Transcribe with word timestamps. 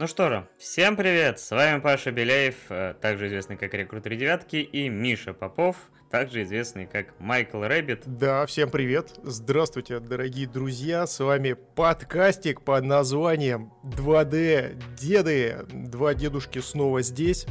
Ну 0.00 0.06
что 0.06 0.30
же, 0.30 0.48
всем 0.56 0.96
привет! 0.96 1.38
С 1.38 1.50
вами 1.50 1.78
Паша 1.78 2.10
Беляев, 2.10 2.54
э, 2.70 2.94
также 3.02 3.26
известный 3.26 3.58
как 3.58 3.74
Рекрутер 3.74 4.14
Девятки, 4.14 4.56
и 4.56 4.88
Миша 4.88 5.34
Попов, 5.34 5.76
также 6.10 6.42
известный 6.44 6.86
как 6.86 7.20
Майкл 7.20 7.62
Рэббит. 7.62 8.04
Да, 8.06 8.46
всем 8.46 8.70
привет! 8.70 9.12
Здравствуйте, 9.22 10.00
дорогие 10.00 10.48
друзья! 10.48 11.06
С 11.06 11.22
вами 11.22 11.52
подкастик 11.52 12.62
под 12.62 12.84
названием 12.84 13.74
2D 13.84 14.82
Деды. 14.98 15.66
Два 15.70 16.14
дедушки 16.14 16.60
снова 16.60 17.02
здесь, 17.02 17.44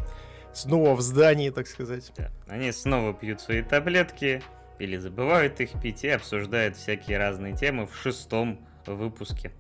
снова 0.52 0.96
в 0.96 1.02
здании, 1.02 1.52
так 1.52 1.68
сказать. 1.68 2.12
Да, 2.18 2.32
они 2.48 2.72
снова 2.72 3.14
пьют 3.14 3.42
свои 3.42 3.62
таблетки, 3.62 4.42
или 4.80 4.98
забывают 4.98 5.62
их 5.62 5.80
пить, 5.80 6.04
и 6.04 6.10
обсуждают 6.10 6.78
всякие 6.78 7.20
разные 7.20 7.56
темы 7.56 7.86
в 7.86 7.96
шестом 7.96 8.68
выпуске. 8.88 9.52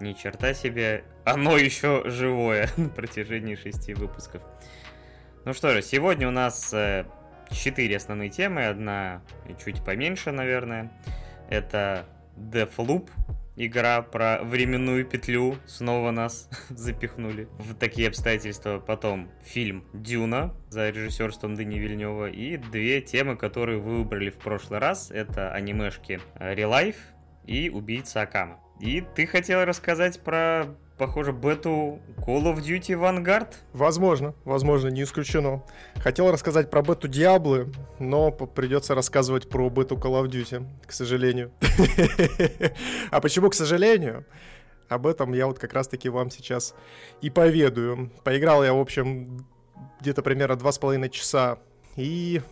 Ни 0.00 0.12
черта 0.12 0.52
себе, 0.52 1.04
оно 1.24 1.56
еще 1.56 2.02
живое 2.06 2.68
на 2.76 2.88
протяжении 2.88 3.54
шести 3.54 3.94
выпусков. 3.94 4.42
Ну 5.44 5.52
что 5.52 5.72
же, 5.72 5.80
сегодня 5.80 6.28
у 6.28 6.32
нас 6.32 6.72
э, 6.74 7.06
четыре 7.50 7.96
основные 7.96 8.30
темы, 8.30 8.66
одна 8.66 9.22
чуть 9.64 9.82
поменьше, 9.84 10.32
наверное. 10.32 10.92
Это 11.48 12.04
Deathloop, 12.36 13.08
игра 13.56 14.02
про 14.02 14.42
временную 14.42 15.06
петлю, 15.06 15.56
снова 15.66 16.10
нас 16.10 16.48
запихнули 16.68 17.48
в 17.58 17.74
такие 17.74 18.08
обстоятельства. 18.08 18.78
Потом 18.78 19.30
фильм 19.42 19.84
«Дюна» 19.94 20.54
за 20.68 20.90
режиссерством 20.90 21.54
Дани 21.54 21.78
Вильнева. 21.78 22.28
И 22.28 22.56
две 22.58 23.00
темы, 23.00 23.36
которые 23.36 23.78
вы 23.78 23.98
выбрали 23.98 24.30
в 24.30 24.36
прошлый 24.36 24.78
раз, 24.78 25.10
это 25.10 25.52
анимешки 25.52 26.20
«Релайф» 26.38 26.96
и 27.46 27.70
«Убийца 27.70 28.22
Акама». 28.22 28.60
И 28.80 29.02
ты 29.14 29.26
хотел 29.26 29.64
рассказать 29.64 30.20
про, 30.20 30.66
похоже, 30.98 31.32
бету 31.32 31.98
Call 32.18 32.44
of 32.44 32.56
Duty 32.58 32.94
Vanguard? 32.94 33.54
Возможно, 33.72 34.34
возможно, 34.44 34.88
не 34.88 35.02
исключено. 35.04 35.62
Хотел 35.96 36.30
рассказать 36.30 36.70
про 36.70 36.82
бету 36.82 37.08
Диаблы, 37.08 37.72
но 37.98 38.30
придется 38.30 38.94
рассказывать 38.94 39.48
про 39.48 39.70
бету 39.70 39.96
Call 39.96 40.22
of 40.22 40.28
Duty, 40.28 40.66
к 40.86 40.92
сожалению. 40.92 41.52
А 43.10 43.20
почему 43.20 43.48
к 43.48 43.54
сожалению? 43.54 44.24
Об 44.88 45.06
этом 45.06 45.32
я 45.32 45.46
вот 45.46 45.58
как 45.58 45.72
раз-таки 45.72 46.08
вам 46.08 46.30
сейчас 46.30 46.74
и 47.20 47.30
поведаю. 47.30 48.10
Поиграл 48.24 48.62
я, 48.62 48.74
в 48.74 48.78
общем, 48.78 49.46
где-то 50.00 50.22
примерно 50.22 50.56
два 50.56 50.70
с 50.70 50.78
половиной 50.78 51.10
часа. 51.10 51.58
И 51.96 52.42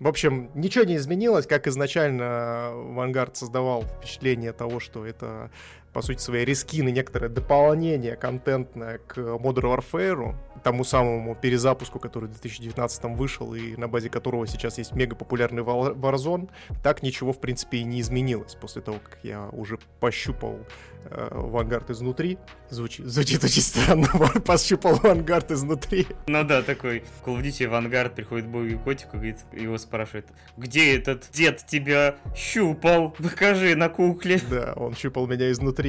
в 0.00 0.06
общем, 0.06 0.50
ничего 0.54 0.84
не 0.84 0.96
изменилось, 0.96 1.46
как 1.46 1.66
изначально 1.66 2.70
Vanguard 2.72 3.34
создавал 3.34 3.82
впечатление 3.82 4.52
того, 4.52 4.78
что 4.78 5.04
это, 5.04 5.50
по 5.98 6.02
сути, 6.02 6.20
свои 6.20 6.44
рискины, 6.44 6.90
некоторое 6.90 7.28
дополнение 7.28 8.14
контентное 8.14 8.98
к 8.98 9.18
Modern 9.18 9.76
Warfare, 9.76 10.36
тому 10.62 10.84
самому 10.84 11.34
перезапуску, 11.34 11.98
который 11.98 12.26
в 12.26 12.32
2019 12.32 13.04
вышел 13.16 13.54
и 13.54 13.76
на 13.76 13.88
базе 13.88 14.10
которого 14.10 14.46
сейчас 14.46 14.78
есть 14.78 14.92
мега 14.92 15.16
популярный 15.16 15.62
Warzone, 15.62 16.50
так 16.82 17.02
ничего, 17.02 17.32
в 17.32 17.40
принципе, 17.40 17.78
и 17.78 17.84
не 17.84 18.00
изменилось 18.00 18.54
после 18.54 18.82
того, 18.82 18.98
как 19.02 19.18
я 19.22 19.48
уже 19.52 19.78
пощупал 20.00 20.58
э, 21.04 21.28
Vanguard 21.32 21.90
изнутри. 21.90 22.38
Звучит, 22.70 23.06
звучит 23.06 23.42
очень 23.44 23.62
странно, 23.62 24.08
пощупал 24.44 24.96
Vanguard 24.96 25.52
изнутри. 25.52 26.06
Ну 26.26 26.44
да, 26.44 26.62
такой 26.62 27.04
Call 27.24 27.38
of 27.38 27.42
Duty 27.42 27.70
Vanguard 27.70 28.14
приходит 28.14 28.46
Богу 28.46 28.78
котику, 28.78 29.16
говорит, 29.16 29.38
его 29.52 29.78
спрашивает, 29.78 30.26
где 30.56 30.96
этот 30.96 31.28
дед 31.32 31.64
тебя 31.66 32.16
щупал? 32.36 33.10
Покажи 33.10 33.74
на 33.74 33.88
кукле. 33.88 34.40
Да, 34.50 34.74
он 34.76 34.94
щупал 34.94 35.26
меня 35.26 35.50
изнутри. 35.50 35.87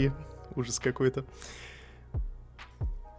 Ужас 0.55 0.79
какой-то. 0.79 1.25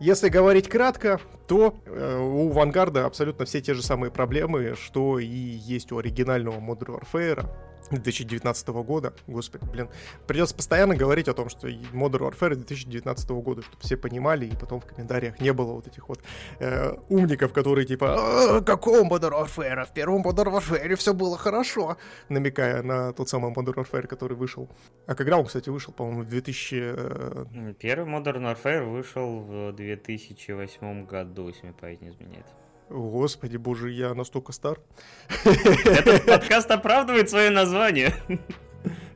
Если 0.01 0.31
говорить 0.31 0.69
кратко, 0.69 1.21
то 1.47 1.75
э, 1.85 2.19
у 2.19 2.49
Вангарда 2.49 3.05
абсолютно 3.05 3.45
все 3.45 3.61
те 3.61 3.75
же 3.75 3.83
самые 3.83 4.11
проблемы, 4.11 4.75
что 4.75 5.19
и 5.19 5.27
есть 5.27 5.93
у 5.93 5.99
оригинального 5.99 6.59
Modern 6.59 7.01
Warfare. 7.01 7.47
2019 7.91 8.69
года. 8.69 9.13
Господи, 9.27 9.65
блин. 9.71 9.89
Придется 10.27 10.55
постоянно 10.55 10.97
говорить 10.97 11.29
о 11.29 11.35
том, 11.35 11.49
что 11.49 11.69
Modern 11.69 12.31
Warfare 12.31 12.55
2019 12.55 13.31
года, 13.31 13.63
чтобы 13.63 13.83
все 13.83 13.97
понимали, 13.97 14.47
и 14.47 14.57
потом 14.57 14.81
в 14.81 14.87
комментариях 14.87 15.41
не 15.41 15.53
было 15.53 15.73
вот 15.73 15.87
этих 15.87 16.09
вот 16.09 16.21
э, 16.59 16.95
умников, 17.09 17.53
которые 17.53 17.87
типа 17.87 18.59
«А, 18.59 18.61
какого 18.63 19.03
Modern 19.03 19.45
Warfare? 19.45 19.87
В 19.87 19.93
первом 19.93 20.23
Modern 20.23 20.59
Warfare 20.59 20.95
все 20.97 21.15
было 21.15 21.37
хорошо», 21.37 21.97
намекая 22.29 22.83
на 22.83 23.13
тот 23.13 23.29
самый 23.29 23.53
Modern 23.53 23.75
Warfare, 23.75 24.07
который 24.07 24.37
вышел. 24.37 24.69
А 25.07 25.15
когда 25.15 25.39
он, 25.39 25.47
кстати, 25.47 25.69
вышел, 25.69 25.93
по-моему, 25.93 26.23
в 26.23 26.29
2000... 26.29 26.75
Э... 26.75 27.75
Первый 27.79 28.09
Modern 28.09 28.55
Warfare 28.55 28.85
вышел 28.85 29.41
в 29.41 29.73
2008 29.73 31.07
году, 31.07 31.49
если 31.49 31.67
мне 31.67 31.73
память 31.73 32.01
не 32.03 32.09
изменяет. 32.11 32.47
Господи, 32.91 33.57
боже, 33.57 33.91
я 33.91 34.15
настолько 34.15 34.53
стар. 34.53 34.81
Этот 35.45 36.27
подкаст 36.27 36.71
оправдывает 36.71 37.31
свое 37.31 37.51
название. 37.51 38.13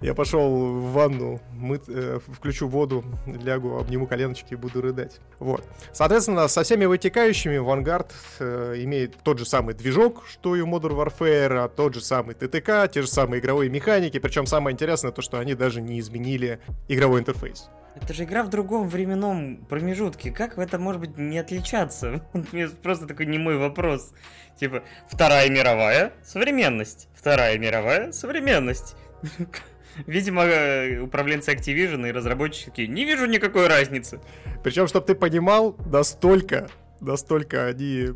Я 0.00 0.14
пошел 0.14 0.50
в 0.50 0.92
ванну, 0.92 1.40
мы, 1.54 1.80
э, 1.88 2.18
включу 2.28 2.68
воду, 2.68 3.02
лягу, 3.26 3.78
обниму 3.78 4.06
коленочки 4.06 4.52
и 4.52 4.56
буду 4.56 4.82
рыдать. 4.82 5.18
Вот. 5.38 5.64
Соответственно, 5.92 6.46
со 6.48 6.62
всеми 6.62 6.84
вытекающими 6.84 7.56
Vanguard 7.56 8.10
э, 8.38 8.74
имеет 8.80 9.16
тот 9.22 9.38
же 9.38 9.46
самый 9.46 9.74
движок, 9.74 10.24
что 10.28 10.54
и 10.54 10.60
у 10.60 10.66
Modern 10.66 10.94
Warfare, 10.94 11.70
тот 11.74 11.94
же 11.94 12.02
самый 12.02 12.34
ТТК, 12.34 12.86
те 12.86 13.00
же 13.00 13.08
самые 13.08 13.40
игровые 13.40 13.70
механики. 13.70 14.18
Причем 14.18 14.44
самое 14.44 14.74
интересное 14.74 15.10
то, 15.10 15.22
что 15.22 15.38
они 15.38 15.54
даже 15.54 15.80
не 15.80 15.98
изменили 15.98 16.60
игровой 16.88 17.20
интерфейс. 17.20 17.70
Это 17.94 18.12
же 18.12 18.24
игра 18.24 18.42
в 18.42 18.50
другом 18.50 18.88
временном 18.88 19.64
промежутке. 19.68 20.32
Как 20.32 20.56
в 20.56 20.60
этом 20.60 20.82
может 20.82 21.00
быть 21.00 21.16
не 21.16 21.38
отличаться? 21.38 22.26
Просто 22.82 23.06
такой 23.06 23.26
не 23.26 23.38
мой 23.38 23.56
вопрос. 23.56 24.12
Типа, 24.58 24.82
Вторая 25.08 25.48
мировая— 25.48 26.12
современность. 26.24 27.08
Вторая 27.14 27.56
мировая— 27.58 28.10
современность. 28.12 28.96
Видимо, 30.06 30.42
э, 30.42 30.98
управленцы 30.98 31.54
Activision 31.54 32.08
и 32.08 32.12
разработчики 32.12 32.82
не 32.82 33.04
вижу 33.04 33.26
никакой 33.26 33.68
разницы. 33.68 34.20
Причем, 34.64 34.88
чтобы 34.88 35.06
ты 35.06 35.14
понимал, 35.14 35.76
настолько, 35.86 36.68
настолько 37.00 37.66
они 37.66 38.08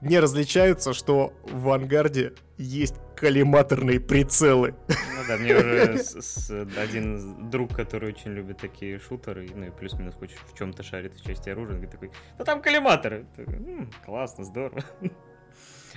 не 0.00 0.18
различаются, 0.20 0.92
что 0.92 1.32
в 1.42 1.70
Ангарде 1.70 2.34
есть 2.56 2.94
коллиматорные 3.16 4.00
прицелы. 4.00 4.74
Ну 4.88 5.22
да, 5.26 5.36
мне 5.36 5.56
уже 5.56 5.98
с, 6.02 6.20
с, 6.20 6.50
один 6.76 7.50
друг, 7.50 7.74
который 7.74 8.10
очень 8.10 8.32
любит 8.32 8.58
такие 8.58 8.98
шутеры, 8.98 9.48
ну 9.54 9.66
и 9.66 9.70
плюс-минус 9.70 10.14
хоть 10.14 10.30
в 10.32 10.56
чем-то 10.56 10.82
шарит 10.82 11.14
в 11.14 11.24
части 11.24 11.50
оружия, 11.50 11.78
он 11.78 11.86
такой, 11.88 12.10
ну 12.38 12.44
там 12.44 12.62
коллиматоры. 12.62 13.26
Такой, 13.36 13.88
классно, 14.04 14.44
здорово. 14.44 14.84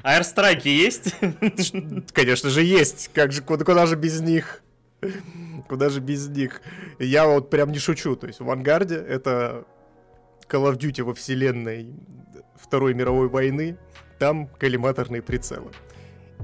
Аэрстрайки 0.03 0.67
есть? 0.67 1.15
Конечно 2.13 2.49
же 2.49 2.63
есть. 2.63 3.11
Как 3.13 3.31
же, 3.31 3.43
куда, 3.43 3.65
куда 3.65 3.85
же 3.85 3.95
без 3.95 4.19
них? 4.19 4.63
Куда 5.67 5.89
же 5.89 5.99
без 5.99 6.27
них? 6.27 6.61
Я 6.97 7.27
вот 7.27 7.49
прям 7.49 7.71
не 7.71 7.79
шучу. 7.79 8.15
То 8.15 8.27
есть 8.27 8.39
в 8.39 8.49
Ангарде 8.49 8.95
это 8.95 9.65
Call 10.49 10.71
of 10.71 10.77
Duty 10.77 11.03
во 11.03 11.13
вселенной 11.13 11.93
Второй 12.61 12.93
мировой 12.93 13.27
войны. 13.27 13.77
Там 14.19 14.47
коллиматорные 14.47 15.21
прицелы. 15.21 15.71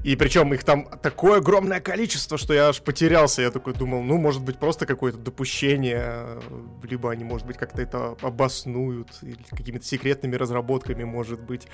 И 0.04 0.14
причем 0.14 0.54
их 0.54 0.62
там 0.62 0.88
такое 1.02 1.38
огромное 1.38 1.80
количество, 1.80 2.38
что 2.38 2.54
я 2.54 2.68
аж 2.68 2.80
потерялся. 2.80 3.42
Я 3.42 3.50
такой 3.50 3.74
думал, 3.74 4.02
ну, 4.02 4.16
может 4.16 4.42
быть, 4.42 4.58
просто 4.58 4.86
какое-то 4.86 5.18
допущение, 5.18 6.40
либо 6.82 7.10
они, 7.10 7.24
может 7.24 7.46
быть, 7.46 7.56
как-то 7.56 7.82
это 7.82 8.16
обоснуют, 8.22 9.08
или 9.22 9.38
какими-то 9.50 9.84
секретными 9.84 10.36
разработками, 10.36 11.04
может 11.04 11.40
быть. 11.40 11.66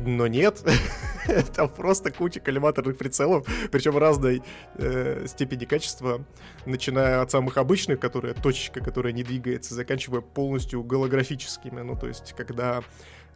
Но 0.00 0.26
нет, 0.26 0.64
там 1.54 1.68
просто 1.68 2.10
куча 2.10 2.40
коллиматорных 2.40 2.96
прицелов, 2.96 3.46
причем 3.70 3.98
разной 3.98 4.42
э, 4.76 5.26
степени 5.26 5.64
качества, 5.64 6.24
начиная 6.66 7.20
от 7.20 7.30
самых 7.30 7.56
обычных, 7.58 8.00
которые 8.00 8.34
точечка, 8.34 8.80
которая 8.80 9.12
не 9.12 9.22
двигается, 9.22 9.74
заканчивая 9.74 10.22
полностью 10.22 10.82
голографическими. 10.82 11.82
Ну, 11.82 11.96
то 11.96 12.08
есть, 12.08 12.32
когда 12.32 12.82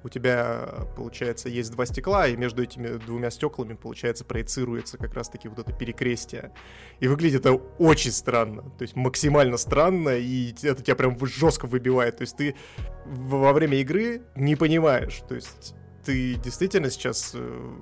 у 0.03 0.09
тебя, 0.09 0.87
получается, 0.95 1.49
есть 1.49 1.73
два 1.73 1.85
стекла, 1.85 2.29
и 2.29 2.37
между 2.37 2.63
этими 2.63 2.97
двумя 2.99 3.31
стеклами, 3.31 3.75
получается, 3.75 4.25
проецируется 4.25 4.99
как 4.99 5.15
раз-таки 5.15 5.49
вот 5.49 5.59
это 5.59 5.73
перекрестие. 5.73 6.53
И 7.01 7.09
выглядит 7.09 7.41
это 7.41 7.55
очень 7.55 8.13
странно, 8.13 8.63
то 8.63 8.83
есть 8.83 8.95
максимально 8.97 9.57
странно, 9.57 10.11
и 10.11 10.53
это 10.63 10.83
тебя 10.83 10.97
прям 10.97 11.19
жестко 11.27 11.67
выбивает. 11.67 12.19
То 12.19 12.23
есть 12.23 12.37
ты 12.37 12.55
во 13.05 13.53
время 13.53 13.79
игры 13.79 14.23
не 14.37 14.55
понимаешь, 14.55 15.23
то 15.29 15.35
есть 15.35 15.75
ты 16.07 16.37
действительно 16.37 16.89
сейчас 16.89 17.33
э, 17.35 17.75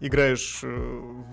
играешь 0.00 0.60
э, 0.62 0.66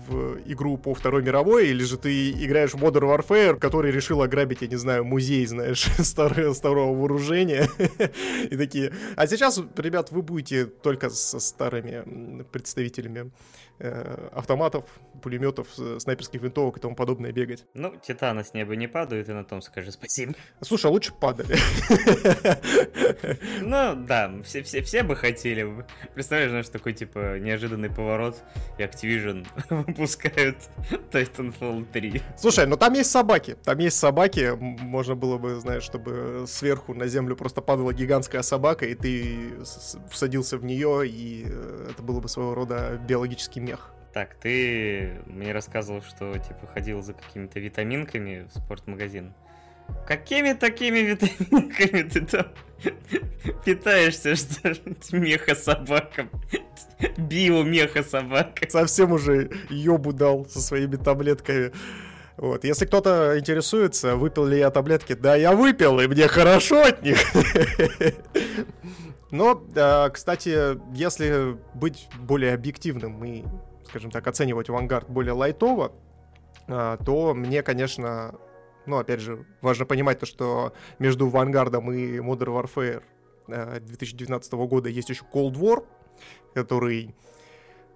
в 0.08 0.38
игру 0.46 0.76
по 0.76 0.94
Второй 0.94 1.22
мировой, 1.22 1.68
или 1.68 1.82
же 1.82 1.96
ты 1.96 2.30
играешь 2.30 2.72
в 2.72 2.76
Modern 2.76 3.16
Warfare, 3.16 3.58
который 3.58 3.90
решил 3.90 4.20
ограбить, 4.22 4.60
я 4.60 4.68
не 4.68 4.76
знаю, 4.76 5.04
музей, 5.04 5.46
знаешь, 5.46 5.88
старого, 5.98 6.52
старого 6.52 6.94
вооружения. 6.94 7.68
И 8.50 8.56
такие, 8.56 8.92
а 9.16 9.26
сейчас, 9.26 9.58
ребят, 9.76 10.12
вы 10.12 10.22
будете 10.22 10.66
только 10.66 11.08
со 11.08 11.40
старыми 11.40 12.42
представителями 12.52 13.30
э, 13.78 14.28
автоматов, 14.32 14.84
пулеметов, 15.18 15.68
снайперских 15.98 16.40
винтовок 16.40 16.78
и 16.78 16.80
тому 16.80 16.94
подобное 16.94 17.32
бегать. 17.32 17.64
Ну, 17.74 17.94
титаны 17.96 18.44
с 18.44 18.54
неба 18.54 18.76
не 18.76 18.88
падают, 18.88 19.28
и 19.28 19.32
на 19.32 19.44
том 19.44 19.62
скажи 19.62 19.92
спасибо. 19.92 20.34
Слушай, 20.60 20.86
а 20.86 20.90
лучше 20.90 21.12
падали. 21.12 21.56
Ну, 23.60 23.94
да, 23.94 24.32
все, 24.44 24.62
все, 24.62 24.82
все 24.82 25.02
бы 25.02 25.16
хотели. 25.16 25.84
Представляешь, 26.14 26.50
знаешь, 26.50 26.68
такой, 26.68 26.92
типа, 26.92 27.38
неожиданный 27.38 27.90
поворот, 27.90 28.36
и 28.78 28.82
Activision 28.82 29.46
выпускают 29.70 30.56
Titanfall 31.10 31.86
3. 31.92 32.22
Слушай, 32.36 32.66
ну 32.66 32.76
там 32.76 32.94
есть 32.94 33.10
собаки. 33.10 33.56
Там 33.64 33.78
есть 33.78 33.98
собаки. 33.98 34.52
Можно 34.58 35.14
было 35.14 35.38
бы, 35.38 35.56
знаешь, 35.56 35.82
чтобы 35.82 36.44
сверху 36.46 36.94
на 36.94 37.06
землю 37.06 37.36
просто 37.36 37.60
падала 37.60 37.92
гигантская 37.92 38.42
собака, 38.42 38.86
и 38.86 38.94
ты 38.94 39.54
всадился 40.10 40.58
в 40.58 40.64
нее, 40.64 41.06
и 41.06 41.44
э, 41.46 41.88
это 41.90 42.02
было 42.02 42.20
бы 42.20 42.28
своего 42.28 42.54
рода 42.54 43.00
биологический 43.06 43.60
мех. 43.60 43.92
Так, 44.12 44.34
ты 44.34 45.20
мне 45.26 45.52
рассказывал, 45.52 46.02
что 46.02 46.36
типа 46.38 46.66
ходил 46.72 47.02
за 47.02 47.12
какими-то 47.12 47.60
витаминками 47.60 48.48
в 48.52 48.58
спортмагазин. 48.58 49.34
Какими 50.06 50.54
такими 50.54 50.98
витаминками 50.98 52.02
ты 52.02 52.20
там 52.22 52.46
питаешься, 53.64 54.36
что 54.36 54.74
меха 55.12 55.54
собакам? 55.54 56.30
Био 57.16 57.62
меха 57.62 58.02
собака. 58.02 58.68
Совсем 58.68 59.12
уже 59.12 59.50
ёбу 59.70 60.12
дал 60.12 60.46
со 60.46 60.60
своими 60.60 60.96
таблетками. 60.96 61.72
Вот. 62.38 62.64
Если 62.64 62.86
кто-то 62.86 63.38
интересуется, 63.38 64.16
выпил 64.16 64.46
ли 64.46 64.58
я 64.58 64.70
таблетки, 64.70 65.14
да, 65.14 65.34
я 65.34 65.52
выпил, 65.52 65.98
и 66.00 66.06
мне 66.06 66.28
хорошо 66.28 66.84
от 66.84 67.02
них. 67.02 67.18
Но, 69.30 69.62
кстати, 70.12 70.78
если 70.96 71.58
быть 71.74 72.08
более 72.18 72.54
объективным 72.54 73.22
и, 73.24 73.44
скажем 73.88 74.10
так, 74.10 74.26
оценивать 74.26 74.68
авангард 74.68 75.08
более 75.08 75.32
лайтово, 75.32 75.92
а, 76.68 76.96
то 76.98 77.34
мне, 77.34 77.62
конечно, 77.62 78.34
ну, 78.86 78.98
опять 78.98 79.20
же, 79.20 79.44
важно 79.60 79.86
понимать 79.86 80.18
то, 80.18 80.26
что 80.26 80.72
между 80.98 81.28
Вангардом 81.28 81.90
и 81.92 82.18
Modern 82.18 82.62
Warfare 82.62 83.02
2019 83.46 84.52
э, 84.52 84.56
года 84.56 84.88
есть 84.88 85.08
еще 85.08 85.24
Cold 85.32 85.54
War, 85.54 85.84
который 86.54 87.14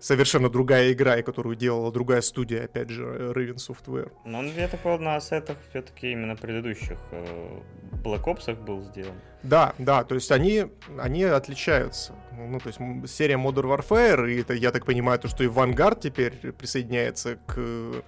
совершенно 0.03 0.49
другая 0.49 0.93
игра, 0.93 1.17
и 1.17 1.23
которую 1.23 1.57
делала 1.57 1.93
другая 1.93 2.21
студия, 2.21 2.65
опять 2.65 2.91
же, 2.91 3.05
Raven 3.05 3.57
Software. 3.57 4.11
Ну, 4.25 4.39
он 4.39 4.51
где-то 4.51 4.77
был 4.83 4.99
на 4.99 5.17
ассетах 5.17 5.57
все-таки 5.71 6.13
именно 6.13 6.35
предыдущих 6.35 6.99
э, 7.13 7.61
Black 8.03 8.25
Ops 8.25 8.55
был 8.55 8.83
сделан. 8.83 9.15
Да, 9.43 9.75
да, 9.79 10.05
то 10.05 10.15
есть 10.15 10.31
они, 10.33 10.67
они 10.99 11.25
отличаются. 11.25 12.15
Ну, 12.37 12.59
то 12.59 12.69
есть 12.69 12.79
серия 13.13 13.37
Modern 13.37 13.77
Warfare, 13.77 14.31
и 14.31 14.41
это, 14.41 14.55
я 14.55 14.73
так 14.73 14.85
понимаю, 14.85 15.19
то, 15.19 15.29
что 15.29 15.45
и 15.45 15.49
Vanguard 15.49 16.01
теперь 16.01 16.33
присоединяется 16.53 17.39
к 17.47 18.03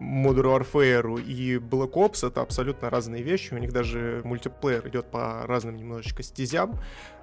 Modern 0.00 0.60
Warfare 0.60 1.22
и 1.22 1.56
Black 1.56 1.92
Ops 1.92 2.26
это 2.26 2.40
абсолютно 2.40 2.90
разные 2.90 3.22
вещи. 3.22 3.54
У 3.54 3.58
них 3.58 3.72
даже 3.72 4.22
мультиплеер 4.24 4.86
идет 4.88 5.10
по 5.10 5.46
разным 5.46 5.76
немножечко 5.76 6.22
стезям, 6.22 6.78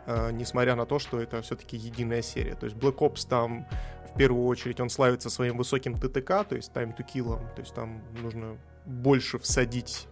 э, 0.05 0.31
несмотря 0.31 0.75
на 0.75 0.85
то, 0.85 0.99
что 0.99 1.19
это 1.19 1.41
все-таки 1.41 1.77
единая 1.77 2.21
серия. 2.21 2.55
То 2.55 2.65
есть 2.65 2.77
Black 2.77 2.97
Ops 2.97 3.27
там 3.27 3.67
в 4.13 4.17
первую 4.17 4.45
очередь 4.45 4.79
он 4.79 4.89
славится 4.89 5.29
своим 5.29 5.57
высоким 5.57 5.95
ТТК, 5.97 6.43
то 6.43 6.55
есть 6.55 6.71
time 6.71 6.95
to 6.95 7.05
kill, 7.05 7.39
то 7.55 7.61
есть 7.61 7.73
там 7.73 8.01
нужно 8.21 8.57
больше 8.85 9.39
всадить 9.39 10.07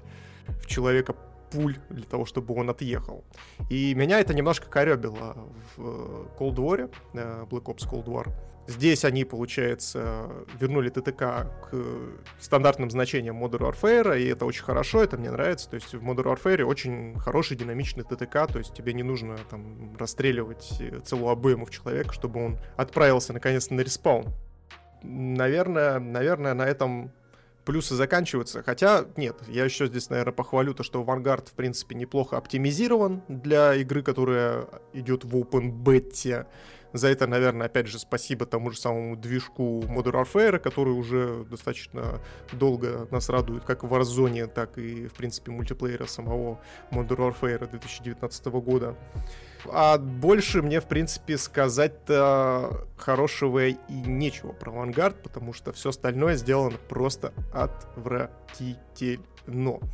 в 0.48 0.66
человека 0.66 1.16
пуль 1.52 1.78
для 1.90 2.06
того, 2.06 2.26
чтобы 2.26 2.56
он 2.56 2.70
отъехал. 2.70 3.24
И 3.70 3.94
меня 3.94 4.20
это 4.20 4.34
немножко 4.34 4.68
коребило 4.68 5.38
в 5.76 6.28
Cold 6.38 6.56
War, 6.56 6.92
э, 7.14 7.46
Black 7.50 7.64
Ops 7.64 7.90
Cold 7.90 8.06
War. 8.06 8.32
Здесь 8.66 9.04
они, 9.04 9.26
получается, 9.26 10.30
вернули 10.58 10.90
ТТК 10.90 11.52
к 11.70 11.76
стандартным 12.40 12.90
значениям 12.90 13.44
Modern 13.44 13.74
Warfare, 13.74 14.22
и 14.22 14.28
это 14.28 14.46
очень 14.46 14.64
хорошо, 14.64 15.04
это 15.04 15.18
мне 15.18 15.32
нравится. 15.32 15.70
То 15.70 15.76
есть 15.76 15.94
в 15.94 16.02
Modern 16.02 16.34
Warfare 16.34 16.64
очень 16.64 17.20
хороший 17.20 17.58
динамичный 17.58 18.06
ТТК, 18.06 18.48
то 18.48 18.60
есть 18.60 18.74
тебе 18.74 18.94
не 18.94 19.04
нужно 19.04 19.38
там 19.50 19.96
расстреливать 19.98 20.82
целую 21.04 21.30
обойму 21.30 21.66
в 21.66 21.72
человека, 21.72 22.14
чтобы 22.14 22.46
он 22.46 22.58
отправился 22.78 23.34
наконец-то 23.34 23.74
на 23.74 23.82
респаун. 23.82 24.34
Наверное, 25.04 26.00
наверное, 26.00 26.54
на 26.54 26.64
этом 26.66 27.12
плюсы 27.66 27.96
заканчиваются. 27.96 28.64
Хотя, 28.64 29.06
нет, 29.18 29.36
я 29.48 29.66
еще 29.66 29.88
здесь, 29.88 30.10
наверное, 30.10 30.34
похвалю 30.34 30.74
то, 30.74 30.84
что 30.84 31.04
Vanguard, 31.04 31.50
в 31.50 31.54
принципе, 31.54 31.96
неплохо 31.96 32.38
оптимизирован 32.38 33.24
для 33.28 33.76
игры, 33.76 34.04
которая 34.04 34.68
идет 34.94 35.26
в 35.26 35.36
Open 35.36 35.72
Beta. 35.84 36.46
За 36.94 37.10
это, 37.10 37.28
наверное, 37.28 37.68
опять 37.68 37.88
же, 37.88 38.00
спасибо 38.00 38.46
тому 38.46 38.72
же 38.72 38.80
самому 38.80 39.16
движку 39.16 39.82
Modern 39.82 40.24
Warfare, 40.24 40.60
который 40.60 40.94
уже 40.94 41.46
достаточно 41.50 42.20
долго 42.52 43.08
нас 43.12 43.30
радует 43.30 43.66
как 43.66 43.84
в 43.84 43.94
Warzone, 43.94 44.48
так 44.48 44.78
и, 44.78 45.08
в 45.08 45.14
принципе, 45.14 45.52
мультиплеера 45.52 46.06
самого 46.06 46.60
Modern 46.92 47.34
Warfare 47.34 47.70
2019 47.70 48.46
года. 48.46 48.96
А 49.66 49.98
больше 49.98 50.62
мне, 50.62 50.82
в 50.82 50.86
принципе, 50.86 51.38
сказать-то 51.38 52.88
хорошего 52.98 53.68
и 53.68 53.78
нечего 53.90 54.52
про 54.52 54.72
Vanguard, 54.72 55.16
потому 55.24 55.54
что 55.54 55.72
все 55.74 55.90
остальное 55.90 56.36
сделано 56.36 56.78
просто 56.90 57.34
отвратительно. 57.52 59.24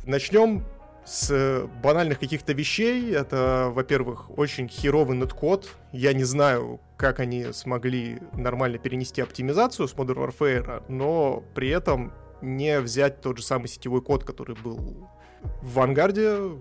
Начнем 0.04 0.64
с 1.10 1.66
банальных 1.82 2.20
каких-то 2.20 2.52
вещей. 2.52 3.12
Это, 3.12 3.70
во-первых, 3.72 4.30
очень 4.38 4.68
херовый 4.68 5.16
неткод. 5.16 5.68
Я 5.90 6.12
не 6.12 6.22
знаю, 6.22 6.80
как 6.96 7.18
они 7.18 7.46
смогли 7.52 8.20
нормально 8.32 8.78
перенести 8.78 9.20
оптимизацию 9.20 9.88
с 9.88 9.94
Modern 9.94 10.30
Warfare, 10.30 10.84
но 10.88 11.42
при 11.54 11.70
этом 11.70 12.12
не 12.42 12.78
взять 12.78 13.20
тот 13.22 13.38
же 13.38 13.42
самый 13.42 13.66
сетевой 13.66 14.02
код, 14.02 14.22
который 14.22 14.54
был 14.54 15.08
в 15.62 15.74
Вангарде, 15.74 16.52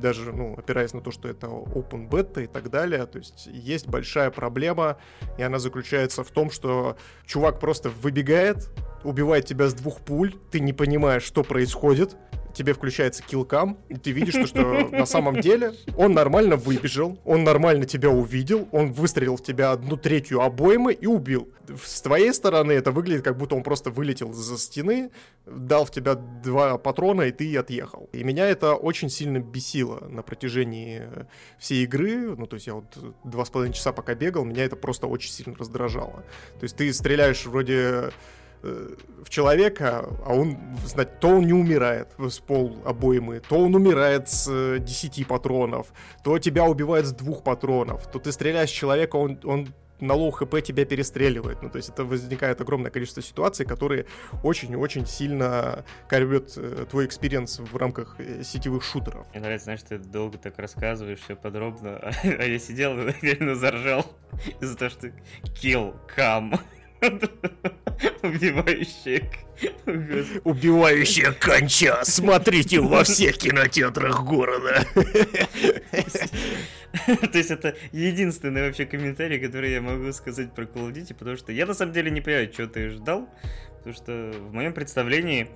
даже 0.00 0.32
ну, 0.32 0.54
опираясь 0.56 0.94
на 0.94 1.02
то, 1.02 1.10
что 1.10 1.28
это 1.28 1.48
open 1.48 2.08
beta 2.08 2.44
и 2.44 2.46
так 2.46 2.70
далее, 2.70 3.04
то 3.04 3.18
есть 3.18 3.46
есть 3.46 3.88
большая 3.88 4.30
проблема, 4.30 4.96
и 5.38 5.42
она 5.42 5.58
заключается 5.58 6.22
в 6.24 6.30
том, 6.30 6.50
что 6.50 6.96
чувак 7.24 7.58
просто 7.58 7.90
выбегает, 7.90 8.70
убивает 9.02 9.46
тебя 9.46 9.68
с 9.68 9.74
двух 9.74 10.00
пуль, 10.00 10.34
ты 10.50 10.60
не 10.60 10.72
понимаешь, 10.72 11.24
что 11.24 11.42
происходит, 11.42 12.16
тебе 12.56 12.72
включается 12.72 13.22
килкам, 13.22 13.78
и 13.88 13.94
ты 13.94 14.12
видишь, 14.12 14.34
что, 14.34 14.46
что 14.46 14.88
на 14.88 15.06
самом 15.06 15.40
деле 15.40 15.74
он 15.96 16.14
нормально 16.14 16.56
выбежал, 16.56 17.18
он 17.24 17.44
нормально 17.44 17.84
тебя 17.84 18.08
увидел, 18.10 18.66
он 18.72 18.92
выстрелил 18.92 19.36
в 19.36 19.42
тебя 19.42 19.72
одну 19.72 19.96
третью 19.96 20.40
обоймы 20.40 20.94
и 20.94 21.06
убил. 21.06 21.48
С 21.84 22.00
твоей 22.00 22.32
стороны 22.32 22.72
это 22.72 22.92
выглядит, 22.92 23.24
как 23.24 23.36
будто 23.36 23.54
он 23.54 23.62
просто 23.62 23.90
вылетел 23.90 24.32
за 24.32 24.56
стены, 24.56 25.10
дал 25.44 25.84
в 25.84 25.90
тебя 25.90 26.14
два 26.14 26.78
патрона, 26.78 27.22
и 27.22 27.32
ты 27.32 27.56
отъехал. 27.56 28.08
И 28.12 28.24
меня 28.24 28.48
это 28.48 28.74
очень 28.74 29.10
сильно 29.10 29.38
бесило 29.38 30.08
на 30.08 30.22
протяжении 30.22 31.02
всей 31.58 31.84
игры. 31.84 32.34
Ну, 32.36 32.46
то 32.46 32.54
есть 32.54 32.66
я 32.66 32.74
вот 32.74 32.96
два 33.24 33.44
с 33.44 33.50
половиной 33.50 33.74
часа 33.74 33.92
пока 33.92 34.14
бегал, 34.14 34.44
меня 34.44 34.64
это 34.64 34.76
просто 34.76 35.06
очень 35.06 35.30
сильно 35.30 35.54
раздражало. 35.56 36.24
То 36.58 36.64
есть 36.64 36.76
ты 36.76 36.92
стреляешь 36.92 37.44
вроде 37.44 38.12
в 38.62 39.28
человека, 39.28 40.08
а 40.24 40.34
он, 40.34 40.58
знаешь, 40.84 41.20
то 41.20 41.28
он 41.28 41.46
не 41.46 41.52
умирает 41.52 42.08
с 42.18 42.38
пол 42.38 42.76
обоймы, 42.84 43.40
то 43.40 43.56
он 43.58 43.74
умирает 43.74 44.28
с 44.28 44.78
10 44.78 45.18
э, 45.18 45.24
патронов, 45.24 45.88
то 46.22 46.38
тебя 46.38 46.64
убивает 46.64 47.06
с 47.06 47.12
двух 47.12 47.42
патронов, 47.42 48.10
то 48.10 48.18
ты 48.18 48.32
стреляешь 48.32 48.70
в 48.70 48.74
человека, 48.74 49.16
он, 49.16 49.38
он 49.44 49.68
на 50.00 50.14
low 50.14 50.30
HP 50.30 50.62
тебя 50.62 50.84
перестреливает. 50.84 51.62
Ну, 51.62 51.70
то 51.70 51.76
есть 51.76 51.88
это 51.88 52.04
возникает 52.04 52.60
огромное 52.60 52.90
количество 52.90 53.22
ситуаций, 53.22 53.64
которые 53.64 54.06
очень-очень 54.42 55.06
сильно 55.06 55.84
корбят 56.08 56.52
э, 56.56 56.86
твой 56.90 57.06
experience 57.06 57.60
в 57.60 57.76
рамках 57.76 58.16
э, 58.18 58.42
сетевых 58.42 58.84
шутеров. 58.84 59.26
Мне 59.32 59.40
нравится, 59.40 59.64
знаешь, 59.64 59.82
ты 59.82 59.98
долго 59.98 60.38
так 60.38 60.58
рассказываешь 60.58 61.20
все 61.20 61.36
подробно, 61.36 61.98
а, 62.22 62.44
я 62.44 62.58
сидел 62.58 62.98
и 63.08 63.14
реально 63.22 63.54
заржал 63.54 64.04
из-за 64.60 64.76
того, 64.76 64.90
что 64.90 65.08
kill, 65.44 65.94
come. 66.14 66.58
Убивающая... 68.22 69.22
Убивающая 70.44 71.32
конча. 71.32 72.00
Смотрите 72.04 72.80
во 72.80 73.04
всех 73.04 73.38
кинотеатрах 73.38 74.24
города. 74.24 74.86
То 77.06 77.38
есть 77.38 77.50
это 77.50 77.76
единственный 77.92 78.62
вообще 78.66 78.86
комментарий, 78.86 79.38
который 79.38 79.72
я 79.72 79.80
могу 79.80 80.12
сказать 80.12 80.54
про 80.54 80.64
Call 80.64 80.90
of 80.90 80.92
Duty, 80.92 81.14
потому 81.14 81.36
что 81.36 81.52
я 81.52 81.66
на 81.66 81.74
самом 81.74 81.92
деле 81.92 82.10
не 82.10 82.20
понимаю, 82.20 82.52
что 82.52 82.66
ты 82.66 82.90
ждал, 82.90 83.28
потому 83.78 83.94
что 83.94 84.32
в 84.38 84.52
моем 84.52 84.72
представлении 84.72 85.48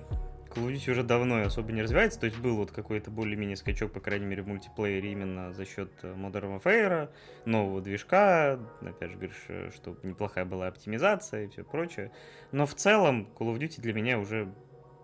Call 0.53 0.91
уже 0.91 1.03
давно 1.03 1.41
особо 1.41 1.71
не 1.71 1.81
развивается, 1.81 2.19
то 2.19 2.25
есть 2.25 2.37
был 2.39 2.55
вот 2.55 2.71
какой-то 2.71 3.11
более-менее 3.11 3.55
скачок, 3.55 3.91
по 3.91 3.99
крайней 3.99 4.25
мере, 4.25 4.43
в 4.43 4.47
мультиплеере 4.47 5.11
именно 5.11 5.53
за 5.53 5.65
счет 5.65 5.91
э, 6.03 6.13
Modern 6.13 6.59
Warfare, 6.59 7.09
нового 7.45 7.81
движка, 7.81 8.59
опять 8.81 9.11
же 9.11 9.17
говоришь, 9.17 9.73
что 9.75 9.97
неплохая 10.03 10.45
была 10.45 10.67
оптимизация 10.67 11.45
и 11.45 11.47
все 11.47 11.63
прочее. 11.63 12.11
Но 12.51 12.65
в 12.65 12.75
целом 12.75 13.29
Call 13.37 13.53
of 13.53 13.59
Duty 13.59 13.81
для 13.81 13.93
меня 13.93 14.19
уже 14.19 14.53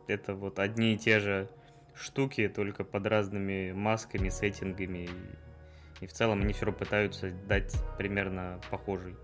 это 0.07 0.33
вот 0.33 0.59
одни 0.59 0.93
и 0.93 0.97
те 0.97 1.19
же 1.19 1.49
штуки, 1.95 2.47
только 2.47 2.83
под 2.83 3.05
разными 3.07 3.71
масками, 3.71 4.29
сеттингами. 4.29 5.09
И 5.99 6.07
в 6.07 6.13
целом 6.13 6.41
они 6.41 6.53
все 6.53 6.65
равно 6.65 6.79
пытаются 6.79 7.31
дать 7.31 7.73
примерно 7.97 8.59
похожий 8.69 9.15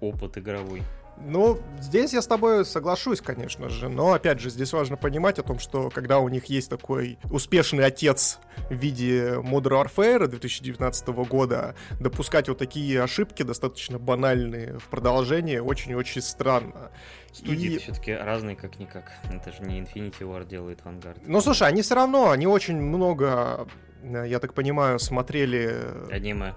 опыт 0.00 0.38
игровой. 0.38 0.82
Ну, 1.16 1.58
здесь 1.80 2.12
я 2.12 2.20
с 2.20 2.26
тобой 2.26 2.64
соглашусь, 2.64 3.20
конечно 3.20 3.68
же, 3.68 3.88
но, 3.88 4.12
опять 4.12 4.40
же, 4.40 4.50
здесь 4.50 4.72
важно 4.72 4.96
понимать 4.96 5.38
о 5.38 5.42
том, 5.42 5.58
что 5.58 5.90
когда 5.90 6.18
у 6.18 6.28
них 6.28 6.46
есть 6.46 6.68
такой 6.68 7.18
успешный 7.30 7.84
отец 7.84 8.38
в 8.68 8.74
виде 8.74 9.34
Modern 9.36 9.84
Warfare 9.84 10.26
2019 10.26 11.08
года, 11.28 11.74
допускать 12.00 12.48
вот 12.48 12.58
такие 12.58 13.02
ошибки, 13.02 13.42
достаточно 13.42 13.98
банальные 13.98 14.78
в 14.78 14.88
продолжении, 14.88 15.58
очень-очень 15.58 16.22
странно. 16.22 16.90
Студии 17.32 17.74
и... 17.74 17.78
все-таки 17.78 18.12
разные 18.12 18.56
как-никак. 18.56 19.10
Это 19.32 19.52
же 19.52 19.62
не 19.62 19.80
Infinity 19.80 20.20
War 20.20 20.46
делает 20.46 20.80
Vanguard. 20.84 21.20
Ну, 21.26 21.40
слушай, 21.40 21.66
они 21.66 21.82
все 21.82 21.94
равно, 21.94 22.30
они 22.30 22.46
очень 22.46 22.80
много, 22.80 23.66
я 24.02 24.38
так 24.38 24.54
понимаю, 24.54 24.98
смотрели... 24.98 25.80
Аниме. 26.10 26.54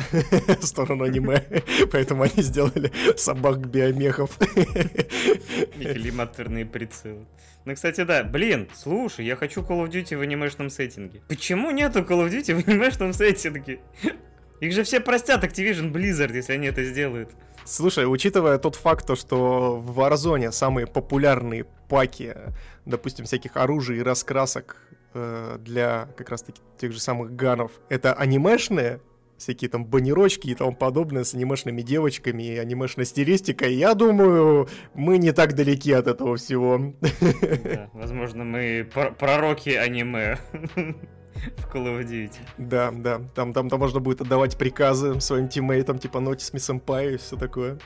сторону 0.60 1.04
аниме, 1.04 1.42
поэтому 1.90 2.22
они 2.22 2.42
сделали 2.42 2.92
собак-биомехов. 3.16 4.38
Климатерные 5.78 6.66
прицелы. 6.66 7.26
Ну, 7.64 7.74
кстати, 7.74 8.04
да. 8.04 8.24
Блин, 8.24 8.68
слушай, 8.74 9.24
я 9.24 9.36
хочу 9.36 9.60
Call 9.60 9.84
of 9.84 9.90
Duty 9.90 10.16
в 10.16 10.20
анимешном 10.20 10.70
сеттинге. 10.70 11.20
Почему 11.28 11.70
нету 11.70 12.00
Call 12.00 12.26
of 12.26 12.30
Duty 12.30 12.54
в 12.54 12.68
анимешном 12.68 13.12
сеттинге? 13.12 13.80
Их 14.60 14.72
же 14.72 14.82
все 14.82 15.00
простят 15.00 15.44
Activision 15.44 15.92
Blizzard, 15.92 16.34
если 16.34 16.52
они 16.54 16.66
это 16.66 16.84
сделают. 16.84 17.30
Слушай, 17.64 18.04
учитывая 18.06 18.58
тот 18.58 18.76
факт, 18.76 19.06
то, 19.06 19.14
что 19.14 19.76
в 19.78 19.98
Warzone 19.98 20.50
самые 20.52 20.86
популярные 20.86 21.64
паки, 21.88 22.34
допустим, 22.84 23.26
всяких 23.26 23.56
оружий 23.56 23.98
и 23.98 24.02
раскрасок 24.02 24.76
э, 25.14 25.58
для 25.60 26.08
как 26.16 26.30
раз-таки 26.30 26.60
тех 26.78 26.92
же 26.92 27.00
самых 27.00 27.36
ганов, 27.36 27.72
это 27.88 28.12
анимешные, 28.12 29.00
всякие 29.40 29.70
там 29.70 29.84
баннерочки 29.84 30.48
и 30.48 30.54
тому 30.54 30.74
подобное 30.74 31.24
с 31.24 31.34
анимешными 31.34 31.82
девочками 31.82 32.42
и 32.42 32.56
анимешной 32.58 33.06
стилистикой. 33.06 33.74
Я 33.74 33.94
думаю, 33.94 34.68
мы 34.94 35.18
не 35.18 35.32
так 35.32 35.54
далеки 35.54 35.92
от 35.92 36.06
этого 36.06 36.36
всего. 36.36 36.94
Да, 37.00 37.90
возможно, 37.94 38.44
мы 38.44 38.88
пророки 39.18 39.70
аниме 39.70 40.38
в 41.56 41.72
Call 41.72 41.86
of 41.86 42.06
Duty. 42.06 42.38
Да, 42.58 42.90
да. 42.90 43.20
Там, 43.34 43.52
там, 43.52 43.68
там 43.68 43.80
можно 43.80 44.00
будет 44.00 44.20
отдавать 44.20 44.58
приказы 44.58 45.20
своим 45.20 45.48
тиммейтам, 45.48 45.98
типа 45.98 46.18
Me 46.18 46.36
Senpai 46.36 47.14
и 47.14 47.16
все 47.16 47.36
такое. 47.36 47.78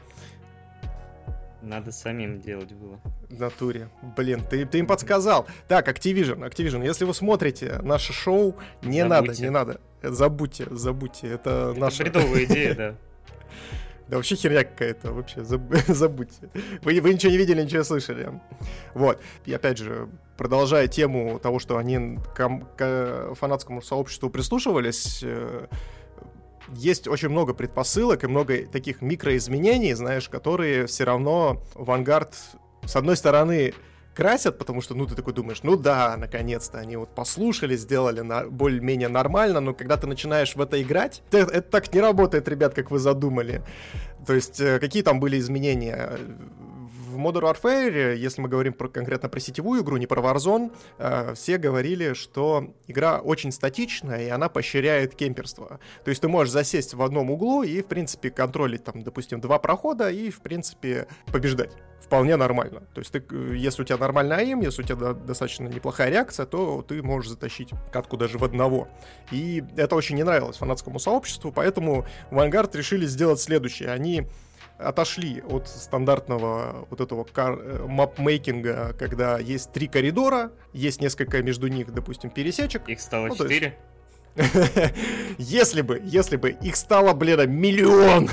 Надо 1.64 1.92
самим 1.92 2.40
делать 2.40 2.72
было. 2.72 3.00
В 3.30 3.40
натуре. 3.40 3.88
Блин, 4.16 4.42
ты, 4.48 4.66
ты 4.66 4.78
им 4.78 4.86
подсказал. 4.86 5.46
Так, 5.66 5.88
Activision, 5.88 6.46
Activision, 6.48 6.84
если 6.84 7.04
вы 7.04 7.14
смотрите 7.14 7.78
наше 7.82 8.12
шоу, 8.12 8.56
не 8.82 9.00
Забудьте. 9.02 9.08
надо, 9.08 9.42
не 9.42 9.50
надо. 9.50 9.80
Забудьте, 10.02 10.66
забудьте. 10.70 11.28
Это, 11.28 11.70
Это 11.72 11.80
наша... 11.80 12.02
бредовая 12.02 12.44
идея, 12.44 12.74
да. 12.74 12.94
Да 14.06 14.18
вообще 14.18 14.36
херня 14.36 14.64
какая-то, 14.64 15.12
вообще, 15.12 15.42
забудьте. 15.88 16.50
Вы, 16.82 17.00
вы 17.00 17.14
ничего 17.14 17.32
не 17.32 17.38
видели, 17.38 17.62
ничего 17.62 17.78
не 17.78 17.84
слышали. 17.84 18.38
Вот. 18.92 19.18
И 19.46 19.52
опять 19.54 19.78
же, 19.78 20.10
продолжая 20.36 20.88
тему 20.88 21.38
того, 21.38 21.58
что 21.58 21.78
они 21.78 22.18
к, 22.34 22.60
к 22.76 23.34
фанатскому 23.34 23.80
сообществу 23.80 24.28
прислушивались, 24.28 25.20
э, 25.22 25.68
есть 26.68 27.08
очень 27.08 27.28
много 27.28 27.54
предпосылок 27.54 28.24
и 28.24 28.26
много 28.26 28.66
таких 28.66 29.02
микроизменений, 29.02 29.92
знаешь, 29.94 30.28
которые 30.28 30.86
все 30.86 31.04
равно 31.04 31.62
Vanguard, 31.74 32.32
с 32.84 32.96
одной 32.96 33.16
стороны, 33.16 33.74
красят, 34.14 34.58
потому 34.58 34.80
что, 34.80 34.94
ну, 34.94 35.06
ты 35.06 35.14
такой 35.14 35.34
думаешь, 35.34 35.62
ну 35.62 35.76
да, 35.76 36.16
наконец-то 36.16 36.78
они 36.78 36.96
вот 36.96 37.14
послушали, 37.14 37.76
сделали 37.76 38.20
на, 38.20 38.44
более-менее 38.44 39.08
нормально, 39.08 39.60
но 39.60 39.74
когда 39.74 39.96
ты 39.96 40.06
начинаешь 40.06 40.54
в 40.54 40.60
это 40.60 40.80
играть, 40.80 41.22
это, 41.30 41.52
это 41.52 41.70
так 41.70 41.92
не 41.92 42.00
работает, 42.00 42.48
ребят, 42.48 42.74
как 42.74 42.90
вы 42.90 42.98
задумали. 42.98 43.62
То 44.26 44.32
есть, 44.32 44.60
э, 44.60 44.78
какие 44.78 45.02
там 45.02 45.20
были 45.20 45.38
изменения? 45.38 46.18
В 47.14 47.18
Modern 47.18 47.52
Warfare, 47.52 48.16
если 48.16 48.42
мы 48.42 48.48
говорим 48.48 48.72
про, 48.72 48.88
конкретно 48.88 49.28
про 49.28 49.40
сетевую 49.40 49.82
игру, 49.82 49.96
не 49.96 50.06
про 50.06 50.20
Warzone, 50.20 50.72
э, 50.98 51.34
все 51.34 51.56
говорили, 51.56 52.12
что 52.12 52.74
игра 52.86 53.20
очень 53.20 53.52
статичная, 53.52 54.26
и 54.26 54.28
она 54.28 54.48
поощряет 54.48 55.14
кемперство. 55.14 55.80
То 56.04 56.10
есть 56.10 56.20
ты 56.20 56.28
можешь 56.28 56.52
засесть 56.52 56.94
в 56.94 57.02
одном 57.02 57.30
углу 57.30 57.62
и, 57.62 57.80
в 57.80 57.86
принципе, 57.86 58.30
контролить, 58.30 58.84
там, 58.84 59.02
допустим, 59.02 59.40
два 59.40 59.58
прохода 59.58 60.10
и, 60.10 60.30
в 60.30 60.42
принципе, 60.42 61.06
побеждать 61.32 61.72
вполне 62.04 62.36
нормально. 62.36 62.82
То 62.94 63.00
есть, 63.00 63.12
ты, 63.12 63.24
э, 63.30 63.54
если 63.56 63.82
у 63.82 63.84
тебя 63.84 63.96
нормальный 63.96 64.36
аим, 64.36 64.60
если 64.60 64.82
у 64.82 64.84
тебя 64.84 65.14
достаточно 65.14 65.66
неплохая 65.68 66.10
реакция, 66.10 66.46
то 66.46 66.82
ты 66.82 67.02
можешь 67.02 67.30
затащить 67.30 67.70
катку 67.92 68.16
даже 68.16 68.38
в 68.38 68.44
одного. 68.44 68.88
И 69.30 69.64
это 69.76 69.96
очень 69.96 70.16
не 70.16 70.22
нравилось 70.22 70.58
фанатскому 70.58 70.98
сообществу, 70.98 71.50
поэтому 71.50 72.06
Vanguard 72.30 72.76
решили 72.76 73.06
сделать 73.06 73.40
следующее. 73.40 73.90
Они 73.90 74.26
отошли 74.84 75.42
от 75.48 75.68
стандартного 75.68 76.86
вот 76.90 77.00
этого 77.00 77.26
э, 77.34 77.86
мапмейкинга, 77.86 78.94
когда 78.98 79.38
есть 79.38 79.72
три 79.72 79.88
коридора, 79.88 80.52
есть 80.72 81.00
несколько 81.00 81.42
между 81.42 81.68
них, 81.68 81.92
допустим, 81.92 82.30
пересечек. 82.30 82.88
Их 82.88 83.00
стало 83.00 83.28
ну, 83.28 83.36
четыре. 83.36 83.76
Если 85.38 85.82
бы, 85.82 86.00
если 86.04 86.36
бы 86.36 86.50
их 86.50 86.74
стало, 86.76 87.12
блин, 87.14 87.50
миллион. 87.52 88.28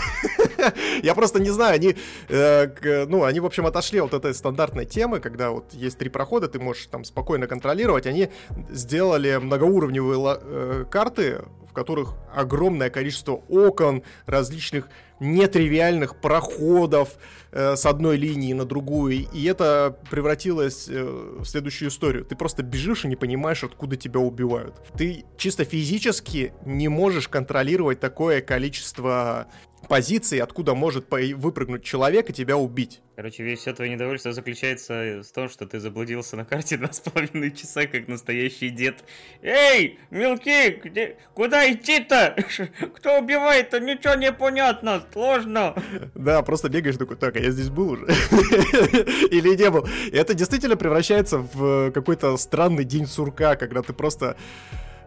Я 1.04 1.14
просто 1.16 1.40
не 1.40 1.50
знаю, 1.52 1.76
они, 1.76 1.96
э, 2.30 3.06
ну, 3.08 3.24
они, 3.24 3.40
в 3.40 3.46
общем, 3.46 3.66
отошли 3.66 4.02
от 4.02 4.14
этой 4.14 4.34
стандартной 4.34 4.86
темы, 4.86 5.20
когда 5.20 5.52
вот 5.52 5.74
есть 5.74 5.98
три 5.98 6.10
прохода, 6.10 6.48
ты 6.48 6.60
можешь 6.60 6.88
там 6.88 7.04
спокойно 7.04 7.48
контролировать. 7.48 8.08
Они 8.08 8.30
сделали 8.70 9.38
многоуровневые 9.38 10.40
э, 10.42 10.86
карты, 10.90 11.42
в 11.72 11.74
которых 11.74 12.16
огромное 12.34 12.90
количество 12.90 13.42
окон, 13.48 14.04
различных 14.26 14.90
нетривиальных 15.22 16.20
проходов 16.20 17.16
э, 17.52 17.78
с 17.78 17.86
одной 17.86 18.18
линии 18.18 18.52
на 18.52 18.66
другую, 18.66 19.28
и 19.32 19.46
это 19.46 19.98
превратилось 20.10 20.90
э, 20.90 21.04
в 21.40 21.46
следующую 21.46 21.90
историю. 21.90 22.26
Ты 22.26 22.36
просто 22.36 22.62
бежишь 22.62 23.06
и 23.06 23.08
не 23.08 23.16
понимаешь, 23.16 23.64
откуда 23.64 23.96
тебя 23.96 24.20
убивают. 24.20 24.76
Ты 24.98 25.24
чисто 25.38 25.64
физически 25.64 26.54
не 26.66 26.90
можешь 26.90 27.30
контролировать 27.30 28.02
такое 28.02 28.42
количество 28.42 29.48
позиции, 29.88 30.40
откуда 30.40 30.76
может 30.76 31.06
выпрыгнуть 31.10 31.84
человек 31.84 32.30
и 32.30 32.34
тебя 32.34 32.58
убить. 32.58 33.02
Короче, 33.16 33.44
весь 33.44 33.60
все 33.60 33.74
твое 33.74 33.92
недовольство 33.92 34.32
заключается 34.32 35.22
в 35.22 35.34
том, 35.34 35.50
что 35.50 35.66
ты 35.66 35.80
заблудился 35.80 36.38
на 36.38 36.46
карте 36.46 36.78
два 36.82 36.92
с 36.92 37.02
половиной 37.02 37.52
часа, 37.52 37.86
как 37.86 38.08
настоящий 38.08 38.70
дед. 38.70 39.04
Эй, 39.42 40.00
мелки, 40.12 40.80
где, 40.84 41.18
куда 41.34 41.72
идти-то? 41.72 42.36
Кто 42.96 43.20
убивает-то? 43.20 43.80
Ничего 43.80 44.14
не 44.16 44.32
понятно, 44.32 45.04
сложно. 45.12 45.76
Да, 46.16 46.42
просто 46.44 46.70
бегаешь 46.70 46.98
такой, 46.98 47.18
так, 47.18 47.36
а 47.36 47.40
я 47.40 47.52
здесь 47.52 47.70
был 47.70 47.92
уже. 47.92 48.06
Или 48.06 49.56
не 49.56 49.70
был. 49.70 49.88
И 50.08 50.16
это 50.16 50.34
действительно 50.34 50.78
превращается 50.78 51.40
в 51.40 51.92
какой-то 51.92 52.38
странный 52.38 52.84
день 52.84 53.08
сурка, 53.08 53.56
когда 53.56 53.82
ты 53.82 53.94
просто 53.94 54.38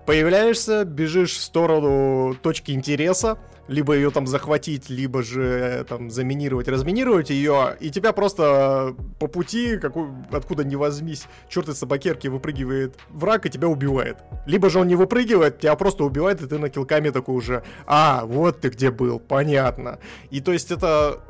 появляешься, 0.06 0.84
бежишь 0.84 1.32
в 1.32 1.42
сторону 1.42 2.34
точки 2.42 2.72
интереса, 2.72 3.38
либо 3.68 3.94
ее 3.94 4.10
там 4.10 4.26
захватить, 4.26 4.90
либо 4.90 5.22
же 5.22 5.42
э, 5.42 5.84
там 5.84 6.10
заминировать, 6.10 6.68
разминировать 6.68 7.30
ее, 7.30 7.76
и 7.80 7.90
тебя 7.90 8.12
просто 8.12 8.94
по 9.18 9.26
пути, 9.26 9.78
какой, 9.78 10.08
откуда 10.30 10.64
ни 10.64 10.74
возьмись, 10.76 11.26
черт 11.48 11.68
из 11.68 11.78
собакерки 11.78 12.28
выпрыгивает 12.28 12.96
враг 13.08 13.46
и 13.46 13.50
тебя 13.50 13.68
убивает. 13.68 14.18
Либо 14.46 14.68
же 14.68 14.80
он 14.80 14.88
не 14.88 14.96
выпрыгивает, 14.96 15.60
тебя 15.60 15.74
просто 15.76 16.04
убивает, 16.04 16.42
и 16.42 16.46
ты 16.46 16.58
на 16.58 16.68
килками 16.68 17.10
такой 17.10 17.36
уже, 17.36 17.64
а, 17.86 18.24
вот 18.26 18.60
ты 18.60 18.68
где 18.68 18.90
был, 18.90 19.18
понятно. 19.18 19.98
И 20.30 20.40
то 20.40 20.52
есть 20.52 20.70
это 20.70 21.20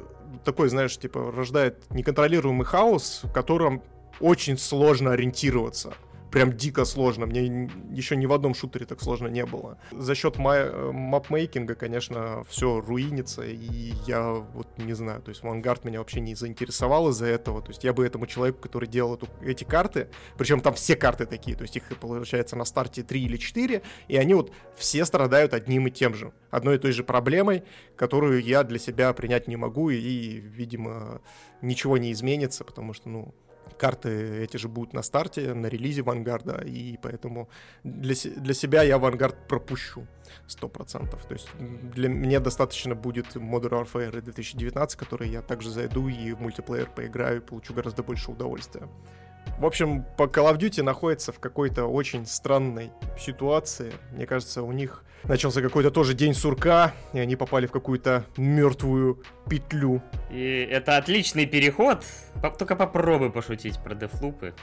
такой, 0.44 0.68
знаешь, 0.68 0.96
типа, 0.98 1.32
рождает 1.34 1.84
неконтролируемый 1.90 2.66
хаос, 2.66 3.20
в 3.22 3.32
котором 3.32 3.82
очень 4.20 4.58
сложно 4.58 5.12
ориентироваться 5.12 5.94
прям 6.34 6.52
дико 6.52 6.84
сложно. 6.84 7.26
Мне 7.26 7.70
еще 7.92 8.16
ни 8.16 8.26
в 8.26 8.32
одном 8.32 8.54
шутере 8.54 8.86
так 8.86 9.00
сложно 9.00 9.28
не 9.28 9.46
было. 9.46 9.78
За 9.92 10.16
счет 10.16 10.36
э, 10.36 10.90
мапмейкинга, 10.92 11.76
конечно, 11.76 12.42
все 12.48 12.80
руинится, 12.80 13.44
и 13.44 13.92
я 14.08 14.32
вот 14.32 14.66
не 14.78 14.94
знаю, 14.94 15.22
то 15.22 15.28
есть 15.28 15.44
Vanguard 15.44 15.82
меня 15.84 16.00
вообще 16.00 16.18
не 16.18 16.34
заинтересовал 16.34 17.10
из-за 17.10 17.26
этого. 17.26 17.62
То 17.62 17.68
есть 17.68 17.84
я 17.84 17.92
бы 17.92 18.04
этому 18.04 18.26
человеку, 18.26 18.58
который 18.60 18.88
делал 18.88 19.14
эту, 19.14 19.28
эти 19.42 19.62
карты, 19.62 20.08
причем 20.36 20.60
там 20.60 20.74
все 20.74 20.96
карты 20.96 21.24
такие, 21.24 21.56
то 21.56 21.62
есть 21.62 21.76
их 21.76 21.84
получается 22.00 22.56
на 22.56 22.64
старте 22.64 23.04
3 23.04 23.22
или 23.22 23.36
4, 23.36 23.82
и 24.08 24.16
они 24.16 24.34
вот 24.34 24.50
все 24.76 25.04
страдают 25.04 25.54
одним 25.54 25.86
и 25.86 25.92
тем 25.92 26.14
же. 26.14 26.32
Одной 26.50 26.76
и 26.76 26.78
той 26.78 26.90
же 26.90 27.04
проблемой, 27.04 27.62
которую 27.94 28.42
я 28.42 28.64
для 28.64 28.80
себя 28.80 29.12
принять 29.12 29.46
не 29.46 29.54
могу, 29.54 29.90
и 29.90 30.40
видимо, 30.40 31.20
ничего 31.62 31.96
не 31.96 32.10
изменится, 32.10 32.64
потому 32.64 32.92
что, 32.92 33.08
ну, 33.08 33.34
карты 33.78 34.42
эти 34.42 34.56
же 34.56 34.68
будут 34.68 34.92
на 34.92 35.02
старте, 35.02 35.54
на 35.54 35.66
релизе 35.66 36.02
Вангарда, 36.02 36.62
и 36.64 36.98
поэтому 37.02 37.48
для, 37.82 38.14
для 38.36 38.54
себя 38.54 38.82
я 38.82 38.98
Вангард 38.98 39.48
пропущу 39.48 40.06
100%. 40.48 41.10
То 41.10 41.34
есть 41.34 41.48
для 41.94 42.08
меня 42.08 42.40
достаточно 42.40 42.94
будет 42.94 43.36
Modern 43.36 43.84
Warfare 43.84 44.20
2019, 44.20 44.98
который 44.98 45.28
я 45.28 45.42
также 45.42 45.70
зайду 45.70 46.08
и 46.08 46.32
в 46.32 46.40
мультиплеер 46.40 46.88
поиграю, 46.90 47.38
и 47.38 47.44
получу 47.44 47.74
гораздо 47.74 48.02
больше 48.02 48.30
удовольствия. 48.30 48.88
В 49.58 49.66
общем, 49.66 50.04
по 50.16 50.24
Call 50.24 50.52
of 50.52 50.58
Duty 50.58 50.82
находится 50.82 51.32
в 51.32 51.38
какой-то 51.38 51.86
очень 51.86 52.26
странной 52.26 52.90
ситуации. 53.18 53.92
Мне 54.12 54.26
кажется, 54.26 54.62
у 54.62 54.72
них 54.72 55.04
начался 55.28 55.62
какой-то 55.62 55.90
тоже 55.90 56.14
день 56.14 56.34
сурка, 56.34 56.94
и 57.12 57.18
они 57.18 57.36
попали 57.36 57.66
в 57.66 57.72
какую-то 57.72 58.26
мертвую 58.36 59.22
петлю. 59.48 60.02
И 60.30 60.68
это 60.70 60.96
отличный 60.96 61.46
переход. 61.46 62.04
Только 62.58 62.76
попробуй 62.76 63.30
пошутить 63.30 63.78
про 63.82 63.94
дефлупы. 63.94 64.54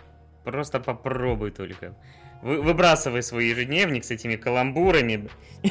Просто 0.44 0.80
попробуй 0.80 1.51
только. 1.51 1.96
Вы, 2.41 2.62
выбрасывай 2.62 3.22
свой 3.22 3.46
ежедневник 3.46 4.03
с 4.03 4.12
этими 4.12 4.36
каламбурами. 4.36 5.30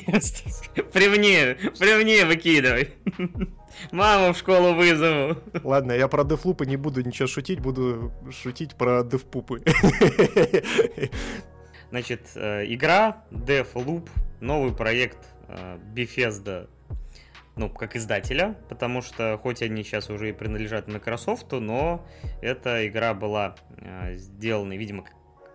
При 0.92 1.08
мне, 1.08 1.56
при 1.78 2.02
мне 2.02 2.24
выкидывай. 2.24 2.90
Маму 3.92 4.32
в 4.32 4.38
школу 4.38 4.74
вызову. 4.74 5.36
Ладно, 5.64 5.92
я 5.92 6.06
про 6.06 6.24
дефлупы 6.24 6.66
не 6.66 6.76
буду 6.76 7.02
ничего 7.02 7.26
шутить, 7.26 7.60
буду 7.60 8.12
шутить 8.30 8.74
про 8.76 9.02
дефпупы. 9.02 9.62
Значит, 11.90 12.30
э, 12.36 12.64
игра 12.66 13.24
Deathloop, 13.30 14.08
новый 14.40 14.72
проект 14.72 15.18
э, 15.48 15.78
Bethesda, 15.92 16.68
ну, 17.56 17.68
как 17.68 17.96
издателя, 17.96 18.56
потому 18.68 19.02
что 19.02 19.38
хоть 19.42 19.60
они 19.60 19.82
сейчас 19.82 20.08
уже 20.08 20.30
и 20.30 20.32
принадлежат 20.32 20.86
Microsoft, 20.86 21.50
но 21.50 22.06
эта 22.42 22.86
игра 22.86 23.12
была 23.12 23.56
э, 23.76 24.14
сделана, 24.14 24.74
видимо, 24.76 25.04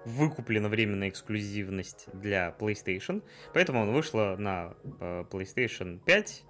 выкуплена 0.03 0.67
временная 0.67 1.09
эксклюзивность 1.09 2.07
для 2.13 2.53
PlayStation, 2.59 3.23
поэтому 3.53 3.83
она 3.83 3.91
вышла 3.91 4.35
на 4.37 4.73
PlayStation 5.31 5.99
5 6.05 6.43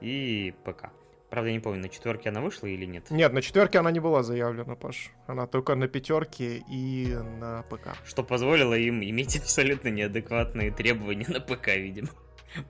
и 0.00 0.52
ПК. 0.64 0.90
Правда, 1.30 1.50
я 1.50 1.54
не 1.54 1.60
помню, 1.60 1.82
на 1.82 1.88
четверке 1.90 2.30
она 2.30 2.40
вышла 2.40 2.66
или 2.66 2.86
нет? 2.86 3.10
Нет, 3.10 3.32
на 3.32 3.42
четверке 3.42 3.78
она 3.78 3.90
не 3.90 4.00
была 4.00 4.22
заявлена, 4.22 4.76
Паш. 4.76 5.10
Она 5.26 5.46
только 5.46 5.74
на 5.74 5.86
пятерке 5.86 6.64
и 6.70 7.14
на 7.38 7.64
ПК. 7.68 7.96
Что 8.06 8.22
позволило 8.22 8.74
им 8.74 9.02
иметь 9.02 9.36
абсолютно 9.42 9.88
неадекватные 9.88 10.70
требования 10.70 11.26
на 11.28 11.40
ПК, 11.40 11.68
видимо. 11.76 12.08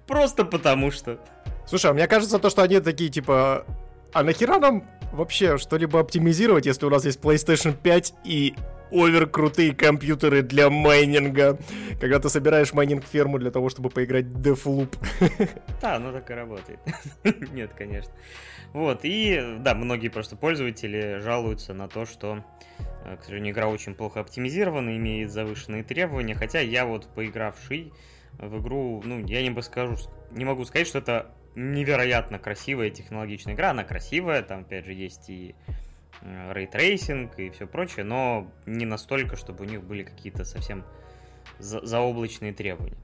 Просто 0.06 0.44
потому 0.44 0.90
что. 0.90 1.20
Слушай, 1.66 1.92
а 1.92 1.94
мне 1.94 2.08
кажется, 2.08 2.40
то, 2.40 2.50
что 2.50 2.62
они 2.62 2.80
такие, 2.80 3.10
типа, 3.10 3.64
а 4.12 4.22
нахера 4.24 4.58
нам 4.58 4.84
вообще 5.12 5.56
что-либо 5.56 6.00
оптимизировать, 6.00 6.66
если 6.66 6.84
у 6.84 6.90
нас 6.90 7.04
есть 7.04 7.20
PlayStation 7.20 7.76
5 7.80 8.14
и 8.24 8.54
овер 8.90 9.26
крутые 9.26 9.74
компьютеры 9.74 10.42
для 10.42 10.70
майнинга, 10.70 11.58
когда 12.00 12.18
ты 12.18 12.28
собираешь 12.28 12.72
майнинг-ферму 12.72 13.38
для 13.38 13.50
того, 13.50 13.68
чтобы 13.68 13.90
поиграть 13.90 14.26
в 14.26 14.40
Deathloop. 14.40 14.96
Да, 15.80 15.98
ну 15.98 16.12
так 16.12 16.30
и 16.30 16.34
работает. 16.34 16.80
Нет, 17.52 17.72
конечно. 17.76 18.12
Вот, 18.72 19.00
и 19.02 19.56
да, 19.60 19.74
многие 19.74 20.08
просто 20.08 20.36
пользователи 20.36 21.20
жалуются 21.20 21.72
на 21.72 21.88
то, 21.88 22.04
что, 22.04 22.44
э, 23.04 23.16
к 23.16 23.24
сожалению, 23.24 23.54
игра 23.54 23.68
очень 23.68 23.94
плохо 23.94 24.20
оптимизирована, 24.20 24.96
имеет 24.96 25.30
завышенные 25.30 25.84
требования, 25.84 26.34
хотя 26.34 26.60
я 26.60 26.84
вот 26.84 27.08
поигравший 27.14 27.92
в 28.38 28.60
игру, 28.60 29.02
ну, 29.04 29.24
я 29.24 29.42
не 29.42 29.50
бы 29.50 29.62
скажу, 29.62 29.96
не 30.32 30.44
могу 30.44 30.64
сказать, 30.64 30.86
что 30.86 30.98
это 30.98 31.32
невероятно 31.54 32.38
красивая 32.38 32.90
технологичная 32.90 33.54
игра, 33.54 33.70
она 33.70 33.84
красивая, 33.84 34.42
там, 34.42 34.60
опять 34.60 34.84
же, 34.84 34.92
есть 34.92 35.28
и 35.30 35.54
ray 36.22 36.57
tracing 36.57 37.38
и 37.38 37.50
все 37.50 37.66
прочее, 37.66 38.04
но 38.04 38.50
не 38.66 38.86
настолько, 38.86 39.36
чтобы 39.36 39.64
у 39.64 39.68
них 39.68 39.82
были 39.82 40.02
какие-то 40.02 40.44
совсем 40.44 40.84
за 41.58 41.84
заоблачные 41.84 42.52
требования. 42.52 42.98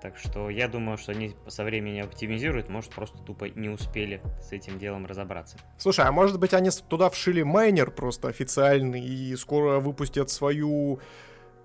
Так 0.00 0.16
что 0.16 0.48
я 0.48 0.66
думаю, 0.66 0.96
что 0.96 1.12
они 1.12 1.34
со 1.46 1.62
временем 1.62 2.06
оптимизируют, 2.06 2.70
может, 2.70 2.90
просто 2.90 3.18
тупо 3.18 3.44
не 3.50 3.68
успели 3.68 4.22
с 4.40 4.50
этим 4.52 4.78
делом 4.78 5.04
разобраться. 5.04 5.58
Слушай, 5.76 6.06
а 6.06 6.12
может 6.12 6.38
быть 6.40 6.54
они 6.54 6.70
туда 6.88 7.10
вшили 7.10 7.42
майнер 7.42 7.90
просто 7.90 8.28
официальный 8.28 9.04
и 9.04 9.36
скоро 9.36 9.78
выпустят 9.78 10.30
свою 10.30 11.00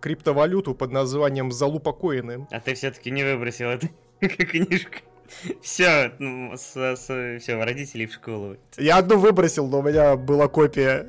криптовалюту 0.02 0.76
под 0.76 0.92
названием 0.92 1.52
Залупа 1.52 1.94
Коины? 1.94 2.46
А 2.52 2.60
ты 2.60 2.74
все-таки 2.74 3.10
не 3.10 3.24
выбросил 3.24 3.70
эту 3.70 3.88
книжку? 4.20 4.98
Все, 5.62 6.14
ну, 6.20 6.56
все, 6.56 7.64
родителей 7.64 8.06
в 8.06 8.14
школу. 8.14 8.58
Я 8.78 8.98
одну 8.98 9.18
выбросил, 9.18 9.68
но 9.68 9.80
у 9.80 9.84
меня 9.84 10.16
была 10.16 10.48
копия. 10.48 11.06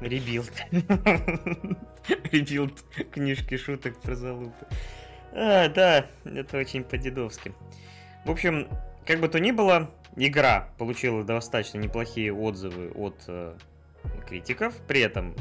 Rebuild. 0.00 0.52
Rebuild 2.32 2.84
книжки 3.10 3.56
шуток 3.56 4.00
про 4.00 4.14
залупы. 4.14 4.66
А, 5.32 5.68
да, 5.68 6.06
это 6.24 6.58
очень 6.58 6.84
по-дедовски. 6.84 7.52
В 8.24 8.30
общем, 8.30 8.68
как 9.06 9.20
бы 9.20 9.28
то 9.28 9.40
ни 9.40 9.50
было, 9.50 9.90
игра 10.16 10.68
получила 10.78 11.24
достаточно 11.24 11.78
неплохие 11.78 12.32
отзывы 12.32 12.90
от 12.94 13.16
э, 13.28 13.54
критиков. 14.26 14.74
При 14.86 15.00
этом 15.00 15.34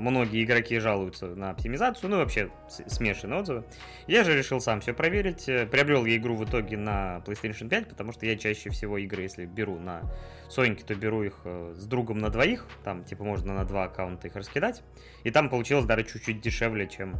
многие 0.00 0.44
игроки 0.44 0.78
жалуются 0.78 1.26
на 1.26 1.50
оптимизацию, 1.50 2.10
ну 2.10 2.16
и 2.16 2.18
вообще 2.20 2.50
смешанные 2.68 3.40
отзывы. 3.40 3.64
Я 4.06 4.24
же 4.24 4.36
решил 4.36 4.60
сам 4.60 4.80
все 4.80 4.92
проверить. 4.92 5.48
Э, 5.48 5.66
приобрел 5.66 6.04
я 6.04 6.16
игру 6.16 6.36
в 6.36 6.44
итоге 6.44 6.76
на 6.76 7.22
PlayStation 7.26 7.68
5, 7.68 7.88
потому 7.88 8.12
что 8.12 8.26
я 8.26 8.36
чаще 8.36 8.70
всего 8.70 8.98
игры, 8.98 9.22
если 9.22 9.44
беру 9.44 9.78
на 9.78 10.02
Соньке, 10.48 10.84
то 10.84 10.94
беру 10.94 11.22
их 11.22 11.40
э, 11.44 11.74
с 11.76 11.86
другом 11.86 12.18
на 12.18 12.30
двоих. 12.30 12.66
Там, 12.84 13.04
типа, 13.04 13.24
можно 13.24 13.54
на 13.54 13.64
два 13.64 13.84
аккаунта 13.84 14.28
их 14.28 14.36
раскидать. 14.36 14.82
И 15.24 15.30
там 15.30 15.50
получилось 15.50 15.84
даже 15.84 16.04
чуть-чуть 16.04 16.40
дешевле, 16.40 16.88
чем 16.88 17.16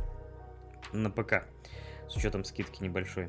на 0.93 1.11
ПК. 1.11 1.45
С 2.09 2.17
учетом 2.17 2.45
скидки 2.45 2.83
небольшой. 2.83 3.29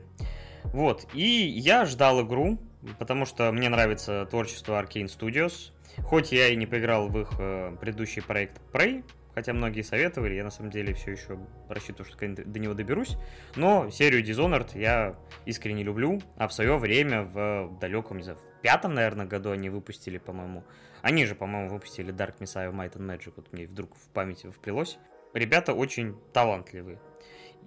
Вот, 0.63 1.07
и 1.13 1.21
я 1.23 1.85
ждал 1.85 2.25
игру, 2.25 2.59
потому 2.99 3.25
что 3.25 3.51
мне 3.51 3.69
нравится 3.69 4.27
творчество 4.29 4.81
Arkane 4.81 5.05
Studios. 5.05 5.71
Хоть 5.97 6.31
я 6.31 6.49
и 6.49 6.55
не 6.55 6.65
поиграл 6.65 7.09
в 7.09 7.19
их 7.19 7.29
э, 7.39 7.75
предыдущий 7.79 8.21
проект 8.21 8.61
Prey, 8.71 9.03
хотя 9.33 9.53
многие 9.53 9.81
советовали, 9.81 10.33
я 10.33 10.43
на 10.43 10.51
самом 10.51 10.71
деле 10.71 10.93
все 10.93 11.11
еще 11.11 11.39
рассчитываю, 11.69 12.05
что 12.05 12.27
до 12.27 12.59
него 12.59 12.73
доберусь. 12.73 13.17
Но 13.55 13.89
серию 13.89 14.23
Dishonored 14.23 14.77
я 14.79 15.15
искренне 15.45 15.83
люблю, 15.83 16.21
а 16.37 16.47
в 16.47 16.53
свое 16.53 16.77
время 16.77 17.23
в 17.23 17.77
далеком, 17.79 18.17
не 18.17 18.23
знаю, 18.23 18.39
в 18.39 18.61
пятом, 18.61 18.93
наверное, 18.93 19.25
году 19.25 19.51
они 19.51 19.69
выпустили, 19.69 20.17
по-моему, 20.17 20.63
они 21.01 21.25
же, 21.25 21.35
по-моему, 21.35 21.69
выпустили 21.69 22.13
Dark 22.13 22.39
Messiah 22.39 22.71
Might 22.71 22.97
and 22.97 23.07
Magic, 23.07 23.33
вот 23.35 23.51
мне 23.53 23.67
вдруг 23.67 23.95
в 23.95 24.07
памяти 24.09 24.49
вплелось. 24.51 24.97
Ребята 25.33 25.73
очень 25.73 26.17
талантливые. 26.33 26.99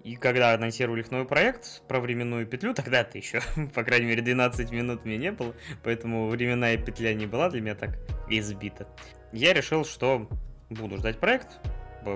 И 0.03 0.17
когда 0.17 0.53
анонсировали 0.53 1.01
их 1.01 1.11
новый 1.11 1.27
проект 1.27 1.83
про 1.89 2.01
временную 2.01 2.47
петлю, 2.47 2.75
тогда-то 2.75 3.17
еще, 3.17 3.41
по 3.75 3.85
крайней 3.85 4.07
мере, 4.07 4.23
12 4.23 4.71
минут 4.71 5.05
мне 5.05 5.17
не 5.17 5.33
было, 5.33 5.55
поэтому 5.83 6.29
временная 6.29 6.77
петля 6.77 7.15
не 7.15 7.27
была 7.27 7.49
для 7.49 7.61
меня 7.61 7.75
так 7.75 7.99
избита. 8.29 8.87
Я 9.33 9.53
решил, 9.53 9.85
что 9.85 10.29
буду 10.71 10.99
ждать 10.99 11.19
проект. 11.19 11.61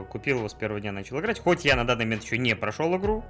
Купил 0.08 0.38
его 0.38 0.48
с 0.48 0.54
первого 0.54 0.80
дня, 0.80 0.92
начал 0.92 1.18
играть. 1.20 1.38
Хоть 1.38 1.64
я 1.64 1.76
на 1.76 1.84
данный 1.84 2.04
момент 2.04 2.24
еще 2.24 2.38
не 2.38 2.54
прошел 2.54 2.96
игру, 2.96 3.24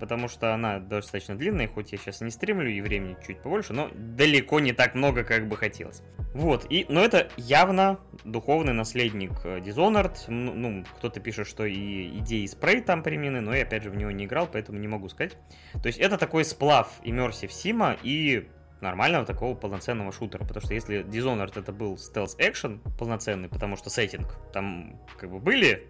потому 0.00 0.28
что 0.28 0.54
она 0.54 0.78
достаточно 0.78 1.36
длинная, 1.36 1.68
хоть 1.68 1.92
я 1.92 1.98
сейчас 1.98 2.20
не 2.20 2.30
стримлю 2.30 2.70
и 2.70 2.80
времени 2.80 3.16
чуть 3.26 3.40
побольше, 3.40 3.72
но 3.72 3.90
далеко 3.94 4.60
не 4.60 4.72
так 4.72 4.94
много, 4.94 5.24
как 5.24 5.48
бы 5.48 5.56
хотелось. 5.56 6.02
Вот, 6.32 6.66
и, 6.68 6.86
но 6.88 7.04
это 7.04 7.28
явно 7.36 8.00
духовный 8.24 8.72
наследник 8.72 9.32
э, 9.44 9.60
Dishonored. 9.60 10.16
Ну, 10.28 10.84
кто-то 10.98 11.20
пишет, 11.20 11.46
что 11.46 11.64
и 11.64 12.18
идеи 12.18 12.46
спрей 12.46 12.80
там 12.80 13.02
применены, 13.02 13.40
но 13.40 13.54
я 13.54 13.62
опять 13.62 13.84
же 13.84 13.90
в 13.90 13.96
него 13.96 14.10
не 14.10 14.24
играл, 14.24 14.48
поэтому 14.50 14.78
не 14.78 14.88
могу 14.88 15.08
сказать. 15.08 15.36
То 15.74 15.86
есть 15.86 15.98
это 15.98 16.18
такой 16.18 16.44
сплав 16.44 16.90
Immersive 17.04 17.50
Сима 17.50 17.96
и 18.02 18.48
нормального 18.80 19.24
такого 19.24 19.54
полноценного 19.54 20.12
шутера. 20.12 20.44
Потому 20.44 20.64
что 20.64 20.74
если 20.74 21.04
Dishonored 21.04 21.58
это 21.58 21.72
был 21.72 21.96
стелс-экшен 21.96 22.80
полноценный, 22.98 23.48
потому 23.48 23.76
что 23.76 23.90
сеттинг, 23.90 24.36
там 24.52 25.00
как 25.18 25.30
бы 25.30 25.40
были 25.40 25.88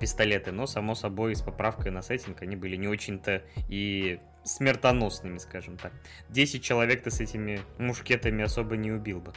пистолеты, 0.00 0.52
но 0.52 0.66
само 0.66 0.94
собой 0.94 1.34
с 1.34 1.42
поправкой 1.42 1.90
на 1.90 2.02
сеттинг 2.02 2.42
они 2.42 2.56
были 2.56 2.76
не 2.76 2.88
очень-то 2.88 3.42
и 3.68 4.20
смертоносными, 4.44 5.38
скажем 5.38 5.76
так. 5.76 5.92
10 6.28 6.62
человек 6.62 7.02
ты 7.02 7.10
с 7.10 7.20
этими 7.20 7.60
мушкетами 7.78 8.44
особо 8.44 8.76
не 8.76 8.92
убил 8.92 9.20
бы. 9.20 9.32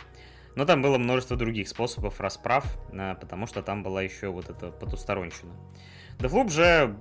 Но 0.55 0.65
там 0.65 0.81
было 0.81 0.97
множество 0.97 1.37
других 1.37 1.69
способов 1.69 2.19
расправ, 2.19 2.65
э, 2.91 3.15
потому 3.19 3.45
что 3.45 3.61
там 3.61 3.83
была 3.83 4.01
еще 4.01 4.29
вот 4.29 4.49
эта 4.49 4.71
потусторонщина. 4.71 5.53
Deathloop 6.19 6.49
же 6.49 6.97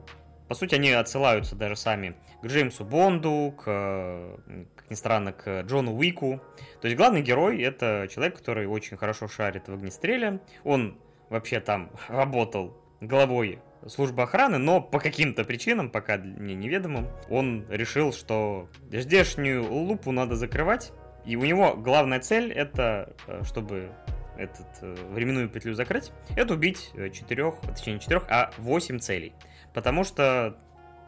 по 0.48 0.54
сути, 0.54 0.76
они 0.76 0.90
отсылаются 0.90 1.56
даже 1.56 1.74
сами 1.74 2.14
к 2.40 2.46
Джеймсу 2.46 2.84
Бонду, 2.84 3.52
к, 3.56 4.38
как 4.76 4.90
ни 4.90 4.94
странно, 4.94 5.32
к 5.32 5.62
Джону 5.62 5.96
Уику. 5.96 6.40
То 6.80 6.86
есть 6.86 6.96
главный 6.96 7.20
герой— 7.20 7.60
это 7.62 8.06
человек, 8.12 8.36
который 8.36 8.66
очень 8.66 8.96
хорошо 8.96 9.26
шарит 9.26 9.66
в 9.66 9.72
огнестреле. 9.72 10.40
Он 10.62 10.98
вообще 11.30 11.58
там 11.58 11.90
работал 12.08 12.76
главой 13.00 13.60
службы 13.86 14.22
охраны, 14.22 14.58
но 14.58 14.80
по 14.80 14.98
каким-то 14.98 15.44
причинам, 15.44 15.90
пока 15.90 16.16
мне 16.16 16.54
неведомым, 16.54 17.08
он 17.28 17.66
решил, 17.68 18.12
что 18.12 18.68
здешнюю 18.90 19.70
лупу 19.70 20.12
надо 20.12 20.34
закрывать. 20.34 20.92
И 21.24 21.36
у 21.36 21.44
него 21.44 21.74
главная 21.74 22.20
цель— 22.20 22.52
это, 22.54 23.14
э, 23.26 23.42
чтобы 23.44 23.90
этот, 24.36 24.66
э, 24.82 24.94
временную 25.10 25.48
петлю 25.48 25.74
закрыть, 25.74 26.12
это 26.36 26.54
убить 26.54 26.92
четырех, 27.12 27.60
точнее 27.60 27.94
не 27.94 28.00
четырех, 28.00 28.24
а 28.28 28.52
восемь 28.58 28.98
целей. 28.98 29.34
Потому 29.74 30.04
что 30.04 30.56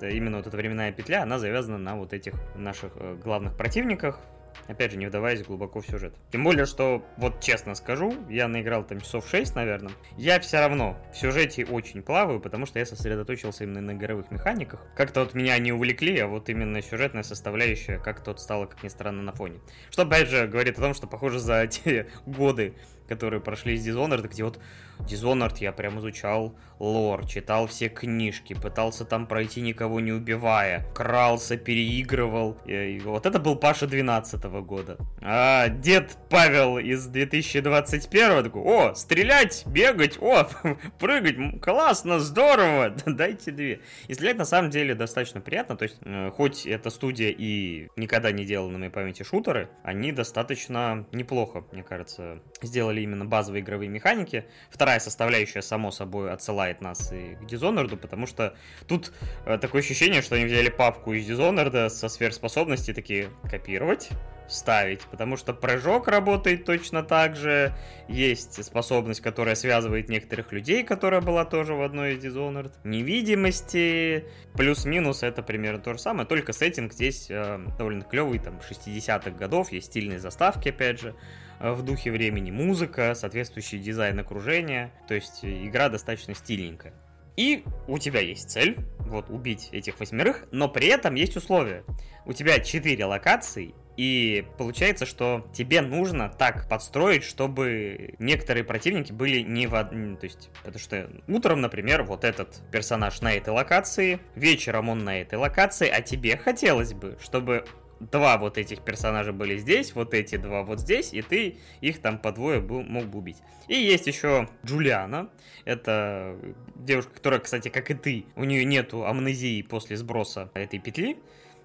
именно 0.00 0.38
вот 0.38 0.46
эта 0.46 0.56
временная 0.56 0.92
петля, 0.92 1.22
она 1.22 1.38
завязана 1.38 1.78
на 1.78 1.96
вот 1.96 2.12
этих 2.12 2.34
наших 2.56 2.96
главных 3.20 3.56
противниках, 3.56 4.20
Опять 4.66 4.92
же, 4.92 4.98
не 4.98 5.06
вдаваясь 5.06 5.42
глубоко 5.42 5.80
в 5.80 5.86
сюжет. 5.86 6.14
Тем 6.30 6.44
более, 6.44 6.66
что, 6.66 7.04
вот 7.16 7.40
честно 7.40 7.74
скажу, 7.74 8.14
я 8.28 8.48
наиграл 8.48 8.84
там 8.84 9.00
часов 9.00 9.28
6, 9.28 9.54
наверное. 9.54 9.92
Я 10.16 10.40
все 10.40 10.58
равно 10.58 10.96
в 11.12 11.16
сюжете 11.16 11.64
очень 11.64 12.02
плаваю, 12.02 12.40
потому 12.40 12.66
что 12.66 12.78
я 12.78 12.86
сосредоточился 12.86 13.64
именно 13.64 13.80
на 13.80 13.92
игровых 13.92 14.30
механиках. 14.30 14.84
Как-то 14.94 15.20
вот 15.20 15.34
меня 15.34 15.58
не 15.58 15.72
увлекли, 15.72 16.18
а 16.18 16.26
вот 16.26 16.48
именно 16.48 16.82
сюжетная 16.82 17.22
составляющая 17.22 17.98
как-то 17.98 18.32
вот 18.32 18.40
стала, 18.40 18.66
как 18.66 18.82
ни 18.82 18.88
странно, 18.88 19.22
на 19.22 19.32
фоне. 19.32 19.60
Что, 19.90 20.02
опять 20.02 20.28
же, 20.28 20.46
говорит 20.46 20.78
о 20.78 20.82
том, 20.82 20.94
что, 20.94 21.06
похоже, 21.06 21.38
за 21.38 21.66
те 21.68 22.08
годы, 22.26 22.74
которые 23.08 23.40
прошли 23.40 23.74
из 23.74 23.86
Dishonored, 23.86 24.28
где 24.28 24.44
вот 24.44 24.58
Dishonored 25.00 25.56
я 25.60 25.72
прям 25.72 25.98
изучал 25.98 26.54
лор, 26.78 27.26
читал 27.26 27.66
все 27.66 27.88
книжки, 27.88 28.54
пытался 28.54 29.04
там 29.04 29.26
пройти 29.26 29.60
никого 29.60 30.00
не 30.00 30.12
убивая, 30.12 30.86
крался, 30.94 31.56
переигрывал. 31.56 32.56
И 32.66 33.00
вот 33.04 33.26
это 33.26 33.38
был 33.38 33.56
Паша 33.56 33.86
12 33.86 34.44
-го 34.44 34.62
года. 34.62 34.96
А 35.20 35.68
дед 35.68 36.16
Павел 36.30 36.78
из 36.78 37.06
2021 37.06 38.44
такой, 38.44 38.62
о, 38.62 38.94
стрелять, 38.94 39.64
бегать, 39.66 40.18
о, 40.20 40.48
прыгать, 40.98 41.60
классно, 41.60 42.20
здорово, 42.20 42.94
дайте 43.06 43.50
две. 43.50 43.80
И 44.06 44.14
стрелять 44.14 44.38
на 44.38 44.44
самом 44.44 44.70
деле 44.70 44.94
достаточно 44.94 45.40
приятно, 45.40 45.76
то 45.76 45.84
есть 45.84 45.98
э, 46.02 46.30
хоть 46.30 46.66
эта 46.66 46.90
студия 46.90 47.34
и 47.36 47.88
никогда 47.96 48.32
не 48.32 48.44
делала 48.44 48.70
на 48.70 48.78
моей 48.78 48.90
памяти 48.90 49.22
шутеры, 49.22 49.68
они 49.82 50.12
достаточно 50.12 51.06
неплохо, 51.12 51.64
мне 51.72 51.82
кажется, 51.82 52.40
сделали 52.62 53.00
именно 53.00 53.24
базовые 53.24 53.62
игровые 53.62 53.88
механики. 53.88 54.44
Вторая 54.70 54.87
составляющая, 54.98 55.62
само 55.62 55.90
собой, 55.90 56.32
отсылает 56.32 56.80
нас 56.80 57.12
и 57.12 57.36
к 57.36 57.42
Dishonored, 57.42 57.96
потому 57.96 58.26
что 58.26 58.54
тут 58.86 59.12
э, 59.46 59.58
такое 59.58 59.82
ощущение, 59.82 60.22
что 60.22 60.36
они 60.36 60.46
взяли 60.46 60.68
папку 60.68 61.12
из 61.12 61.28
Dishonored 61.28 61.90
со 61.90 62.08
сверхспособностей, 62.08 62.94
такие 62.94 63.30
копировать, 63.50 64.10
вставить, 64.48 65.02
потому 65.02 65.36
что 65.36 65.52
прыжок 65.52 66.08
работает 66.08 66.64
точно 66.64 67.02
так 67.02 67.36
же, 67.36 67.74
есть 68.08 68.64
способность, 68.64 69.20
которая 69.20 69.54
связывает 69.54 70.08
некоторых 70.08 70.52
людей, 70.52 70.82
которая 70.82 71.20
была 71.20 71.44
тоже 71.44 71.74
в 71.74 71.82
одной 71.82 72.14
из 72.14 72.24
Dishonored, 72.24 72.72
невидимости, 72.84 74.24
плюс-минус 74.54 75.22
это 75.22 75.42
примерно 75.42 75.80
то 75.80 75.92
же 75.92 75.98
самое, 75.98 76.26
только 76.26 76.52
сеттинг 76.52 76.94
здесь 76.94 77.26
э, 77.30 77.60
довольно 77.76 78.02
клевый, 78.02 78.38
там, 78.38 78.58
60-х 78.58 79.30
годов, 79.32 79.70
есть 79.70 79.88
стильные 79.88 80.18
заставки, 80.18 80.70
опять 80.70 81.00
же, 81.00 81.14
в 81.60 81.82
духе 81.82 82.10
времени, 82.10 82.50
музыка, 82.50 83.14
соответствующий 83.14 83.78
дизайн 83.78 84.18
окружения, 84.18 84.92
то 85.06 85.14
есть 85.14 85.44
э, 85.44 85.66
игра 85.66 85.88
достаточно 85.88 86.34
стильненькая. 86.34 86.94
И 87.36 87.62
у 87.86 87.98
тебя 87.98 88.20
есть 88.20 88.50
цель, 88.50 88.78
вот, 88.98 89.30
убить 89.30 89.68
этих 89.72 90.00
восьмерых, 90.00 90.46
но 90.50 90.68
при 90.68 90.88
этом 90.88 91.14
есть 91.14 91.36
условия. 91.36 91.84
У 92.26 92.32
тебя 92.32 92.58
четыре 92.58 93.04
локации, 93.04 93.74
и 93.96 94.44
получается, 94.58 95.06
что 95.06 95.48
тебе 95.52 95.80
нужно 95.80 96.28
так 96.28 96.68
подстроить, 96.68 97.24
чтобы 97.24 98.14
некоторые 98.20 98.62
противники 98.62 99.12
были 99.12 99.40
не 99.40 99.66
в 99.66 99.74
одном... 99.74 100.16
То 100.16 100.24
есть, 100.24 100.50
потому 100.58 100.78
что 100.78 101.10
утром, 101.26 101.60
например, 101.60 102.04
вот 102.04 102.24
этот 102.24 102.60
персонаж 102.70 103.20
на 103.20 103.32
этой 103.32 103.50
локации, 103.50 104.20
вечером 104.36 104.88
он 104.88 105.04
на 105.04 105.20
этой 105.20 105.36
локации, 105.36 105.88
а 105.88 106.00
тебе 106.00 106.36
хотелось 106.36 106.92
бы, 106.92 107.18
чтобы 107.20 107.64
два 108.00 108.38
вот 108.38 108.58
этих 108.58 108.80
персонажа 108.82 109.32
были 109.32 109.56
здесь, 109.56 109.94
вот 109.94 110.14
эти 110.14 110.36
два 110.36 110.62
вот 110.62 110.80
здесь, 110.80 111.12
и 111.12 111.22
ты 111.22 111.58
их 111.80 112.00
там 112.00 112.18
по 112.18 112.32
двое 112.32 112.60
был, 112.60 112.82
мог 112.82 113.06
бы 113.06 113.18
убить. 113.18 113.38
И 113.66 113.74
есть 113.74 114.06
еще 114.06 114.48
Джулиана, 114.64 115.30
это 115.64 116.36
девушка, 116.74 117.12
которая, 117.14 117.40
кстати, 117.40 117.68
как 117.68 117.90
и 117.90 117.94
ты, 117.94 118.26
у 118.36 118.44
нее 118.44 118.64
нету 118.64 119.06
амнезии 119.06 119.62
после 119.62 119.96
сброса 119.96 120.50
этой 120.54 120.78
петли, 120.78 121.16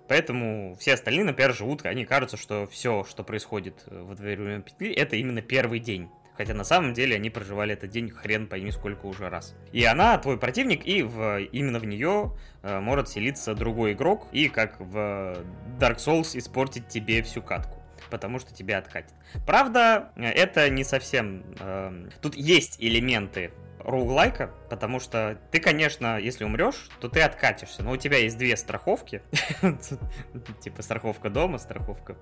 Поэтому 0.07 0.75
все 0.79 0.93
остальные, 0.93 1.23
например, 1.23 1.55
живут, 1.55 1.85
они 1.85 2.05
кажутся, 2.05 2.35
что 2.35 2.67
все, 2.67 3.05
что 3.09 3.23
происходит 3.23 3.85
во 3.87 4.13
время 4.13 4.61
петли, 4.61 4.91
это 4.91 5.15
именно 5.15 5.41
первый 5.41 5.79
день. 5.79 6.09
Хотя 6.37 6.53
на 6.53 6.63
самом 6.63 6.93
деле 6.93 7.15
они 7.15 7.29
проживали 7.29 7.73
этот 7.73 7.89
день 7.89 8.09
хрен 8.09 8.47
пойми 8.47 8.71
сколько 8.71 9.05
уже 9.05 9.29
раз. 9.29 9.55
И 9.71 9.83
она 9.83 10.17
твой 10.17 10.37
противник, 10.37 10.85
и 10.85 11.03
в, 11.03 11.39
именно 11.39 11.79
в 11.79 11.85
нее 11.85 12.35
э, 12.63 12.79
может 12.79 13.09
селиться 13.09 13.53
другой 13.53 13.93
игрок, 13.93 14.27
и 14.31 14.49
как 14.49 14.79
в 14.79 15.37
Dark 15.79 15.97
Souls 15.97 16.37
испортить 16.37 16.87
тебе 16.87 17.21
всю 17.23 17.41
катку 17.41 17.79
потому 18.09 18.37
что 18.37 18.53
тебя 18.53 18.77
откатит. 18.77 19.13
Правда, 19.47 20.11
это 20.15 20.69
не 20.69 20.83
совсем... 20.83 21.43
Э, 21.59 22.09
тут 22.21 22.35
есть 22.35 22.75
элементы 22.79 23.51
роуглайка, 23.79 24.51
потому 24.69 24.99
что 24.99 25.37
ты, 25.51 25.59
конечно, 25.59 26.19
если 26.19 26.43
умрешь, 26.43 26.89
то 26.99 27.09
ты 27.09 27.21
откатишься, 27.21 27.83
но 27.83 27.91
у 27.91 27.97
тебя 27.97 28.17
есть 28.17 28.37
две 28.37 28.55
страховки, 28.55 29.21
типа 30.61 30.81
страховка 30.81 31.29
дома, 31.29 31.57
страховка 31.57 32.15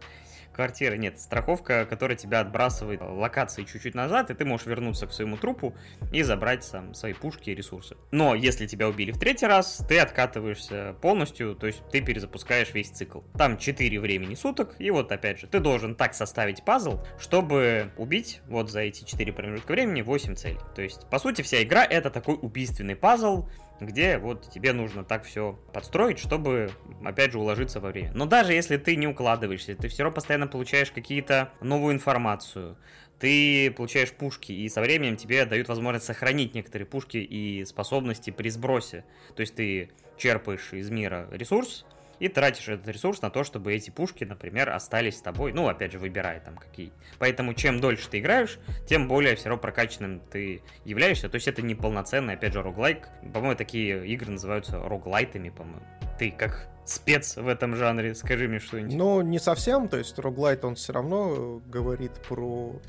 квартиры. 0.53 0.97
Нет, 0.97 1.19
страховка, 1.19 1.85
которая 1.85 2.17
тебя 2.17 2.39
отбрасывает 2.39 3.01
локации 3.01 3.63
чуть-чуть 3.63 3.95
назад, 3.95 4.29
и 4.29 4.33
ты 4.33 4.45
можешь 4.45 4.67
вернуться 4.67 5.07
к 5.07 5.13
своему 5.13 5.37
трупу 5.37 5.75
и 6.11 6.23
забрать 6.23 6.63
сам 6.63 6.93
свои 6.93 7.13
пушки 7.13 7.49
и 7.49 7.55
ресурсы. 7.55 7.97
Но 8.11 8.35
если 8.35 8.67
тебя 8.67 8.87
убили 8.87 9.11
в 9.11 9.19
третий 9.19 9.45
раз, 9.45 9.83
ты 9.87 9.99
откатываешься 9.99 10.95
полностью, 11.01 11.55
то 11.55 11.67
есть 11.67 11.81
ты 11.91 12.01
перезапускаешь 12.01 12.73
весь 12.73 12.89
цикл. 12.89 13.21
Там 13.37 13.57
4 13.57 13.99
времени 13.99 14.35
суток, 14.35 14.75
и 14.79 14.91
вот 14.91 15.11
опять 15.11 15.39
же, 15.39 15.47
ты 15.47 15.59
должен 15.59 15.95
так 15.95 16.13
составить 16.13 16.63
пазл, 16.63 16.99
чтобы 17.19 17.91
убить 17.97 18.41
вот 18.47 18.69
за 18.69 18.81
эти 18.81 19.03
4 19.03 19.33
промежутка 19.33 19.71
времени 19.71 20.01
8 20.01 20.35
целей. 20.35 20.59
То 20.75 20.81
есть, 20.81 21.07
по 21.09 21.19
сути, 21.19 21.41
вся 21.41 21.63
игра 21.63 21.83
это 21.83 22.09
такой 22.09 22.37
убийственный 22.41 22.95
пазл, 22.95 23.47
где 23.81 24.19
вот 24.19 24.49
тебе 24.49 24.73
нужно 24.73 25.03
так 25.03 25.25
все 25.25 25.59
подстроить, 25.73 26.19
чтобы, 26.19 26.71
опять 27.03 27.31
же, 27.31 27.39
уложиться 27.39 27.79
во 27.79 27.89
время. 27.89 28.11
Но 28.13 28.25
даже 28.25 28.53
если 28.53 28.77
ты 28.77 28.95
не 28.95 29.07
укладываешься, 29.07 29.75
ты 29.75 29.87
все 29.87 30.03
равно 30.03 30.15
постоянно 30.15 30.47
получаешь 30.47 30.91
какие-то 30.91 31.51
новую 31.61 31.95
информацию, 31.95 32.77
ты 33.19 33.71
получаешь 33.71 34.11
пушки, 34.11 34.51
и 34.51 34.69
со 34.69 34.81
временем 34.81 35.17
тебе 35.17 35.45
дают 35.45 35.67
возможность 35.67 36.05
сохранить 36.05 36.53
некоторые 36.53 36.87
пушки 36.87 37.17
и 37.17 37.65
способности 37.65 38.29
при 38.29 38.49
сбросе. 38.49 39.03
То 39.35 39.41
есть 39.41 39.55
ты 39.55 39.89
черпаешь 40.17 40.73
из 40.73 40.89
мира 40.89 41.27
ресурс, 41.31 41.85
и 42.21 42.27
тратишь 42.27 42.69
этот 42.69 42.87
ресурс 42.87 43.23
на 43.23 43.31
то, 43.31 43.43
чтобы 43.43 43.73
эти 43.73 43.89
пушки, 43.89 44.23
например, 44.23 44.69
остались 44.69 45.17
с 45.17 45.21
тобой. 45.21 45.53
Ну, 45.53 45.67
опять 45.67 45.91
же, 45.91 45.97
выбирай 45.97 46.39
там 46.39 46.55
какие. 46.55 46.93
Поэтому 47.17 47.55
чем 47.55 47.81
дольше 47.81 48.07
ты 48.09 48.19
играешь, 48.19 48.59
тем 48.87 49.07
более 49.07 49.35
все 49.35 49.49
равно 49.49 49.59
прокачанным 49.59 50.19
ты 50.29 50.61
являешься. 50.85 51.29
То 51.29 51.35
есть 51.35 51.47
это 51.47 51.63
не 51.63 51.73
полноценный, 51.73 52.35
опять 52.35 52.53
же, 52.53 52.61
роглайк. 52.61 53.09
По-моему, 53.33 53.55
такие 53.55 54.07
игры 54.07 54.33
называются 54.33 54.77
роглайтами, 54.77 55.49
по-моему. 55.49 55.81
Ты 56.19 56.29
как 56.29 56.69
спец 56.85 57.37
в 57.37 57.47
этом 57.47 57.75
жанре, 57.75 58.13
скажи 58.13 58.47
мне 58.47 58.59
что-нибудь. 58.59 58.93
Ну, 58.93 59.21
не 59.21 59.39
совсем, 59.39 59.87
то 59.87 59.97
есть 59.97 60.19
роглайт, 60.19 60.63
он 60.63 60.75
все 60.75 60.93
равно 60.93 61.59
говорит 61.65 62.11
про 62.29 62.79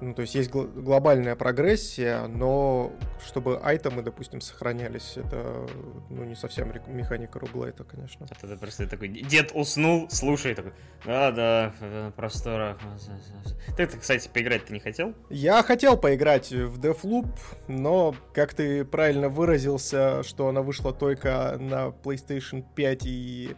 ну, 0.00 0.14
то 0.14 0.22
есть 0.22 0.34
есть 0.34 0.50
гл- 0.50 0.66
глобальная 0.66 1.36
прогрессия, 1.36 2.26
но 2.26 2.92
чтобы 3.24 3.58
айтемы, 3.58 4.02
допустим, 4.02 4.40
сохранялись, 4.40 5.16
это 5.16 5.66
ну, 6.10 6.24
не 6.24 6.34
совсем 6.34 6.72
механика 6.86 7.38
руглайта, 7.38 7.84
конечно. 7.84 8.24
Это, 8.24 8.46
это 8.46 8.56
просто 8.56 8.86
такой 8.86 9.08
дед 9.08 9.52
уснул, 9.54 10.08
слушай, 10.10 10.54
такой, 10.54 10.72
да, 11.04 11.30
да, 11.30 12.12
простора. 12.16 12.76
Ты, 13.76 13.86
ты, 13.86 13.98
кстати, 13.98 14.28
поиграть 14.32 14.66
ты 14.66 14.72
не 14.72 14.80
хотел? 14.80 15.14
Я 15.30 15.62
хотел 15.62 15.96
поиграть 15.96 16.50
в 16.50 16.80
Deathloop, 16.80 17.28
но, 17.68 18.14
как 18.32 18.54
ты 18.54 18.84
правильно 18.84 19.28
выразился, 19.28 20.22
что 20.22 20.48
она 20.48 20.62
вышла 20.62 20.92
только 20.92 21.56
на 21.58 21.88
PlayStation 21.88 22.64
5 22.74 23.06
и 23.06 23.56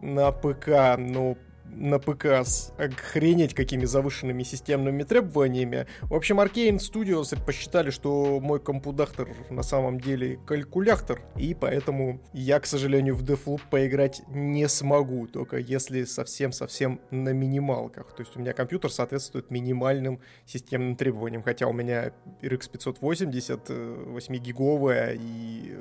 на 0.00 0.32
ПК, 0.32 0.98
ну, 0.98 1.38
на 1.64 1.98
ПК 1.98 2.26
с 2.44 2.72
охренеть 2.78 3.54
какими 3.54 3.84
завышенными 3.84 4.42
системными 4.42 5.02
требованиями. 5.02 5.86
В 6.02 6.14
общем, 6.14 6.40
Arcane 6.40 6.76
Studios 6.76 7.36
посчитали, 7.44 7.90
что 7.90 8.40
мой 8.40 8.60
компудахтор 8.60 9.28
на 9.50 9.62
самом 9.62 10.00
деле 10.00 10.38
калькулятор, 10.46 11.20
и 11.36 11.54
поэтому 11.54 12.20
я, 12.32 12.60
к 12.60 12.66
сожалению, 12.66 13.16
в 13.16 13.22
Deathloop 13.22 13.62
поиграть 13.70 14.22
не 14.28 14.68
смогу, 14.68 15.26
только 15.26 15.58
если 15.58 16.04
совсем-совсем 16.04 17.00
на 17.10 17.30
минималках. 17.30 18.14
То 18.14 18.22
есть 18.22 18.36
у 18.36 18.40
меня 18.40 18.52
компьютер 18.52 18.90
соответствует 18.92 19.50
минимальным 19.50 20.20
системным 20.46 20.96
требованиям, 20.96 21.42
хотя 21.42 21.66
у 21.66 21.72
меня 21.72 22.12
RX 22.42 22.70
580 22.70 23.70
8-гиговая 23.70 25.18
и 25.20 25.78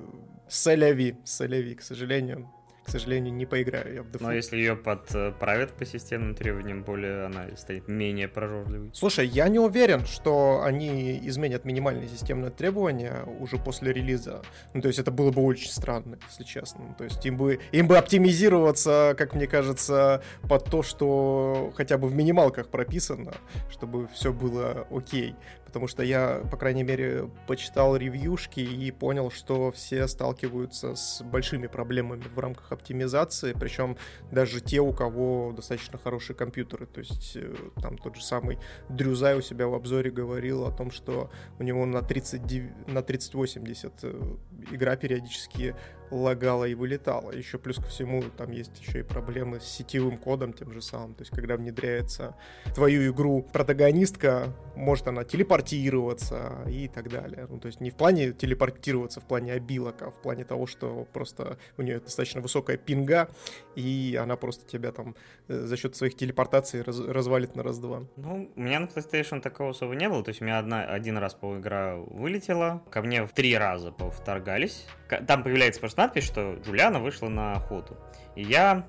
соляви, 0.48 1.18
соляви, 1.24 1.76
к 1.76 1.82
сожалению, 1.82 2.50
к 2.86 2.90
сожалению, 2.90 3.34
не 3.34 3.46
поиграю 3.46 3.94
я 3.94 4.04
в 4.04 4.22
Но 4.22 4.34
если 4.34 4.58
ее 4.58 4.76
подправят 4.76 5.72
по 5.74 5.86
системным 5.86 6.36
требованиям, 6.36 6.84
более 6.84 7.26
она 7.26 7.46
станет 7.56 7.88
менее 7.88 8.28
прожорливой. 8.28 8.90
Слушай, 8.94 9.28
я 9.28 9.48
не 9.48 9.60
уверен, 9.60 10.06
что 10.06 10.62
они 10.64 11.20
изменят 11.28 11.66
минимальные 11.66 12.10
системные 12.10 12.52
требования 12.52 13.24
уже 13.40 13.58
после 13.58 13.94
релиза. 13.94 14.42
Ну, 14.74 14.82
то 14.82 14.90
есть 14.90 15.00
это 15.00 15.12
было 15.12 15.32
бы 15.32 15.42
очень 15.44 15.70
странно, 15.70 16.18
если 16.30 16.44
честно. 16.44 16.94
То 16.98 17.06
есть 17.06 17.26
им 17.26 17.38
бы, 17.38 17.60
им 17.72 17.88
бы 17.88 17.98
оптимизироваться, 17.98 19.16
как 19.18 19.34
мне 19.34 19.48
кажется, 19.48 20.22
под 20.50 20.66
то, 20.66 20.84
что 20.84 21.72
хотя 21.76 21.98
бы 21.98 22.08
в 22.08 22.16
минималках 22.16 22.68
прописано, 22.68 23.34
чтобы 23.70 24.08
все 24.10 24.34
было 24.34 24.88
окей 24.92 25.36
потому 25.74 25.88
что 25.88 26.04
я, 26.04 26.44
по 26.52 26.56
крайней 26.56 26.84
мере, 26.84 27.32
почитал 27.48 27.96
ревьюшки 27.96 28.60
и 28.60 28.92
понял, 28.92 29.32
что 29.32 29.72
все 29.72 30.08
сталкиваются 30.08 30.94
с 30.94 31.24
большими 31.24 31.66
проблемами 31.66 32.26
в 32.36 32.38
рамках 32.38 32.72
оптимизации, 32.72 33.56
причем 33.60 33.98
даже 34.32 34.62
те, 34.62 34.82
у 34.82 34.94
кого 34.94 35.52
достаточно 35.52 35.98
хорошие 35.98 36.36
компьютеры. 36.36 36.86
То 36.86 37.00
есть 37.00 37.36
э, 37.38 37.56
там 37.82 37.98
тот 37.98 38.16
же 38.16 38.24
самый 38.24 38.60
Дрюзай 38.88 39.36
у 39.36 39.42
себя 39.42 39.68
в 39.68 39.74
обзоре 39.74 40.12
говорил 40.12 40.64
о 40.68 40.72
том, 40.72 40.92
что 40.92 41.32
у 41.58 41.64
него 41.64 41.88
на, 41.88 42.04
30, 42.04 42.88
на 42.88 43.02
3080 43.02 43.94
э, 44.04 44.36
игра 44.70 44.96
периодически 44.96 45.76
лагала 46.14 46.66
и 46.66 46.76
вылетала. 46.76 47.32
Еще 47.32 47.58
плюс 47.58 47.78
ко 47.78 47.88
всему 47.88 48.24
там 48.38 48.52
есть 48.52 48.80
еще 48.80 49.00
и 49.00 49.04
проблемы 49.04 49.60
с 49.60 49.64
сетевым 49.64 50.18
кодом 50.18 50.54
тем 50.54 50.72
же 50.72 50.82
самым. 50.82 51.16
То 51.16 51.22
есть 51.22 51.32
когда 51.32 51.58
внедряется 51.58 52.36
твою 52.74 53.12
игру 53.12 53.46
протагонистка, 53.52 54.54
может 54.76 55.08
она 55.08 55.24
телепортироваться 55.24 56.64
и 56.68 56.88
так 56.88 57.10
далее. 57.10 57.48
Ну, 57.50 57.60
то 57.60 57.68
есть 57.68 57.82
не 57.82 57.90
в 57.90 57.96
плане 57.96 58.32
телепортироваться, 58.32 59.22
в 59.22 59.26
плане 59.26 59.54
обилок, 59.54 60.02
а 60.02 60.12
в 60.12 60.22
плане 60.22 60.46
того, 60.46 60.68
что 60.68 61.08
просто 61.14 61.58
у 61.78 61.82
нее 61.82 62.00
достаточно 62.00 62.42
высокая 62.42 62.78
пинга, 62.78 63.30
и 63.76 64.18
она 64.22 64.36
просто 64.36 64.66
тебя 64.66 64.92
там 64.92 65.16
э, 65.48 65.66
за 65.66 65.78
счет 65.78 65.96
своих 65.96 66.16
телепортаций 66.16 66.82
раз, 66.82 67.00
развалит 67.00 67.56
на 67.56 67.64
раз-два. 67.64 68.04
Ну, 68.16 68.52
у 68.56 68.62
меня 68.62 68.80
на 68.80 68.86
PlayStation 68.86 69.42
такого 69.42 69.72
особо 69.72 69.96
не 69.96 70.10
было. 70.10 70.24
То 70.24 70.30
есть 70.30 70.42
у 70.42 70.46
меня 70.46 70.60
одна, 70.60 70.84
один 70.84 71.18
раз 71.18 71.34
по 71.34 71.58
игра 71.58 71.96
вылетела, 71.96 72.84
ко 72.90 73.02
мне 73.02 73.26
в 73.26 73.34
три 73.34 73.58
раза 73.58 73.92
повторгались. 73.92 74.86
Там 75.28 75.44
появляется 75.44 75.80
просто 75.80 76.03
надпись, 76.04 76.26
что 76.26 76.56
Джулиана 76.64 77.00
вышла 77.00 77.30
на 77.30 77.54
охоту. 77.54 77.98
И 78.36 78.44
я 78.44 78.86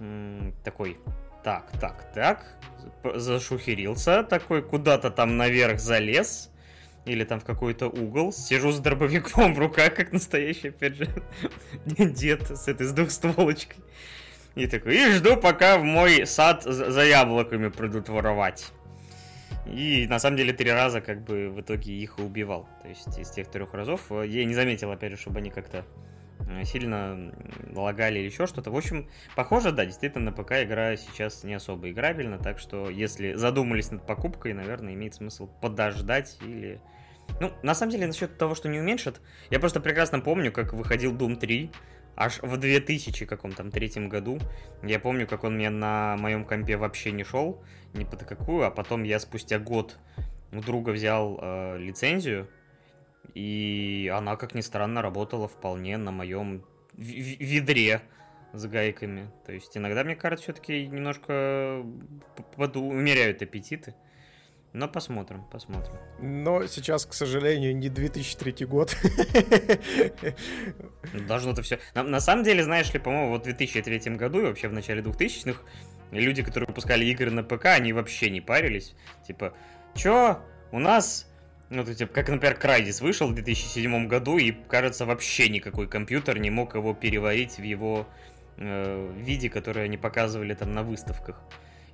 м- 0.00 0.52
такой, 0.64 0.98
так, 1.44 1.70
так, 1.80 2.12
так, 2.12 2.44
зашухерился, 3.14 4.22
такой 4.24 4.62
куда-то 4.62 5.10
там 5.10 5.36
наверх 5.36 5.78
залез, 5.78 6.50
или 7.04 7.24
там 7.24 7.38
в 7.38 7.44
какой-то 7.44 7.86
угол, 7.86 8.32
сижу 8.32 8.72
с 8.72 8.80
дробовиком 8.80 9.54
в 9.54 9.58
руках, 9.58 9.94
как 9.94 10.12
настоящий, 10.12 10.68
опять 10.68 10.96
же, 10.96 11.08
дед 11.86 12.50
с 12.50 12.68
этой 12.68 12.86
с 12.86 12.92
двухстволочкой. 12.92 13.76
И 14.56 14.66
такой, 14.66 14.96
и 14.96 15.12
жду, 15.12 15.36
пока 15.36 15.78
в 15.78 15.84
мой 15.84 16.26
сад 16.26 16.62
за 16.64 17.04
яблоками 17.04 17.68
придут 17.68 18.08
воровать. 18.08 18.72
И 19.66 20.06
на 20.08 20.18
самом 20.18 20.36
деле 20.36 20.52
три 20.52 20.70
раза 20.70 21.00
как 21.00 21.22
бы 21.22 21.48
в 21.50 21.60
итоге 21.60 21.92
их 21.92 22.18
убивал. 22.18 22.68
То 22.82 22.88
есть 22.88 23.18
из 23.18 23.30
тех 23.30 23.48
трех 23.48 23.74
разов 23.74 24.00
э, 24.10 24.26
я 24.26 24.44
не 24.44 24.54
заметил, 24.54 24.90
опять 24.92 25.12
же, 25.12 25.18
чтобы 25.18 25.38
они 25.38 25.50
как-то 25.50 25.84
сильно 26.64 27.32
лагали 27.74 28.18
или 28.18 28.26
еще 28.26 28.46
что-то. 28.46 28.70
В 28.70 28.76
общем, 28.76 29.08
похоже, 29.34 29.72
да, 29.72 29.84
действительно, 29.84 30.26
на 30.26 30.32
ПК 30.32 30.52
игра 30.62 30.96
сейчас 30.96 31.44
не 31.44 31.54
особо 31.54 31.90
играбельна, 31.90 32.38
так 32.38 32.58
что 32.58 32.90
если 32.90 33.34
задумались 33.34 33.90
над 33.90 34.06
покупкой, 34.06 34.52
наверное, 34.52 34.94
имеет 34.94 35.14
смысл 35.14 35.48
подождать 35.60 36.38
или... 36.42 36.80
Ну, 37.40 37.52
на 37.62 37.74
самом 37.74 37.92
деле, 37.92 38.06
насчет 38.06 38.38
того, 38.38 38.54
что 38.54 38.68
не 38.68 38.78
уменьшат, 38.78 39.20
я 39.50 39.58
просто 39.58 39.80
прекрасно 39.80 40.20
помню, 40.20 40.52
как 40.52 40.72
выходил 40.72 41.12
Doom 41.14 41.36
3, 41.36 41.70
аж 42.16 42.40
в 42.42 42.56
2000 42.56 43.26
каком 43.26 43.52
там 43.52 43.70
третьем 43.70 44.08
году. 44.08 44.38
Я 44.82 44.98
помню, 44.98 45.26
как 45.26 45.44
он 45.44 45.56
мне 45.56 45.70
на 45.70 46.16
моем 46.18 46.44
компе 46.44 46.76
вообще 46.76 47.12
не 47.12 47.24
шел, 47.24 47.62
ни 47.94 48.04
под 48.04 48.24
какую, 48.24 48.64
а 48.64 48.70
потом 48.70 49.02
я 49.02 49.18
спустя 49.20 49.58
год 49.58 49.98
у 50.52 50.60
друга 50.60 50.90
взял 50.90 51.38
э, 51.40 51.78
лицензию, 51.78 52.48
и 53.36 54.10
она, 54.16 54.36
как 54.36 54.54
ни 54.54 54.62
странно, 54.62 55.02
работала 55.02 55.46
вполне 55.46 55.98
на 55.98 56.10
моем 56.10 56.64
ведре 56.94 58.00
с 58.54 58.64
гайками. 58.64 59.30
То 59.44 59.52
есть 59.52 59.76
иногда, 59.76 60.04
мне 60.04 60.16
кажется, 60.16 60.44
все-таки 60.44 60.86
немножко 60.86 61.84
умеряют 62.56 63.42
аппетиты. 63.42 63.94
Но 64.72 64.88
посмотрим, 64.88 65.44
посмотрим. 65.52 65.92
Но 66.18 66.66
сейчас, 66.66 67.04
к 67.04 67.12
сожалению, 67.12 67.76
не 67.76 67.90
2003 67.90 68.64
год. 68.64 68.96
Должно-то 71.28 71.60
все. 71.60 71.78
На, 71.94 72.04
на 72.04 72.20
самом 72.20 72.42
деле, 72.42 72.64
знаешь 72.64 72.90
ли, 72.94 72.98
по-моему, 72.98 73.32
вот 73.32 73.42
в 73.42 73.44
2003 73.44 74.16
году 74.16 74.38
и 74.38 74.44
вообще 74.44 74.68
в 74.68 74.72
начале 74.72 75.02
2000-х 75.02 75.60
люди, 76.10 76.42
которые 76.42 76.68
выпускали 76.68 77.04
игры 77.04 77.30
на 77.30 77.44
ПК, 77.44 77.66
они 77.66 77.92
вообще 77.92 78.30
не 78.30 78.40
парились. 78.40 78.94
Типа, 79.26 79.52
чё, 79.94 80.40
у 80.72 80.78
нас 80.78 81.30
ну, 81.68 81.84
то, 81.84 81.94
типа, 81.94 82.12
как, 82.12 82.28
например, 82.28 82.58
Crysis 82.60 83.02
вышел 83.02 83.28
в 83.28 83.34
2007 83.34 84.06
году, 84.06 84.38
и, 84.38 84.52
кажется, 84.52 85.04
вообще 85.04 85.48
никакой 85.48 85.88
компьютер 85.88 86.38
не 86.38 86.50
мог 86.50 86.74
его 86.74 86.94
переварить 86.94 87.58
в 87.58 87.62
его 87.62 88.06
э, 88.56 89.12
виде, 89.16 89.50
которое 89.50 89.86
они 89.86 89.96
показывали 89.96 90.54
там 90.54 90.72
на 90.72 90.82
выставках. 90.82 91.40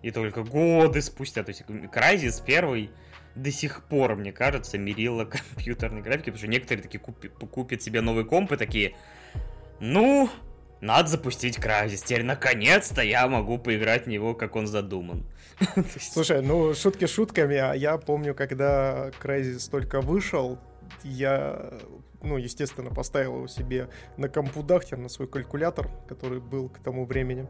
И 0.03 0.11
только 0.11 0.43
годы 0.43 1.01
спустя, 1.01 1.43
то 1.43 1.51
есть 1.51 1.63
Crysis 1.63 2.43
первый 2.45 2.91
до 3.35 3.51
сих 3.51 3.85
пор, 3.85 4.17
мне 4.17 4.33
кажется, 4.33 4.77
мерила 4.77 5.25
компьютерной 5.55 6.03
графики, 6.03 6.27
потому 6.27 6.39
что 6.39 6.49
некоторые 6.49 6.83
такие 6.83 7.01
купи, 7.01 7.29
купят 7.29 7.83
себе 7.83 8.03
новый 8.03 8.27
комп 8.27 8.53
и 8.53 8.57
такие, 8.57 8.95
ну, 9.81 10.29
надо 10.83 11.09
запустить 11.09 11.59
Crysis, 11.59 12.05
теперь 12.05 12.25
наконец-то 12.25 13.01
я 13.01 13.27
могу 13.27 13.57
поиграть 13.57 14.05
в 14.05 14.09
него, 14.09 14.35
как 14.35 14.55
он 14.57 14.67
задуман. 14.67 15.25
Слушай, 16.01 16.43
ну 16.43 16.75
шутки 16.75 17.07
шутками, 17.07 17.57
а 17.57 17.75
я 17.75 17.99
помню, 17.99 18.35
когда 18.35 19.11
Crysis 19.23 19.71
только 19.71 20.01
вышел, 20.01 20.59
я, 21.05 21.73
ну, 22.23 22.37
естественно, 22.37 22.91
поставил 22.91 23.37
его 23.37 23.47
себе 23.47 23.89
на 24.17 24.29
компудахтер, 24.29 24.99
на 24.99 25.09
свой 25.09 25.29
калькулятор, 25.29 25.89
который 26.09 26.41
был 26.41 26.69
к 26.69 26.79
тому 26.79 27.05
времени. 27.05 27.47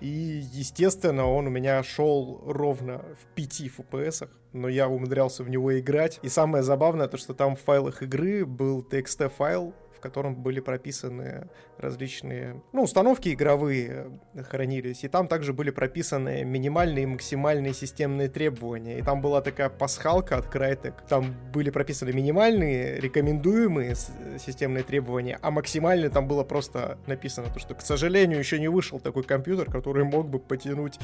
И, 0.00 0.42
естественно, 0.52 1.26
он 1.26 1.46
у 1.46 1.50
меня 1.50 1.82
шел 1.82 2.42
ровно 2.46 3.04
в 3.20 3.26
5 3.34 3.62
FPS, 3.78 4.28
но 4.52 4.68
я 4.68 4.88
умудрялся 4.88 5.44
в 5.44 5.50
него 5.50 5.78
играть. 5.78 6.18
И 6.22 6.28
самое 6.28 6.62
забавное, 6.62 7.06
то, 7.06 7.18
что 7.18 7.34
там 7.34 7.54
в 7.54 7.60
файлах 7.60 8.02
игры 8.02 8.46
был 8.46 8.82
TXT-файл, 8.82 9.74
в 10.00 10.02
котором 10.02 10.34
были 10.34 10.60
прописаны 10.60 11.48
различные, 11.76 12.62
ну, 12.72 12.84
установки 12.84 13.28
игровые 13.28 14.18
хранились, 14.48 15.04
и 15.04 15.08
там 15.08 15.28
также 15.28 15.52
были 15.52 15.68
прописаны 15.68 16.42
минимальные 16.42 17.02
и 17.02 17.06
максимальные 17.06 17.74
системные 17.74 18.28
требования, 18.28 18.98
и 18.98 19.02
там 19.02 19.20
была 19.20 19.42
такая 19.42 19.68
пасхалка 19.68 20.38
от 20.38 20.46
Crytek, 20.46 20.94
там 21.06 21.36
были 21.52 21.68
прописаны 21.68 22.12
минимальные, 22.12 22.98
рекомендуемые 22.98 23.94
системные 24.38 24.84
требования, 24.84 25.38
а 25.42 25.50
максимальные 25.50 26.08
там 26.08 26.26
было 26.26 26.44
просто 26.44 26.98
написано, 27.06 27.48
то, 27.52 27.60
что, 27.60 27.74
к 27.74 27.82
сожалению, 27.82 28.38
еще 28.38 28.58
не 28.58 28.68
вышел 28.68 29.00
такой 29.00 29.24
компьютер, 29.24 29.70
который 29.70 30.04
мог 30.04 30.30
бы 30.30 30.38
потянуть 30.38 30.98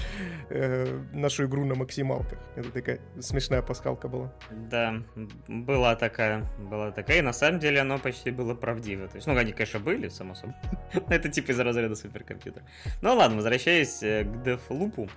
э, 0.48 1.02
нашу 1.12 1.44
игру 1.44 1.66
на 1.66 1.74
максималках. 1.74 2.38
Это 2.56 2.70
такая 2.70 3.00
смешная 3.20 3.60
пасхалка 3.60 4.08
была. 4.08 4.32
Да, 4.70 5.02
была 5.48 5.96
такая, 5.96 6.50
была 6.58 6.92
такая, 6.92 7.18
и 7.18 7.20
на 7.20 7.34
самом 7.34 7.60
деле 7.60 7.80
оно 7.80 7.98
почти 7.98 8.30
было 8.30 8.54
правдиво 8.54 8.85
правдивы. 8.86 9.08
То 9.08 9.16
есть, 9.16 9.26
ну, 9.26 9.36
они, 9.36 9.52
конечно, 9.52 9.80
были, 9.80 10.08
само 10.08 10.34
собой. 10.34 10.54
Это 11.08 11.28
типа 11.28 11.52
из 11.52 11.60
разряда 11.60 11.94
суперкомпьютер. 11.94 12.62
Ну 13.02 13.14
ладно, 13.14 13.36
возвращаясь 13.36 14.02
э, 14.02 14.24
к 14.24 14.46
Deathloop. 14.46 15.10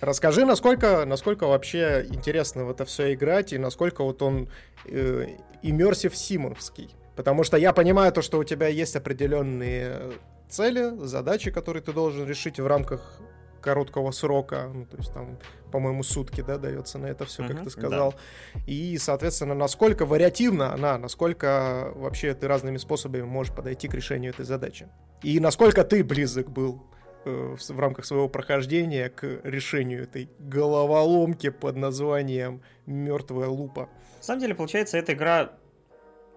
Расскажи, 0.00 0.44
насколько, 0.44 1.04
насколько 1.06 1.46
вообще 1.46 2.06
интересно 2.08 2.64
в 2.64 2.70
это 2.70 2.84
все 2.84 3.14
играть 3.14 3.52
и 3.52 3.58
насколько 3.58 4.02
вот 4.02 4.20
он 4.22 4.48
э, 4.86 5.26
иммерсив 5.62 6.16
симовский. 6.16 6.90
Потому 7.14 7.44
что 7.44 7.56
я 7.56 7.72
понимаю 7.72 8.12
то, 8.12 8.22
что 8.22 8.38
у 8.38 8.44
тебя 8.44 8.66
есть 8.66 8.96
определенные 8.96 10.12
цели, 10.48 10.92
задачи, 11.06 11.50
которые 11.50 11.82
ты 11.82 11.92
должен 11.92 12.26
решить 12.26 12.58
в 12.58 12.66
рамках 12.66 13.20
короткого 13.60 14.10
срока, 14.10 14.70
ну, 14.74 14.86
то 14.86 14.96
есть 14.96 15.12
там, 15.12 15.38
по-моему, 15.72 16.04
сутки, 16.04 16.42
да, 16.42 16.58
дается 16.58 16.98
на 16.98 17.06
это 17.06 17.24
все, 17.24 17.46
как 17.48 17.64
ты 17.64 17.70
сказал. 17.70 18.14
Да. 18.54 18.60
И, 18.66 18.96
соответственно, 18.98 19.54
насколько 19.54 20.06
вариативна 20.06 20.72
она, 20.72 20.98
насколько 20.98 21.90
вообще 21.96 22.34
ты 22.34 22.46
разными 22.46 22.76
способами 22.76 23.22
можешь 23.22 23.52
подойти 23.52 23.88
к 23.88 23.94
решению 23.94 24.32
этой 24.32 24.44
задачи. 24.44 24.88
И 25.22 25.40
насколько 25.40 25.82
ты 25.82 26.04
близок 26.04 26.50
был 26.50 26.82
э, 27.24 27.56
в, 27.58 27.68
в 27.68 27.80
рамках 27.80 28.04
своего 28.04 28.28
прохождения 28.28 29.08
к 29.08 29.40
решению 29.42 30.04
этой 30.04 30.30
головоломки 30.38 31.50
под 31.50 31.76
названием 31.76 32.62
«Мертвая 32.86 33.48
лупа». 33.48 33.88
На 34.18 34.22
самом 34.22 34.40
деле, 34.40 34.54
получается, 34.54 34.98
эта 34.98 35.14
игра 35.14 35.52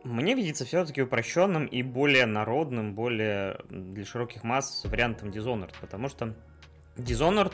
мне 0.05 0.35
видится 0.35 0.65
все-таки 0.65 1.01
упрощенным 1.01 1.65
и 1.65 1.81
более 1.81 2.27
народным, 2.27 2.93
более 2.93 3.59
для 3.69 4.05
широких 4.05 4.43
масс 4.43 4.83
вариантом 4.85 5.29
Dishonored, 5.29 5.73
потому 5.81 6.09
что 6.09 6.35
Dishonored, 6.95 7.53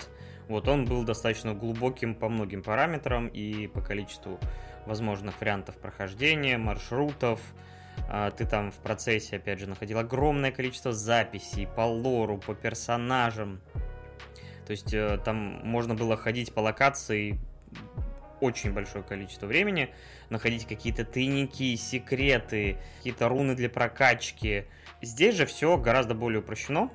вот 0.52 0.68
он 0.68 0.86
был 0.86 1.04
достаточно 1.04 1.54
глубоким 1.54 2.16
по 2.16 2.30
многим 2.30 2.64
параметрам 2.64 3.28
и 3.28 3.68
по 3.68 3.82
количеству 3.82 4.40
возможных 4.86 5.40
вариантов 5.40 5.78
прохождения, 5.78 6.58
маршрутов, 6.58 7.40
а, 8.10 8.32
ты 8.32 8.46
там 8.46 8.72
в 8.72 8.76
процессе, 8.76 9.38
опять 9.38 9.60
же, 9.60 9.68
находил 9.68 10.00
огромное 10.00 10.52
количество 10.52 10.92
записей 10.92 11.68
по 11.68 11.82
лору, 11.82 12.38
по 12.38 12.54
персонажам. 12.54 13.62
То 14.66 14.72
есть 14.72 14.94
э, 14.94 15.20
там 15.24 15.62
можно 15.64 15.96
было 15.96 16.16
ходить 16.16 16.54
по 16.54 16.60
локации 16.60 17.40
очень 18.40 18.74
большое 18.74 19.04
количество 19.04 19.46
времени, 19.46 19.94
находить 20.30 20.66
какие-то 20.66 21.06
тайники, 21.06 21.76
секреты, 21.76 22.78
какие-то 22.98 23.30
руны 23.30 23.56
для 23.56 23.70
прокачки. 23.70 24.66
Здесь 25.02 25.36
же 25.36 25.46
все 25.46 25.78
гораздо 25.78 26.16
более 26.16 26.40
упрощено. 26.40 26.92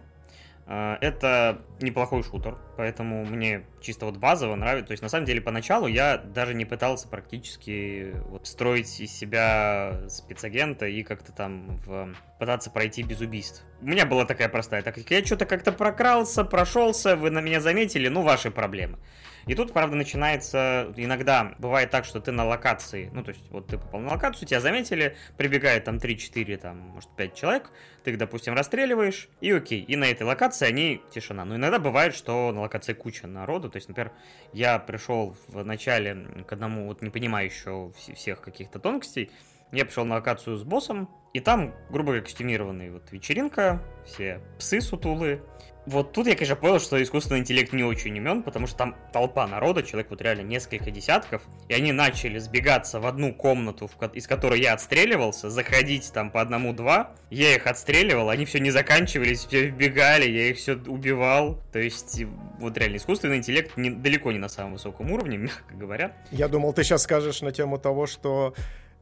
А, 0.69 0.99
это 1.01 1.63
неплохой 1.81 2.25
шутер, 2.25 2.59
поэтому 2.77 3.25
мне 3.25 3.65
чисто 3.81 4.07
вот 4.07 4.17
базово 4.17 4.57
нравится. 4.57 4.89
То 4.89 4.93
есть, 4.93 5.03
на 5.03 5.09
самом 5.09 5.25
деле, 5.25 5.41
поначалу 5.41 5.87
я 5.87 6.19
даже 6.19 6.55
не 6.55 6.65
пытался 6.65 7.07
практически 7.07 8.13
вот 8.29 8.49
строить 8.49 9.01
из 9.01 9.13
себя 9.13 10.01
спецагента 10.09 10.87
и 10.87 11.05
как-то 11.05 11.31
там 11.31 11.77
в... 11.87 12.13
пытаться 12.41 12.71
пройти 12.71 13.05
без 13.05 13.21
убийств. 13.21 13.65
У 13.81 13.87
меня 13.87 14.07
была 14.07 14.25
такая 14.25 14.49
простая 14.49 14.83
тактика. 14.83 15.15
Я 15.15 15.25
что-то 15.25 15.47
как-то 15.47 15.71
прокрался, 15.71 16.43
прошелся, 16.43 17.15
вы 17.15 17.31
на 17.31 17.41
меня 17.41 17.61
заметили, 17.61 18.09
ну, 18.09 18.23
ваши 18.23 18.51
проблемы. 18.51 18.99
И 19.47 19.55
тут, 19.55 19.73
правда, 19.73 19.97
начинается, 19.97 20.93
иногда 20.97 21.55
бывает 21.59 21.91
так, 21.91 22.05
что 22.05 22.21
ты 22.21 22.33
на 22.33 22.45
локации, 22.45 23.11
ну, 23.13 23.23
то 23.23 23.31
есть, 23.31 23.49
вот 23.51 23.69
ты 23.69 23.79
попал 23.79 24.01
на 24.01 24.11
локацию, 24.11 24.49
тебя 24.49 24.61
заметили, 24.61 25.17
прибегает 25.37 25.85
там 25.85 25.99
3-4, 25.99 26.57
там, 26.57 26.79
может, 26.79 27.09
5 27.17 27.35
человек, 27.35 27.71
ты 28.03 28.11
их, 28.11 28.19
допустим, 28.19 28.55
расстреливаешь, 28.55 29.29
и 29.41 29.53
окей, 29.53 29.83
и 29.83 29.95
на 29.95 30.11
этой 30.11 30.25
локации 30.25 30.67
они 30.67 31.01
тишина. 31.13 31.45
Но 31.45 31.55
иногда 31.55 31.79
бывает, 31.79 32.15
что 32.15 32.51
на 32.51 32.63
локации 32.63 32.93
куча 32.93 33.29
народу, 33.29 33.71
то 33.71 33.77
есть, 33.77 33.87
например, 33.87 34.11
я 34.53 34.81
пришел 34.81 35.37
в 35.47 35.65
начале 35.65 36.45
к 36.47 36.53
одному, 36.53 36.87
вот 36.87 37.03
не 37.03 37.11
понимаю 37.11 37.47
еще 37.47 37.93
всех 38.15 38.41
каких-то 38.41 38.81
тонкостей, 38.81 39.31
я 39.71 39.85
пришел 39.85 40.05
на 40.05 40.17
локацию 40.17 40.57
с 40.57 40.65
боссом, 40.65 41.09
и 41.35 41.41
там, 41.41 41.73
грубо 41.91 42.07
говоря, 42.07 42.23
костюмированная 42.23 42.91
вот 42.91 43.13
вечеринка, 43.13 43.83
все 44.05 44.41
псы 44.59 44.81
сутулые, 44.81 45.43
вот 45.87 46.13
тут 46.13 46.27
я, 46.27 46.35
конечно, 46.35 46.57
понял, 46.57 46.81
что 46.81 47.01
искусственный 47.03 47.41
интеллект 47.41 47.73
не 47.73 47.85
очень 47.85 48.19
умен, 48.19 48.43
потому 48.43 48.67
что 48.67 48.77
там 48.77 48.97
толпа 49.13 49.47
народа, 49.47 49.83
человек 49.83 50.11
вот 50.11 50.21
реально 50.21 50.43
несколько 50.43 50.91
десятков, 50.91 51.43
и 51.69 51.75
они 51.75 51.93
начали 51.93 52.39
сбегаться 52.39 53.01
в 53.01 53.07
одну 53.07 53.33
комнату, 53.33 53.89
из 54.13 54.27
которой 54.27 54.61
я 54.61 54.75
отстреливался, 54.75 55.49
заходить 55.49 56.13
там 56.13 56.31
по 56.31 56.41
одному-два, 56.41 57.15
я 57.31 57.55
их 57.55 57.67
отстреливал, 57.67 58.31
они 58.31 58.45
все 58.45 58.59
не 58.59 58.71
заканчивались, 58.71 59.45
все 59.45 59.67
вбегали, 59.67 60.29
я 60.29 60.51
их 60.51 60.59
все 60.59 60.75
убивал, 60.75 61.61
то 61.73 61.79
есть 61.79 62.23
вот 62.59 62.77
реально 62.77 62.97
искусственный 62.97 63.37
интеллект 63.37 63.77
не, 63.77 63.91
далеко 63.91 64.33
не 64.33 64.39
на 64.39 64.49
самом 64.49 64.75
высоком 64.75 65.13
уровне, 65.13 65.37
мягко 65.39 65.75
говоря. 65.75 66.17
Я 66.33 66.49
думал, 66.49 66.73
ты 66.73 66.83
сейчас 66.83 67.03
скажешь 67.03 67.43
на 67.43 67.53
тему 67.53 67.79
того, 67.79 68.07
что 68.07 68.55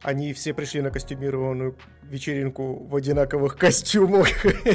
они 0.05 0.33
все 0.33 0.53
пришли 0.53 0.81
на 0.81 0.91
костюмированную 0.91 1.75
вечеринку 2.03 2.85
в 2.85 2.95
одинаковых 2.95 3.57
костюмах 3.57 4.29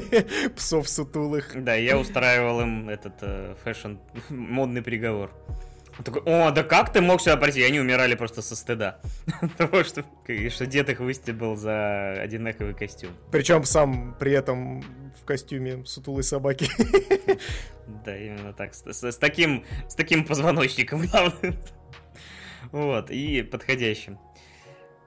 псов 0.56 0.88
сутулых. 0.88 1.52
Да, 1.62 1.74
я 1.74 1.98
устраивал 1.98 2.60
им 2.60 2.88
этот 2.88 3.14
э, 3.22 3.54
fashion, 3.62 3.94
модный 4.28 4.82
приговор. 4.82 5.30
Он 5.98 6.04
такой, 6.04 6.22
о, 6.24 6.50
да 6.50 6.62
как 6.62 6.92
ты 6.92 7.00
мог 7.00 7.20
сюда 7.20 7.36
прийти? 7.36 7.60
И 7.60 7.64
они 7.64 7.78
умирали 7.78 8.14
просто 8.14 8.42
со 8.42 8.56
стыда. 8.56 9.00
Того, 9.58 9.84
что, 9.84 10.04
что 10.48 10.66
дед 10.66 10.88
их 10.88 11.00
выстебал 11.00 11.56
за 11.56 12.12
одинаковый 12.12 12.74
костюм. 12.74 13.10
Причем 13.30 13.64
сам 13.64 14.16
при 14.18 14.32
этом 14.32 14.82
в 15.20 15.24
костюме 15.24 15.84
сутулой 15.84 16.22
собаки. 16.22 16.68
Да, 18.04 18.16
именно 18.16 18.52
так. 18.52 18.72
С, 18.72 18.82
с, 18.84 19.02
с, 19.02 19.16
таким, 19.16 19.64
с 19.88 19.94
таким 19.94 20.24
позвоночником, 20.24 21.06
главное. 21.06 21.54
Вот, 22.72 23.10
и 23.10 23.42
подходящим. 23.42 24.18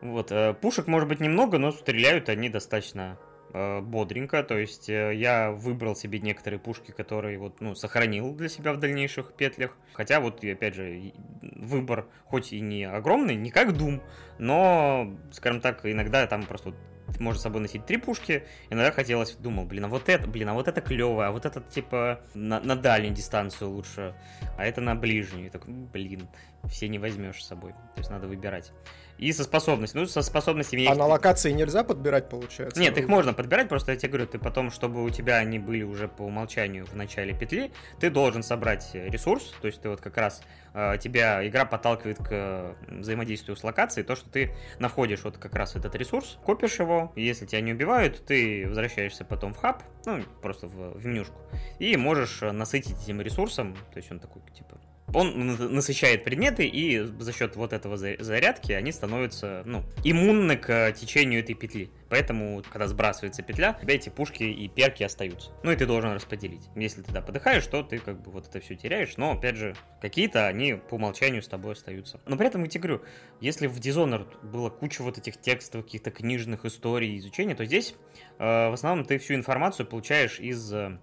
Вот, 0.04 0.34
э, 0.34 0.54
пушек 0.54 0.88
может 0.88 1.08
быть 1.08 1.22
немного, 1.22 1.58
но 1.58 1.72
стреляют 1.72 2.28
они 2.28 2.50
достаточно 2.50 3.18
э, 3.54 3.80
бодренько, 3.80 4.44
то 4.44 4.58
есть 4.58 4.90
э, 4.90 5.16
я 5.16 5.52
выбрал 5.52 5.96
себе 5.96 6.20
некоторые 6.20 6.60
пушки, 6.60 6.92
которые 6.92 7.40
вот, 7.40 7.62
ну, 7.62 7.74
сохранил 7.74 8.34
для 8.34 8.50
себя 8.50 8.74
в 8.74 8.80
дальнейших 8.80 9.32
петлях, 9.32 9.78
хотя 9.94 10.20
вот, 10.20 10.44
опять 10.44 10.76
же, 10.76 11.14
выбор 11.42 12.08
хоть 12.26 12.52
и 12.52 12.60
не 12.60 12.84
огромный, 12.84 13.36
не 13.36 13.50
как 13.50 13.70
Doom, 13.70 14.02
но, 14.40 15.18
скажем 15.32 15.62
так, 15.62 15.86
иногда 15.86 16.28
там 16.28 16.44
просто 16.44 16.72
вот 16.72 16.78
может 17.20 17.40
с 17.40 17.44
собой 17.44 17.62
носить 17.62 17.86
три 17.86 17.98
пушки. 17.98 18.44
Иногда 18.70 18.92
хотелось, 18.92 19.34
думал, 19.34 19.66
блин, 19.66 19.86
а 19.86 19.88
вот 19.88 20.10
это, 20.10 20.28
блин, 20.28 20.50
а 20.50 20.54
вот 20.54 20.68
это 20.68 20.82
клево, 20.82 21.28
а 21.28 21.32
вот 21.32 21.46
это 21.46 21.62
типа 21.62 22.22
на, 22.34 22.60
на 22.60 22.76
дальнюю 22.76 23.14
дистанцию 23.14 23.72
лучше, 23.72 24.16
а 24.58 24.66
это 24.66 24.82
на 24.82 24.96
ближнюю. 24.96 25.52
Так, 25.52 25.68
блин, 25.68 26.28
все 26.66 26.88
не 26.88 27.00
возьмешь 27.00 27.44
с 27.44 27.48
собой. 27.48 27.74
То 27.96 28.00
есть 28.00 28.10
надо 28.10 28.28
выбирать. 28.28 28.72
И 29.18 29.32
со 29.32 29.44
способностями. 29.44 30.02
Ну, 30.02 30.08
со 30.08 30.22
способностями... 30.22 30.86
А 30.86 30.96
на 30.96 31.06
локации 31.06 31.52
нельзя 31.52 31.84
подбирать, 31.84 32.30
получается? 32.30 32.80
Нет, 32.82 32.98
их 32.98 33.08
можно 33.08 33.34
подбирать, 33.34 33.70
просто 33.70 33.92
я 33.92 33.98
тебе 33.98 34.10
говорю, 34.10 34.28
ты 34.28 34.40
потом, 34.40 34.72
чтобы 34.72 35.04
у 35.04 35.10
тебя 35.10 35.38
они 35.38 35.60
были 35.60 35.84
уже 35.84 36.08
по 36.08 36.24
умолчанию 36.24 36.86
в 36.86 36.96
начале 36.96 37.34
петли, 37.34 37.72
ты 38.00 38.10
должен 38.10 38.44
собрать 38.44 38.90
ресурс, 38.94 39.54
то 39.62 39.68
есть 39.68 39.82
ты 39.82 39.90
вот 39.90 40.02
как 40.02 40.18
раз, 40.18 40.42
э, 40.74 40.98
тебя 41.00 41.48
игра 41.48 41.66
подталкивает 41.66 42.18
к 42.18 42.76
взаимодействию 42.88 43.56
с 43.56 43.64
локацией, 43.64 44.06
то, 44.06 44.16
что 44.16 44.30
ты 44.30 44.52
находишь 44.80 45.24
вот 45.24 45.38
как 45.38 45.56
раз 45.56 45.76
этот 45.76 45.96
ресурс, 45.96 46.38
копишь 46.44 46.80
его, 46.80 47.12
и 47.16 47.24
если 47.24 47.46
тебя 47.46 47.62
не 47.62 47.74
убивают, 47.74 48.26
ты 48.26 48.68
возвращаешься 48.68 49.26
потом 49.26 49.54
в 49.54 49.58
хаб, 49.58 49.84
ну, 50.06 50.24
просто 50.42 50.68
в, 50.68 50.98
в 50.98 51.06
менюшку, 51.06 51.40
и 51.80 51.96
можешь 51.98 52.42
насытить 52.42 53.02
этим 53.04 53.22
ресурсом, 53.22 53.76
то 53.94 53.98
есть 53.98 54.12
он 54.12 54.20
такой, 54.20 54.42
типа, 54.54 54.78
он 55.14 55.56
насыщает 55.74 56.24
предметы, 56.24 56.66
и 56.66 57.00
за 57.00 57.34
счет 57.34 57.56
вот 57.56 57.74
этого 57.74 57.98
зарядки 57.98 58.72
они 58.72 58.92
становятся, 58.92 59.64
ну, 59.66 59.84
иммунны 60.04 60.58
к 60.58 60.92
течению 60.94 61.42
этой 61.42 61.56
петли. 61.56 61.90
Поэтому, 62.10 62.62
когда 62.70 62.88
сбрасывается 62.88 63.42
петля, 63.42 63.76
у 63.78 63.82
тебя 63.82 63.96
эти 63.96 64.10
пушки 64.10 64.44
и 64.44 64.68
перки 64.68 65.04
остаются. 65.04 65.52
Ну 65.64 65.72
и 65.72 65.76
ты 65.76 65.86
должен 65.86 66.14
распределить. 66.14 66.70
Если 66.76 67.02
ты 67.02 67.12
да, 67.12 67.22
подыхаешь, 67.22 67.66
то 67.66 67.82
ты 67.82 67.98
как 67.98 68.22
бы 68.22 68.32
вот 68.32 68.48
это 68.48 68.60
все 68.60 68.76
теряешь. 68.76 69.18
Но, 69.18 69.32
опять 69.32 69.56
же, 69.56 69.76
какие-то 70.02 70.48
они 70.48 70.74
по 70.74 70.96
умолчанию 70.96 71.42
с 71.42 71.48
тобой 71.48 71.74
остаются. 71.74 72.20
Но 72.28 72.38
при 72.38 72.48
этом, 72.48 72.64
я 72.64 72.70
тебе 72.70 72.82
говорю, 72.82 73.02
если 73.42 73.68
в 73.68 73.80
Dishonored 73.80 74.46
было 74.46 74.70
куча 74.70 75.02
вот 75.02 75.18
этих 75.18 75.42
текстов, 75.42 75.86
каких-то 75.86 76.12
книжных 76.12 76.66
историй, 76.66 77.18
изучения, 77.18 77.56
то 77.56 77.66
здесь 77.66 77.96
э, 78.38 78.70
в 78.70 78.74
основном 78.74 79.06
ты 79.06 79.18
всю 79.18 79.34
информацию 79.34 79.88
получаешь 79.88 80.40
из 80.40 80.72
э, 80.72 80.98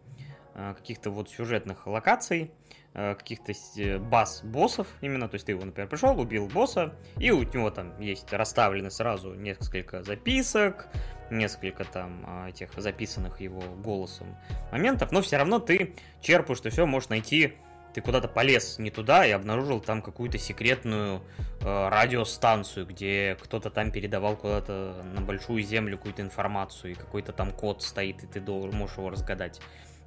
каких-то 0.55 1.11
вот 1.11 1.31
сюжетных 1.31 1.87
локаций, 1.87 2.53
каких-то 2.92 3.53
э, 3.76 3.98
баз 3.98 4.42
боссов 4.42 4.87
именно, 5.00 5.29
то 5.29 5.37
есть 5.37 5.46
ты 5.46 5.53
его, 5.53 5.64
например, 5.64 5.88
пришел, 5.88 6.18
убил 6.18 6.48
босса, 6.48 6.94
и 7.18 7.31
у 7.31 7.42
него 7.42 7.70
там 7.70 7.98
есть 8.00 8.33
расставлены 8.33 8.90
сразу 8.90 9.35
несколько 9.35 10.03
записок, 10.03 10.88
несколько 11.31 11.85
там 11.85 12.24
а, 12.26 12.48
этих 12.48 12.72
записанных 12.76 13.40
его 13.40 13.61
голосом 13.61 14.37
моментов, 14.72 15.12
но 15.12 15.22
все 15.22 15.37
равно 15.37 15.61
ты 15.61 15.94
черпаешь, 16.20 16.61
ты 16.61 16.70
все 16.70 16.87
можешь 16.87 17.09
найти 17.09 17.55
ты 17.92 18.00
куда-то 18.00 18.29
полез 18.29 18.79
не 18.79 18.90
туда 18.90 19.26
и 19.26 19.31
обнаружил 19.31 19.81
там 19.81 20.03
какую-то 20.03 20.38
секретную 20.38 21.22
э, 21.61 21.88
радиостанцию, 21.88 22.87
где 22.87 23.37
кто-то 23.40 23.70
там 23.70 23.90
передавал 23.90 24.37
куда-то 24.37 25.03
на 25.14 25.20
большую 25.20 25.62
землю 25.62 25.96
какую-то 25.96 26.22
информацию, 26.22 26.92
и 26.92 26.94
какой-то 26.94 27.33
там 27.33 27.53
код 27.53 27.83
стоит, 27.83 28.22
и 28.22 28.26
ты 28.26 28.40
можешь 28.40 28.96
его 28.96 29.11
разгадать. 29.11 29.61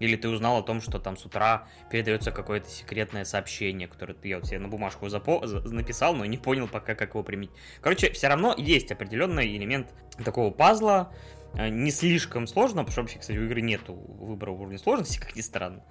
Или 0.04 0.18
ты 0.18 0.28
узнал 0.28 0.58
о 0.58 0.64
том, 0.64 0.82
что 0.82 1.00
там 1.00 1.16
с 1.16 1.26
утра 1.26 1.66
передается 1.90 2.32
какое-то 2.32 2.70
секретное 2.70 3.24
сообщение, 3.24 3.88
которое 3.88 4.18
я 4.24 4.38
вот 4.38 4.46
себе 4.46 4.60
на 4.60 4.68
бумажку 4.68 5.06
запо- 5.06 5.46
написал, 5.70 6.14
но 6.14 6.26
не 6.26 6.38
понял 6.38 6.68
пока, 6.68 6.94
как 6.94 7.12
его 7.12 7.24
применить. 7.24 7.52
Короче, 7.80 8.12
все 8.12 8.28
равно 8.28 8.54
есть 8.58 8.92
определенный 8.92 9.56
элемент 9.56 9.94
такого 10.26 10.52
пазла, 10.52 11.14
э, 11.54 11.70
не 11.70 11.90
слишком 11.90 12.48
сложно, 12.48 12.82
потому 12.82 12.92
что 12.92 13.02
вообще, 13.04 13.20
кстати, 13.20 13.38
у 13.38 13.46
игры 13.46 13.62
нету 13.62 13.94
выбора 13.94 14.52
уровня 14.52 14.78
сложности, 14.78 15.20
как 15.22 15.38
ни 15.38 15.42
странно. 15.42 15.86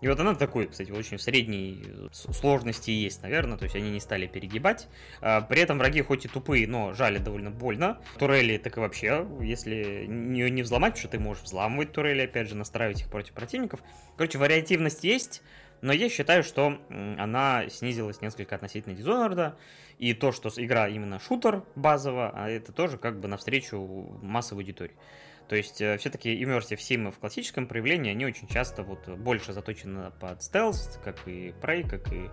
И 0.00 0.08
вот 0.08 0.20
она 0.20 0.34
такой, 0.34 0.66
кстати, 0.66 0.90
очень 0.90 1.18
средней 1.18 1.82
э, 1.86 2.08
сложности 2.12 2.90
есть, 2.90 3.22
наверное, 3.22 3.56
то 3.56 3.64
есть 3.64 3.76
они 3.76 3.90
не 3.90 4.00
стали 4.00 4.26
перегибать. 4.26 4.88
А, 5.20 5.40
при 5.40 5.60
этом 5.60 5.78
враги 5.78 6.02
хоть 6.02 6.26
и 6.26 6.28
тупые, 6.28 6.68
но 6.68 6.92
жали 6.92 7.18
довольно 7.18 7.50
больно. 7.50 7.98
Турели 8.18 8.58
так 8.58 8.76
и 8.76 8.80
вообще, 8.80 9.26
если 9.40 10.06
не, 10.06 10.50
не 10.50 10.62
взломать, 10.62 10.92
потому 10.92 11.00
что 11.00 11.08
ты 11.08 11.18
можешь 11.18 11.44
взламывать 11.44 11.92
турели, 11.92 12.22
опять 12.22 12.48
же, 12.48 12.56
настраивать 12.56 13.00
их 13.00 13.08
против 13.08 13.32
противников. 13.32 13.80
Короче, 14.16 14.38
вариативность 14.38 15.02
есть, 15.02 15.42
но 15.80 15.92
я 15.92 16.08
считаю, 16.08 16.42
что 16.42 16.78
она 16.88 17.68
снизилась 17.70 18.20
несколько 18.20 18.54
относительно 18.54 18.94
Dishonored, 18.94 19.54
и 19.98 20.12
то, 20.12 20.32
что 20.32 20.50
игра 20.56 20.88
именно 20.88 21.18
шутер 21.18 21.62
базово, 21.74 22.32
а 22.34 22.50
это 22.50 22.72
тоже 22.72 22.98
как 22.98 23.18
бы 23.18 23.28
навстречу 23.28 23.78
массовой 24.22 24.62
аудитории. 24.62 24.94
То 25.48 25.54
есть 25.54 25.80
э, 25.80 25.96
все-таки 25.98 26.42
Immersive 26.42 26.76
Sim 26.76 27.10
в 27.10 27.18
классическом 27.18 27.66
проявлении, 27.66 28.10
они 28.10 28.26
очень 28.26 28.48
часто 28.48 28.82
вот 28.82 29.08
больше 29.08 29.52
заточены 29.52 30.10
под 30.20 30.42
стелс, 30.42 30.98
как 31.04 31.16
и 31.26 31.54
Prey, 31.60 31.88
как 31.88 32.12
и 32.12 32.28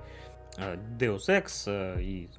э, 0.58 0.78
Deus 0.98 1.28
Ex 1.28 1.64
э, 1.68 2.02
и 2.02 2.30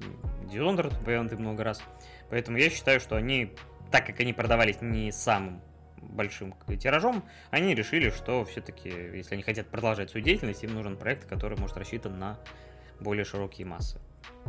Dishonored, 0.51 1.01
упомянутый 1.01 1.37
много 1.37 1.63
раз. 1.63 1.81
Поэтому 2.29 2.57
я 2.57 2.69
считаю, 2.69 2.99
что 2.99 3.15
они, 3.15 3.53
так 3.91 4.05
как 4.05 4.19
они 4.19 4.33
продавались 4.33 4.81
не 4.81 5.11
самым 5.11 5.61
большим 6.01 6.53
тиражом, 6.79 7.23
они 7.51 7.73
решили, 7.73 8.09
что 8.09 8.43
все-таки, 8.45 8.89
если 8.89 9.35
они 9.35 9.43
хотят 9.43 9.67
продолжать 9.67 10.09
свою 10.09 10.25
деятельность, 10.25 10.63
им 10.63 10.73
нужен 10.73 10.97
проект, 10.97 11.25
который 11.25 11.57
может 11.57 11.77
рассчитан 11.77 12.19
на 12.19 12.39
более 12.99 13.25
широкие 13.25 13.65
массы. 13.65 13.99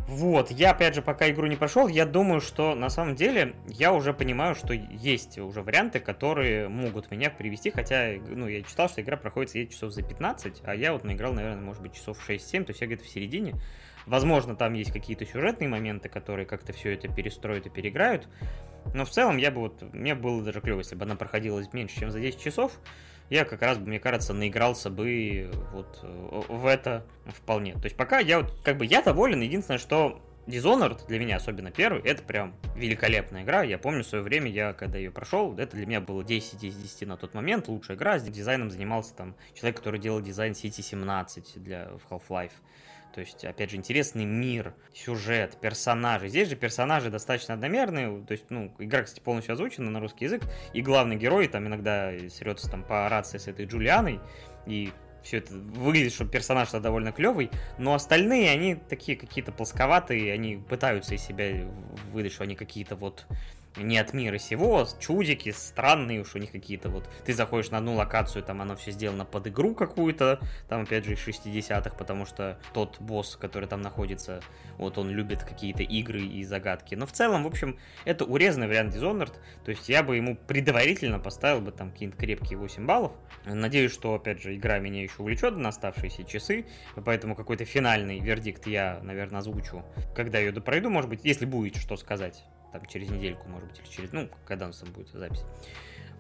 Вот, 0.08 0.50
я 0.50 0.70
опять 0.70 0.94
же, 0.94 1.02
пока 1.02 1.28
игру 1.30 1.46
не 1.46 1.56
прошел, 1.56 1.88
я 1.88 2.06
думаю, 2.06 2.40
что 2.40 2.74
на 2.74 2.90
самом 2.90 3.16
деле 3.16 3.56
я 3.66 3.92
уже 3.92 4.12
понимаю, 4.14 4.54
что 4.54 4.72
есть 4.72 5.38
уже 5.38 5.62
варианты, 5.62 5.98
которые 5.98 6.68
могут 6.68 7.10
меня 7.10 7.30
привести, 7.30 7.70
хотя, 7.70 8.12
ну, 8.28 8.46
я 8.46 8.62
читал, 8.62 8.88
что 8.88 9.00
игра 9.00 9.16
проходит 9.16 9.50
сидеть 9.50 9.72
часов 9.72 9.92
за 9.92 10.02
15, 10.02 10.62
а 10.64 10.74
я 10.74 10.92
вот 10.92 11.02
наиграл, 11.02 11.32
наверное, 11.32 11.62
может 11.62 11.82
быть, 11.82 11.94
часов 11.94 12.18
6-7, 12.28 12.64
то 12.64 12.70
есть 12.70 12.80
я 12.82 12.86
где-то 12.86 13.04
в 13.04 13.08
середине. 13.08 13.54
Возможно, 14.06 14.56
там 14.56 14.74
есть 14.74 14.92
какие-то 14.92 15.26
сюжетные 15.26 15.68
моменты, 15.68 16.08
которые 16.08 16.46
как-то 16.46 16.72
все 16.72 16.94
это 16.94 17.08
перестроят 17.08 17.66
и 17.66 17.70
переиграют, 17.70 18.28
но 18.94 19.04
в 19.04 19.10
целом 19.10 19.36
я 19.36 19.50
бы 19.50 19.60
вот, 19.60 19.82
мне 19.92 20.14
было 20.14 20.42
даже 20.42 20.60
клево, 20.60 20.78
если 20.78 20.94
бы 20.94 21.04
она 21.04 21.16
проходилась 21.16 21.72
меньше, 21.72 21.98
чем 21.98 22.10
за 22.10 22.20
10 22.20 22.40
часов, 22.40 22.72
я 23.30 23.44
как 23.44 23.62
раз, 23.62 23.78
мне 23.78 23.98
кажется, 23.98 24.32
наигрался 24.32 24.90
бы 24.90 25.50
вот 25.72 25.98
в 26.02 26.66
это 26.66 27.04
вполне. 27.26 27.74
То 27.74 27.84
есть 27.84 27.96
пока 27.96 28.20
я 28.20 28.40
вот, 28.40 28.54
как 28.62 28.76
бы, 28.76 28.86
я 28.86 29.02
доволен. 29.02 29.40
Единственное, 29.40 29.78
что 29.78 30.22
Dishonored 30.46 31.08
для 31.08 31.18
меня, 31.18 31.36
особенно 31.36 31.72
первый, 31.72 32.02
это 32.02 32.22
прям 32.22 32.54
великолепная 32.76 33.42
игра. 33.42 33.64
Я 33.64 33.78
помню 33.78 34.04
в 34.04 34.06
свое 34.06 34.22
время, 34.22 34.48
я 34.48 34.72
когда 34.74 34.96
ее 34.96 35.10
прошел, 35.10 35.58
это 35.58 35.76
для 35.76 35.86
меня 35.86 36.00
было 36.00 36.22
10 36.22 36.62
из 36.62 36.76
10 36.76 37.08
на 37.08 37.16
тот 37.16 37.34
момент, 37.34 37.66
лучшая 37.66 37.96
игра. 37.96 38.20
С 38.20 38.22
дизайном 38.22 38.70
занимался 38.70 39.12
там 39.14 39.34
человек, 39.54 39.78
который 39.78 39.98
делал 39.98 40.20
дизайн 40.20 40.52
City 40.52 40.82
17 40.82 41.60
для 41.60 41.90
Half-Life. 42.08 42.52
То 43.16 43.20
есть, 43.20 43.46
опять 43.46 43.70
же, 43.70 43.78
интересный 43.78 44.26
мир, 44.26 44.74
сюжет, 44.92 45.56
персонажи. 45.58 46.28
Здесь 46.28 46.50
же 46.50 46.54
персонажи 46.54 47.08
достаточно 47.08 47.54
одномерные. 47.54 48.22
То 48.26 48.32
есть, 48.32 48.44
ну, 48.50 48.74
игра, 48.78 49.04
кстати, 49.04 49.22
полностью 49.22 49.54
озвучена 49.54 49.90
на 49.90 50.00
русский 50.00 50.26
язык. 50.26 50.42
И 50.74 50.82
главный 50.82 51.16
герой 51.16 51.48
там 51.48 51.66
иногда 51.66 52.12
срется 52.28 52.70
там 52.70 52.82
по 52.82 53.08
рации 53.08 53.38
с 53.38 53.48
этой 53.48 53.64
Джулианой. 53.64 54.20
И 54.66 54.92
все 55.22 55.38
это 55.38 55.54
выглядит, 55.54 56.12
что 56.12 56.26
персонаж 56.26 56.68
-то 56.68 56.78
довольно 56.78 57.10
клевый, 57.10 57.50
но 57.78 57.94
остальные, 57.94 58.50
они 58.50 58.74
такие 58.74 59.16
какие-то 59.16 59.50
плосковатые, 59.50 60.34
они 60.34 60.56
пытаются 60.56 61.14
из 61.14 61.22
себя 61.22 61.66
выдать, 62.12 62.32
что 62.32 62.44
они 62.44 62.54
какие-то 62.54 62.96
вот 62.96 63.26
не 63.76 63.98
от 63.98 64.12
мира 64.12 64.38
сего, 64.38 64.86
чудики 64.98 65.50
странные 65.50 66.20
уж 66.20 66.34
у 66.34 66.38
них 66.38 66.52
какие-то 66.52 66.88
вот. 66.88 67.08
Ты 67.24 67.32
заходишь 67.32 67.70
на 67.70 67.78
одну 67.78 67.94
локацию, 67.94 68.42
там 68.42 68.62
оно 68.62 68.76
все 68.76 68.90
сделано 68.90 69.24
под 69.24 69.48
игру 69.48 69.74
какую-то, 69.74 70.40
там 70.68 70.82
опять 70.82 71.04
же 71.04 71.14
из 71.14 71.26
60-х, 71.26 71.90
потому 71.90 72.26
что 72.26 72.58
тот 72.72 73.00
босс, 73.00 73.36
который 73.36 73.68
там 73.68 73.82
находится, 73.82 74.40
вот 74.78 74.98
он 74.98 75.10
любит 75.10 75.42
какие-то 75.42 75.82
игры 75.82 76.20
и 76.20 76.44
загадки. 76.44 76.94
Но 76.94 77.06
в 77.06 77.12
целом, 77.12 77.44
в 77.44 77.46
общем, 77.46 77.78
это 78.04 78.24
урезанный 78.24 78.68
вариант 78.68 78.94
Dishonored, 78.94 79.34
то 79.64 79.70
есть 79.70 79.88
я 79.88 80.02
бы 80.02 80.16
ему 80.16 80.36
предварительно 80.36 81.18
поставил 81.18 81.60
бы 81.60 81.72
там 81.72 81.90
какие-то 81.90 82.16
крепкие 82.16 82.58
8 82.58 82.86
баллов. 82.86 83.12
Надеюсь, 83.44 83.92
что, 83.92 84.14
опять 84.14 84.42
же, 84.42 84.54
игра 84.56 84.78
меня 84.78 85.02
еще 85.02 85.14
увлечет 85.18 85.56
на 85.56 85.68
оставшиеся 85.68 86.24
часы, 86.24 86.66
поэтому 87.04 87.34
какой-то 87.34 87.64
финальный 87.64 88.20
вердикт 88.20 88.66
я, 88.66 89.00
наверное, 89.02 89.40
озвучу, 89.40 89.84
когда 90.14 90.38
ее 90.38 90.52
допройду, 90.52 90.90
может 90.90 91.10
быть, 91.10 91.20
если 91.24 91.44
будет 91.44 91.76
что 91.76 91.96
сказать 91.96 92.44
там 92.78 92.86
через 92.86 93.10
недельку, 93.10 93.48
может 93.48 93.68
быть, 93.68 93.78
или 93.80 93.86
через, 93.86 94.12
ну, 94.12 94.28
когда 94.44 94.66
у 94.66 94.68
нас 94.68 94.78
там 94.78 94.92
будет 94.92 95.08
запись. 95.08 95.44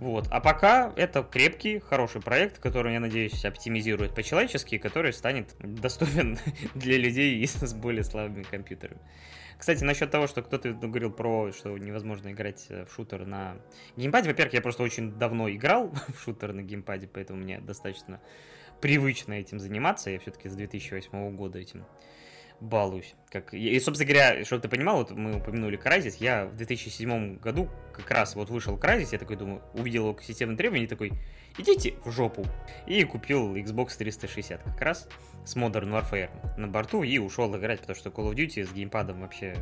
Вот. 0.00 0.26
А 0.30 0.40
пока 0.40 0.92
это 0.96 1.22
крепкий, 1.22 1.78
хороший 1.78 2.20
проект, 2.20 2.58
который, 2.58 2.92
я 2.92 3.00
надеюсь, 3.00 3.44
оптимизирует 3.44 4.14
по-человечески, 4.14 4.76
который 4.78 5.12
станет 5.12 5.54
доступен 5.58 6.38
для 6.74 6.98
людей 6.98 7.46
с 7.46 7.72
более 7.72 8.04
слабыми 8.04 8.42
компьютерами. 8.42 9.00
Кстати, 9.58 9.84
насчет 9.84 10.10
того, 10.10 10.26
что 10.26 10.42
кто-то 10.42 10.72
говорил 10.74 11.10
про, 11.10 11.50
что 11.52 11.78
невозможно 11.78 12.30
играть 12.30 12.66
в 12.68 12.88
шутер 12.94 13.24
на 13.24 13.56
геймпаде. 13.96 14.28
Во-первых, 14.28 14.52
я 14.52 14.60
просто 14.60 14.82
очень 14.82 15.12
давно 15.12 15.48
играл 15.48 15.90
в 16.08 16.22
шутер 16.22 16.52
на 16.52 16.60
геймпаде, 16.60 17.08
поэтому 17.08 17.40
мне 17.40 17.58
достаточно 17.60 18.20
привычно 18.82 19.32
этим 19.32 19.58
заниматься. 19.58 20.10
Я 20.10 20.18
все-таки 20.18 20.50
с 20.50 20.54
2008 20.54 21.36
года 21.36 21.58
этим 21.58 21.86
балуюсь. 22.60 23.14
Как... 23.30 23.52
И, 23.54 23.78
собственно 23.80 24.10
говоря, 24.10 24.44
чтобы 24.44 24.62
ты 24.62 24.68
понимал, 24.68 24.98
вот 24.98 25.10
мы 25.10 25.36
упомянули 25.36 25.78
Crysis, 25.78 26.16
я 26.20 26.46
в 26.46 26.56
2007 26.56 27.38
году 27.38 27.68
как 27.92 28.10
раз 28.10 28.34
вот 28.34 28.50
вышел 28.50 28.76
Crysis, 28.78 29.08
я 29.12 29.18
такой 29.18 29.36
думаю, 29.36 29.62
увидел 29.74 30.08
его 30.08 30.20
системные 30.20 30.56
требования, 30.56 30.86
такой, 30.86 31.12
идите 31.58 31.94
в 32.04 32.10
жопу. 32.10 32.46
И 32.86 33.02
купил 33.04 33.54
Xbox 33.56 33.96
360 33.96 34.62
как 34.62 34.80
раз 34.80 35.08
с 35.44 35.56
Modern 35.56 35.90
Warfare 35.90 36.30
на 36.56 36.68
борту 36.68 37.02
и 37.02 37.18
ушел 37.18 37.54
играть, 37.56 37.80
потому 37.80 37.96
что 37.96 38.10
Call 38.10 38.30
of 38.30 38.34
Duty 38.34 38.64
с 38.64 38.72
геймпадом 38.72 39.20
вообще 39.20 39.56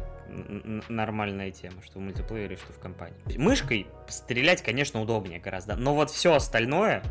нормальная 0.88 1.50
тема, 1.50 1.82
что 1.84 1.98
в 1.98 2.02
мультиплеере, 2.02 2.56
что 2.56 2.72
в 2.72 2.78
компании. 2.78 3.16
Мышкой 3.36 3.86
стрелять, 4.08 4.62
конечно, 4.62 5.00
удобнее 5.00 5.40
гораздо, 5.40 5.76
но 5.76 5.94
вот 5.94 6.10
все 6.10 6.34
остальное, 6.34 7.02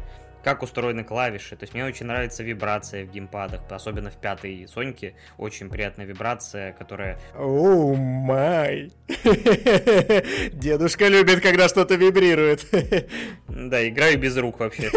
как 0.44 0.62
устроены 0.62 1.04
клавиши. 1.04 1.56
То 1.56 1.64
есть 1.64 1.74
мне 1.74 1.86
очень 1.86 2.06
нравится 2.06 2.44
вибрация 2.44 3.06
в 3.06 3.12
геймпадах, 3.12 3.62
особенно 3.70 4.10
в 4.12 4.16
пятой 4.16 4.68
Соньке. 4.68 5.16
Очень 5.38 5.70
приятная 5.70 6.06
вибрация, 6.06 6.74
которая... 6.74 7.18
О, 7.36 7.96
май! 7.96 8.91
Дедушка 10.54 11.08
любит, 11.08 11.41
когда 11.41 11.68
что-то 11.70 11.96
вибрирует. 11.96 12.66
Да, 13.48 13.88
играю 13.88 14.20
без 14.20 14.36
рук 14.38 14.60
вообще. 14.60 14.89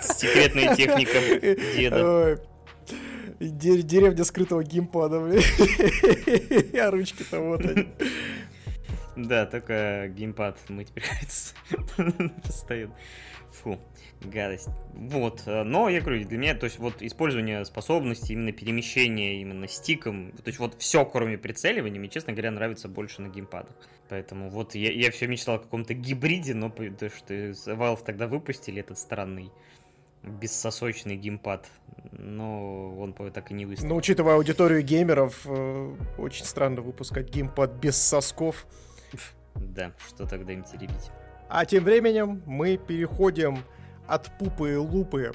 Секретная 0.00 0.74
техника 0.74 1.18
деда. 1.76 2.42
Деревня 3.38 4.24
скрытого 4.24 4.64
геймпада, 4.64 5.20
блин. 5.20 5.42
А 6.80 6.90
ручки-то 6.90 7.40
вот 7.40 7.64
они. 7.64 7.88
Да, 9.16 9.46
только 9.46 10.08
геймпад 10.08 10.58
мы 10.68 10.84
теперь 10.84 11.04
постоянно. 12.42 12.94
Фу 13.62 13.78
гадость. 14.22 14.68
Вот, 14.94 15.42
э, 15.46 15.62
но 15.62 15.88
я 15.88 16.00
говорю, 16.00 16.26
для 16.26 16.38
меня, 16.38 16.54
то 16.54 16.64
есть 16.64 16.78
вот 16.78 17.02
использование 17.02 17.64
способностей, 17.64 18.34
именно 18.34 18.52
перемещение 18.52 19.40
именно 19.40 19.66
стиком, 19.68 20.32
то 20.32 20.48
есть 20.48 20.58
вот 20.58 20.74
все, 20.78 21.04
кроме 21.04 21.38
прицеливания, 21.38 21.98
мне, 21.98 22.08
честно 22.08 22.32
говоря, 22.32 22.50
нравится 22.50 22.88
больше 22.88 23.22
на 23.22 23.28
геймпадах. 23.28 23.74
Поэтому 24.08 24.50
вот 24.50 24.74
я, 24.74 24.92
я 24.92 25.10
все 25.10 25.26
мечтал 25.26 25.56
о 25.56 25.58
каком-то 25.58 25.94
гибриде, 25.94 26.54
но 26.54 26.70
то, 26.70 27.08
что 27.10 27.34
Valve 27.34 28.04
тогда 28.04 28.26
выпустили 28.26 28.80
этот 28.80 28.98
странный 28.98 29.50
бессосочный 30.22 31.16
геймпад, 31.16 31.66
но 32.12 32.94
он 32.98 33.14
так 33.14 33.50
и 33.50 33.54
не 33.54 33.64
выставил. 33.66 33.90
Но 33.90 33.96
учитывая 33.96 34.34
аудиторию 34.34 34.82
геймеров, 34.82 35.46
э, 35.46 35.96
очень 36.18 36.44
странно 36.44 36.82
выпускать 36.82 37.30
геймпад 37.30 37.72
без 37.72 37.96
сосков. 37.96 38.66
Да, 39.54 39.92
что 40.06 40.26
тогда 40.26 40.52
им 40.52 40.62
теребить? 40.62 41.10
А 41.48 41.64
тем 41.64 41.84
временем 41.84 42.42
мы 42.46 42.76
переходим 42.76 43.58
от 44.10 44.28
пупы 44.38 44.72
и 44.72 44.76
лупы 44.76 45.32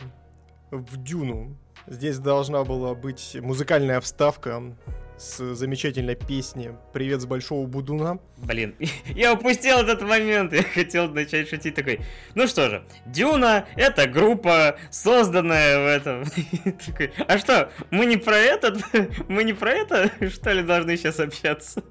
в 0.69 1.01
дюну. 1.01 1.57
Здесь 1.87 2.17
должна 2.17 2.63
была 2.63 2.93
быть 2.93 3.37
музыкальная 3.39 4.01
вставка 4.01 4.75
с 5.17 5.55
замечательной 5.55 6.15
песни 6.15 6.75
«Привет 6.91 7.21
с 7.21 7.25
Большого 7.25 7.67
Будуна». 7.67 8.19
Блин, 8.37 8.75
я 9.05 9.33
упустил 9.33 9.77
этот 9.77 10.01
момент, 10.01 10.51
я 10.51 10.63
хотел 10.63 11.07
начать 11.09 11.47
шутить 11.47 11.75
такой, 11.75 12.01
ну 12.33 12.47
что 12.47 12.69
же, 12.69 12.83
Дюна— 13.05 13.65
это 13.77 14.07
группа, 14.07 14.77
созданная 14.91 15.77
в 15.77 15.87
этом. 15.87 16.25
такой, 16.85 17.13
а 17.29 17.37
что, 17.37 17.71
мы 17.91 18.05
не 18.05 18.17
про 18.17 18.35
этот, 18.35 18.81
мы 19.29 19.45
не 19.45 19.53
про 19.53 19.71
это, 19.71 20.11
что 20.29 20.51
ли, 20.51 20.63
должны 20.63 20.97
сейчас 20.97 21.21
общаться? 21.21 21.81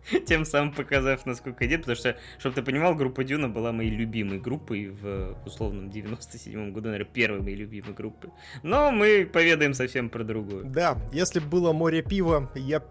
Тем 0.26 0.44
самым 0.44 0.72
показав, 0.72 1.26
насколько 1.26 1.66
идет, 1.66 1.80
потому 1.80 1.96
что, 1.96 2.16
чтобы 2.38 2.54
ты 2.56 2.62
понимал, 2.62 2.94
группа 2.94 3.24
Дюна 3.24 3.48
была 3.48 3.72
моей 3.72 3.90
любимой 3.90 4.38
группой 4.38 4.88
в 4.88 5.36
условном 5.44 5.88
97-м 5.88 6.72
году, 6.72 6.88
наверное, 6.88 7.12
первой 7.12 7.40
моей 7.40 7.56
любимой 7.56 7.94
группы. 7.94 8.30
Но 8.62 8.90
мы 8.90 9.28
поведаем 9.30 9.74
совсем 9.74 10.10
про 10.10 10.24
другую. 10.24 10.64
Да, 10.64 10.98
если 11.12 11.40
бы 11.40 11.46
было 11.46 11.72
море 11.72 12.02
пива, 12.02 12.50
я 12.54 12.80
б 12.80 12.86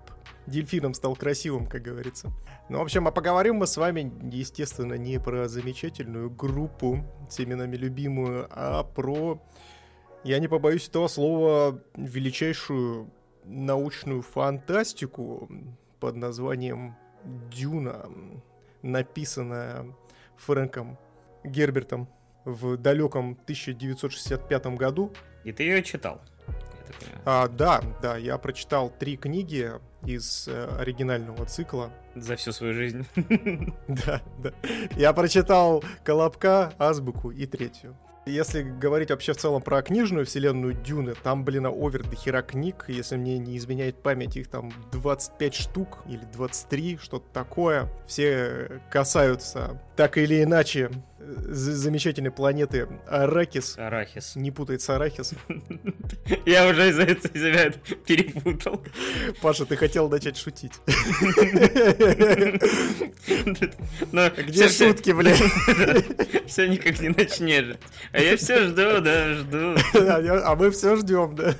дельфином 0.47 0.93
стал 0.93 1.15
красивым, 1.15 1.67
как 1.67 1.81
говорится. 1.81 2.31
Ну, 2.69 2.79
в 2.79 2.81
общем, 2.81 3.07
а 3.07 3.11
поговорим 3.11 3.55
мы 3.55 3.67
с 3.67 3.77
вами, 3.77 4.11
естественно, 4.31 4.93
не 4.93 5.19
про 5.19 5.47
замечательную 5.47 6.29
группу 6.29 7.03
с 7.29 7.39
именами 7.39 7.75
любимую, 7.75 8.47
а 8.51 8.83
про, 8.83 9.41
я 10.23 10.39
не 10.39 10.47
побоюсь 10.47 10.87
этого 10.87 11.07
слова, 11.07 11.81
величайшую 11.95 13.11
научную 13.45 14.21
фантастику 14.21 15.49
под 15.99 16.15
названием 16.15 16.95
Дюна, 17.23 18.09
написанная 18.81 19.85
Фрэнком 20.37 20.97
Гербертом 21.43 22.07
в 22.45 22.77
далеком 22.77 23.37
1965 23.43 24.67
году. 24.77 25.11
И 25.43 25.51
ты 25.51 25.63
ее 25.63 25.83
читал? 25.83 26.21
А, 27.25 27.47
да, 27.47 27.81
да, 28.01 28.17
я 28.17 28.37
прочитал 28.37 28.89
три 28.89 29.17
книги 29.17 29.71
из 30.05 30.47
э, 30.47 30.77
оригинального 30.79 31.45
цикла. 31.45 31.91
За 32.15 32.35
всю 32.35 32.51
свою 32.51 32.73
жизнь. 32.73 33.05
Да, 33.87 34.21
да. 34.39 34.53
Я 34.95 35.13
прочитал 35.13 35.83
Колобка, 36.03 36.73
Азбуку 36.77 37.31
и 37.31 37.45
третью. 37.45 37.97
Если 38.27 38.61
говорить 38.61 39.09
вообще 39.09 39.33
в 39.33 39.37
целом 39.37 39.61
про 39.61 39.81
книжную 39.81 40.25
вселенную 40.25 40.73
Дюны, 40.73 41.15
там, 41.23 41.45
блин, 41.45 41.65
овер 41.65 42.03
до 42.03 42.15
хера 42.15 42.41
книг, 42.41 42.85
если 42.87 43.15
мне 43.15 43.37
не 43.37 43.57
изменяет 43.57 44.01
память, 44.03 44.35
их 44.35 44.49
там 44.49 44.71
25 44.91 45.53
штук 45.53 45.99
или 46.07 46.21
23, 46.33 46.97
что-то 47.01 47.25
такое. 47.31 47.89
Все 48.05 48.81
касаются 48.91 49.81
так 49.97 50.17
или 50.17 50.43
иначе 50.43 50.91
замечательной 51.19 52.31
планеты 52.31 52.87
Аракис. 53.07 53.77
Арахис. 53.77 54.35
Не 54.35 54.51
путать 54.51 54.81
с 54.81 54.89
Арахисом. 54.89 55.37
Я 56.45 56.67
уже 56.67 56.89
из-за 56.89 57.03
этого 57.03 57.73
перепутал. 58.05 58.83
Паша, 59.41 59.65
ты 59.65 59.75
хотел 59.75 60.07
начать 60.07 60.37
шутить. 60.37 60.73
Где 64.47 64.69
шутки, 64.69 65.11
блин? 65.11 65.35
Все 66.47 66.67
никак 66.67 66.99
не 67.01 67.09
начнешь. 67.09 67.75
А 68.11 68.21
я 68.21 68.37
все 68.37 68.67
жду, 68.67 69.01
да, 69.01 69.33
жду. 69.33 69.75
А 69.93 70.55
мы 70.55 70.71
все 70.71 70.95
ждем, 70.95 71.35
да. 71.35 71.55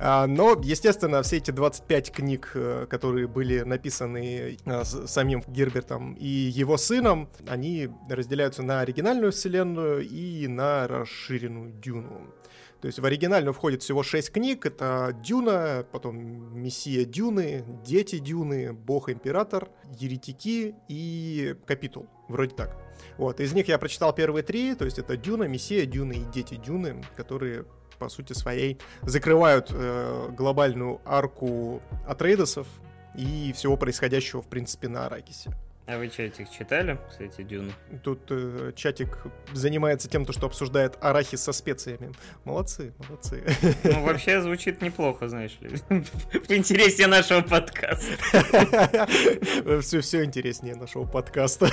А, 0.00 0.26
но, 0.26 0.56
естественно, 0.62 1.22
все 1.22 1.38
эти 1.38 1.50
25 1.50 2.12
книг, 2.12 2.52
э, 2.54 2.86
которые 2.88 3.26
были 3.26 3.60
написаны 3.60 4.56
э, 4.64 4.84
самим 4.84 5.42
Гербертом 5.48 6.14
и 6.14 6.26
его 6.26 6.76
сыном, 6.76 7.28
они 7.48 7.88
разделяются 8.08 8.62
на 8.62 8.80
оригинальную 8.80 9.32
вселенную 9.32 10.06
и 10.06 10.46
на 10.46 10.86
расширенную 10.86 11.72
Дюну. 11.72 12.32
То 12.80 12.86
есть 12.86 13.00
в 13.00 13.04
оригинальную 13.04 13.52
входит 13.52 13.82
всего 13.82 14.04
6 14.04 14.30
книг. 14.30 14.64
Это 14.64 15.16
Дюна, 15.24 15.84
потом 15.90 16.16
Мессия 16.56 17.04
Дюны, 17.04 17.64
Дети 17.84 18.18
Дюны, 18.18 18.72
Бог-Император, 18.72 19.68
Еретики 19.98 20.76
и 20.86 21.56
Капитул. 21.66 22.06
Вроде 22.28 22.54
так. 22.54 22.76
Вот, 23.16 23.40
из 23.40 23.52
них 23.52 23.66
я 23.66 23.78
прочитал 23.78 24.14
первые 24.14 24.44
три, 24.44 24.74
то 24.76 24.84
есть 24.84 24.98
это 24.98 25.16
Дюна, 25.16 25.44
Мессия 25.44 25.86
Дюны 25.86 26.12
и 26.12 26.24
Дети 26.32 26.54
Дюны, 26.54 27.02
которые 27.16 27.64
по 27.98 28.08
сути 28.08 28.32
своей 28.32 28.78
закрывают 29.02 29.70
э, 29.70 30.28
глобальную 30.30 31.00
арку 31.04 31.82
Атрейдосов 32.06 32.66
и 33.14 33.52
всего 33.54 33.76
происходящего, 33.76 34.42
в 34.42 34.46
принципе, 34.46 34.88
на 34.88 35.06
Аракисе. 35.06 35.52
А 35.88 35.96
вы 35.96 36.10
чатик 36.10 36.50
читали, 36.50 36.98
кстати, 37.08 37.42
Дюну? 37.42 37.72
Тут 38.04 38.20
э, 38.28 38.72
чатик 38.76 39.08
занимается 39.54 40.06
тем, 40.06 40.30
что 40.30 40.44
обсуждает 40.44 40.98
арахис 41.00 41.42
со 41.42 41.52
специями. 41.52 42.12
Молодцы, 42.44 42.92
молодцы. 42.98 43.42
Ну, 43.84 44.04
вообще 44.04 44.42
звучит 44.42 44.82
неплохо, 44.82 45.28
знаешь 45.28 45.56
ли. 45.62 45.70
В 45.88 46.52
интересе 46.52 47.06
нашего 47.06 47.40
подкаста. 47.40 48.18
Все, 49.80 50.02
все 50.02 50.24
интереснее 50.24 50.74
нашего 50.74 51.06
подкаста. 51.06 51.70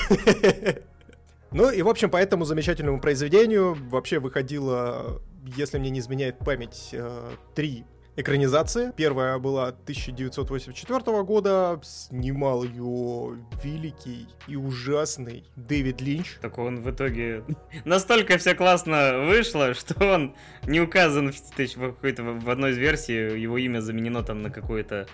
Ну 1.56 1.72
и, 1.72 1.82
в 1.82 1.88
общем, 1.88 2.10
по 2.10 2.18
этому 2.18 2.44
замечательному 2.44 3.00
произведению 3.00 3.78
вообще 3.90 4.20
выходило 4.20 5.22
если 5.56 5.78
мне 5.78 5.90
не 5.90 6.00
изменяет 6.00 6.40
память, 6.40 6.90
э, 6.92 7.32
три 7.54 7.86
экранизации. 8.16 8.94
Первая 8.96 9.38
была 9.40 9.68
1984 9.68 11.24
года, 11.24 11.80
снимал 11.84 12.64
ее 12.64 13.38
великий 13.62 14.28
и 14.48 14.56
ужасный 14.56 15.44
Дэвид 15.56 16.02
Линч. 16.02 16.38
Так 16.42 16.58
он 16.58 16.82
в 16.82 16.90
итоге 16.90 17.44
настолько 17.86 18.38
все 18.38 18.56
классно 18.56 19.26
вышло, 19.26 19.74
что 19.74 19.96
он 20.14 20.36
не 20.66 20.80
указан 20.80 21.34
в, 21.34 21.76
в, 21.76 22.40
в 22.46 22.50
одной 22.50 22.72
из 22.72 22.78
версий, 22.78 23.38
его 23.40 23.58
имя 23.58 23.82
заменено 23.82 24.24
там 24.24 24.42
на 24.42 24.50
какое-то 24.50 25.08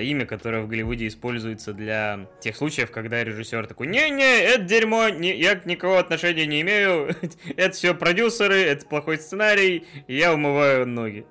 имя, 0.00 0.26
которое 0.26 0.62
в 0.62 0.68
Голливуде 0.68 1.06
используется 1.06 1.72
для 1.72 2.28
тех 2.40 2.56
случаев, 2.56 2.90
когда 2.90 3.22
режиссер 3.22 3.66
такой, 3.66 3.86
не-не, 3.86 4.42
это 4.42 4.62
дерьмо, 4.62 5.08
не, 5.08 5.36
я 5.36 5.60
никакого 5.64 5.98
отношения 5.98 6.46
не 6.46 6.60
имею, 6.62 7.14
это 7.56 7.70
все 7.74 7.94
продюсеры, 7.94 8.56
это 8.56 8.86
плохой 8.86 9.18
сценарий, 9.18 9.86
я 10.06 10.34
умываю 10.34 10.86
ноги, 10.86 11.26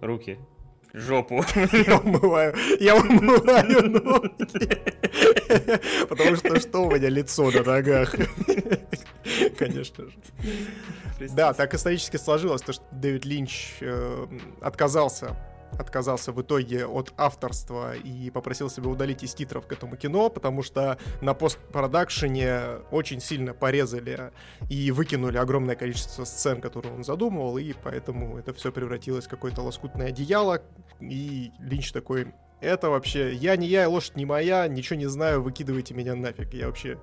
руки 0.00 0.38
жопу. 0.92 1.44
Я 1.86 1.98
умываю, 1.98 2.54
я 2.80 2.96
умываю 2.96 3.90
ноги. 3.90 4.68
Потому 6.08 6.36
что 6.36 6.60
что 6.60 6.78
у 6.80 6.90
меня 6.90 7.08
лицо 7.08 7.50
на 7.50 7.62
ногах? 7.62 8.14
Конечно 9.58 10.06
же. 10.06 10.12
Да, 11.34 11.52
так 11.52 11.74
исторически 11.74 12.16
сложилось, 12.16 12.62
то, 12.62 12.72
что 12.72 12.84
Дэвид 12.92 13.24
Линч 13.24 13.74
э, 13.80 14.26
отказался 14.60 15.36
отказался 15.78 16.32
в 16.32 16.40
итоге 16.42 16.86
от 16.86 17.12
авторства 17.16 17.94
и 17.94 18.30
попросил 18.30 18.70
себя 18.70 18.88
удалить 18.88 19.22
из 19.22 19.34
титров 19.34 19.66
к 19.66 19.72
этому 19.72 19.96
кино, 19.96 20.30
потому 20.30 20.62
что 20.62 20.98
на 21.20 21.34
постпродакшене 21.34 22.80
очень 22.90 23.20
сильно 23.20 23.54
порезали 23.54 24.32
и 24.68 24.90
выкинули 24.90 25.38
огромное 25.38 25.76
количество 25.76 26.24
сцен, 26.24 26.60
которые 26.60 26.94
он 26.94 27.04
задумывал, 27.04 27.58
и 27.58 27.72
поэтому 27.72 28.38
это 28.38 28.52
все 28.52 28.72
превратилось 28.72 29.26
в 29.26 29.28
какое-то 29.28 29.62
лоскутное 29.62 30.08
одеяло, 30.08 30.62
и 31.00 31.52
Линч 31.60 31.92
такой, 31.92 32.32
это 32.60 32.90
вообще, 32.90 33.32
я 33.32 33.56
не 33.56 33.66
я, 33.66 33.88
лошадь 33.88 34.16
не 34.16 34.26
моя, 34.26 34.68
ничего 34.68 34.98
не 34.98 35.06
знаю, 35.06 35.42
выкидывайте 35.42 35.94
меня 35.94 36.14
нафиг. 36.14 36.52
Я 36.52 36.66
вообще... 36.66 36.98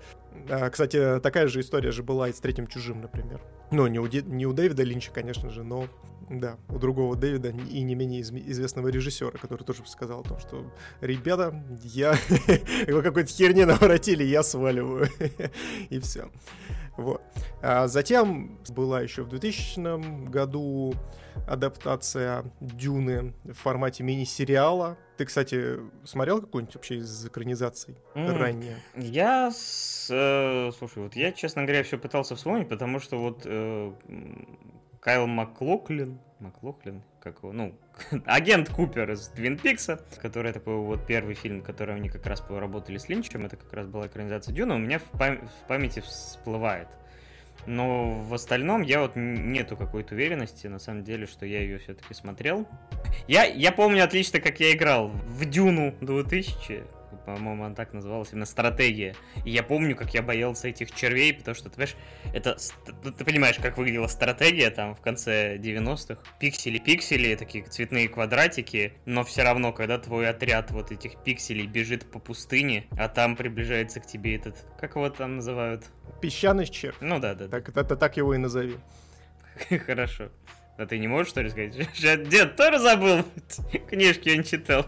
А, 0.50 0.70
кстати, 0.70 1.20
такая 1.20 1.48
же 1.48 1.62
история 1.62 1.92
же 1.92 2.04
была 2.04 2.30
и 2.30 2.34
с 2.34 2.40
третьим 2.40 2.68
чужим, 2.68 3.02
например. 3.02 3.42
Ну, 3.72 3.88
не 3.88 4.00
у, 4.00 4.08
Ди... 4.08 4.22
не 4.22 4.46
у 4.46 4.54
Дэвида 4.54 4.84
Линча, 4.84 5.12
конечно 5.12 5.50
же, 5.50 5.64
но 5.64 5.88
да, 6.30 6.58
у 6.70 6.78
другого 6.78 7.16
Дэвида 7.16 7.50
и 7.50 7.82
не 7.82 7.96
менее 7.96 8.22
известного 8.22 8.90
режиссера, 8.90 9.32
который 9.32 9.64
тоже 9.64 9.84
сказал 9.86 10.22
о 10.22 10.24
том, 10.24 10.40
что 10.40 10.72
ребята, 11.02 11.64
я 11.84 12.16
вы 12.88 13.02
какой-то 13.02 13.30
херни 13.30 13.64
наворотили, 13.64 14.24
я 14.24 14.44
сваливаю. 14.44 15.08
и 15.90 16.00
все. 16.00 16.30
Вот. 16.98 17.22
А 17.62 17.88
затем 17.88 18.60
была 18.70 19.02
еще 19.02 19.22
в 19.24 19.30
2000 19.30 20.30
году 20.30 20.96
адаптация 21.48 22.46
Дюны 22.60 23.34
в 23.44 23.54
формате 23.54 24.04
мини-сериала. 24.04 24.98
Ты, 25.18 25.26
кстати, 25.26 25.78
смотрел 26.04 26.42
какую-нибудь 26.42 26.76
вообще 26.76 26.98
из 26.98 27.26
экранизаций 27.26 27.98
mm. 28.16 28.38
ранее? 28.38 28.78
Я, 28.96 29.52
с, 29.52 30.10
э, 30.12 30.72
слушай, 30.78 31.04
вот 31.04 31.16
я, 31.16 31.32
честно 31.32 31.64
говоря, 31.64 31.84
все 31.84 31.98
пытался 31.98 32.36
вспомнить, 32.36 32.68
потому 32.70 33.00
что 33.00 33.18
вот 33.18 33.42
э, 33.46 33.94
Кайл 35.08 35.26
Маклоклин, 35.26 36.20
Маклоклин, 36.42 37.02
как 37.22 37.38
его, 37.38 37.54
ну, 37.54 37.74
агент 38.26 38.68
Купер 38.68 39.10
из 39.10 39.30
Твин 39.30 39.58
Пикса, 39.58 40.02
который 40.22 40.52
такой 40.52 40.76
вот 40.76 41.08
первый 41.08 41.34
фильм, 41.34 41.62
который 41.62 41.96
они 41.96 42.10
как 42.10 42.26
раз 42.26 42.42
поработали 42.42 42.98
с 42.98 43.08
Линчем, 43.08 43.46
это 43.46 43.56
как 43.56 43.72
раз 43.72 43.88
была 43.88 44.08
экранизация 44.08 44.54
Дюна, 44.54 44.76
у 44.76 44.80
меня 44.80 45.00
в, 45.00 45.10
пам- 45.14 45.48
в 45.48 45.68
памяти 45.70 46.02
всплывает. 46.02 46.90
Но 47.66 48.22
в 48.22 48.34
остальном 48.34 48.82
я 48.82 49.00
вот 49.00 49.14
нету 49.16 49.78
какой-то 49.78 50.14
уверенности, 50.14 50.68
на 50.68 50.78
самом 50.78 51.06
деле, 51.06 51.26
что 51.26 51.46
я 51.46 51.62
ее 51.62 51.78
все-таки 51.78 52.14
смотрел. 52.14 52.68
Я, 53.30 53.46
я 53.46 53.72
помню 53.72 54.04
отлично, 54.04 54.42
как 54.42 54.60
я 54.60 54.74
играл 54.74 55.08
в 55.08 55.46
Дюну 55.46 55.96
2000, 56.02 56.84
по-моему, 57.26 57.66
она 57.66 57.76
так 57.76 57.94
называлась, 57.94 58.30
именно 58.32 58.46
стратегия. 58.46 59.16
И 59.46 59.52
я 59.52 59.64
помню, 59.64 59.96
как 59.96 60.14
я 60.14 60.22
боялся 60.22 60.68
этих 60.68 60.92
червей, 60.92 61.34
потому 61.34 61.56
что, 61.56 61.70
ты 61.70 61.76
понимаешь, 61.76 61.96
это, 62.34 62.58
ты 63.12 63.26
понимаешь, 63.26 63.58
как 63.58 63.78
выглядела 63.78 64.08
стратегия 64.08 64.70
там 64.70 64.96
в 64.96 65.02
конце 65.02 65.58
90-х. 65.58 66.22
Пиксели-пиксели, 66.40 67.36
такие 67.36 67.64
цветные 67.66 68.10
квадратики, 68.10 68.94
но 69.06 69.24
все 69.24 69.44
равно, 69.44 69.74
когда 69.74 69.98
твой 69.98 70.30
отряд 70.30 70.72
вот 70.72 70.92
этих 70.92 71.24
пикселей 71.24 71.68
бежит 71.68 72.10
по 72.12 72.20
пустыне, 72.20 72.86
а 72.98 73.08
там 73.08 73.36
приближается 73.36 74.00
к 74.00 74.06
тебе 74.06 74.36
этот, 74.36 74.66
как 74.80 74.96
его 74.96 75.10
там 75.10 75.38
называют? 75.38 75.86
Песчаный 76.22 76.66
червь. 76.66 76.98
Ну 77.02 77.20
да, 77.20 77.36
да. 77.36 77.48
Так, 77.48 77.70
это 77.70 77.96
так 77.96 78.18
его 78.18 78.34
и 78.34 78.38
назови. 78.38 78.78
Хорошо. 79.86 80.30
А 80.78 80.86
ты 80.86 81.00
не 81.00 81.08
можешь, 81.08 81.32
что 81.32 81.42
ли, 81.42 81.50
сказать? 81.50 82.30
Дед 82.30 82.56
тоже 82.56 82.80
забыл? 82.80 83.24
Книжки 83.90 84.30
он 84.38 84.44
читал. 84.44 84.86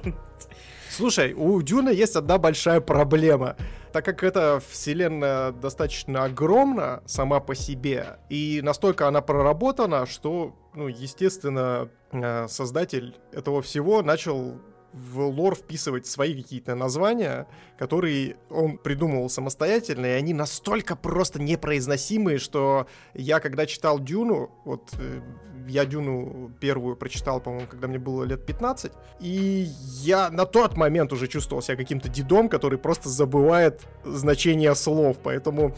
Слушай, 0.99 1.31
у 1.31 1.61
Дюна 1.61 1.91
есть 1.91 2.17
одна 2.17 2.37
большая 2.37 2.81
проблема. 2.81 3.55
Так 3.93 4.03
как 4.03 4.21
эта 4.21 4.61
вселенная 4.69 5.53
достаточно 5.53 6.25
огромна 6.25 7.01
сама 7.05 7.39
по 7.39 7.55
себе, 7.55 8.17
и 8.29 8.59
настолько 8.61 9.07
она 9.07 9.21
проработана, 9.21 10.05
что, 10.05 10.53
ну, 10.75 10.89
естественно, 10.89 11.87
э, 12.11 12.49
создатель 12.49 13.15
этого 13.31 13.61
всего 13.61 14.01
начал 14.01 14.59
в 14.91 15.21
лор 15.21 15.55
вписывать 15.55 16.05
свои 16.05 16.35
какие-то 16.35 16.75
названия, 16.75 17.47
которые 17.77 18.35
он 18.49 18.77
придумывал 18.77 19.29
самостоятельно, 19.29 20.05
и 20.05 20.19
они 20.19 20.33
настолько 20.33 20.97
просто 20.97 21.41
непроизносимые, 21.41 22.39
что 22.39 22.87
я, 23.13 23.39
когда 23.39 23.65
читал 23.65 23.99
Дюну, 23.99 24.51
вот 24.65 24.89
э, 24.99 25.21
я 25.67 25.85
Дюну 25.85 26.51
первую 26.59 26.95
прочитал, 26.95 27.39
по-моему, 27.39 27.67
когда 27.67 27.87
мне 27.87 27.99
было 27.99 28.23
лет 28.23 28.45
15, 28.45 28.91
и 29.19 29.67
я 30.01 30.29
на 30.29 30.45
тот 30.45 30.77
момент 30.77 31.13
уже 31.13 31.27
чувствовал 31.27 31.61
себя 31.61 31.75
каким-то 31.77 32.09
дедом, 32.09 32.49
который 32.49 32.79
просто 32.79 33.09
забывает 33.09 33.81
значение 34.03 34.73
слов, 34.75 35.17
поэтому 35.21 35.75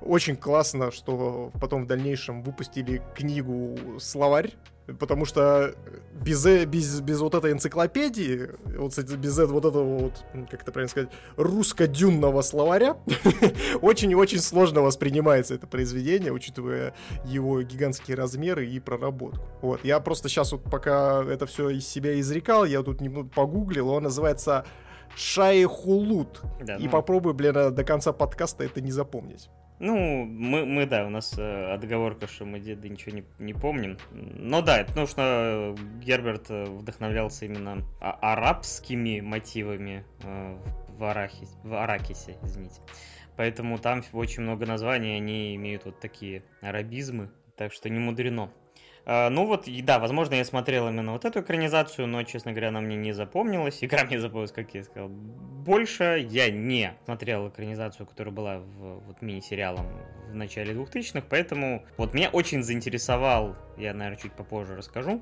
очень 0.00 0.36
классно, 0.36 0.90
что 0.90 1.52
потом 1.60 1.84
в 1.84 1.86
дальнейшем 1.86 2.42
выпустили 2.42 3.02
книгу 3.14 3.98
«Словарь», 3.98 4.52
потому 4.98 5.24
что 5.24 5.74
без, 6.12 6.44
без, 6.66 7.00
без 7.00 7.20
вот 7.20 7.34
этой 7.34 7.52
энциклопедии, 7.52 8.50
вот 8.76 8.96
без 8.98 9.38
вот 9.38 9.64
этого 9.64 9.98
вот, 9.98 10.24
как 10.50 10.62
это 10.62 10.72
правильно 10.72 10.90
сказать, 10.90 11.10
русско-дюнного 11.36 12.42
словаря, 12.42 12.96
очень-очень 13.82 14.40
сложно 14.40 14.82
воспринимается 14.82 15.54
это 15.54 15.66
произведение, 15.66 16.32
учитывая 16.32 16.94
его 17.24 17.62
гигантские 17.62 18.16
размеры 18.16 18.66
и 18.66 18.80
проработку. 18.80 19.44
Вот, 19.60 19.84
я 19.84 20.00
просто 20.00 20.28
сейчас 20.28 20.52
вот 20.52 20.64
пока 20.64 21.22
это 21.24 21.46
все 21.46 21.70
из 21.70 21.86
себя 21.86 22.18
изрекал, 22.20 22.64
я 22.64 22.82
тут 22.82 23.00
немного 23.00 23.28
погуглил, 23.28 23.88
он 23.88 24.04
называется 24.04 24.64
Шайхулут. 25.14 26.40
Да, 26.60 26.76
и 26.76 26.84
ну... 26.84 26.90
попробуй, 26.90 27.34
блин, 27.34 27.74
до 27.74 27.84
конца 27.84 28.12
подкаста 28.12 28.64
это 28.64 28.80
не 28.80 28.90
запомнить. 28.90 29.48
Ну, 29.82 30.24
мы, 30.26 30.64
мы 30.64 30.86
да, 30.86 31.04
у 31.04 31.10
нас 31.10 31.36
э, 31.36 31.72
отговорка, 31.72 32.28
что 32.28 32.44
мы 32.44 32.60
деды 32.60 32.88
ничего 32.88 33.16
не, 33.16 33.24
не 33.40 33.52
помним. 33.52 33.98
Но 34.12 34.62
да, 34.62 34.84
потому 34.84 35.08
что 35.08 35.76
Герберт 36.00 36.50
э, 36.50 36.66
вдохновлялся 36.66 37.46
именно 37.46 37.84
а- 38.00 38.16
арабскими 38.32 39.18
мотивами 39.20 40.04
э, 40.22 40.56
в, 40.86 41.02
Арахис, 41.02 41.58
в 41.64 41.74
Аракисе, 41.74 42.36
извините. 42.44 42.80
Поэтому 43.36 43.76
там 43.76 44.04
очень 44.12 44.44
много 44.44 44.66
названий, 44.66 45.16
они 45.16 45.56
имеют 45.56 45.84
вот 45.84 45.98
такие 45.98 46.44
арабизмы, 46.60 47.32
так 47.56 47.72
что 47.72 47.90
не 47.90 47.98
мудрено. 47.98 48.52
А, 49.04 49.30
ну 49.30 49.46
вот, 49.46 49.68
да, 49.84 49.98
возможно, 49.98 50.34
я 50.34 50.44
смотрел 50.44 50.88
именно 50.88 51.12
вот 51.12 51.24
эту 51.24 51.40
экранизацию, 51.40 52.06
но, 52.06 52.22
честно 52.22 52.52
говоря, 52.52 52.68
она 52.68 52.80
мне 52.80 52.96
не 52.96 53.12
запомнилась. 53.12 53.78
Игра 53.82 54.04
мне 54.04 54.20
запомнилась, 54.20 54.52
как 54.52 54.74
я 54.74 54.84
сказал. 54.84 55.08
Больше 55.08 56.24
я 56.28 56.50
не 56.50 56.94
смотрел 57.04 57.48
экранизацию, 57.48 58.06
которая 58.06 58.32
была 58.32 58.58
в 58.58 59.00
вот, 59.06 59.22
мини-сериалом 59.22 59.86
в 60.30 60.34
начале 60.34 60.74
2000-х, 60.74 61.26
поэтому 61.28 61.84
вот 61.96 62.14
меня 62.14 62.30
очень 62.30 62.62
заинтересовал, 62.62 63.56
я, 63.76 63.92
наверное, 63.92 64.20
чуть 64.20 64.32
попозже 64.32 64.76
расскажу, 64.76 65.20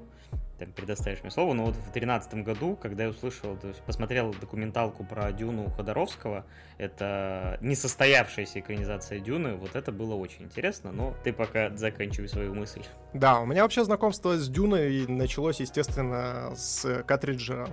там, 0.59 0.73
предоставишь 0.73 1.23
мне 1.23 1.31
слово, 1.31 1.55
но 1.55 1.65
вот 1.65 1.75
в 1.75 1.83
2013 1.83 2.35
году, 2.45 2.77
когда 2.77 3.05
я 3.05 3.11
услышал, 3.11 3.57
то 3.57 3.69
есть 3.69 3.81
посмотрел 3.81 4.35
документалку 4.35 5.05
про 5.05 5.33
Дюну 5.33 5.71
Ходоровского, 5.71 6.45
это 6.77 7.59
несостоявшаяся 7.63 8.61
экранизация 8.61 9.21
Дюны, 9.21 9.55
вот 9.55 9.75
это 9.75 9.91
было 9.91 10.15
очень 10.15 10.45
интересно, 10.45 10.93
но 10.93 11.15
ты 11.25 11.33
пока 11.33 11.75
заканчивай 11.77 12.29
свою 12.29 12.55
мысль. 12.55 12.83
Да, 13.15 13.41
у 13.41 13.47
меня 13.47 13.63
вообще 13.63 13.85
знакомство 13.85 14.37
с 14.37 14.49
Дюной 14.49 15.07
началось, 15.07 15.61
естественно, 15.61 16.53
с 16.55 17.03
картриджа 17.05 17.67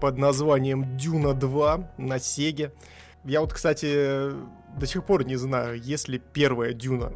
под 0.00 0.16
названием 0.16 0.96
Дюна 0.96 1.34
2 1.34 1.94
на 1.98 2.18
Сеге. 2.20 2.72
Я 3.24 3.40
вот, 3.40 3.52
кстати, 3.52 4.30
до 4.78 4.86
сих 4.86 5.04
пор 5.04 5.24
не 5.24 5.36
знаю, 5.36 5.80
есть 5.80 6.08
ли 6.08 6.20
первая 6.32 6.72
Дюна. 6.72 7.12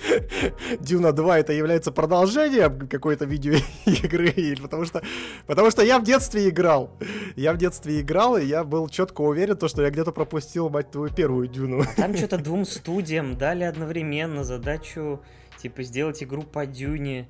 Дюна 0.80 1.12
2 1.12 1.38
это 1.38 1.52
является 1.52 1.92
продолжением 1.92 2.88
какой-то 2.88 3.24
видеоигры, 3.24 4.56
потому 4.62 4.84
что, 4.84 5.02
потому 5.46 5.70
что 5.70 5.82
я 5.82 5.98
в 5.98 6.04
детстве 6.04 6.48
играл. 6.48 6.90
Я 7.36 7.52
в 7.52 7.58
детстве 7.58 8.00
играл, 8.00 8.36
и 8.36 8.44
я 8.44 8.64
был 8.64 8.88
четко 8.88 9.22
уверен, 9.22 9.56
то, 9.56 9.68
что 9.68 9.82
я 9.82 9.90
где-то 9.90 10.12
пропустил, 10.12 10.68
мать 10.68 10.90
твою, 10.90 11.12
первую 11.12 11.48
Дюну. 11.48 11.82
А 11.82 11.86
там 12.00 12.16
что-то 12.16 12.38
двум 12.46 12.64
студиям 12.64 13.36
дали 13.36 13.64
одновременно 13.64 14.44
задачу, 14.44 15.20
типа, 15.58 15.82
сделать 15.82 16.22
игру 16.22 16.42
по 16.42 16.66
Дюне. 16.66 17.28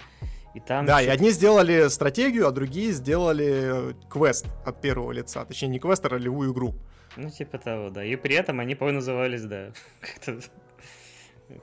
И 0.55 0.61
там 0.61 0.87
да, 0.87 1.03
и 1.03 1.07
одни 1.07 1.31
сделали 1.31 1.89
стратегию, 1.89 2.49
а 2.49 2.51
другие 2.51 2.93
сделали 2.93 3.95
квест 4.09 4.47
от 4.65 4.81
первого 4.81 5.13
лица. 5.13 5.45
Точнее, 5.45 5.69
не 5.69 5.79
квест, 5.79 6.05
а 6.07 6.09
ролевую 6.09 6.53
игру. 6.55 6.75
Ну, 7.17 7.31
типа 7.31 7.59
того, 7.59 7.91
да. 7.91 8.05
И 8.05 8.17
при 8.17 8.35
этом 8.35 8.61
они, 8.61 8.75
по 8.75 8.91
назывались, 8.91 9.45
да, 9.45 9.73
как-то... 10.01 10.41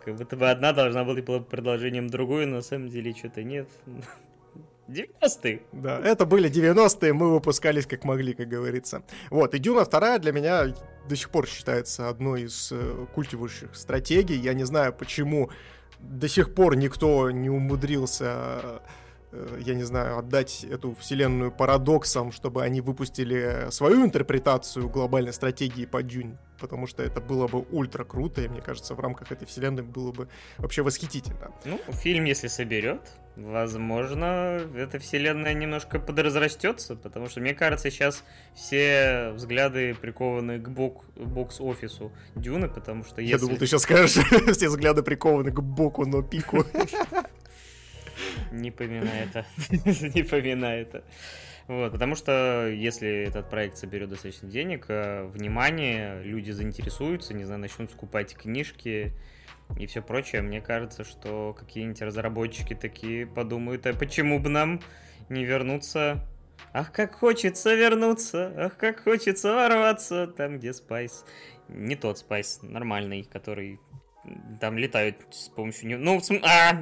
Как 0.05 0.15
будто 0.15 0.37
бы 0.37 0.49
одна 0.49 0.71
должна 0.71 1.03
была 1.03 1.15
быть 1.15 1.47
продолжением 1.47 2.07
другой, 2.07 2.45
но 2.45 2.57
на 2.57 2.61
самом 2.61 2.87
деле 2.87 3.13
что-то 3.13 3.43
нет. 3.43 3.67
90-е. 4.87 5.61
Да, 5.71 5.99
это 5.99 6.25
были 6.25 6.49
90-е, 6.49 7.13
мы 7.13 7.31
выпускались 7.31 7.85
как 7.85 8.03
могли, 8.03 8.33
как 8.33 8.47
говорится. 8.47 9.03
Вот, 9.29 9.53
и 9.55 9.59
Дюна 9.59 9.85
вторая 9.85 10.19
для 10.19 10.31
меня 10.31 10.73
до 11.07 11.15
сих 11.15 11.29
пор 11.29 11.47
считается 11.47 12.09
одной 12.09 12.43
из 12.43 12.71
э, 12.71 13.05
культивующих 13.13 13.75
стратегий. 13.75 14.35
Я 14.35 14.53
не 14.53 14.65
знаю, 14.65 14.93
почему 14.93 15.49
до 15.99 16.27
сих 16.27 16.53
пор 16.53 16.75
никто 16.75 17.31
не 17.31 17.49
умудрился 17.49 18.81
я 19.59 19.73
не 19.73 19.83
знаю, 19.83 20.17
отдать 20.17 20.63
эту 20.63 20.95
вселенную 20.95 21.51
парадоксам, 21.51 22.31
чтобы 22.31 22.63
они 22.63 22.81
выпустили 22.81 23.67
свою 23.71 24.05
интерпретацию 24.05 24.89
глобальной 24.89 25.33
стратегии 25.33 25.85
по 25.85 26.03
Дюнь, 26.03 26.37
потому 26.59 26.87
что 26.87 27.03
это 27.03 27.19
было 27.21 27.47
бы 27.47 27.65
ультра 27.71 28.03
круто, 28.03 28.41
и 28.41 28.47
мне 28.47 28.61
кажется, 28.61 28.95
в 28.95 28.99
рамках 28.99 29.31
этой 29.31 29.45
вселенной 29.47 29.83
было 29.83 30.11
бы 30.11 30.27
вообще 30.57 30.81
восхитительно. 30.83 31.51
Ну, 31.65 31.79
фильм, 31.91 32.25
если 32.25 32.47
соберет, 32.47 33.01
возможно, 33.35 34.61
эта 34.75 34.99
вселенная 34.99 35.53
немножко 35.53 35.99
подразрастется, 35.99 36.95
потому 36.95 37.27
что, 37.27 37.41
мне 37.41 37.53
кажется, 37.53 37.89
сейчас 37.89 38.23
все 38.53 39.31
взгляды 39.33 39.95
прикованы 39.95 40.59
к 40.59 40.69
бок, 40.69 41.05
бокс-офису 41.15 42.11
Дюны, 42.35 42.69
потому 42.69 43.03
что 43.03 43.21
если... 43.21 43.33
Я 43.33 43.39
думал, 43.39 43.57
ты 43.57 43.65
сейчас 43.65 43.81
скажешь, 43.83 44.11
все 44.55 44.69
взгляды 44.69 45.01
прикованы 45.01 45.51
к 45.51 45.59
боку, 45.61 46.05
но 46.05 46.21
пику. 46.21 46.63
Не 48.51 48.71
поминай 48.71 49.25
это. 49.25 49.45
Не 50.15 50.23
поминай 50.23 50.81
это. 50.81 51.03
Вот, 51.67 51.93
потому 51.93 52.15
что 52.15 52.67
если 52.67 53.25
этот 53.25 53.49
проект 53.49 53.77
соберет 53.77 54.09
достаточно 54.09 54.49
денег, 54.49 54.85
э, 54.89 55.23
внимание, 55.27 56.21
люди 56.23 56.51
заинтересуются, 56.51 57.33
не 57.33 57.45
знаю, 57.45 57.61
начнут 57.61 57.89
скупать 57.89 58.35
книжки 58.35 59.13
и 59.77 59.85
все 59.85 60.01
прочее, 60.01 60.41
мне 60.41 60.59
кажется, 60.59 61.05
что 61.05 61.55
какие-нибудь 61.57 62.01
разработчики 62.01 62.73
такие 62.73 63.25
подумают, 63.25 63.87
а 63.87 63.93
почему 63.93 64.39
бы 64.39 64.49
нам 64.49 64.81
не 65.29 65.45
вернуться 65.45 66.27
Ах, 66.75 66.91
как 66.91 67.13
хочется 67.13 67.75
вернуться, 67.75 68.51
ах, 68.57 68.77
как 68.77 69.03
хочется 69.03 69.53
ворваться 69.53 70.25
там, 70.25 70.57
где 70.57 70.73
spice. 70.73 71.23
Не 71.67 71.95
тот 71.95 72.17
spice, 72.17 72.59
нормальный, 72.63 73.23
который 73.23 73.79
там 74.59 74.77
летают 74.77 75.17
с 75.31 75.49
помощью... 75.49 75.99
Ну, 75.99 76.21
а! 76.43 76.73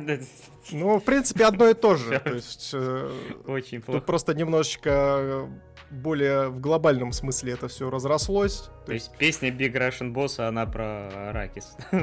ну, 0.72 1.00
в 1.00 1.04
принципе, 1.04 1.46
одно 1.46 1.70
и 1.70 1.74
то 1.74 1.96
же. 1.96 2.20
То 2.20 2.34
есть, 2.36 2.72
э, 2.74 3.12
Очень 3.48 3.82
плохо. 3.82 4.00
Тут 4.00 4.06
просто 4.06 4.34
немножечко 4.34 5.50
более 5.92 6.50
в 6.50 6.60
глобальном 6.60 7.12
смысле 7.12 7.54
это 7.54 7.68
все 7.68 7.89
разрослось. 7.89 8.70
То, 8.82 8.88
То 8.88 8.94
есть 8.94 9.12
песня 9.18 9.50
Big 9.50 9.74
Russian 9.74 10.14
Boss, 10.14 10.39
она 10.39 10.66
про 10.66 11.30
Аракис. 11.30 11.76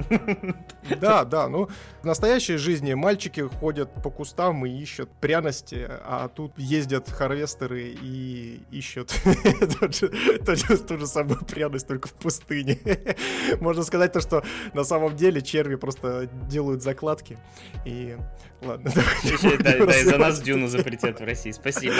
Да, 1.00 1.24
да, 1.24 1.48
ну 1.48 1.68
в 2.02 2.04
настоящей 2.04 2.56
жизни 2.56 2.94
мальчики 2.94 3.40
ходят 3.40 3.90
по 4.02 4.10
кустам 4.10 4.64
и 4.64 4.70
ищут 4.70 5.10
пряности, 5.20 5.86
а 5.88 6.28
тут 6.28 6.52
ездят 6.56 7.08
харвестеры 7.10 7.94
и 8.00 8.62
ищут 8.70 9.12
ту 10.88 10.98
же 10.98 11.06
самую 11.06 11.44
пряность, 11.44 11.86
только 11.86 12.08
в 12.08 12.14
пустыне. 12.14 12.78
Можно 13.60 13.82
сказать 13.82 14.12
то, 14.12 14.20
что 14.20 14.44
на 14.72 14.84
самом 14.84 15.16
деле 15.16 15.40
черви 15.42 15.76
просто 15.76 16.28
делают 16.48 16.82
закладки. 16.82 17.38
И 17.84 18.16
ладно. 18.62 18.90
Да, 18.94 20.00
и 20.00 20.04
за 20.04 20.18
нас 20.18 20.40
Дюну 20.40 20.68
запретят 20.68 21.20
в 21.20 21.24
России. 21.24 21.52
Спасибо. 21.52 21.94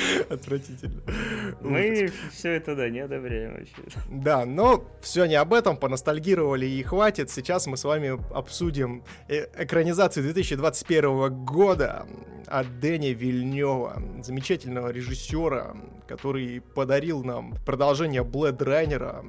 Отвратительно. 0.30 1.02
Мы 1.60 2.10
все 2.32 2.52
это, 2.52 2.74
да, 2.76 2.88
не 2.88 3.00
одобряем 3.00 3.54
вообще. 3.54 4.00
Да, 4.10 4.44
но 4.44 4.84
все 5.00 5.24
не 5.26 5.34
об 5.34 5.52
этом, 5.52 5.76
поностальгировали 5.76 6.66
и 6.66 6.82
хватит. 6.82 7.30
Сейчас 7.30 7.66
мы 7.66 7.76
с 7.76 7.84
вами 7.84 8.18
обсудим 8.34 9.04
э, 9.28 9.46
экранизацию 9.56 10.24
2021 10.24 11.44
года 11.44 12.06
от 12.46 12.80
Дэни 12.80 13.08
Вильнева, 13.08 14.02
замечательного 14.22 14.90
режиссера, 14.90 15.76
который 16.08 16.60
подарил 16.60 17.22
нам 17.22 17.54
продолжение 17.64 18.24
Блэд 18.24 18.60
Райнера, 18.62 19.24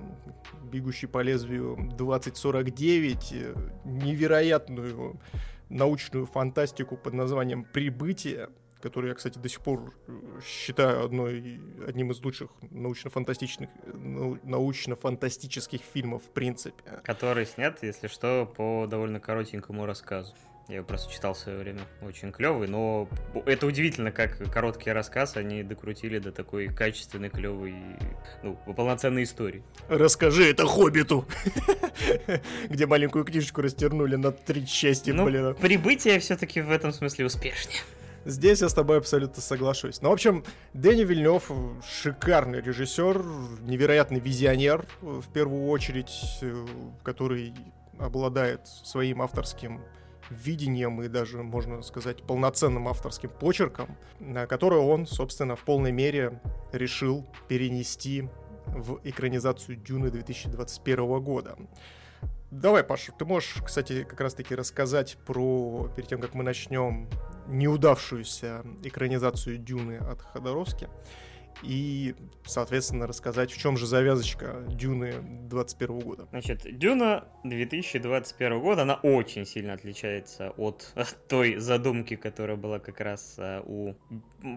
бегущий 0.64 1.08
по 1.08 1.22
лезвию 1.22 1.78
2049, 1.98 3.34
э, 3.34 3.54
невероятную 3.86 5.20
научную 5.70 6.26
фантастику 6.26 6.98
под 6.98 7.14
названием 7.14 7.64
«Прибытие», 7.64 8.50
который 8.82 9.10
я, 9.10 9.16
кстати, 9.16 9.38
до 9.38 9.50
сих 9.50 9.62
пор 9.62 9.94
э, 10.08 10.12
считаю 10.46 11.06
одной, 11.06 11.62
одним 11.88 12.12
из 12.12 12.22
лучших 12.22 12.50
научно-фантастичных, 12.70 13.70
научно-фантастических 14.44 15.82
фильмов 15.82 16.24
в 16.24 16.30
принципе. 16.30 16.84
Который 17.04 17.46
снят, 17.46 17.78
если 17.82 18.08
что, 18.08 18.52
по 18.58 18.88
довольно 18.88 19.20
коротенькому 19.20 19.86
рассказу. 19.86 20.34
Я 20.68 20.78
его 20.78 20.86
просто 20.86 21.12
читал 21.12 21.34
в 21.34 21.38
свое 21.38 21.58
время. 21.58 21.82
Очень 22.02 22.32
клевый, 22.32 22.68
но 22.68 23.10
это 23.46 23.66
удивительно, 23.66 24.12
как 24.12 24.38
короткий 24.54 24.92
рассказ 24.92 25.36
они 25.36 25.64
докрутили 25.64 26.20
до 26.20 26.32
такой 26.32 26.68
качественной, 26.68 27.30
клевой, 27.30 27.76
ну, 28.42 28.56
полноценной 28.56 29.24
истории. 29.24 29.64
Расскажи 29.90 30.50
это 30.50 30.66
Хоббиту! 30.66 31.26
Где 32.70 32.86
маленькую 32.86 33.26
книжечку 33.26 33.62
растернули 33.62 34.16
на 34.16 34.32
три 34.32 34.66
части, 34.66 35.12
ну, 35.12 35.26
блин. 35.26 35.56
Прибытие 35.56 36.20
все-таки 36.20 36.62
в 36.62 36.72
этом 36.72 36.94
смысле 36.94 37.26
успешнее. 37.26 37.82
Здесь 38.26 38.62
я 38.62 38.70
с 38.70 38.74
тобой 38.74 38.98
абсолютно 38.98 39.42
соглашусь. 39.42 40.02
Ну, 40.02 40.10
в 40.10 40.14
общем, 40.14 40.44
Дэнни 40.74 41.04
Вильнев 41.04 41.52
шикарный 41.84 42.62
режиссер, 42.62 43.24
невероятный 43.62 44.20
визионер, 44.20 44.86
в 45.02 45.28
первую 45.34 45.68
очередь, 45.70 46.12
э, 46.42 46.66
который 47.04 47.54
обладает 47.98 48.68
своим 48.68 49.22
авторским 49.22 49.82
видением 50.30 51.02
и 51.02 51.08
даже, 51.08 51.44
можно 51.44 51.82
сказать, 51.82 52.24
полноценным 52.24 52.88
авторским 52.88 53.30
почерком, 53.30 53.98
на 54.20 54.46
который 54.48 54.80
он, 54.80 55.08
собственно, 55.08 55.56
в 55.56 55.64
полной 55.64 55.92
мере 55.92 56.40
решил 56.72 57.26
перенести 57.48 58.30
в 58.68 59.00
экранизацию 59.04 59.78
Дюны 59.78 60.10
2021 60.10 61.20
года. 61.22 61.58
Давай, 62.52 62.84
Паша, 62.84 63.14
ты 63.14 63.24
можешь, 63.24 63.56
кстати, 63.66 64.04
как 64.04 64.20
раз-таки 64.20 64.54
рассказать 64.56 65.18
про, 65.26 65.90
перед 65.96 66.10
тем, 66.10 66.20
как 66.20 66.34
мы 66.34 66.44
начнем, 66.44 67.10
неудавшуюся 67.48 68.66
экранизацию 68.84 69.58
Дюны 69.58 69.98
от 69.98 70.22
Ходоровски. 70.22 70.90
и, 71.64 72.14
соответственно, 72.46 73.08
рассказать, 73.08 73.52
в 73.52 73.58
чем 73.58 73.78
же 73.78 73.86
завязочка 73.86 74.66
Дюны 74.68 75.14
2021 75.14 76.00
года. 76.00 76.28
Значит, 76.32 76.78
Дюна 76.78 77.26
2021 77.46 78.60
года, 78.60 78.82
она 78.82 78.96
очень 78.96 79.46
сильно 79.46 79.74
отличается 79.74 80.50
от 80.58 80.94
той 81.30 81.58
задумки, 81.58 82.18
которая 82.18 82.58
была 82.58 82.80
как 82.80 83.00
раз 83.00 83.36
э, 83.38 83.62
у 83.66 83.96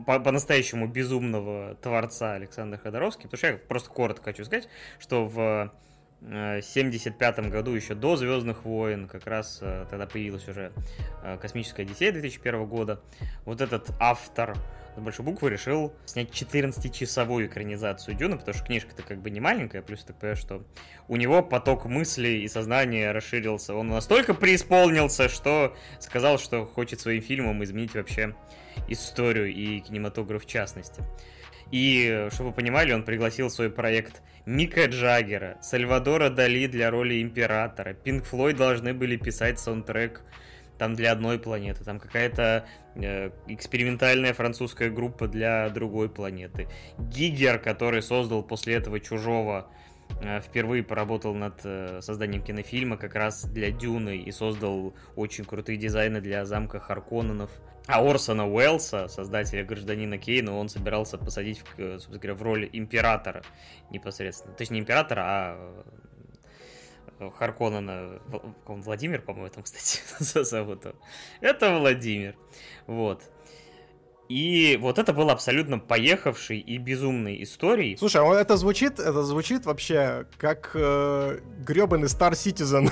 по-настоящему 0.05 0.89
безумного 0.89 1.77
творца 1.77 2.33
Александра 2.35 2.79
Ходоровского, 2.79 3.29
потому 3.29 3.39
что 3.39 3.47
я 3.47 3.57
просто 3.57 3.91
коротко 3.91 4.25
хочу 4.25 4.45
сказать, 4.45 4.69
что 4.99 5.27
в 5.27 5.73
1975 6.21 7.39
э, 7.39 7.43
году, 7.49 7.73
еще 7.73 7.95
до 7.95 8.17
Звездных 8.17 8.65
войн, 8.65 9.09
как 9.09 9.27
раз 9.27 9.59
э, 9.61 9.87
тогда 9.91 10.07
появилась 10.07 10.49
уже 10.49 10.73
Космическая 11.41 11.83
Одиссея 11.83 12.13
2001 12.13 12.67
года. 12.67 13.01
Вот 13.45 13.61
этот 13.61 13.91
автор 13.99 14.57
с 14.97 15.01
большой 15.01 15.25
буквы 15.25 15.51
решил 15.51 15.93
снять 16.05 16.31
14-часовую 16.31 17.47
экранизацию 17.47 18.17
Дюна, 18.17 18.37
потому 18.37 18.55
что 18.55 18.65
книжка-то 18.65 19.03
как 19.03 19.19
бы 19.21 19.31
не 19.31 19.41
маленькая, 19.41 19.83
плюс 19.83 20.05
так 20.05 20.17
понимаю, 20.17 20.37
что 20.37 20.65
у 21.09 21.17
него 21.17 21.43
поток 21.43 21.87
мыслей 21.87 22.43
и 22.43 22.49
сознания 22.49 23.11
расширился. 23.13 23.75
Он 23.75 23.89
настолько 23.89 24.35
преисполнился, 24.35 25.29
что 25.29 25.77
сказал, 25.99 26.39
что 26.39 26.65
хочет 26.65 27.01
своим 27.01 27.23
фильмом 27.23 27.63
изменить 27.65 27.95
вообще 27.95 28.35
историю 28.89 29.53
и 29.53 29.81
кинематограф 29.81 30.45
в 30.45 30.47
частности. 30.47 31.03
И, 31.75 32.29
чтобы 32.31 32.51
вы 32.51 32.55
понимали, 32.55 32.93
он 32.93 33.03
пригласил 33.03 33.49
в 33.49 33.53
свой 33.53 33.69
проект 33.69 34.23
Мика 34.47 34.85
Джаггера, 34.85 35.59
Сальвадора 35.61 36.31
Дали 36.31 36.69
для 36.69 36.89
роли 36.89 37.21
Императора. 37.21 37.95
Пинк 37.95 38.27
Флойд 38.27 38.57
должны 38.57 38.95
были 38.95 39.17
писать 39.17 39.59
саундтрек 39.59 40.23
там 40.79 40.95
для 40.95 41.11
одной 41.11 41.41
планеты, 41.41 41.83
там 41.83 41.99
какая-то 41.99 42.65
э, 42.95 43.31
экспериментальная 43.49 44.35
французская 44.35 44.89
группа 44.89 45.27
для 45.27 45.69
другой 45.69 46.09
планеты. 46.09 46.69
Гигер, 46.97 47.59
который 47.59 48.03
создал 48.03 48.45
после 48.45 48.75
этого 48.75 49.01
Чужого, 49.01 49.67
э, 49.69 49.84
впервые 50.43 50.83
поработал 50.83 51.35
над 51.35 51.61
э, 51.65 52.01
созданием 52.01 52.43
кинофильма 52.43 52.97
как 52.97 53.15
раз 53.15 53.45
для 53.45 53.71
Дюны 53.71 54.17
и 54.17 54.33
создал 54.33 54.95
очень 55.17 55.45
крутые 55.45 55.77
дизайны 55.77 56.21
для 56.21 56.45
замка 56.45 56.81
Харконненов. 56.81 57.51
А 57.87 58.01
Орсона 58.03 58.49
Уэллса, 58.49 59.09
создателя 59.09 59.63
Гражданина 59.65 60.17
Кейна, 60.17 60.57
он 60.57 60.71
собирался 60.71 61.19
посадить, 61.19 61.59
в, 61.59 61.79
э, 61.79 61.93
собственно 61.95 62.19
говоря, 62.19 62.35
в 62.35 62.43
роль 62.43 62.71
императора 62.73 63.43
непосредственно. 63.91 64.55
Точнее, 64.55 64.77
не 64.77 64.81
императора, 64.81 65.23
а 65.23 65.85
Харконнена, 67.39 68.21
Владимир, 68.67 69.21
по-моему, 69.23 69.51
там, 69.51 69.63
кстати, 69.63 70.01
зовут. 70.45 70.87
Это 71.41 71.79
Владимир. 71.79 72.37
Вот. 72.87 73.23
И 74.29 74.79
вот 74.81 74.99
это 74.99 75.13
был 75.13 75.29
абсолютно 75.29 75.79
поехавший 75.79 76.59
и 76.59 76.79
безумной 76.79 77.43
историей. 77.43 77.97
Слушай, 77.97 78.23
а 78.23 78.41
это 78.41 78.57
звучит, 78.57 78.99
это 78.99 79.23
звучит 79.23 79.67
вообще 79.67 80.27
как 80.39 80.71
э, 80.75 81.41
гребаный 81.59 82.09
Star 82.09 82.33
Citizen, 82.33 82.89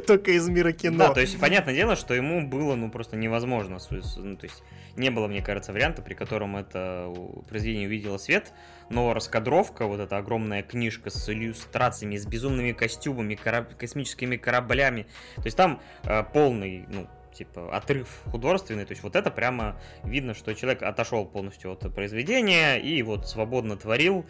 только 0.06 0.30
из 0.30 0.48
мира 0.48 0.72
кино. 0.72 1.08
Да, 1.08 1.14
то 1.14 1.20
есть 1.20 1.38
понятное 1.38 1.74
дело, 1.74 1.94
что 1.94 2.14
ему 2.14 2.46
было 2.46 2.74
ну 2.74 2.90
просто 2.90 3.16
невозможно, 3.16 3.78
ну, 3.90 4.36
то 4.36 4.46
есть 4.46 4.62
не 4.96 5.10
было, 5.10 5.26
мне 5.26 5.42
кажется, 5.42 5.72
варианта, 5.72 6.00
при 6.00 6.14
котором 6.14 6.56
это 6.56 7.12
произведение 7.48 7.86
увидело 7.86 8.16
свет, 8.16 8.52
но 8.88 9.12
раскадровка, 9.12 9.86
вот 9.86 10.00
эта 10.00 10.16
огромная 10.16 10.62
книжка 10.62 11.10
с 11.10 11.28
иллюстрациями, 11.28 12.16
с 12.16 12.26
безумными 12.26 12.72
костюмами, 12.72 13.34
кораб... 13.34 13.76
космическими 13.76 14.36
кораблями, 14.36 15.06
то 15.36 15.44
есть 15.44 15.56
там 15.56 15.80
э, 16.04 16.24
полный, 16.32 16.86
ну, 16.88 17.06
типа, 17.32 17.74
отрыв 17.76 18.22
художественный, 18.30 18.84
то 18.84 18.92
есть 18.92 19.02
вот 19.02 19.16
это 19.16 19.30
прямо 19.30 19.80
видно, 20.02 20.34
что 20.34 20.54
человек 20.54 20.82
отошел 20.82 21.26
полностью 21.26 21.72
от 21.72 21.94
произведения 21.94 22.76
и 22.76 23.02
вот 23.02 23.28
свободно 23.28 23.76
творил. 23.76 24.26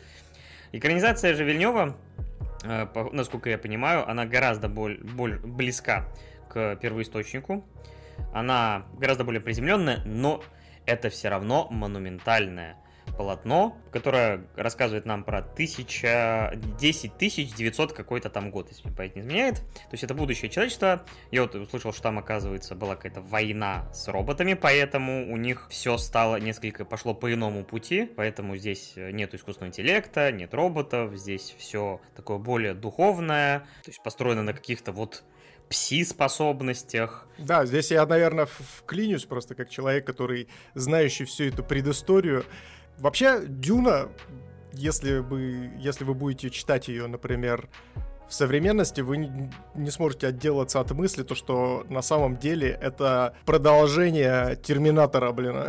Экранизация 0.73 1.35
же 1.35 1.45
Вильнева, 1.45 1.97
э, 2.65 2.87
насколько 3.13 3.51
я 3.51 3.59
понимаю, 3.59 4.09
она 4.09 4.27
гораздо 4.27 4.69
боль, 4.69 4.99
боль, 4.99 5.39
близка 5.39 6.07
к 6.49 6.77
первоисточнику, 6.77 7.65
она 8.33 8.87
гораздо 8.99 9.25
более 9.25 9.41
приземленная, 9.41 10.03
но 10.05 10.43
это 10.87 11.11
все 11.11 11.29
равно 11.29 11.69
монументальная 11.71 12.77
полотно, 13.11 13.77
которое 13.93 14.45
рассказывает 14.57 15.07
нам 15.07 15.25
про 15.25 15.39
1000, 15.39 16.53
10 16.79 17.57
900 17.57 17.93
какой-то 17.93 18.31
там 18.31 18.51
год, 18.51 18.69
если 18.69 18.87
мне 18.87 18.97
память 18.97 19.17
не 19.17 19.23
изменяет. 19.23 19.57
То 19.57 19.93
есть 19.93 20.05
это 20.05 20.15
будущее 20.15 20.51
человечества. 20.51 21.05
Я 21.31 21.43
вот 21.43 21.55
услышал, 21.55 21.93
что 21.93 22.03
там, 22.03 22.19
оказывается, 22.19 22.75
была 22.75 22.97
какая-то 22.97 23.21
война 23.21 23.93
с 23.93 24.09
роботами, 24.09 24.55
поэтому 24.55 25.33
у 25.33 25.37
них 25.37 25.67
все 25.71 25.99
стало 25.99 26.37
несколько, 26.37 26.85
пошло 26.85 27.15
по 27.15 27.33
иному 27.33 27.65
пути, 27.65 28.11
поэтому 28.17 28.57
здесь 28.57 28.95
нет 28.97 29.35
искусственного 29.35 29.71
интеллекта, 29.71 30.33
нет 30.33 30.55
роботов, 30.55 31.15
здесь 31.15 31.55
все 31.59 32.01
такое 32.17 32.39
более 32.39 32.75
духовное, 32.75 33.61
то 33.83 33.91
есть 33.91 34.03
построено 34.03 34.43
на 34.43 34.53
каких-то 34.53 34.93
вот 34.93 35.25
пси-способностях. 35.69 37.29
Да, 37.39 37.65
здесь 37.65 37.93
я, 37.93 38.05
наверное, 38.05 38.47
вклинюсь 38.47 39.25
просто 39.25 39.55
как 39.55 39.71
человек, 39.71 40.05
который 40.05 40.49
знающий 40.75 41.25
всю 41.25 41.45
эту 41.45 41.63
предысторию. 41.63 42.45
Вообще, 43.01 43.43
Дюна, 43.47 44.09
если 44.73 45.19
вы, 45.19 45.71
если 45.79 46.05
вы 46.05 46.15
будете 46.15 46.51
читать 46.51 46.89
ее, 46.89 47.07
например, 47.07 47.69
в 48.29 48.35
современности 48.35 49.01
вы 49.01 49.17
не 49.75 49.91
сможете 49.91 50.29
отделаться 50.29 50.81
от 50.81 50.93
мысли, 50.93 51.25
то, 51.25 51.35
что 51.35 51.85
на 51.89 52.03
самом 52.03 52.37
деле 52.37 52.79
это 52.81 53.35
продолжение 53.45 54.57
Терминатора, 54.63 55.33
блин. 55.33 55.65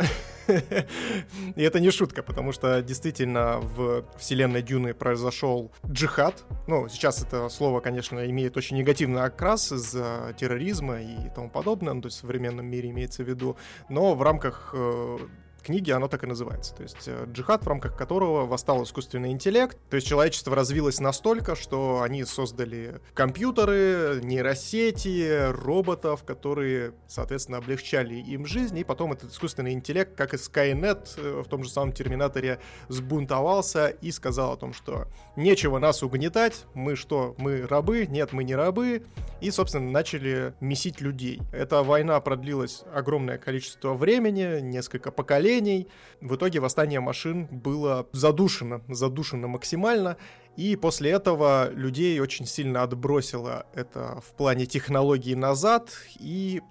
И 1.56 1.62
это 1.62 1.80
не 1.80 1.90
шутка, 1.90 2.22
потому 2.22 2.52
что 2.52 2.82
действительно 2.82 3.58
в 3.60 4.04
вселенной 4.16 4.62
Дюны 4.62 4.94
произошел 4.94 5.72
джихад. 5.86 6.44
Ну, 6.68 6.88
сейчас 6.88 7.22
это 7.22 7.48
слово, 7.48 7.80
конечно, 7.80 8.24
имеет 8.30 8.56
очень 8.56 8.76
негативный 8.76 9.22
окрас 9.22 9.72
из-за 9.72 10.34
терроризма 10.38 11.00
и 11.00 11.30
тому 11.34 11.48
подобное, 11.48 11.94
ну, 11.94 12.02
то 12.02 12.08
есть 12.08 12.18
в 12.18 12.20
современном 12.20 12.66
мире 12.66 12.90
имеется 12.90 13.24
в 13.24 13.28
виду. 13.28 13.56
Но 13.88 14.14
в 14.14 14.22
рамках 14.22 14.72
э, 14.74 15.18
книги 15.62 15.90
оно 15.90 16.08
так 16.08 16.24
и 16.24 16.26
называется. 16.26 16.74
То 16.74 16.82
есть 16.82 17.06
э, 17.06 17.26
джихад, 17.32 17.64
в 17.64 17.68
рамках 17.68 17.96
которого 17.96 18.46
восстал 18.46 18.82
искусственный 18.82 19.30
интеллект. 19.30 19.78
То 19.88 19.96
есть 19.96 20.06
человечество 20.06 20.54
развилось 20.56 21.00
настолько, 21.00 21.54
что 21.56 22.02
они 22.02 22.24
создали 22.24 23.00
компьютеры, 23.14 24.20
нейросети, 24.22 25.50
роботов, 25.50 26.24
которые, 26.24 26.94
соответственно, 27.06 27.58
облегчали 27.58 28.14
им 28.14 28.46
жизнь. 28.46 28.78
И 28.78 28.84
потом 28.84 29.12
этот 29.12 29.30
искусственный 29.30 29.72
интеллект, 29.72 30.14
как 30.16 30.34
и 30.34 30.36
Skynet 30.36 31.08
э, 31.16 31.42
в 31.44 31.48
том 31.48 31.64
же 31.64 31.70
самом 31.70 31.92
Терминаторе, 31.92 32.58
сбунтовался 32.88 33.88
и 33.88 34.10
сказал 34.10 34.52
о 34.52 34.56
том, 34.56 34.72
что 34.72 35.06
нечего 35.36 35.78
нас 35.78 36.02
угнетать, 36.02 36.64
мы 36.74 36.96
что, 36.96 37.34
мы 37.38 37.66
рабы? 37.66 38.06
Нет, 38.06 38.32
мы 38.32 38.44
не 38.44 38.54
рабы. 38.54 39.04
И, 39.40 39.50
собственно, 39.50 39.90
начали 39.90 40.54
месить 40.60 41.00
людей. 41.00 41.40
Эта 41.52 41.82
война 41.82 42.20
продлилась 42.20 42.82
огромное 42.92 43.38
количество 43.38 43.94
времени, 43.94 44.60
несколько 44.60 45.10
поколений, 45.10 45.51
поколений. 45.52 45.88
В 46.20 46.36
итоге 46.36 46.60
восстание 46.60 47.00
машин 47.00 47.46
было 47.50 48.06
задушено, 48.12 48.82
задушено 48.88 49.48
максимально, 49.48 50.16
и 50.56 50.76
после 50.76 51.10
этого 51.10 51.70
людей 51.72 52.20
очень 52.20 52.46
сильно 52.46 52.82
отбросило 52.82 53.66
это 53.74 54.20
в 54.24 54.36
плане 54.36 54.66
технологий 54.66 55.34
назад, 55.34 55.90
и 56.20 56.62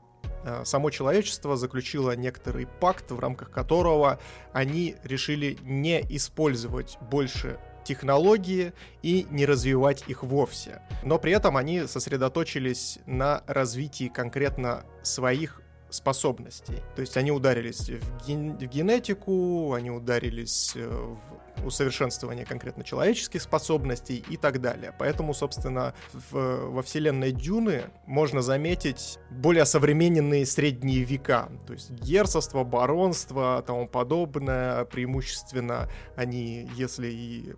э, 0.45 0.63
само 0.65 0.89
человечество 0.89 1.57
заключило 1.57 2.15
некоторый 2.15 2.67
пакт, 2.79 3.11
в 3.11 3.19
рамках 3.19 3.51
которого 3.51 4.19
они 4.53 4.95
решили 5.03 5.57
не 5.63 6.01
использовать 6.09 6.97
больше 7.11 7.59
технологии 7.83 8.73
и 9.01 9.25
не 9.31 9.45
развивать 9.45 10.03
их 10.07 10.23
вовсе. 10.23 10.81
Но 11.03 11.17
при 11.17 11.33
этом 11.33 11.57
они 11.57 11.87
сосредоточились 11.87 12.99
на 13.05 13.43
развитии 13.47 14.07
конкретно 14.07 14.85
своих 15.01 15.61
способностей. 15.91 16.77
То 16.95 17.01
есть 17.01 17.15
они 17.17 17.31
ударились 17.31 17.89
в, 17.89 18.27
ген- 18.27 18.57
в 18.57 18.63
генетику, 18.65 19.73
они 19.73 19.91
ударились 19.91 20.73
э, 20.75 20.87
в 20.87 21.50
усовершенствование 21.65 22.45
конкретно 22.45 22.83
человеческих 22.83 23.41
способностей 23.41 24.23
и 24.29 24.37
так 24.37 24.61
далее. 24.61 24.93
Поэтому, 24.97 25.33
собственно, 25.33 25.93
в, 26.13 26.69
во 26.69 26.81
вселенной 26.81 27.31
Дюны 27.31 27.83
можно 28.05 28.41
заметить 28.41 29.19
более 29.29 29.65
современные 29.65 30.45
средние 30.45 31.03
века. 31.03 31.49
То 31.67 31.73
есть 31.73 31.91
герцогство, 31.91 32.63
баронство, 32.63 33.63
тому 33.65 33.87
подобное. 33.87 34.85
Преимущественно 34.85 35.89
они, 36.15 36.69
если 36.75 37.07
и 37.07 37.53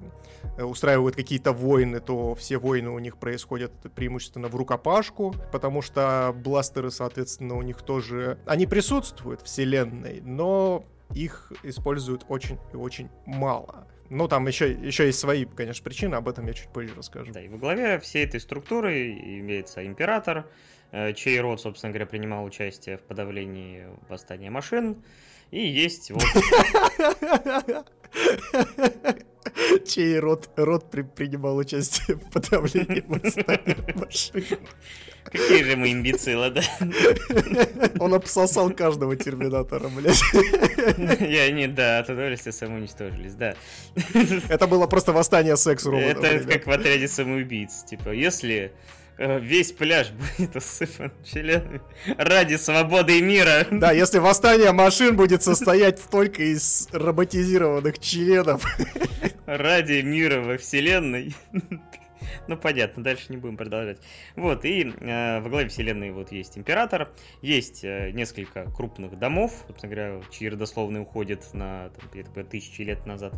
устраивают 0.57 1.15
какие-то 1.15 1.53
войны, 1.53 1.99
то 1.99 2.35
все 2.35 2.57
войны 2.57 2.89
у 2.89 2.99
них 2.99 3.17
происходят 3.17 3.71
преимущественно 3.95 4.47
в 4.47 4.55
рукопашку, 4.55 5.35
потому 5.51 5.81
что 5.81 6.33
бластеры, 6.35 6.91
соответственно, 6.91 7.55
у 7.55 7.61
них 7.61 7.81
тоже... 7.81 8.37
Они 8.45 8.65
присутствуют 8.65 9.41
в 9.41 9.45
вселенной, 9.45 10.21
но 10.21 10.83
их 11.13 11.51
используют 11.63 12.25
очень 12.27 12.59
и 12.73 12.75
очень 12.75 13.09
мало. 13.25 13.87
Ну, 14.13 14.27
там 14.27 14.47
еще, 14.47 14.71
еще 14.71 15.07
есть 15.07 15.19
свои, 15.19 15.45
конечно, 15.45 15.83
причины, 15.83 16.15
об 16.15 16.29
этом 16.29 16.45
я 16.45 16.53
чуть 16.53 16.69
позже 16.69 16.93
расскажу. 16.95 17.31
Да, 17.33 17.41
и 17.41 17.47
во 17.47 17.57
главе 17.57 17.99
всей 17.99 18.25
этой 18.25 18.39
структуры 18.39 19.11
имеется 19.11 19.85
император, 19.85 20.45
э, 20.91 21.13
чей 21.13 21.39
род, 21.39 21.59
собственно 21.59 21.91
говоря, 21.91 22.05
принимал 22.05 22.45
участие 22.45 22.97
в 22.97 23.01
подавлении 23.01 23.87
восстания 24.09 24.51
машин. 24.51 25.03
И 25.49 25.65
есть 25.65 26.11
вот... 26.11 26.23
чей 29.87 30.19
род, 30.19 30.49
род 30.55 30.89
при, 30.89 31.01
принимал 31.01 31.57
участие 31.57 32.17
в 32.17 32.31
подавлении 32.31 33.03
восстания 33.07 33.77
машин. 33.95 34.59
Какие 35.23 35.63
же 35.63 35.77
мы 35.77 35.91
имбецилы, 35.91 36.49
да? 36.51 36.61
Он 37.99 38.13
обсосал 38.13 38.69
каждого 38.71 39.15
терминатора, 39.15 39.87
блядь. 39.89 40.21
И 41.21 41.37
они, 41.37 41.67
да, 41.67 41.99
от 41.99 42.09
удовольствия 42.09 42.51
самоуничтожились, 42.51 43.33
да. 43.33 43.55
Это 44.49 44.67
было 44.67 44.85
просто 44.85 45.13
восстание 45.13 45.55
секс-роботов. 45.55 46.23
Это 46.23 46.47
как 46.47 46.67
в 46.67 46.71
отряде 46.71 47.07
самоубийц. 47.07 47.83
Типа, 47.83 48.09
если 48.09 48.73
весь 49.17 49.71
пляж 49.71 50.11
будет 50.37 50.55
усыпан 50.55 51.11
членами 51.23 51.81
ради 52.17 52.55
свободы 52.55 53.19
и 53.19 53.21
мира. 53.21 53.67
Да, 53.71 53.91
если 53.91 54.19
восстание 54.19 54.71
машин 54.71 55.15
будет 55.15 55.43
состоять 55.43 56.01
только 56.09 56.43
из 56.43 56.87
роботизированных 56.91 57.99
членов. 57.99 58.65
Ради 59.45 60.01
мира 60.01 60.41
во 60.41 60.57
вселенной. 60.57 61.35
Ну, 62.47 62.57
понятно, 62.57 63.03
дальше 63.03 63.25
не 63.29 63.37
будем 63.37 63.57
продолжать. 63.57 63.99
Вот, 64.35 64.65
и 64.65 64.93
э, 64.99 65.39
во 65.39 65.49
главе 65.49 65.69
вселенной 65.69 66.11
вот 66.11 66.31
есть 66.31 66.57
император, 66.57 67.11
есть 67.41 67.83
э, 67.83 68.11
несколько 68.11 68.69
крупных 68.71 69.17
домов, 69.17 69.63
собственно 69.67 69.93
говоря, 69.93 70.21
чьи 70.31 70.49
родословные 70.49 71.01
уходят 71.01 71.53
на 71.53 71.89
там, 71.89 72.45
тысячи 72.45 72.81
лет 72.81 73.05
назад. 73.05 73.33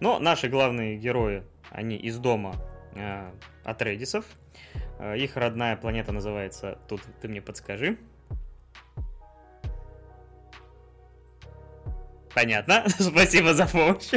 Но 0.00 0.18
наши 0.18 0.48
главные 0.48 0.96
герои, 0.96 1.44
они 1.70 1.96
из 1.96 2.18
дома 2.18 2.54
э, 2.94 3.30
Атредисов. 3.64 4.24
Э, 4.98 5.16
их 5.16 5.36
родная 5.36 5.76
планета 5.76 6.12
называется, 6.12 6.78
тут 6.88 7.02
ты 7.20 7.28
мне 7.28 7.42
подскажи, 7.42 7.98
Понятно. 12.34 12.84
Спасибо 12.98 13.52
за 13.52 13.66
помощь. 13.66 14.10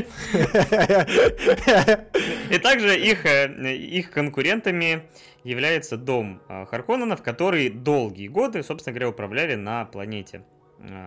И 2.49 2.57
также 2.59 2.97
их, 2.97 3.25
э, 3.25 3.75
их 3.75 4.11
конкурентами 4.11 5.03
является 5.43 5.97
дом 5.97 6.41
э, 6.47 6.65
Харконненов, 6.65 7.21
которые 7.21 7.69
долгие 7.69 8.29
годы, 8.29 8.63
собственно 8.63 8.93
говоря, 8.93 9.09
управляли 9.09 9.55
на 9.55 9.83
планете 9.83 10.45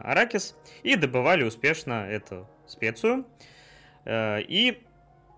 Аракис 0.04 0.54
и 0.82 0.96
добывали 0.96 1.44
успешно 1.44 2.06
эту 2.06 2.46
специю. 2.66 3.26
И 4.06 4.82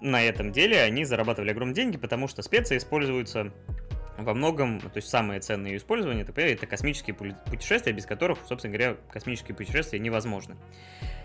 на 0.00 0.22
этом 0.22 0.52
деле 0.52 0.82
они 0.82 1.04
зарабатывали 1.04 1.50
огромные 1.50 1.74
деньги, 1.74 1.96
потому 1.96 2.28
что 2.28 2.42
специя 2.42 2.78
используется 2.78 3.52
во 4.16 4.34
многом, 4.34 4.80
то 4.80 4.90
есть 4.96 5.08
самое 5.08 5.40
ценное 5.40 5.70
ее 5.70 5.76
использование, 5.78 6.24
это 6.24 6.66
космические 6.66 7.14
путешествия, 7.14 7.92
без 7.92 8.06
которых, 8.06 8.38
собственно 8.46 8.76
говоря, 8.76 8.96
космические 9.10 9.54
путешествия 9.54 9.98
невозможны 9.98 10.56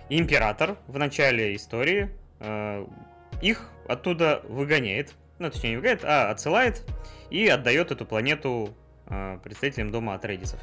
император 0.09 0.77
в 0.87 0.97
начале 0.97 1.55
истории 1.55 2.09
э, 2.39 2.85
их 3.41 3.69
оттуда 3.87 4.41
выгоняет. 4.47 5.13
Ну, 5.39 5.49
точнее, 5.49 5.71
не 5.71 5.75
выгоняет, 5.77 6.03
а 6.03 6.31
отсылает 6.31 6.83
и 7.29 7.47
отдает 7.47 7.91
эту 7.91 8.05
планету 8.05 8.75
э, 9.07 9.39
представителям 9.43 9.91
дома 9.91 10.15
Атрейдисов. 10.15 10.59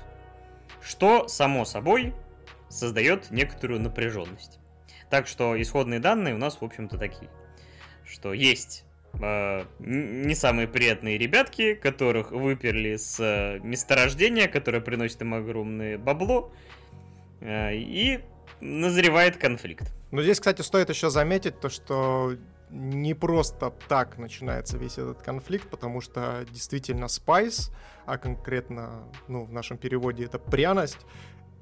Что, 0.80 1.28
само 1.28 1.64
собой, 1.64 2.14
создает 2.68 3.30
некоторую 3.30 3.80
напряженность. 3.80 4.58
Так 5.10 5.26
что 5.26 5.60
исходные 5.60 6.00
данные 6.00 6.34
у 6.34 6.38
нас, 6.38 6.60
в 6.60 6.64
общем-то, 6.64 6.96
такие. 6.96 7.30
Что 8.04 8.32
есть 8.32 8.84
э, 9.20 9.64
не 9.78 10.34
самые 10.34 10.68
приятные 10.68 11.18
ребятки, 11.18 11.74
которых 11.74 12.32
выперли 12.32 12.96
с 12.96 13.18
э, 13.20 13.60
месторождения, 13.62 14.48
которое 14.48 14.80
приносит 14.80 15.20
им 15.22 15.34
огромное 15.34 15.98
бабло. 15.98 16.52
Э, 17.40 17.74
и 17.74 18.20
назревает 18.60 19.36
конфликт. 19.36 19.92
Но 20.10 20.22
здесь, 20.22 20.38
кстати, 20.38 20.62
стоит 20.62 20.88
еще 20.88 21.10
заметить 21.10 21.58
то, 21.60 21.68
что 21.68 22.36
не 22.70 23.12
просто 23.14 23.72
так 23.88 24.16
начинается 24.18 24.78
весь 24.78 24.98
этот 24.98 25.22
конфликт, 25.22 25.68
потому 25.68 26.00
что 26.00 26.46
действительно 26.50 27.08
спайс, 27.08 27.70
а 28.06 28.18
конкретно, 28.18 29.04
ну, 29.28 29.44
в 29.44 29.52
нашем 29.52 29.76
переводе 29.76 30.24
это 30.24 30.38
пряность, 30.38 30.98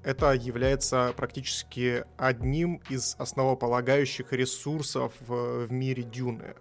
это 0.02 0.32
является 0.32 1.12
практически 1.16 2.04
одним 2.16 2.80
из 2.88 3.16
основополагающих 3.18 4.32
ресурсов 4.32 5.12
в, 5.20 5.66
в 5.66 5.72
мире 5.72 6.02
Дюны. 6.02 6.54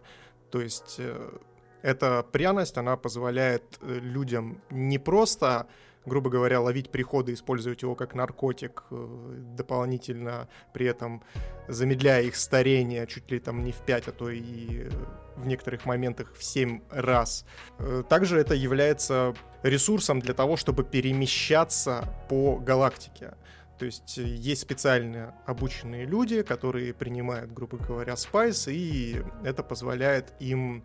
То 0.52 0.62
есть 0.62 0.96
э, 0.98 1.38
эта 1.82 2.24
пряность, 2.24 2.78
она 2.78 2.98
позволяет 2.98 3.80
э, 3.82 4.00
людям 4.00 4.62
не 4.70 5.00
просто 5.00 5.68
грубо 6.06 6.30
говоря, 6.30 6.62
ловить 6.62 6.90
приходы, 6.90 7.34
использовать 7.34 7.82
его 7.82 7.96
как 7.96 8.16
наркотик, 8.16 8.84
э, 8.92 9.36
дополнительно 9.58 10.48
при 10.74 10.86
этом 10.86 11.24
замедляя 11.68 12.24
их 12.24 12.36
старение 12.36 13.06
чуть 13.08 13.30
ли 13.32 13.40
там 13.40 13.64
не 13.64 13.72
в 13.72 13.78
5, 13.78 14.08
а 14.08 14.12
то 14.12 14.30
и 14.30 14.90
в 15.36 15.48
некоторых 15.48 15.86
моментах 15.86 16.34
в 16.36 16.44
7 16.44 16.82
раз. 16.90 17.46
Э, 17.78 18.04
также 18.08 18.40
это 18.40 18.54
является 18.54 19.34
ресурсом 19.64 20.20
для 20.20 20.34
того, 20.34 20.58
чтобы 20.58 20.84
перемещаться 20.84 22.08
по 22.30 22.58
галактике. 22.58 23.34
То 23.78 23.86
есть 23.86 24.18
э, 24.18 24.24
есть 24.24 24.62
специально 24.62 25.34
обученные 25.46 26.06
люди, 26.06 26.42
которые 26.42 26.94
принимают, 26.94 27.54
грубо 27.54 27.78
говоря, 27.78 28.16
spice, 28.18 28.68
и 28.68 29.22
это 29.44 29.64
позволяет 29.64 30.34
им 30.40 30.84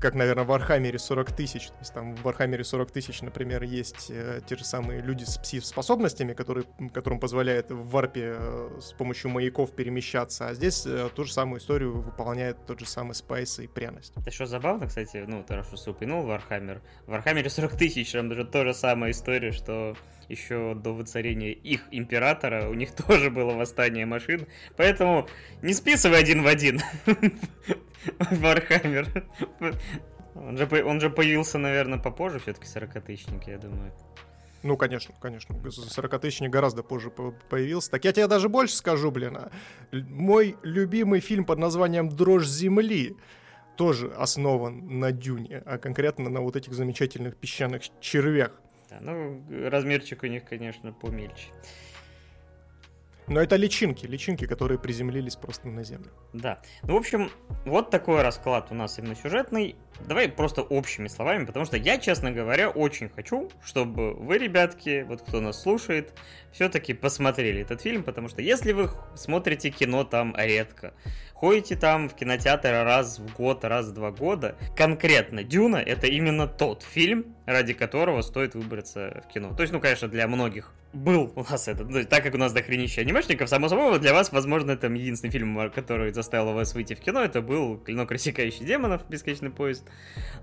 как, 0.00 0.14
наверное, 0.14 0.44
в 0.44 0.48
Вархаммере 0.48 0.98
40 0.98 1.32
тысяч. 1.32 1.68
То 1.68 1.78
есть 1.80 1.94
там 1.94 2.14
в 2.14 2.22
Вархаммере 2.22 2.64
40 2.64 2.90
тысяч, 2.90 3.22
например, 3.22 3.62
есть 3.62 4.10
э, 4.10 4.40
те 4.46 4.56
же 4.56 4.64
самые 4.64 5.00
люди 5.00 5.24
с 5.24 5.38
пси-способностями, 5.38 6.34
которые, 6.34 6.66
которым 6.92 7.20
позволяет 7.20 7.70
в 7.70 7.88
варпе 7.90 8.36
э, 8.36 8.78
с 8.80 8.92
помощью 8.92 9.30
маяков 9.30 9.72
перемещаться. 9.72 10.48
А 10.48 10.54
здесь 10.54 10.86
э, 10.86 11.08
ту 11.14 11.24
же 11.24 11.32
самую 11.32 11.60
историю 11.60 12.00
выполняет 12.00 12.56
тот 12.66 12.80
же 12.80 12.86
самый 12.86 13.14
spice 13.14 13.58
и 13.58 13.66
пряность. 13.66 14.12
Это 14.16 14.30
что 14.30 14.46
забавно, 14.46 14.86
кстати, 14.86 15.24
ну, 15.26 15.44
ты 15.44 15.58
упомянул 15.90 16.24
Вархаммер. 16.24 16.80
В 17.06 17.10
Вархаммере 17.10 17.50
40 17.50 17.76
тысяч, 17.76 18.12
там 18.12 18.28
даже 18.28 18.44
та 18.44 18.64
же 18.64 18.74
самая 18.74 19.10
история, 19.10 19.52
что 19.52 19.96
еще 20.28 20.74
до 20.74 20.92
воцарения 20.92 21.52
их 21.52 21.82
императора 21.90 22.68
у 22.68 22.74
них 22.74 22.92
тоже 23.06 23.30
было 23.30 23.54
восстание 23.54 24.06
машин. 24.06 24.46
Поэтому 24.76 25.28
не 25.62 25.72
списывай 25.72 26.20
один 26.20 26.42
в 26.42 26.46
один. 26.46 26.80
Вархаммер. 28.30 29.24
Он 30.34 30.56
же, 30.56 30.68
он 30.84 31.00
же 31.00 31.10
появился, 31.10 31.58
наверное, 31.58 31.98
попозже, 31.98 32.38
все-таки 32.38 32.66
40-тысячник, 32.66 33.48
я 33.48 33.58
думаю. 33.58 33.92
Ну, 34.62 34.76
конечно, 34.76 35.14
конечно. 35.20 35.54
40-тысячник 35.54 36.50
гораздо 36.50 36.82
позже 36.82 37.10
появился. 37.10 37.90
Так 37.90 38.04
я 38.04 38.12
тебе 38.12 38.26
даже 38.26 38.48
больше 38.48 38.76
скажу, 38.76 39.10
блин. 39.10 39.36
А. 39.36 39.50
Мой 39.92 40.56
любимый 40.62 41.20
фильм 41.20 41.44
под 41.44 41.58
названием 41.58 42.08
«Дрожь 42.08 42.46
земли» 42.46 43.16
тоже 43.76 44.08
основан 44.08 44.98
на 44.98 45.12
дюне, 45.12 45.62
а 45.64 45.78
конкретно 45.78 46.28
на 46.28 46.40
вот 46.40 46.56
этих 46.56 46.72
замечательных 46.72 47.36
песчаных 47.36 47.82
червях. 48.00 48.50
Да, 48.88 48.98
ну, 49.00 49.42
размерчик 49.68 50.22
у 50.22 50.26
них, 50.26 50.44
конечно, 50.44 50.92
помельче. 50.92 51.48
Но 53.26 53.40
это 53.40 53.56
личинки, 53.56 54.06
личинки, 54.06 54.46
которые 54.46 54.78
приземлились 54.78 55.36
просто 55.36 55.68
на 55.68 55.84
Землю. 55.84 56.10
Да. 56.32 56.62
Ну, 56.82 56.94
в 56.94 56.96
общем, 56.96 57.30
вот 57.66 57.90
такой 57.90 58.22
расклад 58.22 58.68
у 58.70 58.74
нас 58.74 58.98
именно 58.98 59.14
сюжетный. 59.14 59.76
Давай 60.06 60.28
просто 60.28 60.62
общими 60.62 61.08
словами, 61.08 61.44
потому 61.44 61.64
что 61.64 61.76
я, 61.76 61.98
честно 61.98 62.30
говоря, 62.30 62.70
очень 62.70 63.08
хочу, 63.08 63.50
чтобы 63.64 64.14
вы, 64.14 64.38
ребятки, 64.38 65.04
вот 65.08 65.22
кто 65.22 65.40
нас 65.40 65.60
слушает, 65.60 66.12
все-таки 66.52 66.94
посмотрели 66.94 67.62
этот 67.62 67.82
фильм, 67.82 68.02
потому 68.02 68.28
что 68.28 68.40
если 68.40 68.72
вы 68.72 68.90
смотрите 69.14 69.70
кино 69.70 70.04
там 70.04 70.34
редко, 70.36 70.94
ходите 71.34 71.76
там 71.76 72.08
в 72.08 72.14
кинотеатр 72.14 72.70
раз 72.70 73.18
в 73.18 73.34
год, 73.34 73.64
раз 73.64 73.86
в 73.86 73.92
два 73.92 74.10
года, 74.10 74.56
конкретно 74.76 75.42
Дюна 75.42 75.76
это 75.76 76.06
именно 76.06 76.46
тот 76.46 76.82
фильм, 76.82 77.34
ради 77.46 77.74
которого 77.74 78.22
стоит 78.22 78.54
выбраться 78.54 79.22
в 79.26 79.32
кино. 79.32 79.54
То 79.54 79.62
есть, 79.62 79.72
ну, 79.72 79.80
конечно, 79.80 80.08
для 80.08 80.26
многих 80.26 80.72
был 80.92 81.32
у 81.36 81.42
нас 81.42 81.68
этот, 81.68 81.88
ну, 81.90 82.04
так 82.04 82.22
как 82.22 82.34
у 82.34 82.38
нас 82.38 82.52
дохренища 82.52 83.02
анимешников, 83.02 83.48
само 83.48 83.68
собой, 83.68 83.98
для 83.98 84.14
вас, 84.14 84.32
возможно, 84.32 84.72
это 84.72 84.86
единственный 84.88 85.30
фильм, 85.30 85.70
который 85.70 86.12
заставил 86.12 86.52
вас 86.54 86.74
выйти 86.74 86.94
в 86.94 87.00
кино, 87.00 87.22
это 87.22 87.40
был 87.42 87.78
«Клинок 87.78 88.10
рассекающий 88.10 88.64
демонов. 88.64 89.02
Бесконечный 89.08 89.50
поезд». 89.50 89.87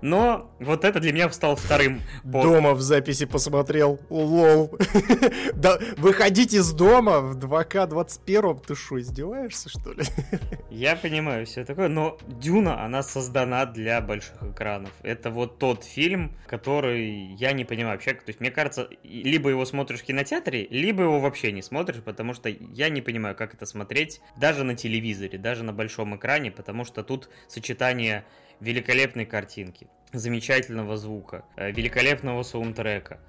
Но 0.02 0.54
вот 0.60 0.84
это 0.84 1.00
для 1.00 1.12
меня 1.12 1.30
стал 1.30 1.56
вторым. 1.56 2.02
По... 2.22 2.42
Дома 2.42 2.74
в 2.74 2.80
записи 2.80 3.26
посмотрел, 3.26 4.00
лол. 4.10 4.76
да, 5.54 5.78
выходить 5.96 6.54
из 6.54 6.72
дома 6.72 7.20
в 7.20 7.36
2К 7.36 7.86
21 7.86 8.58
ты 8.58 8.74
что, 8.74 9.00
издеваешься, 9.00 9.68
что 9.68 9.92
ли? 9.92 10.04
Я 10.70 10.96
понимаю 10.96 11.46
все 11.46 11.64
такое, 11.64 11.88
но 11.88 12.18
Дюна, 12.26 12.84
она 12.84 13.02
создана 13.02 13.66
для 13.66 14.00
больших 14.00 14.42
экранов. 14.42 14.92
Это 15.02 15.30
вот 15.30 15.58
тот 15.58 15.84
фильм, 15.84 16.36
который 16.46 17.34
я 17.34 17.52
не 17.52 17.64
понимаю 17.64 17.96
вообще, 17.96 18.14
то 18.14 18.22
есть 18.26 18.40
мне 18.40 18.50
кажется, 18.50 18.88
либо 19.02 19.50
его 19.50 19.64
смотришь 19.64 20.00
в 20.00 20.04
кинотеатре, 20.04 20.66
либо 20.70 21.02
его 21.04 21.20
вообще 21.20 21.52
не 21.52 21.62
смотришь, 21.62 22.02
потому 22.02 22.34
что 22.34 22.48
я 22.48 22.88
не 22.88 23.00
понимаю, 23.00 23.34
как 23.34 23.54
это 23.54 23.66
смотреть 23.66 24.20
даже 24.36 24.64
на 24.64 24.74
телевизоре, 24.74 25.38
даже 25.38 25.64
на 25.64 25.72
большом 25.72 26.16
экране, 26.16 26.50
потому 26.50 26.84
что 26.84 27.02
тут 27.02 27.28
сочетание 27.48 28.24
великолепной 28.60 29.26
картинки, 29.26 29.88
замечательного 30.12 30.96
звука, 30.96 31.44
э, 31.56 31.70
великолепного 31.70 32.42
саундтрека, 32.42 33.20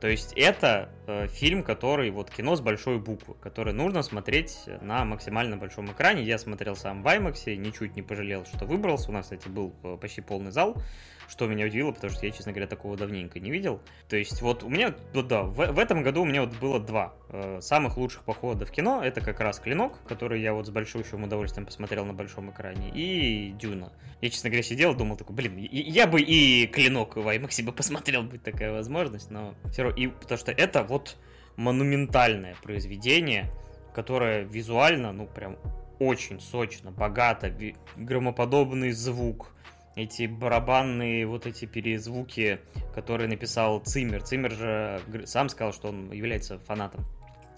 То 0.00 0.08
есть 0.08 0.32
это 0.34 0.90
э, 1.06 1.26
фильм, 1.28 1.64
который 1.64 2.10
вот 2.10 2.30
кино 2.30 2.54
с 2.54 2.60
большой 2.60 2.98
буквы, 2.98 3.34
который 3.34 3.72
нужно 3.72 4.02
смотреть 4.02 4.56
на 4.80 5.04
максимально 5.04 5.56
большом 5.56 5.90
экране. 5.90 6.22
Я 6.22 6.38
смотрел 6.38 6.76
сам 6.76 7.02
в 7.02 7.06
IMAX, 7.06 7.56
ничуть 7.56 7.96
не 7.96 8.02
пожалел, 8.02 8.44
что 8.44 8.64
выбрался. 8.64 9.10
У 9.10 9.12
нас, 9.12 9.24
кстати, 9.24 9.48
был 9.48 9.74
э, 9.82 9.96
почти 10.00 10.20
полный 10.20 10.52
зал, 10.52 10.80
что 11.28 11.46
меня 11.46 11.66
удивило, 11.66 11.92
потому 11.92 12.12
что 12.12 12.24
я, 12.24 12.32
честно 12.32 12.52
говоря, 12.52 12.66
такого 12.66 12.96
давненько 12.96 13.38
не 13.38 13.50
видел. 13.50 13.80
То 14.08 14.16
есть 14.16 14.40
вот 14.40 14.62
у 14.62 14.68
меня, 14.68 14.94
вот 15.12 15.28
да, 15.28 15.42
в, 15.42 15.54
в 15.72 15.78
этом 15.78 16.02
году 16.02 16.22
у 16.22 16.24
меня 16.24 16.40
вот 16.40 16.54
было 16.58 16.80
два 16.80 17.14
э, 17.28 17.60
самых 17.60 17.98
лучших 17.98 18.24
похода 18.24 18.64
в 18.64 18.70
кино. 18.70 19.02
Это 19.04 19.20
как 19.20 19.40
раз 19.40 19.60
«Клинок», 19.60 20.02
который 20.06 20.40
я 20.40 20.54
вот 20.54 20.66
с 20.66 20.70
большущим 20.70 21.24
удовольствием 21.24 21.66
посмотрел 21.66 22.06
на 22.06 22.14
большом 22.14 22.50
экране, 22.50 22.90
и 22.94 23.52
«Дюна». 23.52 23.92
Я, 24.20 24.30
честно 24.30 24.48
говоря, 24.48 24.62
сидел, 24.62 24.94
думал 24.94 25.16
такой, 25.16 25.36
блин, 25.36 25.58
я 25.58 26.06
бы 26.06 26.20
и 26.20 26.66
«Клинок» 26.66 27.16
в 27.16 27.28
IMAX 27.28 27.62
бы 27.62 27.72
посмотрел, 27.72 28.22
быть 28.22 28.42
такая 28.42 28.72
возможность, 28.72 29.30
но 29.30 29.54
все 29.70 29.82
равно, 29.82 29.98
и 29.98 30.06
потому 30.06 30.38
что 30.38 30.50
это 30.50 30.82
вот 30.82 31.16
монументальное 31.56 32.56
произведение, 32.62 33.50
которое 33.94 34.44
визуально, 34.44 35.12
ну, 35.12 35.26
прям 35.26 35.58
очень 35.98 36.40
сочно, 36.40 36.90
богато, 36.90 37.52
громоподобный 37.96 38.92
звук, 38.92 39.52
эти 39.98 40.26
барабанные 40.26 41.26
вот 41.26 41.46
эти 41.46 41.64
перезвуки, 41.64 42.60
которые 42.94 43.28
написал 43.28 43.80
Циммер. 43.80 44.22
Циммер 44.22 44.52
же 44.52 45.02
сам 45.26 45.48
сказал, 45.48 45.72
что 45.72 45.88
он 45.88 46.12
является 46.12 46.60
фанатом 46.60 47.04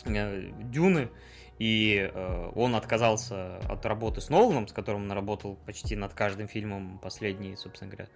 э, 0.06 0.50
Дюны, 0.62 1.10
и 1.58 2.10
э, 2.12 2.50
он 2.54 2.74
отказался 2.74 3.58
от 3.68 3.84
работы 3.84 4.22
с 4.22 4.30
Ноланом, 4.30 4.66
с 4.68 4.72
которым 4.72 5.02
он 5.02 5.12
работал 5.12 5.58
почти 5.66 5.96
над 5.96 6.14
каждым 6.14 6.48
фильмом 6.48 6.98
последние, 6.98 7.58
собственно 7.58 7.90
говоря, 7.90 8.08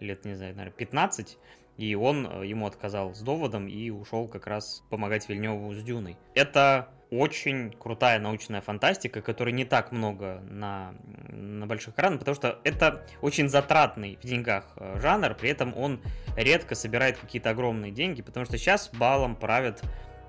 лет, 0.00 0.24
не 0.26 0.34
знаю, 0.34 0.54
наверное, 0.54 0.76
15. 0.76 1.38
И 1.76 1.94
он 1.94 2.26
э, 2.26 2.46
ему 2.46 2.66
отказал 2.66 3.14
с 3.14 3.20
доводом 3.20 3.66
и 3.66 3.90
ушел 3.90 4.28
как 4.28 4.46
раз 4.46 4.82
помогать 4.90 5.28
Вильневу 5.28 5.72
с 5.74 5.82
Дюной. 5.82 6.16
Это 6.34 6.88
очень 7.12 7.70
крутая 7.72 8.18
научная 8.18 8.62
фантастика, 8.62 9.20
которой 9.20 9.52
не 9.52 9.66
так 9.66 9.92
много 9.92 10.42
на, 10.48 10.94
на 11.28 11.66
больших 11.66 11.92
экранах, 11.92 12.20
потому 12.20 12.34
что 12.34 12.58
это 12.64 13.04
очень 13.20 13.50
затратный 13.50 14.18
в 14.22 14.26
деньгах 14.26 14.64
э, 14.76 14.98
жанр, 14.98 15.34
при 15.34 15.50
этом 15.50 15.76
он 15.76 16.00
редко 16.36 16.74
собирает 16.74 17.18
какие-то 17.18 17.50
огромные 17.50 17.92
деньги, 17.92 18.22
потому 18.22 18.46
что 18.46 18.56
сейчас 18.56 18.88
балом 18.88 19.36
правят 19.36 19.82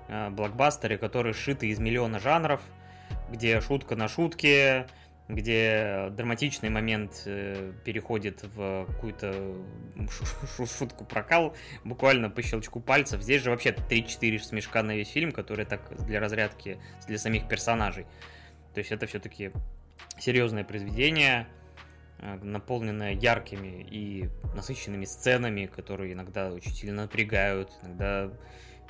э, 0.08 0.28
блокбастеры, 0.28 0.98
которые 0.98 1.32
шиты 1.32 1.68
из 1.68 1.78
миллиона 1.78 2.20
жанров, 2.20 2.60
где 3.30 3.62
шутка 3.62 3.96
на 3.96 4.06
шутке, 4.06 4.86
где 5.28 6.10
драматичный 6.10 6.68
момент 6.68 7.22
э, 7.24 7.72
переходит 7.84 8.42
в 8.42 8.86
какую-то 8.86 9.56
шутку 10.78 11.04
прокал, 11.04 11.56
буквально 11.82 12.28
по 12.28 12.42
щелчку 12.42 12.80
пальцев. 12.80 13.22
Здесь 13.22 13.42
же 13.42 13.50
вообще 13.50 13.70
3-4 13.70 14.38
смешка 14.40 14.82
на 14.82 14.94
весь 14.94 15.08
фильм, 15.08 15.32
которые 15.32 15.66
так 15.66 15.90
для 16.04 16.20
разрядки 16.20 16.78
для 17.08 17.18
самих 17.18 17.48
персонажей. 17.48 18.04
То 18.74 18.80
есть 18.80 18.92
это 18.92 19.06
все-таки 19.06 19.52
серьезное 20.18 20.62
произведение, 20.62 21.46
э, 22.18 22.36
наполненное 22.42 23.12
яркими 23.12 23.86
и 23.90 24.28
насыщенными 24.54 25.06
сценами, 25.06 25.66
которые 25.66 26.12
иногда 26.12 26.52
очень 26.52 26.72
сильно 26.72 27.02
напрягают, 27.02 27.70
иногда, 27.82 28.30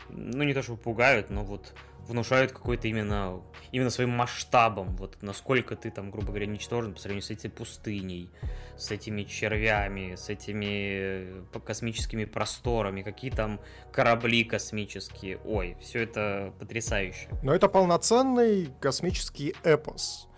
ну 0.08 0.42
не 0.42 0.52
то 0.52 0.62
что 0.62 0.76
пугают, 0.76 1.30
но 1.30 1.44
вот 1.44 1.74
внушают 2.08 2.52
какой-то 2.52 2.88
именно, 2.88 3.40
именно 3.72 3.90
своим 3.90 4.10
масштабом, 4.10 4.96
вот 4.96 5.18
насколько 5.22 5.76
ты 5.76 5.90
там, 5.90 6.10
грубо 6.10 6.28
говоря, 6.28 6.46
ничтожен 6.46 6.94
по 6.94 7.00
сравнению 7.00 7.22
с 7.22 7.30
этой 7.30 7.50
пустыней, 7.50 8.30
с 8.76 8.90
этими 8.90 9.22
червями, 9.24 10.14
с 10.16 10.28
этими 10.28 11.44
э, 11.54 11.60
космическими 11.64 12.24
просторами, 12.24 13.02
какие 13.02 13.30
там 13.30 13.60
корабли 13.92 14.44
космические. 14.44 15.38
Ой, 15.44 15.76
все 15.80 16.02
это 16.02 16.52
потрясающе. 16.58 17.28
Но 17.42 17.54
это 17.54 17.68
полноценный 17.68 18.70
космический 18.80 19.54
эпос. 19.62 20.28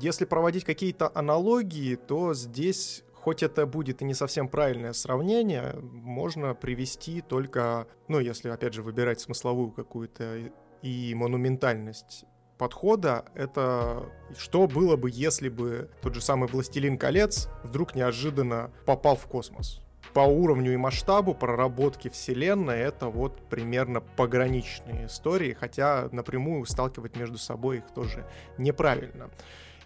Если 0.00 0.24
проводить 0.24 0.64
какие-то 0.64 1.10
аналогии, 1.14 1.96
то 1.96 2.34
здесь 2.34 3.02
хоть 3.14 3.42
это 3.42 3.66
будет 3.66 4.02
и 4.02 4.04
не 4.04 4.14
совсем 4.14 4.48
правильное 4.48 4.92
сравнение, 4.92 5.74
можно 5.80 6.54
привести 6.54 7.20
только, 7.20 7.86
ну, 8.08 8.18
если, 8.18 8.48
опять 8.48 8.72
же, 8.72 8.82
выбирать 8.82 9.20
смысловую 9.20 9.72
какую-то 9.72 10.50
и 10.82 11.14
монументальность 11.14 12.24
подхода— 12.58 13.24
это 13.34 14.04
что 14.36 14.66
было 14.66 14.96
бы, 14.96 15.10
если 15.10 15.48
бы 15.48 15.90
тот 16.02 16.14
же 16.14 16.20
самый 16.20 16.48
«Властелин 16.48 16.98
колец» 16.98 17.48
вдруг 17.64 17.94
неожиданно 17.94 18.70
попал 18.84 19.16
в 19.16 19.26
космос. 19.26 19.80
По 20.12 20.20
уровню 20.20 20.74
и 20.74 20.76
масштабу 20.76 21.34
проработки 21.34 22.08
вселенной 22.08 22.80
это 22.80 23.08
вот 23.08 23.48
примерно 23.48 24.00
пограничные 24.00 25.06
истории, 25.06 25.56
хотя 25.58 26.08
напрямую 26.12 26.66
сталкивать 26.66 27.16
между 27.16 27.38
собой 27.38 27.78
их 27.78 27.84
тоже 27.94 28.26
неправильно. 28.58 29.30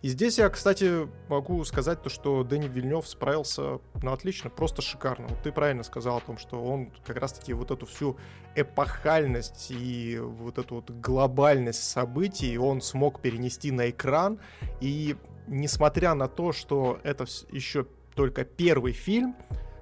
И 0.04 0.08
здесь 0.08 0.36
я, 0.36 0.50
кстати, 0.50 1.08
могу 1.30 1.64
сказать 1.64 2.02
то, 2.02 2.10
что 2.10 2.44
Дэнни 2.44 2.68
Вильнев 2.68 3.08
справился, 3.08 3.80
ну, 4.02 4.12
отлично, 4.12 4.50
просто 4.50 4.82
шикарно. 4.82 5.28
Вот 5.28 5.42
ты 5.42 5.50
правильно 5.50 5.82
сказал 5.82 6.18
о 6.18 6.20
том, 6.20 6.36
что 6.36 6.62
он 6.62 6.90
как 7.06 7.16
раз-таки 7.16 7.54
вот 7.54 7.70
эту 7.70 7.86
всю 7.86 8.18
эпохальность 8.54 9.70
и 9.70 10.18
вот 10.18 10.58
эту 10.58 10.74
вот 10.74 10.90
глобальность 10.90 11.84
событий 11.84 12.58
он 12.58 12.82
смог 12.82 13.22
перенести 13.22 13.70
на 13.70 13.88
экран. 13.88 14.40
И 14.82 15.16
несмотря 15.46 16.12
на 16.12 16.28
то, 16.28 16.52
что 16.52 17.00
это 17.02 17.24
еще 17.50 17.86
только 18.14 18.44
первый 18.44 18.92
фильм, 18.92 19.34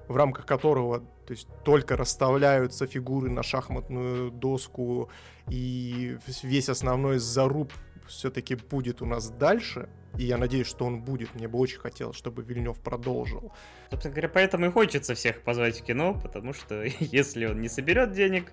в 0.07 0.15
рамках 0.15 0.45
которого 0.45 0.99
то 0.99 1.31
есть 1.31 1.49
только 1.65 1.97
расставляются 1.97 2.87
фигуры 2.87 3.29
на 3.29 3.43
шахматную 3.43 4.31
доску, 4.31 5.09
и 5.49 6.17
весь 6.43 6.69
основной 6.69 7.19
заруб 7.19 7.73
все-таки 8.07 8.55
будет 8.55 9.01
у 9.01 9.05
нас 9.05 9.29
дальше, 9.29 9.89
и 10.17 10.25
я 10.25 10.37
надеюсь, 10.37 10.67
что 10.67 10.85
он 10.85 11.01
будет. 11.01 11.33
Мне 11.33 11.47
бы 11.47 11.57
очень 11.59 11.79
хотелось, 11.79 12.15
чтобы 12.15 12.43
Вильнев 12.43 12.79
продолжил. 12.79 13.51
Собственно 13.89 14.13
говоря, 14.13 14.29
поэтому 14.29 14.67
и 14.67 14.69
хочется 14.69 15.15
всех 15.15 15.41
позвать 15.41 15.79
в 15.79 15.83
кино, 15.83 16.19
потому 16.21 16.53
что 16.53 16.83
если 16.99 17.45
он 17.45 17.61
не 17.61 17.69
соберет 17.69 18.11
денег, 18.11 18.51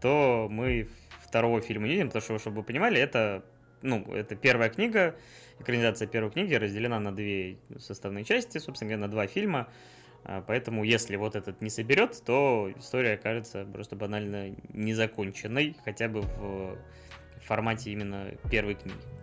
то 0.00 0.48
мы 0.50 0.88
второго 1.24 1.60
фильма 1.60 1.86
не 1.86 1.94
видим, 1.94 2.06
потому 2.08 2.22
что, 2.22 2.38
чтобы 2.38 2.58
вы 2.58 2.62
понимали, 2.62 3.00
это, 3.00 3.44
ну, 3.82 4.04
это 4.14 4.36
первая 4.36 4.70
книга, 4.70 5.16
экранизация 5.58 6.06
первой 6.06 6.30
книги 6.30 6.54
разделена 6.54 7.00
на 7.00 7.14
две 7.14 7.58
составные 7.78 8.24
части, 8.24 8.58
собственно 8.58 8.90
говоря, 8.90 9.06
на 9.06 9.10
два 9.10 9.26
фильма. 9.26 9.68
А, 10.24 10.42
поэтому, 10.42 10.84
если 10.84 11.16
вот 11.16 11.34
этот 11.34 11.60
не 11.60 11.70
соберет, 11.70 12.22
то 12.24 12.70
история 12.76 13.14
окажется 13.14 13.64
просто 13.64 13.96
банально 13.96 14.54
незаконченной, 14.72 15.76
хотя 15.84 16.08
бы 16.08 16.22
в 16.22 16.78
формате 17.42 17.90
именно 17.90 18.30
первой 18.50 18.74
книги. 18.74 19.19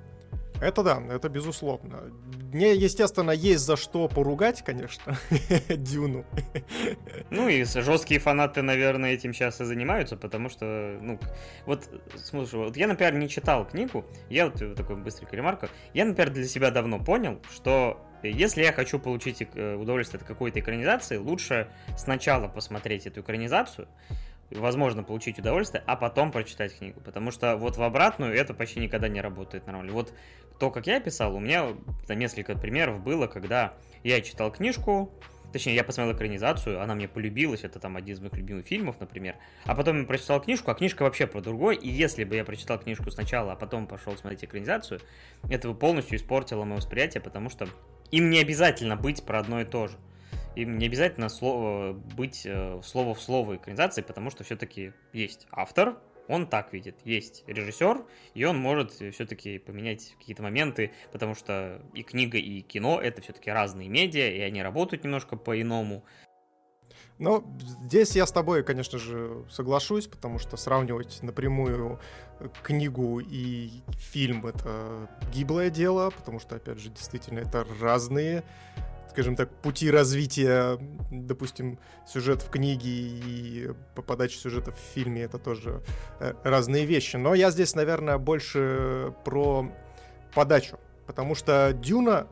Это 0.62 0.84
да, 0.84 1.02
это 1.10 1.30
безусловно. 1.30 2.12
Мне, 2.52 2.74
естественно, 2.74 3.32
есть 3.32 3.64
за 3.64 3.76
что 3.76 4.08
поругать, 4.08 4.64
конечно, 4.64 5.18
Дюну. 5.70 6.26
Ну 7.30 7.48
и 7.48 7.64
жесткие 7.64 8.20
фанаты, 8.20 8.62
наверное, 8.62 9.14
этим 9.14 9.34
сейчас 9.34 9.62
и 9.62 9.66
занимаются, 9.66 10.18
потому 10.18 10.50
что, 10.50 10.98
ну, 11.02 11.20
вот, 11.66 11.90
слушай, 12.16 12.56
вот 12.56 12.78
я, 12.78 12.88
например, 12.88 13.16
не 13.16 13.30
читал 13.30 13.66
книгу, 13.66 14.06
я 14.30 14.46
вот 14.46 14.76
такой 14.76 14.96
быстрый 14.96 15.28
ремарка, 15.32 15.70
я, 15.94 16.06
например, 16.06 16.32
для 16.32 16.48
себя 16.48 16.72
давно 16.72 17.00
понял, 17.00 17.40
что 17.54 18.04
если 18.24 18.64
я 18.64 18.74
хочу 18.74 19.00
получить 19.00 19.48
э, 19.54 19.76
удовольствие 19.76 20.20
от 20.20 20.28
какой-то 20.28 20.60
экранизации, 20.60 21.18
лучше 21.18 21.68
сначала 21.98 22.48
посмотреть 22.48 23.06
эту 23.06 23.22
экранизацию, 23.22 23.88
возможно 24.50 25.04
получить 25.04 25.40
удовольствие, 25.40 25.84
а 25.86 25.96
потом 25.96 26.32
прочитать 26.32 26.78
книгу. 26.78 27.00
Потому 27.02 27.32
что 27.32 27.58
вот 27.58 27.78
в 27.78 27.84
обратную 27.84 28.34
это 28.34 28.54
почти 28.54 28.80
никогда 28.80 29.08
не 29.08 29.22
работает 29.22 29.68
нормально. 29.68 29.94
Вот 29.94 30.14
то, 30.60 30.72
как 30.72 30.88
я 30.88 31.00
писал, 31.00 31.36
у 31.36 31.40
меня 31.40 31.76
там 32.08 32.20
несколько 32.20 32.56
примеров 32.56 33.04
было, 33.04 33.28
когда 33.28 33.74
я 34.04 34.22
читал 34.22 34.52
книжку, 34.52 35.12
Точнее, 35.54 35.76
я 35.76 35.84
посмотрел 35.84 36.16
экранизацию, 36.16 36.82
она 36.82 36.94
мне 36.94 37.08
полюбилась, 37.08 37.64
это 37.64 37.80
там 37.80 37.96
один 37.96 38.16
из 38.16 38.20
моих 38.20 38.34
любимых 38.34 38.66
фильмов, 38.66 38.98
например. 39.00 39.36
А 39.64 39.76
потом 39.76 40.02
я 40.02 40.06
прочитал 40.06 40.42
книжку, 40.42 40.72
а 40.72 40.76
книжка 40.76 41.04
вообще 41.04 41.26
про 41.26 41.42
другой, 41.42 41.78
и 41.78 41.90
если 41.90 42.26
бы 42.26 42.36
я 42.36 42.44
прочитал 42.44 42.78
книжку 42.80 43.10
сначала, 43.12 43.54
а 43.54 43.56
потом 43.56 43.88
пошел 43.88 44.16
смотреть 44.18 44.44
экранизацию, 44.44 45.00
это 45.50 45.70
бы 45.70 45.76
полностью 45.76 46.18
испортило 46.18 46.66
мое 46.66 46.78
восприятие, 46.78 47.22
потому 47.22 47.50
что 47.50 47.68
им 48.12 48.30
не 48.30 48.40
обязательно 48.40 48.98
быть 48.98 49.24
про 49.24 49.40
одно 49.40 49.62
и 49.62 49.66
то 49.66 49.88
же. 49.88 49.96
Им 50.56 50.78
не 50.80 50.88
обязательно 50.88 51.30
слово, 51.30 51.94
быть 51.94 52.42
э, 52.46 52.82
слово 52.84 53.14
в 53.14 53.22
слово 53.22 53.56
экранизации, 53.56 54.02
потому 54.02 54.32
что 54.32 54.44
все-таки 54.44 54.92
есть 55.14 55.48
автор, 55.52 55.98
он 56.28 56.48
так 56.48 56.74
видит. 56.74 56.96
Есть 57.04 57.44
режиссер, 57.48 58.06
и 58.34 58.44
он 58.44 58.58
может 58.58 58.92
все-таки 58.92 59.60
поменять 59.60 60.16
какие-то 60.20 60.44
моменты, 60.44 60.92
потому 61.12 61.36
что 61.36 61.82
и 61.94 62.04
книга, 62.04 62.38
и 62.38 62.62
кино— 62.62 63.00
это 63.02 63.22
все-таки 63.22 63.50
разные 63.50 63.90
медиа, 63.90 64.30
и 64.30 64.40
они 64.42 64.62
работают 64.62 65.04
немножко 65.04 65.36
по-иному. 65.36 66.04
Но 67.20 67.44
здесь 67.84 68.16
я 68.16 68.28
с 68.28 68.32
тобой, 68.32 68.64
конечно 68.64 69.00
же, 69.00 69.44
соглашусь, 69.50 70.08
потому 70.08 70.38
что 70.38 70.56
сравнивать 70.56 71.24
напрямую 71.24 72.00
книгу 72.62 73.20
и 73.20 73.82
фильм— 73.98 74.46
это 74.48 75.10
гиблое 75.34 75.72
дело, 75.72 76.12
потому 76.12 76.40
что, 76.40 76.58
опять 76.58 76.80
же, 76.80 76.90
действительно, 76.90 77.40
это 77.40 77.66
разные 77.82 78.44
скажем 79.18 79.36
так, 79.36 79.50
пути 79.64 79.90
развития, 79.90 80.78
допустим, 81.10 81.80
сюжет 82.06 82.44
в 82.44 82.52
книге 82.52 82.88
и 82.88 83.72
по 83.96 84.04
подаче 84.04 84.38
сюжета 84.38 84.72
в 84.72 84.78
фильме 84.94 85.24
это 85.24 85.40
тоже 85.40 85.82
э, 86.20 86.36
разные 86.44 86.86
вещи. 86.86 87.16
Но 87.16 87.34
я 87.34 87.50
здесь, 87.50 87.74
наверное, 87.74 88.20
больше 88.20 89.16
про 89.26 89.72
подачу. 90.36 90.78
Потому 91.08 91.34
что 91.34 91.74
Дюна 91.74 92.28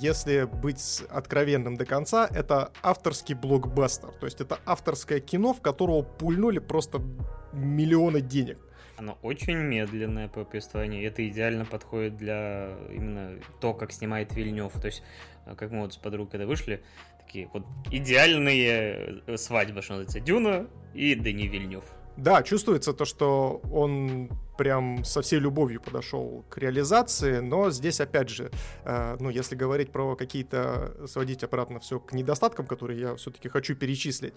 если 0.00 0.46
быть 0.46 1.04
откровенным 1.10 1.76
до 1.76 1.86
конца, 1.86 2.28
это 2.34 2.72
авторский 2.82 3.36
блокбастер. 3.36 4.10
То 4.18 4.26
есть 4.26 4.40
это 4.40 4.58
авторское 4.66 5.20
кино, 5.20 5.54
в 5.54 5.60
которого 5.60 6.02
пульнули 6.02 6.58
просто 6.58 7.00
миллионы 7.52 8.20
денег. 8.20 8.58
Оно 8.96 9.18
очень 9.22 9.56
медленное 9.56 10.28
по 10.28 10.44
повествованию. 10.44 11.06
Это 11.06 11.26
идеально 11.28 11.64
подходит 11.64 12.16
для 12.16 12.70
именно 12.90 13.38
то, 13.60 13.74
как 13.74 13.92
снимает 13.92 14.34
Вильнев. 14.34 14.72
То 14.80 14.86
есть, 14.86 15.02
э, 15.44 15.54
как 15.54 15.70
мы 15.70 15.82
вот 15.82 15.92
с 15.92 15.96
подругой 15.96 16.30
когда 16.30 16.46
вышли, 16.46 16.82
такие 17.18 17.48
вот 17.52 17.64
идеальные 17.90 19.22
э, 19.26 19.36
свадьбы, 19.36 19.82
что 19.82 19.94
называется, 19.94 20.20
Дюна 20.20 20.66
и 20.94 21.14
Дани 21.14 21.46
Вильнев. 21.46 21.84
Да, 22.16 22.42
чувствуется 22.42 22.94
то, 22.94 23.04
что 23.04 23.60
он 23.70 24.30
прям 24.56 25.04
со 25.04 25.20
всей 25.20 25.38
любовью 25.38 25.82
подошел 25.82 26.46
к 26.48 26.56
реализации, 26.56 27.40
но 27.40 27.70
здесь, 27.70 28.00
опять 28.00 28.30
же, 28.30 28.50
э, 28.84 29.16
ну, 29.20 29.28
если 29.28 29.54
говорить 29.54 29.92
про 29.92 30.16
какие-то, 30.16 31.06
сводить 31.06 31.44
обратно 31.44 31.78
все 31.78 32.00
к 32.00 32.14
недостаткам, 32.14 32.66
которые 32.66 33.00
я 33.00 33.16
все-таки 33.16 33.50
хочу 33.50 33.76
перечислить, 33.76 34.32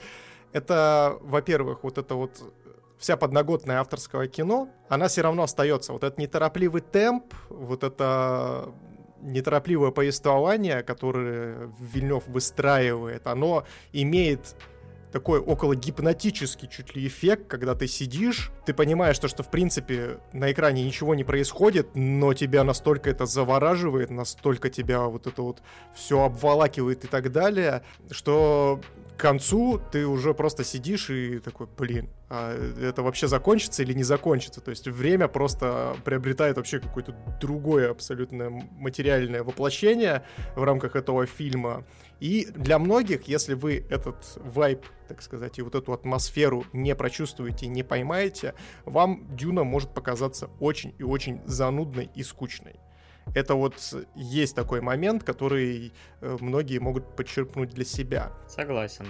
это, 0.51 1.17
во-первых, 1.21 1.83
вот 1.83 1.97
это 1.97 2.15
вот 2.15 2.53
вся 2.99 3.17
подноготная 3.17 3.79
авторского 3.79 4.27
кино, 4.27 4.69
она 4.89 5.07
все 5.07 5.21
равно 5.21 5.43
остается. 5.43 5.93
Вот 5.93 6.03
этот 6.03 6.19
неторопливый 6.19 6.81
темп, 6.81 7.33
вот 7.49 7.83
это 7.83 8.73
неторопливое 9.21 9.91
повествование, 9.91 10.83
которое 10.83 11.71
Вильнев 11.79 12.27
выстраивает, 12.27 13.25
оно 13.27 13.65
имеет 13.93 14.55
такой 15.11 15.39
около 15.39 15.75
гипнотический 15.75 16.67
чуть 16.67 16.95
ли 16.95 17.07
эффект, 17.07 17.47
когда 17.47 17.75
ты 17.75 17.87
сидишь, 17.87 18.51
ты 18.65 18.73
понимаешь 18.73 19.17
то, 19.19 19.27
что 19.27 19.43
в 19.43 19.49
принципе 19.49 20.19
на 20.33 20.51
экране 20.51 20.83
ничего 20.83 21.15
не 21.15 21.23
происходит, 21.23 21.95
но 21.95 22.33
тебя 22.33 22.63
настолько 22.63 23.09
это 23.09 23.25
завораживает, 23.25 24.09
настолько 24.09 24.69
тебя 24.69 25.01
вот 25.01 25.27
это 25.27 25.41
вот 25.41 25.61
все 25.95 26.23
обволакивает 26.23 27.03
и 27.05 27.07
так 27.07 27.31
далее, 27.31 27.83
что 28.11 28.81
к 29.17 29.21
концу 29.21 29.81
ты 29.91 30.05
уже 30.07 30.33
просто 30.33 30.63
сидишь 30.63 31.09
и 31.09 31.39
такой, 31.39 31.67
блин, 31.77 32.09
а 32.29 32.55
это 32.81 33.01
вообще 33.01 33.27
закончится 33.27 33.83
или 33.83 33.93
не 33.93 34.03
закончится? 34.03 34.61
То 34.61 34.69
есть 34.69 34.87
время 34.87 35.27
просто 35.27 35.97
приобретает 36.05 36.57
вообще 36.57 36.79
какое-то 36.79 37.13
другое 37.41 37.91
абсолютно 37.91 38.49
материальное 38.49 39.43
воплощение 39.43 40.23
в 40.55 40.63
рамках 40.63 40.95
этого 40.95 41.25
фильма. 41.25 41.83
И 42.19 42.47
для 42.53 42.79
многих, 42.79 43.27
если 43.27 43.53
вы 43.53 43.85
этот 43.89 44.37
вайп, 44.37 44.85
так 45.07 45.21
сказать, 45.21 45.57
и 45.57 45.61
вот 45.61 45.75
эту 45.75 45.93
атмосферу 45.93 46.65
не 46.73 46.95
прочувствуете, 46.95 47.67
не 47.67 47.83
поймаете, 47.83 48.55
вам 48.85 49.25
Дюна 49.35 49.63
может 49.63 49.93
показаться 49.93 50.49
очень 50.59 50.93
и 50.97 51.03
очень 51.03 51.41
занудной 51.45 52.09
и 52.13 52.23
скучной. 52.23 52.79
Это 53.35 53.55
вот 53.55 53.75
есть 54.15 54.55
такой 54.55 54.81
момент, 54.81 55.23
который 55.23 55.93
э, 56.21 56.37
многие 56.39 56.79
могут 56.79 57.15
подчеркнуть 57.15 57.69
для 57.69 57.85
себя. 57.85 58.31
Согласен. 58.47 59.05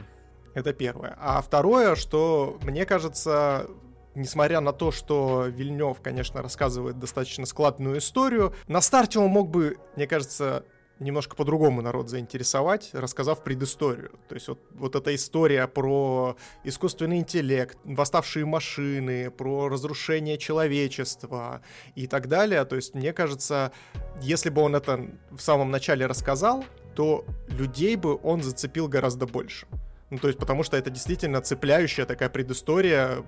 Это 0.54 0.74
первое. 0.74 1.16
А 1.20 1.42
второе, 1.42 1.96
что 1.96 2.60
мне 2.64 2.86
кажется, 2.86 3.68
несмотря 4.16 4.60
на 4.60 4.74
то, 4.74 4.92
что 4.92 5.46
Вильнев, 5.46 6.02
конечно, 6.02 6.42
рассказывает 6.42 7.00
достаточно 7.00 7.46
складную 7.46 8.00
историю, 8.00 8.54
на 8.68 8.82
старте 8.82 9.20
он 9.20 9.30
мог 9.30 9.50
бы, 9.50 9.78
мне 9.96 10.08
кажется, 10.08 10.66
немножко 11.00 11.36
по-другому 11.36 11.82
народ 11.82 12.10
заинтересовать, 12.10 12.90
рассказав 12.94 13.44
предысторию. 13.44 14.12
То 14.28 14.36
есть 14.36 14.48
вот, 14.48 14.60
вот 14.72 14.96
эта 14.96 15.16
история 15.16 15.68
про 15.68 16.36
искусственный 16.64 17.18
интеллект, 17.18 17.78
восставшие 17.84 18.46
машины, 18.46 19.32
про 19.32 19.70
разрушение 19.70 20.38
человечества 20.38 21.62
и 21.96 22.08
так 22.08 22.28
далее. 22.28 22.64
То 22.66 22.76
есть 22.76 22.94
мне 22.96 23.14
кажется, 23.14 23.72
если 24.22 24.50
бы 24.50 24.62
он 24.62 24.76
это 24.76 25.10
в 25.32 25.40
самом 25.40 25.72
начале 25.72 26.06
рассказал, 26.06 26.66
то 26.96 27.26
людей 27.50 27.96
бы 27.96 28.20
он 28.22 28.44
зацепил 28.44 28.88
гораздо 28.88 29.26
больше. 29.26 29.68
Ну, 30.10 30.18
то 30.18 30.28
есть, 30.28 30.40
потому 30.40 30.64
что 30.64 30.76
это 30.76 30.90
действительно 30.90 31.40
цепляющая 31.40 32.06
такая 32.06 32.30
предыстория, 32.30 33.24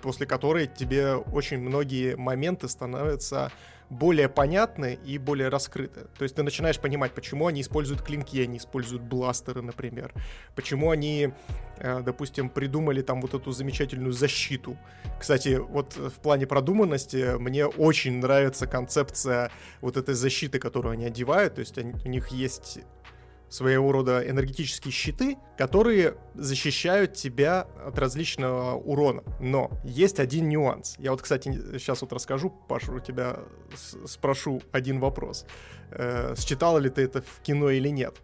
после 0.00 0.26
которой 0.26 0.68
тебе 0.68 1.14
очень 1.14 1.58
многие 1.58 2.16
моменты 2.16 2.68
становятся 2.68 3.50
более 3.90 4.28
понятны 4.28 4.98
и 5.04 5.18
более 5.18 5.48
раскрыты. 5.48 6.06
То 6.16 6.22
есть 6.22 6.36
ты 6.36 6.42
начинаешь 6.42 6.78
понимать, 6.78 7.12
почему 7.12 7.48
они 7.48 7.60
используют 7.60 8.02
клинки, 8.02 8.40
они 8.40 8.58
используют 8.58 9.02
бластеры, 9.02 9.62
например. 9.62 10.14
Почему 10.54 10.90
они, 10.90 11.32
э, 11.78 12.00
допустим, 12.00 12.48
придумали 12.48 13.02
там 13.02 13.20
вот 13.20 13.34
эту 13.34 13.50
замечательную 13.50 14.12
защиту. 14.12 14.76
Кстати, 15.18 15.56
вот 15.58 15.96
в 15.96 16.20
плане 16.22 16.46
продуманности 16.46 17.36
мне 17.38 17.66
очень 17.66 18.18
нравится 18.20 18.66
концепция 18.66 19.50
вот 19.80 19.96
этой 19.96 20.14
защиты, 20.14 20.60
которую 20.60 20.92
они 20.92 21.04
одевают. 21.06 21.56
То 21.56 21.60
есть 21.60 21.76
у 21.76 22.08
них 22.08 22.28
есть 22.28 22.78
своего 23.50 23.90
рода 23.92 24.26
энергетические 24.26 24.92
щиты, 24.92 25.36
которые 25.58 26.14
защищают 26.34 27.14
тебя 27.14 27.66
от 27.84 27.98
различного 27.98 28.76
урона. 28.76 29.22
Но 29.40 29.70
есть 29.84 30.20
один 30.20 30.48
нюанс. 30.48 30.94
Я 30.98 31.10
вот, 31.10 31.20
кстати, 31.20 31.52
сейчас 31.78 32.00
вот 32.00 32.12
расскажу, 32.12 32.50
Паша, 32.68 32.92
у 32.92 33.00
тебя 33.00 33.40
спрошу 34.06 34.62
один 34.72 35.00
вопрос. 35.00 35.44
Э, 35.90 36.34
считал 36.38 36.78
ли 36.78 36.88
ты 36.88 37.02
это 37.02 37.22
в 37.22 37.40
кино 37.42 37.70
или 37.70 37.88
нет? 37.88 38.16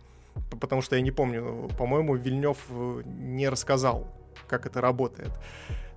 Потому 0.61 0.81
что 0.81 0.97
я 0.97 1.03
не 1.03 1.11
помню, 1.11 1.69
по-моему, 1.77 2.15
Вильнев 2.15 2.59
э, 2.71 3.03
не 3.05 3.49
рассказал, 3.49 4.07
как 4.47 4.65
это 4.65 4.81
работает. 4.81 5.33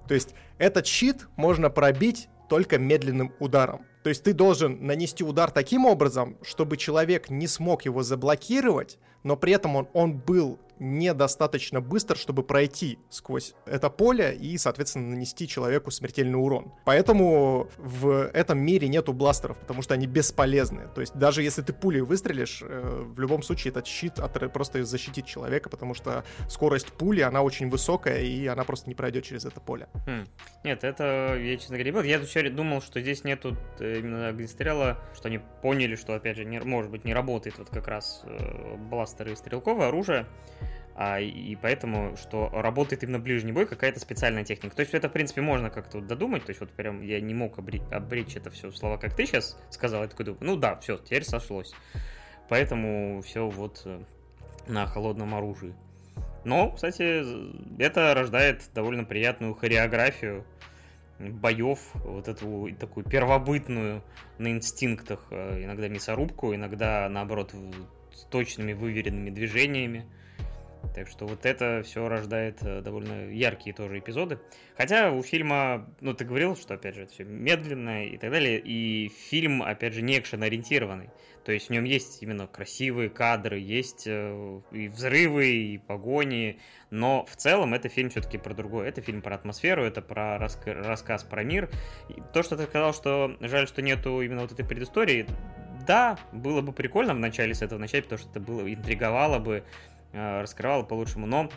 То 0.08 0.16
есть 0.16 0.34
этот 0.58 0.88
щит 0.88 1.28
можно 1.36 1.70
пробить 1.70 2.30
только 2.50 2.78
медленным 2.78 3.32
ударом. 3.40 3.86
То 4.04 4.10
есть 4.10 4.24
ты 4.24 4.34
должен 4.34 4.86
нанести 4.86 5.24
удар 5.24 5.52
таким 5.52 5.86
образом, 5.86 6.38
чтобы 6.42 6.78
человек 6.78 7.30
не 7.30 7.48
смог 7.48 7.86
его 7.86 8.04
заблокировать, 8.04 8.98
но 9.24 9.38
при 9.38 9.54
этом 9.54 9.76
он, 9.76 9.88
он 9.94 10.18
был 10.18 10.60
недостаточно 10.80 11.82
быстр, 11.82 12.18
чтобы 12.18 12.44
пройти 12.44 13.00
сквозь 13.10 13.54
это 13.66 13.90
поле 13.90 14.36
и, 14.36 14.58
соответственно, 14.58 15.10
нанести 15.10 15.48
человеку 15.48 15.92
смертельный 15.92 16.40
урон. 16.40 16.74
Поэтому 16.86 17.70
в 17.78 18.30
этом 18.34 18.60
мире 18.60 18.88
нету 18.88 19.14
бластеров, 19.14 19.58
потому 19.60 19.82
что 19.82 19.94
они 19.94 20.08
бесполезны. 20.08 20.88
То 20.96 21.02
есть 21.02 21.16
даже 21.16 21.44
если 21.44 21.62
ты 21.62 21.74
пулей 21.74 22.02
выстрелишь, 22.02 22.62
э, 22.62 23.04
в 23.06 23.20
любом 23.20 23.44
случае 23.44 23.72
этот 23.72 23.88
щит 23.88 24.16
просто 24.54 24.84
защитит 24.84 25.26
человека, 25.26 25.70
потому 25.70 25.94
что 25.94 26.24
скорость 26.50 26.88
пули, 26.94 27.22
она 27.22 27.42
очень 27.42 27.70
высокая, 27.70 28.22
и 28.22 28.48
она 28.48 28.64
просто 28.64 28.90
не 28.90 28.96
пройдет 28.96 29.26
через 29.26 29.46
это 29.46 29.60
поле. 29.60 29.88
Хм. 30.06 30.26
Нет, 30.64 30.84
это 30.84 31.38
я, 31.38 31.58
честно 31.58 31.78
говоря, 31.78 32.04
Я 32.04 32.20
вчера 32.20 32.50
думал, 32.50 32.82
что 32.82 33.02
здесь 33.02 33.24
нету 33.24 33.58
э, 33.80 34.00
именно 34.00 34.30
огнестрела, 34.30 35.00
что 35.14 35.28
они 35.28 35.40
поняли, 35.62 35.96
что, 35.96 36.14
опять 36.14 36.38
же, 36.38 36.46
не, 36.46 36.60
может 36.60 36.92
быть, 36.92 37.06
не 37.06 37.14
работает 37.14 37.58
вот 37.58 37.70
как 37.70 37.88
раз 37.88 38.22
э, 38.26 38.76
бластеры 38.78 39.34
и 39.34 39.36
стрелковое 39.36 39.88
оружие 39.88 40.26
а, 41.02 41.22
и 41.22 41.56
поэтому, 41.56 42.18
что 42.18 42.50
работает 42.52 43.04
именно 43.04 43.20
ближний 43.20 43.54
бой, 43.54 43.66
какая-то 43.66 44.02
специальная 44.02 44.44
техника. 44.44 44.76
То 44.76 44.82
есть 44.82 44.94
это, 44.94 45.08
в 45.08 45.14
принципе, 45.14 45.40
можно 45.40 45.70
как-то 45.70 46.02
додумать, 46.02 46.44
то 46.44 46.50
есть 46.50 46.60
вот 46.60 46.72
прям 46.72 47.02
я 47.02 47.22
не 47.22 47.34
мог 47.34 47.58
обре- 47.58 47.90
обречь 47.90 48.36
это 48.36 48.50
все 48.50 48.70
в 48.70 48.76
слова, 48.76 48.98
как 48.98 49.16
ты 49.16 49.26
сейчас 49.26 49.58
сказал, 49.70 50.02
я 50.02 50.10
такой 50.10 50.26
думаю, 50.26 50.44
ну 50.44 50.58
да, 50.58 50.76
все, 50.76 50.98
теперь 50.98 51.24
сошлось. 51.24 51.74
Поэтому 52.50 53.22
все 53.22 53.48
вот 53.48 53.84
э, 53.86 54.02
на 54.68 54.88
холодном 54.88 55.36
оружии. 55.36 55.74
Но, 56.44 56.72
кстати, 56.72 57.24
это 57.82 58.14
рождает 58.14 58.70
довольно 58.76 59.06
приятную 59.06 59.54
хореографию 59.54 60.44
боев, 61.18 61.80
вот 61.94 62.28
эту 62.28 62.76
такую 62.78 63.06
первобытную 63.06 64.04
на 64.38 64.52
инстинктах, 64.52 65.26
э, 65.32 65.64
иногда 65.64 65.88
мясорубку, 65.88 66.54
иногда, 66.54 67.08
наоборот, 67.08 67.56
с 68.14 68.24
точными 68.26 68.74
выверенными 68.74 69.30
движениями. 69.30 70.06
Так 70.96 71.08
что 71.08 71.28
вот 71.28 71.46
это 71.46 71.82
все 71.84 72.08
рождает 72.08 72.62
э, 72.62 72.82
довольно 72.82 73.30
яркие 73.32 73.76
тоже 73.76 74.00
эпизоды. 74.00 74.40
Хотя 74.76 75.12
у 75.12 75.22
фильма, 75.22 75.88
ну 76.02 76.14
ты 76.14 76.26
говорил, 76.26 76.56
что 76.56 76.74
опять 76.74 76.96
же 76.96 77.04
это 77.04 77.14
все 77.14 77.24
медленно 77.24 78.06
и 78.06 78.18
так 78.18 78.32
далее, 78.32 78.60
и 78.60 79.10
фильм, 79.10 79.62
опять 79.62 79.94
же, 79.94 80.02
не 80.02 80.18
экшен 80.18 80.42
ориентированный. 80.44 81.10
То 81.46 81.52
есть 81.52 81.68
в 81.68 81.70
нем 81.72 81.84
есть 81.84 82.22
именно 82.22 82.48
красивые 82.48 83.10
кадры, 83.10 83.60
есть 83.60 84.04
э, 84.08 84.62
и 84.72 84.88
взрывы, 84.88 85.48
и 85.48 85.78
погони, 85.78 86.60
но 86.90 87.26
в 87.26 87.36
целом 87.36 87.74
это 87.74 87.90
фильм 87.90 88.10
все-таки 88.10 88.38
про 88.38 88.54
другое. 88.54 88.88
Это 88.88 89.02
фильм 89.02 89.22
про 89.22 89.36
атмосферу, 89.36 89.84
это 89.84 90.02
про 90.02 90.38
раска- 90.38 90.82
рассказ 90.82 91.24
про 91.24 91.44
мир. 91.44 91.70
И 92.10 92.22
то, 92.34 92.44
что 92.44 92.58
ты 92.58 92.64
сказал, 92.64 92.94
что 92.94 93.38
жаль, 93.42 93.68
что 93.68 93.82
нету 93.82 94.22
именно 94.22 94.42
вот 94.42 94.52
этой 94.52 94.66
предыстории, 94.66 95.28
да, 95.88 96.20
было 96.32 96.62
бы 96.62 96.72
прикольно 96.72 97.14
в 97.14 97.20
начале 97.20 97.56
с 97.56 97.62
этого 97.62 97.80
начать, 97.80 98.04
потому 98.04 98.20
что 98.20 98.30
это 98.30 98.40
было 98.40 98.72
интриговало 98.72 99.40
бы 99.40 99.64
раскрывала 100.12 100.84
по-лучшему, 100.84 101.26
но 101.26 101.50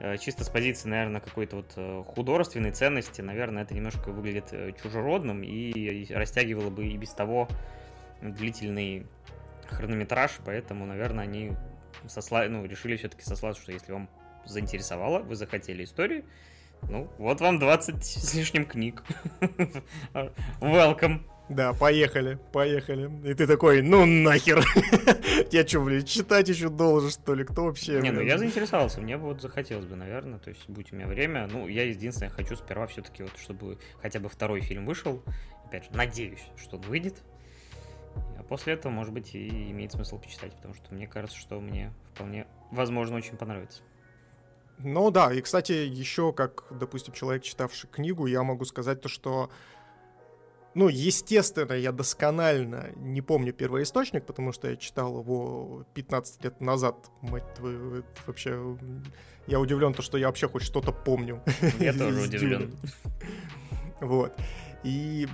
э, 0.00 0.16
чисто 0.18 0.44
с 0.44 0.48
позиции, 0.48 0.88
наверное, 0.88 1.20
какой-то 1.20 1.56
вот 1.56 1.72
э, 1.76 2.02
художественной 2.06 2.72
ценности, 2.72 3.20
наверное, 3.20 3.62
это 3.62 3.74
немножко 3.74 4.10
выглядит 4.10 4.78
чужеродным 4.82 5.42
и 5.42 6.06
растягивало 6.12 6.70
бы 6.70 6.86
и 6.86 6.96
без 6.96 7.10
того 7.10 7.48
длительный 8.22 9.06
хронометраж, 9.68 10.38
поэтому, 10.44 10.86
наверное, 10.86 11.24
они 11.24 11.52
сосла... 12.06 12.46
ну, 12.48 12.64
решили 12.64 12.96
все-таки 12.96 13.22
сослаться, 13.22 13.62
что 13.62 13.72
если 13.72 13.92
вам 13.92 14.08
заинтересовало, 14.44 15.20
вы 15.20 15.36
захотели 15.36 15.84
историю, 15.84 16.24
ну, 16.82 17.10
вот 17.18 17.40
вам 17.40 17.58
20 17.58 18.04
с 18.04 18.34
лишним 18.34 18.64
книг. 18.64 19.02
Welcome. 20.60 21.22
Да, 21.48 21.72
поехали, 21.72 22.38
поехали. 22.52 23.10
И 23.28 23.34
ты 23.34 23.46
такой, 23.46 23.80
ну 23.80 24.04
нахер. 24.04 24.62
Я 25.50 25.66
что, 25.66 25.80
блин, 25.80 26.04
читать 26.04 26.48
еще 26.48 26.68
должен, 26.68 27.10
что 27.10 27.34
ли? 27.34 27.44
Кто 27.44 27.64
вообще? 27.64 28.00
Не, 28.00 28.10
ну 28.10 28.20
я 28.20 28.36
заинтересовался, 28.36 29.00
мне 29.00 29.16
вот 29.16 29.40
захотелось 29.40 29.86
бы, 29.86 29.96
наверное, 29.96 30.38
то 30.38 30.50
есть, 30.50 30.68
будь 30.68 30.92
у 30.92 30.96
меня 30.96 31.06
время. 31.06 31.48
Ну, 31.50 31.66
я 31.68 31.84
единственное 31.84 32.30
хочу 32.30 32.54
сперва 32.54 32.86
все-таки 32.86 33.22
вот, 33.22 33.32
чтобы 33.38 33.78
хотя 34.02 34.20
бы 34.20 34.28
второй 34.28 34.60
фильм 34.60 34.84
вышел. 34.84 35.22
Опять 35.64 35.84
же, 35.84 35.90
надеюсь, 35.92 36.44
что 36.56 36.76
он 36.76 36.82
выйдет. 36.82 37.22
А 38.38 38.42
после 38.42 38.74
этого, 38.74 38.92
может 38.92 39.14
быть, 39.14 39.34
и 39.34 39.70
имеет 39.70 39.92
смысл 39.92 40.18
почитать, 40.18 40.54
потому 40.54 40.74
что 40.74 40.92
мне 40.92 41.06
кажется, 41.06 41.38
что 41.38 41.60
мне 41.60 41.92
вполне 42.14 42.46
возможно 42.70 43.16
очень 43.16 43.36
понравится. 43.36 43.82
Ну 44.78 45.10
да, 45.10 45.32
и, 45.32 45.40
кстати, 45.40 45.72
еще 45.72 46.32
как, 46.32 46.64
допустим, 46.70 47.12
человек, 47.12 47.42
читавший 47.42 47.88
книгу, 47.90 48.26
я 48.26 48.42
могу 48.42 48.64
сказать 48.64 49.00
то, 49.00 49.08
что 49.08 49.50
ну, 50.78 50.88
естественно, 50.88 51.72
я 51.72 51.90
досконально 51.90 52.90
не 52.94 53.20
помню 53.20 53.52
первоисточник, 53.52 54.24
потому 54.24 54.52
что 54.52 54.70
я 54.70 54.76
читал 54.76 55.18
его 55.18 55.84
15 55.94 56.44
лет 56.44 56.60
назад. 56.60 57.10
Мать 57.20 57.52
твою, 57.54 58.04
вообще... 58.26 58.78
Я 59.48 59.58
удивлен, 59.58 59.92
то, 59.92 60.02
что 60.02 60.18
я 60.18 60.28
вообще 60.28 60.46
хоть 60.46 60.62
что-то 60.62 60.92
помню. 60.92 61.42
Я 61.80 61.92
тоже 61.98 62.20
удивлен. 62.20 62.76
Вот. 64.00 64.32
И 64.84 65.26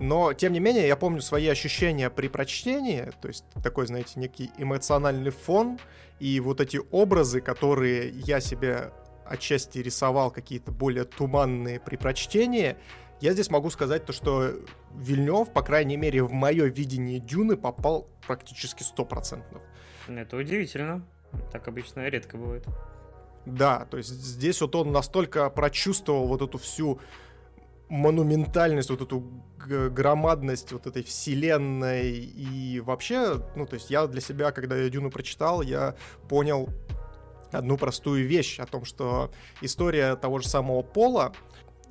но, 0.00 0.32
тем 0.32 0.52
не 0.52 0.58
менее, 0.58 0.88
я 0.88 0.96
помню 0.96 1.20
свои 1.20 1.46
ощущения 1.46 2.10
при 2.10 2.26
прочтении, 2.26 3.12
то 3.20 3.28
есть 3.28 3.44
такой, 3.62 3.86
знаете, 3.86 4.18
некий 4.18 4.50
эмоциональный 4.58 5.30
фон, 5.30 5.78
и 6.18 6.40
вот 6.40 6.60
эти 6.60 6.80
образы, 6.90 7.40
которые 7.40 8.10
я 8.10 8.40
себе 8.40 8.92
отчасти 9.24 9.78
рисовал, 9.78 10.32
какие-то 10.32 10.72
более 10.72 11.04
туманные 11.04 11.78
при 11.78 11.94
прочтении, 11.96 12.76
я 13.20 13.32
здесь 13.32 13.50
могу 13.50 13.70
сказать 13.70 14.04
то, 14.04 14.12
что 14.12 14.52
Вильнев, 14.94 15.52
по 15.52 15.62
крайней 15.62 15.96
мере, 15.96 16.22
в 16.22 16.32
мое 16.32 16.66
видение 16.66 17.18
Дюны 17.18 17.56
попал 17.56 18.08
практически 18.26 18.82
стопроцентно. 18.82 19.60
Это 20.06 20.36
удивительно. 20.36 21.06
Так 21.52 21.68
обычно 21.68 22.08
редко 22.08 22.36
бывает. 22.36 22.64
Да, 23.44 23.86
то 23.90 23.96
есть 23.96 24.10
здесь 24.10 24.60
вот 24.60 24.74
он 24.74 24.92
настолько 24.92 25.48
прочувствовал 25.50 26.26
вот 26.26 26.42
эту 26.42 26.58
всю 26.58 27.00
монументальность, 27.88 28.90
вот 28.90 29.00
эту 29.00 29.20
громадность 29.66 30.72
вот 30.72 30.86
этой 30.86 31.02
вселенной 31.02 32.10
и 32.10 32.80
вообще, 32.80 33.42
ну, 33.56 33.66
то 33.66 33.74
есть 33.74 33.90
я 33.90 34.06
для 34.06 34.20
себя, 34.20 34.52
когда 34.52 34.76
я 34.76 34.88
Дюну 34.88 35.10
прочитал, 35.10 35.62
я 35.62 35.96
понял 36.28 36.68
одну 37.50 37.78
простую 37.78 38.26
вещь 38.26 38.60
о 38.60 38.66
том, 38.66 38.84
что 38.84 39.30
история 39.60 40.16
того 40.16 40.38
же 40.38 40.48
самого 40.48 40.82
Пола, 40.82 41.32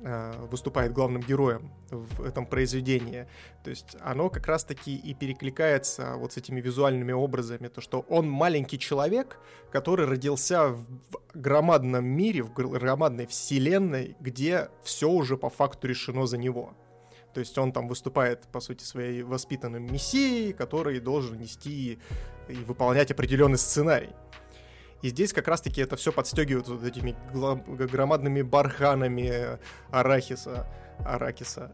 выступает 0.00 0.92
главным 0.92 1.22
героем 1.22 1.72
в 1.90 2.22
этом 2.22 2.46
произведении. 2.46 3.26
То 3.64 3.70
есть 3.70 3.96
оно 4.00 4.30
как 4.30 4.46
раз-таки 4.46 4.96
и 4.96 5.14
перекликается 5.14 6.14
вот 6.16 6.32
с 6.32 6.36
этими 6.36 6.60
визуальными 6.60 7.12
образами, 7.12 7.68
то 7.68 7.80
что 7.80 8.00
он 8.08 8.30
маленький 8.30 8.78
человек, 8.78 9.38
который 9.72 10.06
родился 10.06 10.68
в 10.68 10.86
громадном 11.34 12.04
мире, 12.04 12.42
в 12.42 12.52
громадной 12.52 13.26
вселенной, 13.26 14.16
где 14.20 14.68
все 14.82 15.10
уже 15.10 15.36
по 15.36 15.50
факту 15.50 15.88
решено 15.88 16.26
за 16.26 16.38
него. 16.38 16.74
То 17.34 17.40
есть 17.40 17.56
он 17.58 17.72
там 17.72 17.88
выступает, 17.88 18.42
по 18.52 18.60
сути, 18.60 18.84
своей 18.84 19.22
воспитанным 19.22 19.92
мессией, 19.92 20.52
который 20.52 20.98
должен 21.00 21.38
нести 21.38 21.98
и 22.48 22.54
выполнять 22.64 23.10
определенный 23.10 23.58
сценарий. 23.58 24.10
И 25.02 25.08
здесь 25.08 25.32
как 25.32 25.48
раз-таки 25.48 25.80
это 25.80 25.96
все 25.96 26.12
подстегивают 26.12 26.68
вот 26.68 26.84
этими 26.84 27.16
громадными 27.32 28.42
барханами 28.42 29.58
арахиса. 29.90 30.66
Аракиса. 31.04 31.70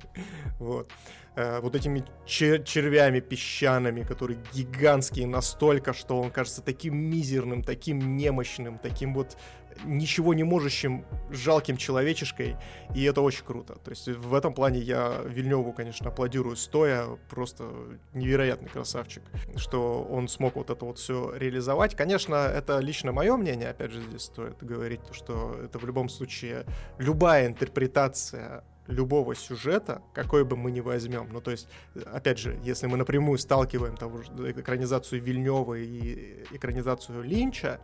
вот. 0.58 0.90
Э, 1.36 1.60
вот 1.60 1.76
этими 1.76 2.02
червями 2.24 3.20
песчаными, 3.20 4.02
которые 4.02 4.40
гигантские 4.54 5.26
настолько, 5.26 5.92
что 5.92 6.18
он 6.18 6.30
кажется 6.30 6.62
таким 6.62 6.96
мизерным, 6.96 7.62
таким 7.62 8.16
немощным, 8.16 8.78
таким 8.78 9.12
вот 9.12 9.36
ничего 9.84 10.34
не 10.34 10.44
можущим 10.44 11.04
жалким 11.30 11.76
человечешкой, 11.76 12.56
и 12.94 13.04
это 13.04 13.20
очень 13.20 13.44
круто. 13.44 13.74
То 13.84 13.90
есть 13.90 14.08
в 14.08 14.34
этом 14.34 14.54
плане 14.54 14.80
я 14.80 15.22
Вильневу, 15.24 15.72
конечно, 15.72 16.08
аплодирую 16.08 16.56
стоя, 16.56 17.06
просто 17.28 17.70
невероятный 18.14 18.68
красавчик, 18.68 19.22
что 19.56 20.02
он 20.02 20.28
смог 20.28 20.56
вот 20.56 20.70
это 20.70 20.84
вот 20.84 20.98
все 20.98 21.34
реализовать. 21.36 21.94
Конечно, 21.94 22.34
это 22.34 22.78
лично 22.78 23.12
мое 23.12 23.36
мнение, 23.36 23.70
опять 23.70 23.92
же, 23.92 24.02
здесь 24.02 24.22
стоит 24.22 24.62
говорить, 24.62 25.00
что 25.12 25.58
это 25.62 25.78
в 25.78 25.84
любом 25.84 26.08
случае 26.08 26.64
любая 26.98 27.46
интерпретация 27.46 28.64
любого 28.88 29.34
сюжета, 29.34 30.02
какой 30.14 30.44
бы 30.44 30.56
мы 30.56 30.70
ни 30.70 30.80
возьмем. 30.80 31.28
Ну, 31.32 31.40
то 31.40 31.50
есть, 31.50 31.68
опять 32.12 32.38
же, 32.38 32.58
если 32.62 32.86
мы 32.86 32.96
напрямую 32.96 33.38
сталкиваем 33.38 33.96
того 33.96 34.22
же 34.22 34.30
экранизацию 34.30 35.20
Вильнева 35.22 35.74
и 35.74 36.44
экранизацию 36.52 37.22
Линча, 37.22 37.80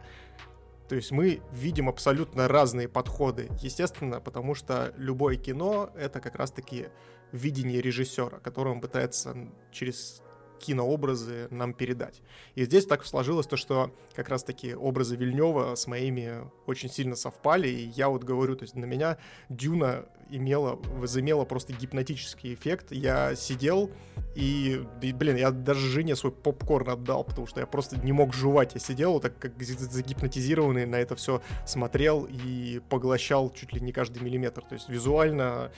то 0.92 0.96
есть 0.96 1.10
мы 1.10 1.40
видим 1.52 1.88
абсолютно 1.88 2.48
разные 2.48 2.86
подходы, 2.86 3.48
естественно, 3.62 4.20
потому 4.20 4.54
что 4.54 4.92
любое 4.98 5.36
кино— 5.36 5.88
это 5.96 6.20
как 6.20 6.34
раз-таки 6.34 6.88
видение 7.32 7.80
режиссера, 7.80 8.40
которое 8.40 8.72
он 8.72 8.82
пытается 8.82 9.34
через 9.70 10.20
кинообразы 10.60 11.48
нам 11.48 11.72
передать. 11.72 12.20
И 12.56 12.64
здесь 12.64 12.84
так 12.84 13.06
сложилось 13.06 13.46
то, 13.46 13.56
что 13.56 13.94
как 14.14 14.28
раз-таки 14.28 14.74
образы 14.74 15.16
Вильнева 15.16 15.76
с 15.76 15.86
моими 15.86 16.46
очень 16.66 16.90
сильно 16.90 17.16
совпали, 17.16 17.68
и 17.68 17.86
я 17.96 18.10
вот 18.10 18.24
говорю, 18.24 18.54
то 18.54 18.64
есть 18.64 18.74
на 18.74 18.84
меня 18.84 19.16
Дюна 19.48 20.04
имела, 20.36 20.76
возымела 20.76 21.44
просто 21.44 21.72
гипнотический 21.72 22.54
эффект. 22.54 22.86
Я 22.90 23.34
сидел 23.36 23.90
и, 24.34 24.84
и, 25.00 25.12
блин, 25.12 25.36
я 25.36 25.50
даже 25.50 25.86
жене 25.88 26.16
свой 26.16 26.32
попкорн 26.32 26.90
отдал, 26.90 27.24
потому 27.24 27.46
что 27.46 27.60
я 27.60 27.66
просто 27.66 27.98
не 27.98 28.12
мог 28.12 28.34
жевать. 28.34 28.74
Я 28.74 28.80
сидел 28.80 29.20
так 29.20 29.38
как 29.38 29.60
загипнотизированный, 29.62 30.86
на 30.86 30.96
это 30.96 31.16
все 31.16 31.42
смотрел 31.66 32.26
и 32.28 32.80
поглощал 32.88 33.50
чуть 33.50 33.72
ли 33.72 33.80
не 33.80 33.92
каждый 33.92 34.22
миллиметр. 34.22 34.62
То 34.62 34.74
есть 34.74 34.88
визуально 34.88 35.70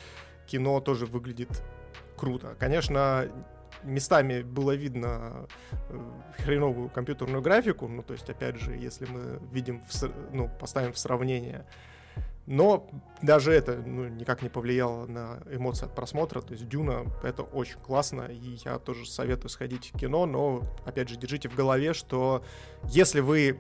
кино 0.47 0.81
тоже 0.81 1.06
выглядит 1.06 1.62
круто. 2.16 2.56
Конечно, 2.59 3.28
местами 3.82 4.43
было 4.43 4.72
видно 4.72 5.47
э, 5.90 6.01
хреновую 6.44 6.89
компьютерную 6.89 7.43
графику, 7.43 7.89
ну, 7.89 8.02
то 8.02 8.12
есть, 8.14 8.28
опять 8.28 8.56
же, 8.56 8.72
если 8.72 9.06
мы 9.06 9.40
видим, 9.52 9.82
в, 9.89 10.12
ну, 10.32 10.51
поставим 10.60 10.93
в 10.93 10.98
сравнение 10.98 11.66
но 12.46 12.86
даже 13.22 13.52
это 13.52 13.76
ну, 13.76 14.08
никак 14.08 14.42
не 14.42 14.48
повлияло 14.48 15.06
на 15.06 15.38
эмоции 15.50 15.86
от 15.86 15.94
просмотра. 15.94 16.40
То 16.40 16.52
есть 16.52 16.68
Дюна 16.68 17.06
это 17.22 17.42
очень 17.42 17.78
классно, 17.78 18.22
и 18.22 18.58
я 18.64 18.78
тоже 18.78 19.06
советую 19.06 19.48
сходить 19.48 19.92
в 19.92 19.98
кино, 19.98 20.26
но 20.26 20.62
опять 20.84 21.08
же 21.08 21.16
держите 21.16 21.48
в 21.48 21.54
голове, 21.54 21.94
что 21.94 22.44
если 22.84 23.20
вы 23.20 23.58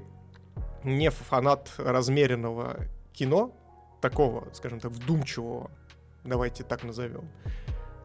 не 0.82 1.10
фанат 1.10 1.72
размеренного 1.78 2.86
кино, 3.12 3.52
такого, 4.02 4.48
скажем 4.52 4.80
так, 4.80 4.90
вдумчивого, 4.90 5.70
давайте 6.24 6.62
так 6.62 6.84
назовем, 6.84 7.28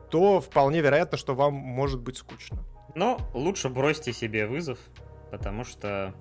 то 0.09 0.39
вполне 0.39 0.79
вероятно, 0.79 1.17
что 1.17 1.35
вам 1.35 1.53
может 1.53 1.99
быть 1.99 2.17
скучно. 2.17 2.63
Но 2.95 3.19
лучше 3.33 3.67
бросьте 3.67 4.13
себе 4.13 4.47
вызов, 4.47 4.79
потому 5.29 5.65
что, 5.65 6.13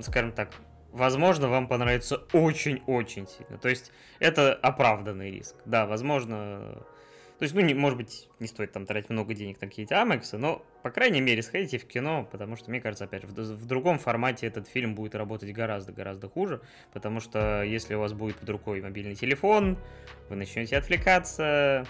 скажем 0.00 0.32
так, 0.32 0.54
возможно, 0.92 1.48
вам 1.48 1.68
понравится 1.68 2.22
очень-очень 2.32 3.26
сильно. 3.26 3.58
То 3.58 3.68
есть 3.68 3.92
это 4.18 4.54
оправданный 4.54 5.30
риск. 5.30 5.56
Да, 5.64 5.86
возможно... 5.86 6.84
То 7.38 7.44
есть, 7.44 7.54
ну, 7.54 7.60
не, 7.60 7.72
может 7.72 7.96
быть, 7.96 8.28
не 8.40 8.48
стоит 8.48 8.72
там 8.72 8.84
тратить 8.84 9.10
много 9.10 9.32
денег 9.32 9.60
на 9.60 9.68
какие-то 9.68 10.02
амексы, 10.02 10.36
но, 10.38 10.64
по 10.82 10.90
крайней 10.90 11.20
мере, 11.20 11.40
сходите 11.40 11.78
в 11.78 11.86
кино, 11.86 12.28
потому 12.32 12.56
что, 12.56 12.68
мне 12.70 12.80
кажется, 12.80 13.04
опять 13.04 13.22
в, 13.22 13.32
в 13.32 13.66
другом 13.66 14.00
формате 14.00 14.48
этот 14.48 14.66
фильм 14.66 14.96
будет 14.96 15.14
работать 15.14 15.52
гораздо-гораздо 15.52 16.28
хуже, 16.28 16.60
потому 16.92 17.20
что 17.20 17.62
если 17.62 17.94
у 17.94 18.00
вас 18.00 18.12
будет 18.12 18.38
под 18.38 18.50
рукой 18.50 18.82
мобильный 18.82 19.14
телефон, 19.14 19.78
вы 20.28 20.34
начнете 20.34 20.76
отвлекаться, 20.76 21.86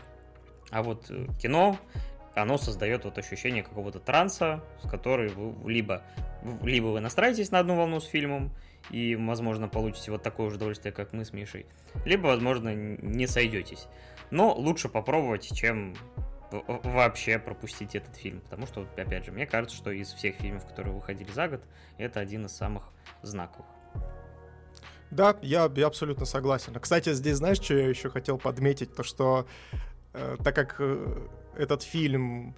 а 0.70 0.82
вот 0.82 1.06
э, 1.08 1.26
кино, 1.40 1.78
оно 2.34 2.58
создает 2.58 3.04
вот 3.04 3.16
ощущение 3.16 3.62
какого-то 3.62 4.00
транса, 4.00 4.62
с 4.82 4.88
которой 4.88 5.28
вы 5.28 5.70
либо, 5.70 6.02
либо 6.62 6.86
вы 6.88 7.00
настраиваетесь 7.00 7.50
на 7.50 7.60
одну 7.60 7.76
волну 7.76 8.00
с 8.00 8.06
фильмом, 8.06 8.52
и, 8.90 9.16
возможно, 9.16 9.68
получите 9.68 10.10
вот 10.10 10.22
такое 10.22 10.50
же 10.50 10.56
удовольствие, 10.56 10.92
как 10.92 11.12
мы 11.12 11.24
с 11.24 11.32
Мишей, 11.32 11.66
либо, 12.04 12.26
возможно, 12.28 12.74
не 12.74 13.26
сойдетесь. 13.26 13.86
Но 14.30 14.54
лучше 14.54 14.88
попробовать, 14.88 15.54
чем 15.54 15.94
вообще 16.50 17.38
пропустить 17.38 17.94
этот 17.94 18.16
фильм, 18.16 18.40
потому 18.40 18.66
что, 18.66 18.86
опять 18.96 19.24
же, 19.24 19.32
мне 19.32 19.46
кажется, 19.46 19.76
что 19.76 19.90
из 19.90 20.12
всех 20.12 20.36
фильмов, 20.36 20.66
которые 20.66 20.94
выходили 20.94 21.30
за 21.30 21.48
год, 21.48 21.62
это 21.98 22.20
один 22.20 22.46
из 22.46 22.52
самых 22.52 22.84
знаковых. 23.22 23.66
Да, 25.10 25.36
я, 25.42 25.70
я 25.74 25.86
абсолютно 25.86 26.26
согласен. 26.26 26.74
Кстати, 26.74 27.12
здесь 27.12 27.36
знаешь, 27.36 27.58
что 27.58 27.74
я 27.74 27.88
еще 27.88 28.10
хотел 28.10 28.38
подметить? 28.38 28.94
То, 28.94 29.02
что 29.02 29.46
э, 30.12 30.36
так 30.44 30.54
как 30.54 30.76
э, 30.80 31.28
этот 31.56 31.82
фильм 31.82 32.54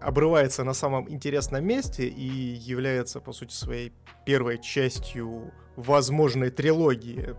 обрывается 0.00 0.64
на 0.64 0.74
самом 0.74 1.10
интересном 1.10 1.64
месте 1.64 2.08
и 2.08 2.24
является, 2.24 3.20
по 3.20 3.32
сути, 3.32 3.52
своей 3.52 3.92
первой 4.24 4.58
частью 4.60 5.52
возможной 5.76 6.50
трилогии. 6.50 7.34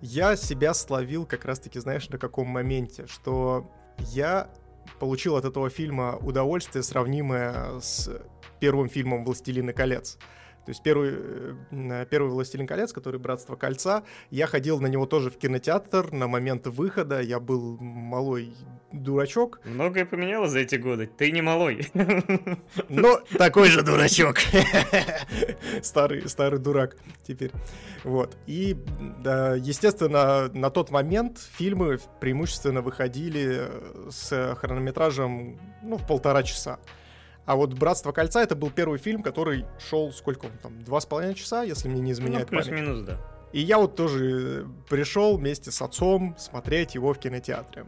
Я 0.00 0.36
себя 0.36 0.74
словил 0.74 1.26
как 1.26 1.44
раз-таки, 1.44 1.78
знаешь, 1.80 2.08
на 2.08 2.18
каком 2.18 2.48
моменте, 2.48 3.06
что 3.06 3.70
я 3.98 4.50
получил 5.00 5.36
от 5.36 5.44
этого 5.44 5.70
фильма 5.70 6.16
удовольствие, 6.16 6.82
сравнимое 6.82 7.80
с 7.80 8.10
первым 8.60 8.88
фильмом 8.88 9.24
«Властелины 9.24 9.72
колец». 9.72 10.18
То 10.68 10.72
есть 10.72 10.82
первый, 10.82 11.14
э, 11.70 12.06
первый 12.10 12.28
«Властелин 12.28 12.66
колец», 12.66 12.92
который 12.92 13.18
«Братство 13.18 13.56
кольца», 13.56 14.02
я 14.28 14.46
ходил 14.46 14.78
на 14.80 14.86
него 14.86 15.06
тоже 15.06 15.30
в 15.30 15.38
кинотеатр 15.38 16.12
на 16.12 16.28
момент 16.28 16.66
выхода. 16.66 17.22
Я 17.22 17.40
был 17.40 17.78
малой 17.78 18.52
дурачок. 18.92 19.60
Многое 19.64 20.04
поменялось 20.04 20.50
за 20.50 20.58
эти 20.58 20.74
годы. 20.74 21.08
Ты 21.16 21.32
не 21.32 21.40
малой. 21.40 21.86
Но 22.90 23.18
такой 23.38 23.70
же 23.70 23.80
дурачок. 23.80 24.40
Старый, 25.82 26.28
старый 26.28 26.60
дурак 26.60 26.98
теперь. 27.26 27.52
Вот. 28.04 28.36
И, 28.46 28.76
да, 29.24 29.54
естественно, 29.54 30.50
на 30.52 30.68
тот 30.68 30.90
момент 30.90 31.38
фильмы 31.38 31.98
преимущественно 32.20 32.82
выходили 32.82 33.70
с 34.10 34.54
хронометражем 34.56 35.58
ну, 35.82 35.96
в 35.96 36.06
полтора 36.06 36.42
часа. 36.42 36.78
А 37.48 37.56
вот 37.56 37.72
«Братство 37.72 38.12
кольца»— 38.12 38.42
это 38.42 38.54
был 38.54 38.70
первый 38.70 38.98
фильм, 38.98 39.22
который 39.22 39.64
шел, 39.78 40.12
сколько 40.12 40.44
он 40.44 40.52
там, 40.62 40.84
два 40.84 41.00
с 41.00 41.06
половиной 41.06 41.34
часа, 41.34 41.62
если 41.62 41.88
мне 41.88 42.02
не 42.02 42.12
изменяет 42.12 42.50
ну, 42.50 42.58
плюс-минус, 42.58 43.00
да. 43.00 43.18
И 43.54 43.60
я 43.60 43.78
вот 43.78 43.96
тоже 43.96 44.66
пришел 44.90 45.38
вместе 45.38 45.70
с 45.70 45.80
отцом 45.80 46.36
смотреть 46.36 46.94
его 46.94 47.14
в 47.14 47.18
кинотеатре. 47.18 47.86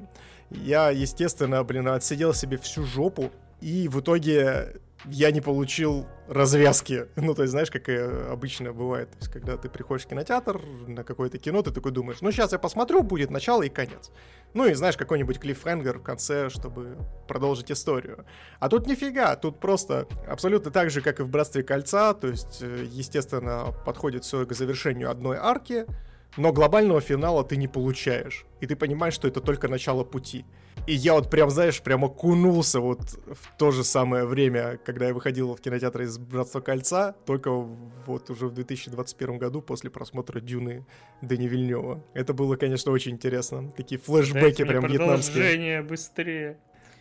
Я, 0.49 0.89
естественно, 0.89 1.62
блин, 1.62 1.89
отсидел 1.89 2.32
себе 2.32 2.57
всю 2.57 2.87
жопу, 2.87 3.31
и 3.61 3.87
в 3.89 4.01
итоге 4.01 4.81
я 5.07 5.31
не 5.31 5.41
получил 5.41 6.07
развязки. 6.29 7.07
Ну, 7.17 7.35
то 7.35 7.43
есть, 7.43 7.53
знаешь, 7.53 7.71
как 7.71 7.89
и 7.89 7.97
обычно 7.97 8.73
бывает. 8.73 9.11
То 9.11 9.19
есть, 9.19 9.33
когда 9.33 9.57
ты 9.57 9.69
приходишь 9.69 10.05
в 10.05 10.09
кинотеатр 10.09 10.61
на 10.87 11.05
какое-то 11.05 11.39
кино, 11.39 11.63
ты 11.63 11.71
такой 11.71 11.93
думаешь, 11.93 12.21
ну, 12.21 12.33
сейчас 12.33 12.53
я 12.53 12.59
посмотрю, 12.59 13.03
будет 13.03 13.31
начало 13.31 13.63
и 13.63 13.69
конец. 13.69 14.11
Ну, 14.55 14.67
и 14.67 14.75
знаешь, 14.75 14.97
какой-нибудь 14.97 15.39
клиффхенгер 15.39 15.99
в 15.99 16.03
конце, 16.03 16.49
чтобы 16.51 16.97
продолжить 17.29 17.71
историю. 17.71 18.25
А 18.59 18.69
тут 18.69 18.87
нифига, 18.87 19.37
тут 19.37 19.61
просто 19.61 20.09
абсолютно 20.27 20.71
так 20.71 20.91
же, 20.91 21.03
как 21.03 21.21
и 21.21 21.23
в 21.23 21.29
«Братстве 21.29 21.63
кольца», 21.63 22.15
то 22.15 22.29
есть, 22.29 22.59
э, 22.63 22.87
естественно, 22.91 23.73
подходит 23.85 24.25
все 24.25 24.47
к 24.47 24.53
завершению 24.53 25.11
одной 25.11 25.37
арки, 25.37 25.87
но 26.36 26.52
глобального 26.52 27.01
финала 27.01 27.44
ты 27.44 27.57
не 27.57 27.69
получаешь. 27.69 28.47
И 28.61 28.66
ты 28.66 28.77
понимаешь, 28.77 29.15
что 29.15 29.28
это 29.28 29.40
только 29.40 29.69
начало 29.69 30.05
пути. 30.05 30.44
И 30.86 30.94
я 30.94 31.15
вот 31.15 31.31
прям, 31.31 31.51
знаешь, 31.51 31.81
прям 31.82 32.05
окунулся 32.05 32.81
вот 32.81 33.01
в 33.01 33.59
то 33.59 33.70
же 33.70 33.85
самое 33.85 34.24
время, 34.24 34.78
когда 34.85 35.09
я 35.09 35.15
выходил 35.15 35.55
в 35.55 35.61
кинотеатр 35.61 36.02
из 36.02 36.19
«Братства 36.19 36.61
кольца», 36.61 37.15
только 37.27 37.51
вот 37.51 38.31
уже 38.31 38.47
в 38.48 38.55
2021 38.55 39.39
году 39.39 39.62
после 39.62 39.90
просмотра 39.90 40.40
«Дюны» 40.40 40.86
Дэни 41.20 41.47
Вильнева. 41.47 42.02
Это 42.15 42.32
было, 42.32 42.57
конечно, 42.57 42.93
очень 42.93 43.12
интересно. 43.12 43.70
Такие 43.77 44.01
флешбеки 44.01 44.65
прям 44.65 44.86
вьетнамские. 44.86 45.35
Продолжение 45.35 45.82
быстрее. 45.82 46.59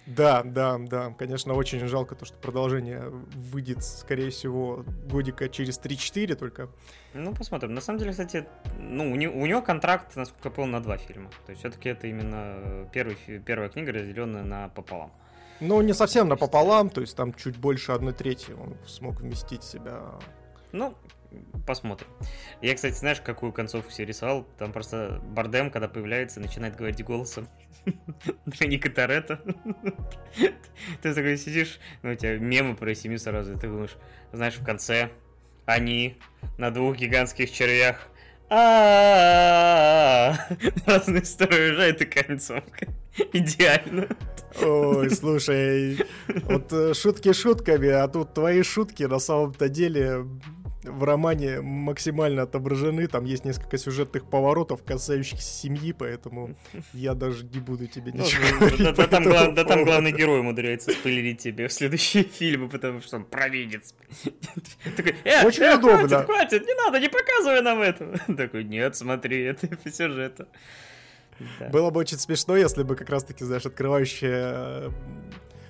Да, 0.10 0.42
да, 0.44 0.80
да. 0.80 1.14
Конечно, 1.18 1.54
очень 1.54 1.86
жалко 1.88 2.16
то, 2.16 2.26
что 2.26 2.36
продолжение 2.38 3.10
выйдет, 3.10 3.84
скорее 3.84 4.32
всего, 4.32 4.84
годика 5.06 5.48
через 5.50 5.80
3-4 5.80 6.36
только. 6.36 6.70
Ну, 7.14 7.34
посмотрим. 7.34 7.76
На 7.76 7.82
самом 7.82 8.00
деле, 8.00 8.12
кстати, 8.12 8.48
ну, 8.80 9.12
у, 9.12 9.16
не, 9.16 9.28
у 9.28 9.46
него 9.46 9.62
контракт, 9.62 10.16
насколько 10.16 10.50
я 10.50 10.56
понял, 10.56 10.72
на 10.72 10.82
два 10.82 10.98
фильма. 10.98 11.30
То 11.46 11.52
есть, 11.52 11.60
все-таки 11.62 11.90
это 11.90 12.08
именно 12.08 12.90
первый, 12.92 13.18
первая 13.46 13.70
книга, 13.70 13.92
разделенная 13.92 14.44
на 14.44 14.70
пополам. 14.70 15.12
Ну, 15.60 15.80
не 15.82 15.94
совсем 15.94 16.28
на 16.28 16.38
пополам, 16.38 16.90
то 16.90 17.02
есть 17.02 17.16
там 17.16 17.34
чуть 17.34 17.58
больше 17.58 17.92
одной 17.92 18.14
трети 18.14 18.52
он 18.52 18.78
смог 18.88 19.20
вместить 19.20 19.64
себя. 19.64 20.00
Ну, 20.72 20.96
посмотрим. 21.68 22.08
Я, 22.62 22.74
кстати, 22.74 22.96
знаешь, 22.96 23.22
какую 23.22 23.52
концовку 23.52 23.92
себе 23.92 24.06
рисовал? 24.06 24.46
Там 24.58 24.72
просто 24.72 25.22
Бардем, 25.24 25.70
когда 25.70 25.88
появляется, 25.88 26.40
начинает 26.40 26.76
говорить 26.76 27.04
голосом 27.04 27.48
Ника 28.62 28.90
Торетто. 28.90 29.42
Ты 31.02 31.14
такой 31.14 31.38
сидишь, 31.38 31.80
ну, 32.02 32.12
у 32.12 32.16
тебя 32.16 32.38
мемы 32.38 32.76
про 32.76 32.94
семью 32.96 33.20
сразу, 33.20 33.58
ты 33.58 33.68
думаешь, 33.68 33.98
знаешь, 34.32 34.56
в 34.56 34.64
конце 34.64 35.10
они 35.66 36.18
на 36.58 36.72
двух 36.72 36.98
гигантских 36.98 37.52
червях 37.52 38.08
разные 40.88 41.24
стороны 41.24 41.62
уезжает 41.62 42.02
и 42.02 42.06
концовка. 42.06 42.88
Идеально. 43.34 44.08
Ой, 44.62 45.12
слушай, 45.12 46.00
вот 46.28 46.74
э, 46.74 46.94
шутки 46.96 47.32
шутками, 47.34 47.90
а 47.90 48.08
тут 48.08 48.34
твои 48.34 48.64
шутки 48.64 49.04
на 49.04 49.20
самом-то 49.20 49.70
деле 49.70 50.26
в 50.84 51.04
романе 51.04 51.62
максимально 51.62 52.44
отображены. 52.44 53.08
Там 53.08 53.26
есть 53.26 53.46
несколько 53.46 53.78
сюжетных 53.78 54.30
поворотов, 54.30 54.84
касающихся 54.84 55.52
семьи, 55.52 55.92
поэтому 55.92 56.56
я 56.94 57.14
даже 57.14 57.46
не 57.46 57.60
буду 57.60 57.88
тебе 57.88 58.12
ну, 58.14 58.24
ничего 58.24 58.44
ну, 58.52 58.60
говорить. 58.60 59.56
Да, 59.56 59.64
там, 59.64 59.84
главный 59.84 60.12
герой 60.12 60.40
умудряется 60.40 60.92
спойлерить 60.92 61.40
тебе 61.40 61.68
в 61.68 61.74
следующие 61.74 62.24
фильмы, 62.40 62.70
потому 62.70 63.02
что 63.02 63.18
он 63.18 63.26
провидец. 63.26 63.94
Э, 65.24 65.46
Очень 65.46 65.64
э, 65.64 65.76
удобно. 65.76 66.24
Хватит, 66.24 66.66
не 66.66 66.74
надо, 66.74 67.00
не 67.00 67.10
показывай 67.10 67.62
нам 67.62 67.82
это. 67.82 68.20
Такой, 68.36 68.64
нет, 68.64 68.96
смотри, 68.96 69.44
это 69.44 69.68
по 69.68 69.92
сюжету. 69.92 70.48
Да. 71.60 71.70
Было 71.70 71.90
бы 71.90 72.00
очень 72.00 72.18
смешно, 72.18 72.58
если 72.58 72.84
бы 72.84 72.96
как 72.96 73.10
раз-таки, 73.10 73.44
знаешь, 73.44 73.66
открывающая 73.66 74.92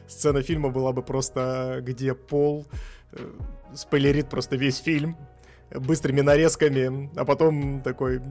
сцена 0.07 0.41
фильма 0.41 0.69
была 0.69 0.91
бы 0.91 1.01
просто, 1.01 1.79
где 1.81 2.13
Пол 2.13 2.67
спойлерит 3.73 4.29
просто 4.29 4.55
весь 4.55 4.77
фильм 4.77 5.17
быстрыми 5.71 6.21
нарезками, 6.21 7.09
а 7.15 7.25
потом 7.25 7.81
такой... 7.81 8.21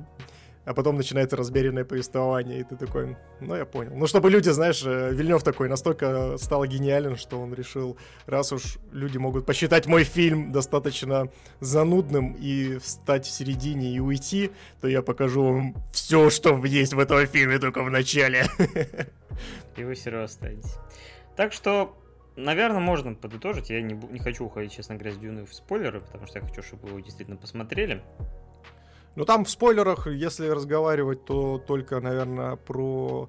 А 0.65 0.75
потом 0.75 0.97
начинается 0.97 1.35
размеренное 1.35 1.87
повествование, 1.87 2.61
и 2.61 2.63
ты 2.63 2.77
такой, 2.77 3.17
ну, 3.41 3.55
я 3.55 3.65
понял. 3.65 3.93
Ну, 3.95 4.07
чтобы 4.07 4.29
люди, 4.29 4.51
знаешь, 4.51 4.83
э, 4.85 5.15
Вильнев 5.15 5.43
такой 5.43 5.67
настолько 5.67 6.37
стал 6.37 6.67
гениален, 6.67 7.17
что 7.17 7.41
он 7.41 7.55
решил, 7.55 7.97
раз 8.27 8.53
уж 8.53 8.77
люди 8.93 9.17
могут 9.17 9.47
посчитать 9.47 9.87
мой 9.87 10.05
фильм 10.05 10.53
достаточно 10.53 11.31
занудным 11.61 12.37
и 12.39 12.77
встать 12.81 13.25
в 13.25 13.31
середине 13.31 13.95
и 13.95 13.99
уйти, 13.99 14.51
то 14.83 14.89
я 14.89 15.01
покажу 15.01 15.43
вам 15.43 15.75
все, 15.91 16.29
что 16.29 16.63
есть 16.67 16.93
в 16.93 16.99
этом 16.99 17.27
фильме 17.27 17.59
только 17.59 17.83
в 17.83 17.91
начале. 17.91 18.45
И 19.77 19.85
вы 19.85 19.95
все 19.95 20.11
равно 20.11 20.27
останетесь. 20.27 20.75
Так 21.35 21.55
что 21.55 21.97
наверное, 22.39 22.81
можно 22.81 23.15
подытожить. 23.15 23.71
Я 23.71 23.83
не, 23.83 23.95
не 23.95 24.19
хочу 24.19 24.45
уходить, 24.45 24.73
честно 24.73 24.95
говоря, 24.95 25.13
с 25.13 25.19
Дюны 25.19 25.45
в 25.45 25.55
спойлеры, 25.55 26.01
потому 26.01 26.27
что 26.27 26.39
я 26.39 26.45
хочу, 26.45 26.63
чтобы 26.63 26.85
вы 26.85 26.89
его 26.91 27.01
действительно 27.01 27.37
посмотрели. 27.37 28.03
Ну, 29.17 29.25
там 29.25 29.45
в 29.45 29.51
спойлерах, 29.51 30.07
если 30.07 30.49
разговаривать, 30.49 31.25
то 31.25 31.59
только, 31.59 32.01
наверное, 32.01 32.57
про 32.57 33.29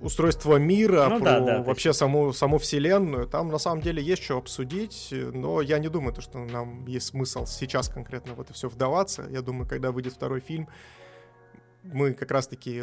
устройство 0.00 0.56
мира, 0.56 1.06
ну, 1.08 1.18
про 1.20 1.24
да, 1.24 1.40
да, 1.40 1.62
вообще 1.62 1.92
саму, 1.92 2.32
саму 2.32 2.58
вселенную. 2.58 3.26
Там 3.26 3.48
на 3.48 3.58
самом 3.58 3.82
деле 3.82 4.02
есть 4.02 4.22
что 4.22 4.36
обсудить, 4.36 5.08
но 5.12 5.60
я 5.60 5.78
не 5.78 5.88
думаю, 5.88 6.14
что 6.20 6.38
нам 6.38 6.86
есть 6.86 7.06
смысл 7.06 7.46
сейчас 7.46 7.88
конкретно 7.88 8.34
в 8.34 8.40
это 8.40 8.52
все 8.52 8.68
вдаваться. 8.68 9.26
Я 9.30 9.42
думаю, 9.42 9.68
когда 9.68 9.92
выйдет 9.92 10.14
второй 10.14 10.40
фильм, 10.40 10.68
мы 11.82 12.12
как 12.12 12.30
раз-таки 12.30 12.82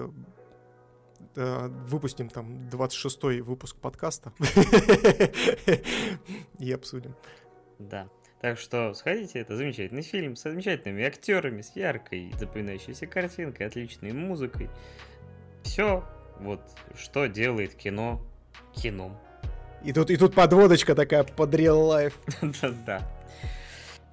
выпустим 1.35 2.29
там 2.29 2.69
26-й 2.69 3.41
выпуск 3.41 3.77
подкаста 3.77 4.31
и 6.59 6.71
обсудим. 6.71 7.15
Да. 7.79 8.07
Так 8.41 8.59
что 8.59 8.93
сходите, 8.93 9.39
это 9.39 9.55
замечательный 9.55 10.03
фильм 10.03 10.35
с 10.35 10.43
замечательными 10.43 11.03
актерами, 11.03 11.61
с 11.61 11.75
яркой 11.75 12.31
запоминающейся 12.37 13.07
картинкой, 13.07 13.67
отличной 13.67 14.11
музыкой. 14.11 14.69
Все, 15.63 16.03
вот, 16.39 16.61
что 16.95 17.25
делает 17.25 17.75
кино 17.75 18.21
кином. 18.75 19.17
И 19.83 19.93
тут, 19.93 20.09
и 20.09 20.17
тут 20.17 20.35
подводочка 20.35 20.95
такая 20.95 21.23
под 21.23 21.53
real 21.53 21.89
life. 21.89 22.13
Да-да. 22.61 23.01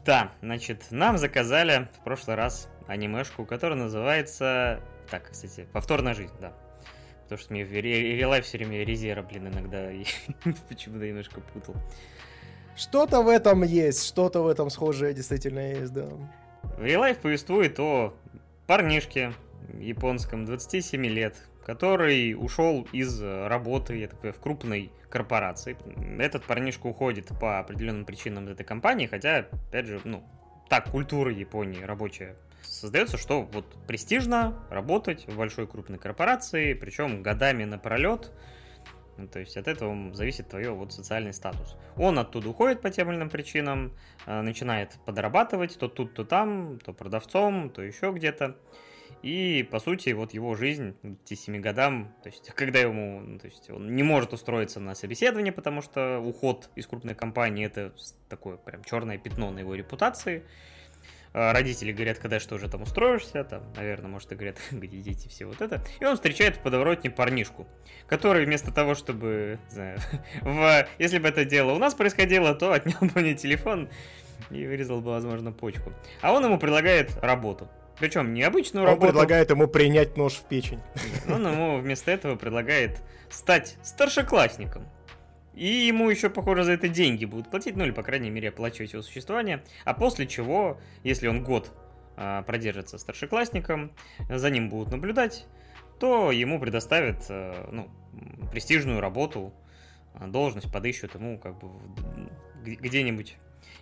Да, 0.04 0.32
значит, 0.40 0.86
нам 0.90 1.18
заказали 1.18 1.88
в 2.00 2.04
прошлый 2.04 2.36
раз 2.36 2.68
анимешку, 2.86 3.44
которая 3.44 3.78
называется... 3.78 4.80
Так, 5.10 5.30
кстати, 5.30 5.66
«Повторная 5.72 6.14
жизнь», 6.14 6.34
да. 6.40 6.52
Потому 7.32 7.44
что 7.44 7.54
мне 7.54 7.64
в 7.64 7.72
Real 7.72 8.42
все 8.42 8.59
время 8.59 8.84
резера, 8.84 9.22
блин, 9.22 9.48
иногда 9.48 9.88
почему-то 10.68 11.06
немножко 11.06 11.40
путал. 11.40 11.74
Что-то 12.76 13.22
в 13.22 13.28
этом 13.28 13.62
есть, 13.62 14.06
что-то 14.06 14.42
в 14.42 14.48
этом 14.48 14.68
схожее 14.68 15.14
действительно 15.14 15.70
есть, 15.70 15.94
да. 15.94 16.09
Real 16.76 17.14
повествует 17.14 17.80
о 17.80 18.12
парнишке 18.66 19.32
японском 19.80 20.44
27 20.44 21.06
лет, 21.06 21.34
который 21.64 22.34
ушел 22.34 22.86
из 22.92 23.22
работы, 23.22 23.96
я 23.96 24.09
так 24.09 24.18
понимаю, 24.18 24.34
в 24.38 24.42
крупной 24.42 24.92
корпорации. 25.09 25.78
Этот 26.18 26.44
парнишка 26.44 26.86
уходит 26.86 27.28
по 27.40 27.60
определенным 27.60 28.04
причинам 28.04 28.44
из 28.44 28.50
этой 28.50 28.64
компании, 28.64 29.06
хотя, 29.06 29.46
опять 29.68 29.86
же, 29.86 30.02
ну, 30.04 30.22
так 30.68 30.90
культура 30.90 31.32
Японии 31.32 31.82
рабочая 31.82 32.36
создается, 32.62 33.16
что 33.16 33.43
вот 33.43 33.66
престижно 33.86 34.55
работать 34.70 35.26
в 35.26 35.36
большой 35.36 35.66
крупной 35.66 35.98
корпорации, 35.98 36.74
причем 36.74 37.22
годами 37.22 37.64
напролет, 37.64 38.32
Ну, 39.18 39.28
то 39.28 39.40
есть 39.40 39.56
от 39.56 39.68
этого 39.68 40.14
зависит 40.14 40.48
твое 40.48 40.70
вот 40.70 40.93
социальный 40.93 41.32
статус. 41.32 41.76
Он 41.97 42.18
оттуда 42.18 42.48
уходит 42.48 42.80
по 42.80 42.90
тем 42.90 43.10
или 43.10 43.16
иным 43.16 43.30
причинам, 43.30 43.93
э, 44.26 44.40
начинает 44.40 44.98
подрабатывать 45.05 45.78
то 45.78 45.89
тут, 45.89 46.14
то 46.14 46.24
там, 46.24 46.78
то 46.78 46.93
продавцом, 46.93 47.70
то 47.70 47.82
еще 47.82 48.12
где-то. 48.12 48.56
И, 49.22 49.68
по 49.70 49.78
сути, 49.78 50.10
вот 50.10 50.34
его 50.34 50.55
жизнь 50.56 50.97
эти 51.02 51.34
семи 51.34 51.60
годам, 51.60 52.12
то 52.22 52.28
есть, 52.28 52.51
когда 52.55 52.80
ему, 52.80 53.20
ну, 53.20 53.39
то 53.39 53.47
есть, 53.47 53.70
он 53.70 53.94
не 53.94 54.02
может 54.02 54.32
устроиться 54.32 54.80
на 54.80 54.94
собеседование, 54.94 55.52
потому 55.52 55.80
что 55.82 56.18
уход 56.18 56.70
из 56.74 56.86
крупной 56.86 57.14
компании 57.14 57.66
это 57.66 57.93
такое 58.28 58.56
прям 58.56 58.82
черное 58.82 59.18
пятно 59.18 59.51
на 59.51 59.60
его 59.60 59.74
репутации. 59.74 60.44
А, 61.34 61.52
родители 61.52 61.92
говорят, 61.92 62.18
когда 62.18 62.38
что 62.40 62.56
уже 62.56 62.68
там 62.68 62.82
устроишься, 62.82 63.44
там, 63.44 63.62
наверное, 63.74 64.10
может, 64.10 64.30
и 64.32 64.34
говорят, 64.34 64.59
где 64.70 64.98
дети, 64.98 65.28
все 65.28 65.46
вот 65.46 65.60
это. 65.60 65.82
И 66.00 66.04
он 66.04 66.16
встречает 66.16 66.56
в 66.56 66.60
подворотне 66.60 67.10
парнишку, 67.10 67.66
который 68.06 68.44
вместо 68.44 68.72
того, 68.72 68.94
чтобы, 68.94 69.59
знаю, 69.70 69.98
в, 70.42 70.86
если 70.98 71.18
бы 71.18 71.28
это 71.28 71.44
дело 71.44 71.72
у 71.72 71.78
нас 71.78 71.94
происходило, 71.94 72.54
то 72.54 72.72
отнял 72.72 72.98
бы 73.00 73.20
мне 73.20 73.34
телефон 73.34 73.88
и 74.50 74.66
вырезал 74.66 75.00
бы, 75.00 75.10
возможно, 75.12 75.52
почку. 75.52 75.92
А 76.20 76.32
он 76.32 76.44
ему 76.44 76.59
предлагает 76.59 77.16
работу. 77.22 77.68
Причем 77.98 78.34
необычную 78.34 78.84
Он 78.84 78.90
работу. 78.90 79.09
предлагает 79.09 79.50
ему 79.50 79.68
принять 79.68 80.16
нож 80.16 80.34
в 80.34 80.44
печень. 80.48 80.80
Он 81.28 81.46
ему 81.46 81.78
вместо 81.78 82.10
этого 82.10 82.36
предлагает 82.36 83.00
стать 83.30 83.76
старшеклассником. 83.82 84.88
И 85.54 85.66
ему 85.66 86.08
еще, 86.08 86.30
похоже, 86.30 86.64
за 86.64 86.72
это 86.72 86.88
деньги 86.88 87.24
будут 87.24 87.50
платить, 87.50 87.76
ну 87.76 87.84
или, 87.84 87.90
по 87.90 88.02
крайней 88.02 88.30
мере, 88.30 88.48
оплачивать 88.48 88.92
его 88.92 89.02
существование. 89.02 89.62
А 89.84 89.94
после 89.94 90.26
чего, 90.26 90.80
если 91.02 91.28
он 91.28 91.44
год 91.44 91.70
а, 92.16 92.42
продержится 92.42 92.98
старшеклассником, 92.98 93.92
за 94.28 94.50
ним 94.50 94.70
будут 94.70 94.92
наблюдать, 94.92 95.46
то 95.98 96.32
ему 96.32 96.58
предоставят 96.58 97.26
а, 97.28 97.68
ну, 97.70 97.90
престижную 98.50 99.00
работу, 99.00 99.52
а, 100.14 100.26
должность 100.26 100.72
подыщут 100.72 101.14
ему 101.14 101.38
как 101.38 101.58
бы 101.58 101.68
где-нибудь 102.64 103.36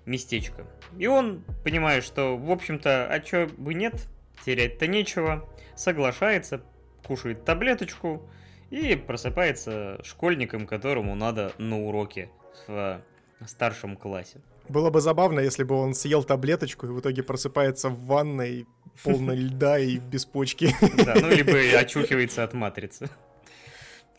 местечко. 0.07 0.67
И 0.99 1.07
он, 1.07 1.45
понимает, 1.65 2.05
что, 2.05 2.37
в 2.37 2.51
общем-то, 2.51 3.07
а 3.07 3.21
чё 3.21 3.47
бы 3.47 3.75
нет, 3.75 4.09
терять-то 4.45 4.87
нечего, 4.87 5.49
соглашается, 5.77 6.63
кушает 7.07 7.45
таблеточку 7.45 8.29
и 8.71 8.97
просыпается 8.97 10.01
школьником, 10.05 10.67
которому 10.67 11.15
надо 11.15 11.53
на 11.59 11.81
уроке 11.81 12.31
в 12.67 13.03
старшем 13.47 13.97
классе. 13.97 14.41
Было 14.69 14.91
бы 14.91 15.01
забавно, 15.01 15.41
если 15.41 15.65
бы 15.65 15.75
он 15.75 15.95
съел 15.95 16.23
таблеточку 16.23 16.87
и 16.87 16.91
в 16.91 17.01
итоге 17.01 17.23
просыпается 17.23 17.89
в 17.89 18.07
ванной 18.07 18.67
полной 19.03 19.37
льда 19.49 19.79
и 19.79 19.99
без 19.99 20.25
почки. 20.25 20.75
Да, 21.05 21.17
ну 21.21 21.29
либо 21.29 21.53
очухивается 21.79 22.45
от 22.45 22.55
матрицы. 22.55 23.11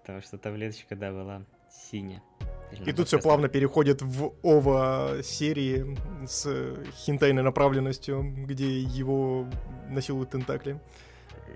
Потому 0.01 0.21
что 0.21 0.37
таблеточка, 0.37 0.95
да, 0.95 1.11
была 1.11 1.45
синяя. 1.69 2.21
И 2.85 2.91
тут 2.91 3.07
все 3.07 3.19
плавно 3.19 3.47
переходит 3.47 4.01
в 4.01 4.33
ова 4.43 5.17
серии 5.23 5.97
с 6.25 6.47
хинтайной 7.05 7.43
направленностью, 7.43 8.23
где 8.23 8.79
его 8.79 9.47
насилуют 9.89 10.31
тентакли. 10.31 10.79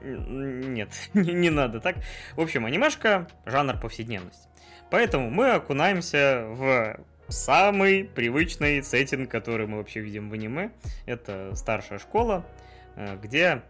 Нет, 0.03 0.89
не, 1.13 1.33
не 1.33 1.49
надо 1.49 1.79
так. 1.79 1.97
В 2.35 2.41
общем, 2.41 2.65
анимешка— 2.65 3.27
жанр 3.45 3.79
повседневность. 3.79 4.47
Поэтому 4.91 5.29
мы 5.29 5.51
окунаемся 5.51 6.45
в 6.47 6.99
самый 7.27 8.03
привычный 8.03 8.83
сеттинг, 8.83 9.29
который 9.29 9.67
мы 9.67 9.77
вообще 9.77 9.99
видим 9.99 10.29
в 10.29 10.33
аниме. 10.33 10.71
Это 11.05 11.55
старшая 11.55 11.99
школа, 11.99 12.45
э, 12.95 13.17
где 13.21 13.63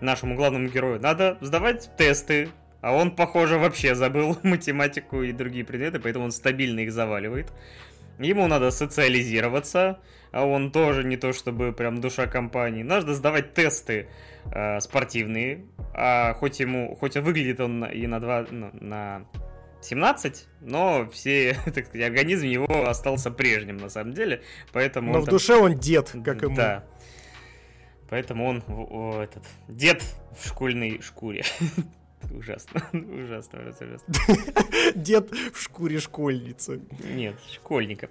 нашему 0.00 0.36
главному 0.36 0.68
герою 0.68 1.00
надо 1.00 1.38
сдавать 1.40 1.90
тесты, 1.96 2.50
а 2.80 2.92
он, 2.92 3.16
похоже, 3.16 3.58
вообще 3.58 3.94
забыл 3.94 4.38
математику 4.42 5.22
и 5.22 5.32
другие 5.32 5.64
предметы, 5.64 5.98
поэтому 5.98 6.26
он 6.26 6.32
стабильно 6.32 6.80
их 6.80 6.92
заваливает. 6.92 7.52
Ему 8.18 8.46
надо 8.46 8.70
социализироваться, 8.70 10.00
а 10.32 10.44
он 10.46 10.70
тоже 10.72 11.04
не 11.04 11.16
то 11.16 11.32
чтобы 11.32 11.72
прям 11.72 12.00
душа 12.00 12.26
компании. 12.26 12.82
Надо 12.82 13.14
сдавать 13.14 13.54
тесты 13.54 14.08
э, 14.52 14.80
спортивные, 14.80 15.64
а 15.94 16.34
хоть 16.34 16.60
ему, 16.60 16.94
хоть 16.96 17.16
выглядит 17.16 17.60
он 17.60 17.80
на- 17.80 17.86
и 17.86 18.06
на, 18.06 18.20
2, 18.20 18.46
ну, 18.50 18.70
на 18.72 19.26
17, 19.80 20.46
но 20.60 21.08
все, 21.12 21.56
так 21.74 21.86
сказать, 21.86 22.06
организм 22.08 22.46
его 22.46 22.88
остался 22.88 23.30
прежним 23.30 23.76
на 23.78 23.88
самом 23.88 24.12
деле, 24.12 24.42
поэтому 24.72 25.12
Но 25.12 25.20
в 25.20 25.24
там- 25.26 25.32
душе 25.32 25.54
он 25.56 25.74
дед, 25.74 26.14
как 26.24 26.42
ему. 26.42 26.54
Да. 26.56 26.84
Поэтому 28.10 28.46
он 28.46 28.62
о, 28.68 29.20
этот 29.22 29.44
дед 29.68 30.02
в 30.38 30.46
школьной 30.48 31.00
шкуре. 31.02 31.42
Ужасно, 32.34 32.82
ужасно, 32.92 33.60
ужасно, 33.60 33.86
ужасно. 33.86 34.14
Дед 34.94 35.30
в 35.30 35.60
шкуре 35.60 35.98
школьницы. 36.00 36.80
Нет, 37.04 37.36
школьника. 37.50 38.10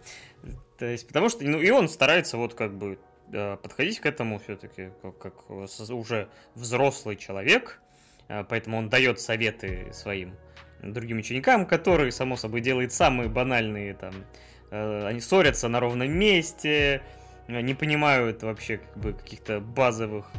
То 0.78 0.86
есть, 0.86 1.08
потому 1.08 1.30
что, 1.30 1.44
ну, 1.44 1.60
и 1.60 1.70
он 1.70 1.90
старается 1.90 2.38
вот 2.38 2.54
как 2.54 2.78
бы 2.78 3.00
э, 3.32 3.58
подходить 3.58 4.00
к 4.00 4.06
этому 4.06 4.40
все-таки 4.40 4.92
как, 5.02 5.18
как 5.18 5.50
уже 5.50 6.28
взрослый 6.56 7.16
человек, 7.16 7.80
э, 8.28 8.44
поэтому 8.44 8.78
он 8.78 8.90
дает 8.90 9.20
советы 9.20 9.90
своим 9.94 10.36
другим 10.82 11.18
ученикам, 11.18 11.66
которые, 11.66 12.12
само 12.12 12.38
собой, 12.38 12.62
делает 12.62 12.94
самые 12.94 13.30
банальные 13.30 13.96
там. 13.96 14.14
э, 14.72 15.08
Они 15.08 15.20
ссорятся 15.20 15.68
на 15.68 15.80
ровном 15.80 16.12
месте, 16.12 17.02
не 17.48 17.74
понимают 17.74 18.44
вообще 18.44 18.78
как 18.78 18.98
бы 18.98 19.14
каких-то 19.14 19.60
базовых 19.60 20.32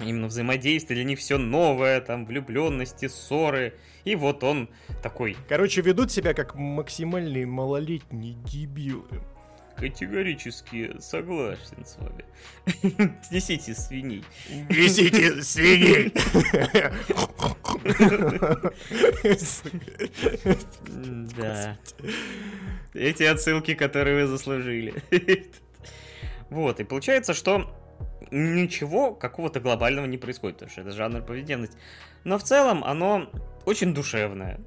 именно 0.00 0.26
взаимодействий, 0.26 0.96
для 0.96 1.04
них 1.04 1.18
все 1.18 1.38
новое, 1.38 2.00
там 2.00 2.26
влюбленности, 2.26 3.08
ссоры. 3.08 3.74
И 4.04 4.16
вот 4.16 4.44
он 4.44 4.68
такой 5.02 5.36
Короче, 5.48 5.80
ведут 5.80 6.10
себя 6.10 6.34
как 6.34 6.54
максимальные 6.54 7.46
малолетние 7.46 8.34
дебилы. 8.44 9.22
Категорически 9.76 10.94
согласен 11.00 11.84
с 11.84 11.96
вами. 11.98 12.24
Несите 13.30 13.74
свиней. 13.74 14.24
Везите 14.68 15.42
свиней! 15.42 16.12
Да. 21.36 21.76
Эти 22.94 23.24
отсылки, 23.24 23.74
которые 23.74 24.22
вы 24.22 24.26
заслужили. 24.28 24.94
Вот, 26.50 26.78
и 26.78 26.84
получается, 26.84 27.34
что 27.34 27.74
ничего 28.30 29.14
какого-то 29.14 29.60
глобального 29.60 30.06
не 30.06 30.18
происходит, 30.18 30.56
потому 30.56 30.70
что 30.70 30.80
это 30.82 30.92
жанр 30.92 31.22
повседневности. 31.22 31.76
Но 32.24 32.38
в 32.38 32.42
целом 32.42 32.82
оно 32.84 33.30
очень 33.66 33.94
душевное. 33.94 34.60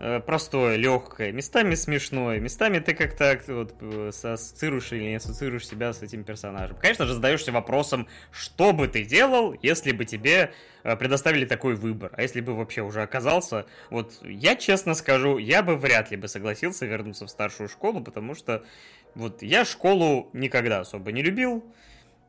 э, 0.00 0.20
Простое, 0.20 0.76
легкое, 0.76 1.32
местами 1.32 1.74
смешное, 1.74 2.40
местами 2.40 2.78
ты 2.78 2.94
как-то 2.94 3.38
вот 3.48 3.74
э, 3.80 4.08
ассоциируешь 4.08 4.92
или 4.92 5.04
не 5.04 5.14
ассоциируешь 5.16 5.66
себя 5.66 5.92
с 5.92 6.02
этим 6.02 6.24
персонажем. 6.24 6.76
Конечно 6.76 7.06
же, 7.06 7.14
задаешься 7.14 7.52
вопросом, 7.52 8.08
что 8.32 8.72
бы 8.72 8.88
ты 8.88 9.04
делал, 9.04 9.54
если 9.62 9.92
бы 9.92 10.04
тебе 10.04 10.52
э, 10.82 10.96
предоставили 10.96 11.44
такой 11.44 11.74
выбор, 11.74 12.12
а 12.16 12.22
если 12.22 12.40
бы 12.40 12.54
вообще 12.54 12.82
уже 12.82 13.02
оказался, 13.02 13.66
вот 13.90 14.18
я 14.22 14.56
честно 14.56 14.94
скажу, 14.94 15.38
я 15.38 15.62
бы 15.62 15.76
вряд 15.76 16.10
ли 16.10 16.16
бы 16.16 16.28
согласился 16.28 16.86
вернуться 16.86 17.26
в 17.26 17.30
старшую 17.30 17.68
школу, 17.68 18.02
потому 18.02 18.34
что 18.34 18.64
вот 19.14 19.42
я 19.42 19.64
школу 19.64 20.28
никогда 20.32 20.80
особо 20.80 21.12
не 21.12 21.22
любил, 21.22 21.64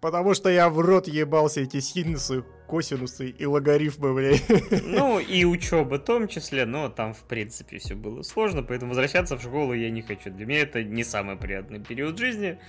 Потому 0.05 0.35
что 0.35 0.51
я 0.51 0.69
в 0.69 0.79
рот 0.79 1.07
ебал 1.07 1.47
все 1.47 1.63
эти 1.63 1.79
синусы, 1.79 2.43
косинусы 2.67 3.31
и 3.31 3.45
логарифмы, 3.47 4.13
блядь. 4.13 4.43
Ну, 4.83 5.17
и 5.33 5.45
учеба 5.45 5.95
в 5.95 5.97
том 5.97 6.27
числе, 6.27 6.65
но 6.65 6.89
там, 6.89 7.15
в 7.15 7.23
принципе, 7.23 7.79
все 7.79 7.95
было 7.95 8.21
сложно, 8.21 8.61
поэтому 8.61 8.89
возвращаться 8.89 9.35
в 9.35 9.41
школу 9.41 9.73
я 9.73 9.89
не 9.89 10.03
хочу. 10.03 10.29
Для 10.29 10.45
меня 10.45 10.59
это 10.59 10.83
не 10.83 11.03
самый 11.03 11.37
приятный 11.37 11.79
период 11.79 12.19
жизни, 12.19 12.59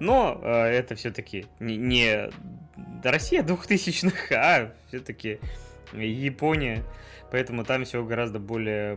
но 0.00 0.40
э, 0.42 0.48
это 0.48 0.94
все-таки 0.94 1.44
не, 1.60 1.76
не 1.76 2.30
Россия 3.04 3.42
2000-х, 3.42 4.34
а 4.34 4.72
все-таки 4.88 5.38
Япония, 5.92 6.82
поэтому 7.30 7.66
там 7.66 7.84
все 7.84 8.02
гораздо 8.06 8.38
более 8.38 8.96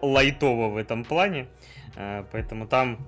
лайтово 0.00 0.70
в 0.70 0.78
этом 0.78 1.04
плане, 1.04 1.46
Э, 1.96 2.24
поэтому 2.30 2.66
там 2.66 2.98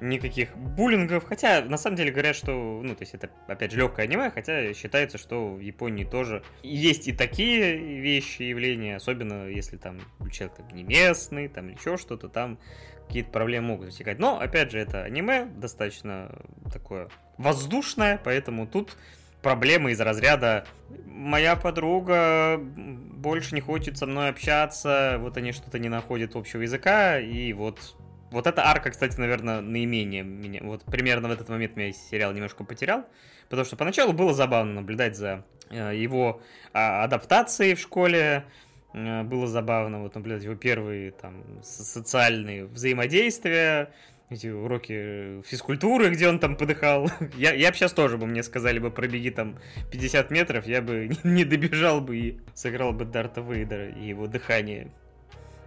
никаких 0.00 0.56
буллингов, 0.56 1.24
хотя 1.24 1.62
на 1.62 1.76
самом 1.76 1.96
деле 1.96 2.10
говорят, 2.10 2.36
что, 2.36 2.80
ну, 2.82 2.94
то 2.94 3.02
есть 3.02 3.14
это, 3.14 3.30
опять 3.46 3.72
же, 3.72 3.78
легкое 3.78 4.06
аниме, 4.06 4.30
хотя 4.30 4.72
считается, 4.74 5.18
что 5.18 5.54
в 5.54 5.60
Японии 5.60 6.04
тоже 6.04 6.42
есть 6.62 7.08
и 7.08 7.12
такие 7.12 7.76
вещи, 7.76 8.42
явления, 8.42 8.96
особенно 8.96 9.46
если 9.48 9.76
там 9.76 9.98
человек 10.30 10.56
там, 10.56 10.68
не 10.72 10.82
местный, 10.82 11.48
там 11.48 11.68
еще 11.68 11.96
что-то, 11.96 12.28
там 12.28 12.58
какие-то 13.06 13.30
проблемы 13.30 13.68
могут 13.68 13.86
возникать. 13.86 14.18
Но, 14.18 14.38
опять 14.38 14.70
же, 14.70 14.78
это 14.78 15.02
аниме 15.02 15.44
достаточно 15.44 16.30
такое 16.72 17.08
воздушное, 17.38 18.20
поэтому 18.22 18.66
тут 18.66 18.96
проблемы 19.42 19.92
из 19.92 20.00
разряда 20.00 20.66
«моя 21.06 21.56
подруга 21.56 22.58
больше 22.58 23.54
не 23.54 23.60
хочет 23.60 23.98
со 23.98 24.06
мной 24.06 24.28
общаться», 24.28 25.16
вот 25.18 25.36
они 25.36 25.52
что-то 25.52 25.78
не 25.78 25.88
находят 25.88 26.36
общего 26.36 26.62
языка, 26.62 27.18
и 27.18 27.52
вот 27.52 27.96
вот 28.30 28.46
эта 28.46 28.66
арка, 28.66 28.90
кстати, 28.90 29.18
наверное, 29.18 29.60
наименее 29.60 30.22
меня... 30.22 30.60
Вот 30.62 30.84
примерно 30.84 31.28
в 31.28 31.32
этот 31.32 31.48
момент 31.48 31.76
меня 31.76 31.92
сериал 31.92 32.32
немножко 32.32 32.64
потерял, 32.64 33.04
потому 33.48 33.64
что 33.64 33.76
поначалу 33.76 34.12
было 34.12 34.32
забавно 34.32 34.74
наблюдать 34.74 35.16
за 35.16 35.44
э, 35.70 35.96
его 35.96 36.40
а, 36.72 37.04
адаптацией 37.04 37.74
в 37.74 37.80
школе, 37.80 38.44
Э, 38.92 39.22
было 39.22 39.46
забавно 39.46 40.00
вот 40.00 40.14
наблюдать 40.14 40.44
его 40.44 40.54
первые 40.54 41.12
там 41.12 41.44
социальные 41.62 42.66
взаимодействия, 42.66 43.92
эти 44.28 44.46
уроки 44.46 45.42
физкультуры, 45.42 46.10
где 46.10 46.28
он 46.28 46.38
там 46.38 46.56
подыхал. 46.56 47.10
Я, 47.36 47.52
я 47.52 47.70
бы 47.70 47.76
сейчас 47.76 47.92
тоже 47.92 48.16
бы 48.16 48.26
мне 48.26 48.42
сказали 48.42 48.78
бы 48.78 48.90
пробеги 48.90 49.30
там 49.30 49.58
50 49.90 50.30
метров, 50.30 50.66
я 50.66 50.82
бы 50.82 51.10
не 51.24 51.44
добежал 51.44 52.00
бы 52.00 52.16
и 52.16 52.40
сыграл 52.54 52.92
бы 52.92 53.04
Дарта 53.04 53.40
Вейдера 53.40 53.88
и 53.88 54.08
его 54.08 54.26
дыхание 54.26 54.90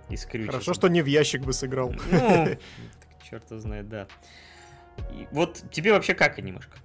искрючится. 0.09 0.51
Хорошо, 0.51 0.73
что 0.73 0.87
не 0.87 1.01
в 1.01 1.05
ящик 1.05 1.41
бы 1.41 1.53
сыграл. 1.53 1.93
Ну, 2.11 2.47
черт 3.29 3.45
знает, 3.49 3.89
да. 3.89 4.07
И 5.11 5.27
вот 5.31 5.63
тебе 5.71 5.93
вообще 5.93 6.13
как 6.13 6.37
анимешка? 6.39 6.77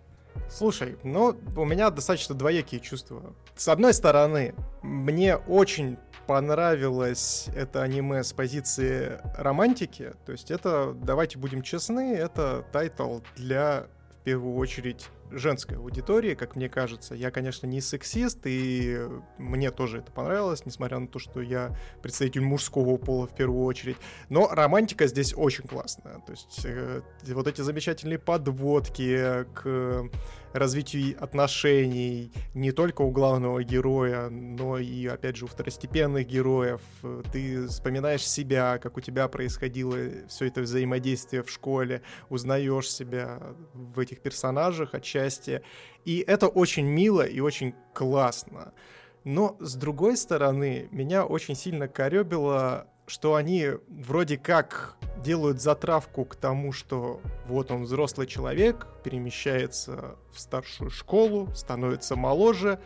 Слушай, 0.48 0.96
ну, 1.02 1.36
у 1.56 1.64
меня 1.64 1.90
достаточно 1.90 2.34
двоякие 2.34 2.80
чувства. 2.80 3.34
С 3.56 3.68
одной 3.68 3.92
стороны, 3.92 4.54
мне 4.82 5.36
очень 5.36 5.98
понравилось 6.26 7.48
это 7.54 7.82
аниме 7.82 8.22
с 8.22 8.32
позиции 8.32 9.18
романтики. 9.36 10.12
То 10.26 10.32
есть 10.32 10.50
это, 10.50 10.94
давайте 10.94 11.38
будем 11.38 11.62
честны, 11.62 12.14
это 12.14 12.64
тайтл 12.72 13.20
для, 13.36 13.86
в 14.20 14.24
первую 14.24 14.56
очередь, 14.56 15.08
женской 15.30 15.76
аудитории, 15.76 16.34
как 16.34 16.56
мне 16.56 16.68
кажется. 16.68 17.14
Я, 17.14 17.30
конечно, 17.30 17.66
не 17.66 17.80
сексист, 17.80 18.40
и 18.44 18.98
мне 19.38 19.70
тоже 19.70 19.98
это 19.98 20.12
понравилось, 20.12 20.64
несмотря 20.66 20.98
на 20.98 21.08
то, 21.08 21.18
что 21.18 21.40
я 21.40 21.76
представитель 22.02 22.42
мужского 22.42 22.96
пола 22.96 23.26
в 23.26 23.34
первую 23.34 23.64
очередь. 23.64 23.96
Но 24.28 24.48
романтика 24.48 25.06
здесь 25.06 25.34
очень 25.36 25.64
классная. 25.64 26.20
То 26.26 26.32
есть 26.32 26.60
э, 26.64 27.02
вот 27.26 27.46
эти 27.46 27.60
замечательные 27.60 28.18
подводки 28.18 29.44
к 29.54 30.10
развитию 30.52 31.22
отношений 31.22 32.32
не 32.54 32.72
только 32.72 33.02
у 33.02 33.10
главного 33.10 33.62
героя, 33.62 34.28
но 34.30 34.78
и, 34.78 35.06
опять 35.06 35.36
же, 35.36 35.44
у 35.44 35.48
второстепенных 35.48 36.26
героев. 36.26 36.80
Ты 37.32 37.66
вспоминаешь 37.66 38.26
себя, 38.26 38.78
как 38.78 38.96
у 38.96 39.00
тебя 39.00 39.28
происходило 39.28 39.96
все 40.28 40.46
это 40.46 40.62
взаимодействие 40.62 41.42
в 41.42 41.50
школе, 41.50 42.02
узнаешь 42.28 42.90
себя 42.90 43.40
в 43.74 43.98
этих 44.00 44.20
персонажах 44.20 44.94
отчасти. 44.94 45.17
И 46.04 46.24
это 46.26 46.48
очень 46.48 46.86
мило 46.86 47.22
и 47.22 47.40
очень 47.40 47.74
классно. 47.92 48.72
Но, 49.24 49.56
с 49.60 49.74
другой 49.74 50.16
стороны, 50.16 50.88
меня 50.90 51.24
очень 51.24 51.54
сильно 51.54 51.88
коребило 51.88 52.86
что 53.08 53.34
они 53.34 53.70
вроде 53.88 54.36
как 54.36 54.96
делают 55.22 55.60
затравку 55.60 56.24
к 56.24 56.36
тому, 56.36 56.72
что 56.72 57.20
вот 57.46 57.70
он 57.70 57.84
взрослый 57.84 58.26
человек, 58.26 58.86
перемещается 59.02 60.16
в 60.32 60.38
старшую 60.38 60.90
школу, 60.90 61.48
становится 61.54 62.16
моложе, 62.16 62.78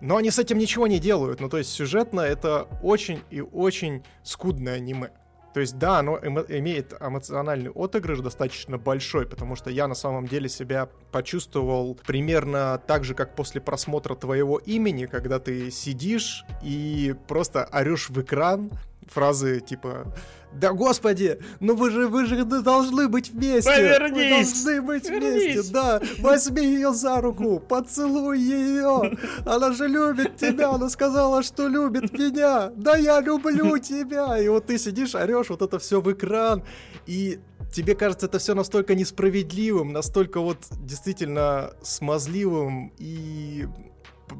но 0.00 0.16
они 0.16 0.30
с 0.30 0.38
этим 0.38 0.58
ничего 0.58 0.86
не 0.86 0.98
делают. 0.98 1.40
Ну, 1.40 1.48
то 1.48 1.58
есть 1.58 1.70
сюжетно 1.70 2.20
это 2.20 2.68
очень 2.82 3.22
и 3.30 3.40
очень 3.40 4.04
скудное 4.22 4.76
аниме. 4.76 5.10
То 5.56 5.60
есть, 5.60 5.78
да, 5.78 6.00
оно 6.00 6.18
имеет 6.18 6.92
эмоциональный 7.00 7.70
отыгрыш 7.70 8.18
достаточно 8.18 8.76
большой, 8.76 9.24
потому 9.24 9.56
что 9.56 9.70
я 9.70 9.88
на 9.88 9.94
самом 9.94 10.28
деле 10.28 10.50
себя 10.50 10.90
почувствовал 11.12 11.98
примерно 12.06 12.78
так 12.86 13.04
же, 13.04 13.14
как 13.14 13.34
после 13.34 13.62
просмотра 13.62 14.14
твоего 14.16 14.58
имени, 14.58 15.06
когда 15.06 15.38
ты 15.38 15.70
сидишь 15.70 16.44
и 16.62 17.14
просто 17.26 17.64
орешь 17.72 18.10
в 18.10 18.20
экран, 18.20 18.70
фразы 19.08 19.60
типа 19.60 20.12
«Да 20.52 20.72
господи, 20.72 21.38
ну 21.60 21.74
вы 21.74 21.90
же, 21.90 22.08
вы 22.08 22.24
же 22.26 22.44
должны 22.44 23.08
быть 23.08 23.30
вместе! 23.30 23.70
Повернись! 23.70 24.64
Вы 24.64 24.74
должны 24.74 24.82
быть 24.82 25.08
Вернись. 25.08 25.54
вместе, 25.54 25.72
да! 25.72 26.00
Возьми 26.20 26.64
ее 26.64 26.94
за 26.94 27.20
руку, 27.20 27.60
поцелуй 27.60 28.38
ее! 28.38 29.18
Она 29.44 29.72
же 29.72 29.86
любит 29.86 30.36
тебя, 30.36 30.70
она 30.70 30.88
сказала, 30.88 31.42
что 31.42 31.68
любит 31.68 32.12
меня! 32.12 32.70
Да 32.76 32.96
я 32.96 33.20
люблю 33.20 33.76
тебя!» 33.78 34.38
И 34.38 34.48
вот 34.48 34.66
ты 34.66 34.78
сидишь, 34.78 35.14
орешь 35.14 35.50
вот 35.50 35.60
это 35.60 35.78
все 35.78 36.00
в 36.00 36.10
экран, 36.10 36.64
и 37.06 37.38
тебе 37.72 37.94
кажется 37.94 38.26
это 38.26 38.38
все 38.38 38.54
настолько 38.54 38.94
несправедливым, 38.94 39.92
настолько 39.92 40.40
вот 40.40 40.58
действительно 40.70 41.72
смазливым 41.82 42.92
и 42.96 43.66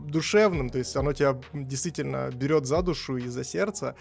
душевным, 0.07 0.71
то 0.71 0.79
есть 0.79 0.97
оно 0.97 1.13
тебя 1.13 1.39
действительно 1.53 2.31
берет 2.33 2.67
за 2.67 2.81
душу 2.81 3.19
и 3.19 3.29
за 3.29 3.45
сердце 3.45 3.95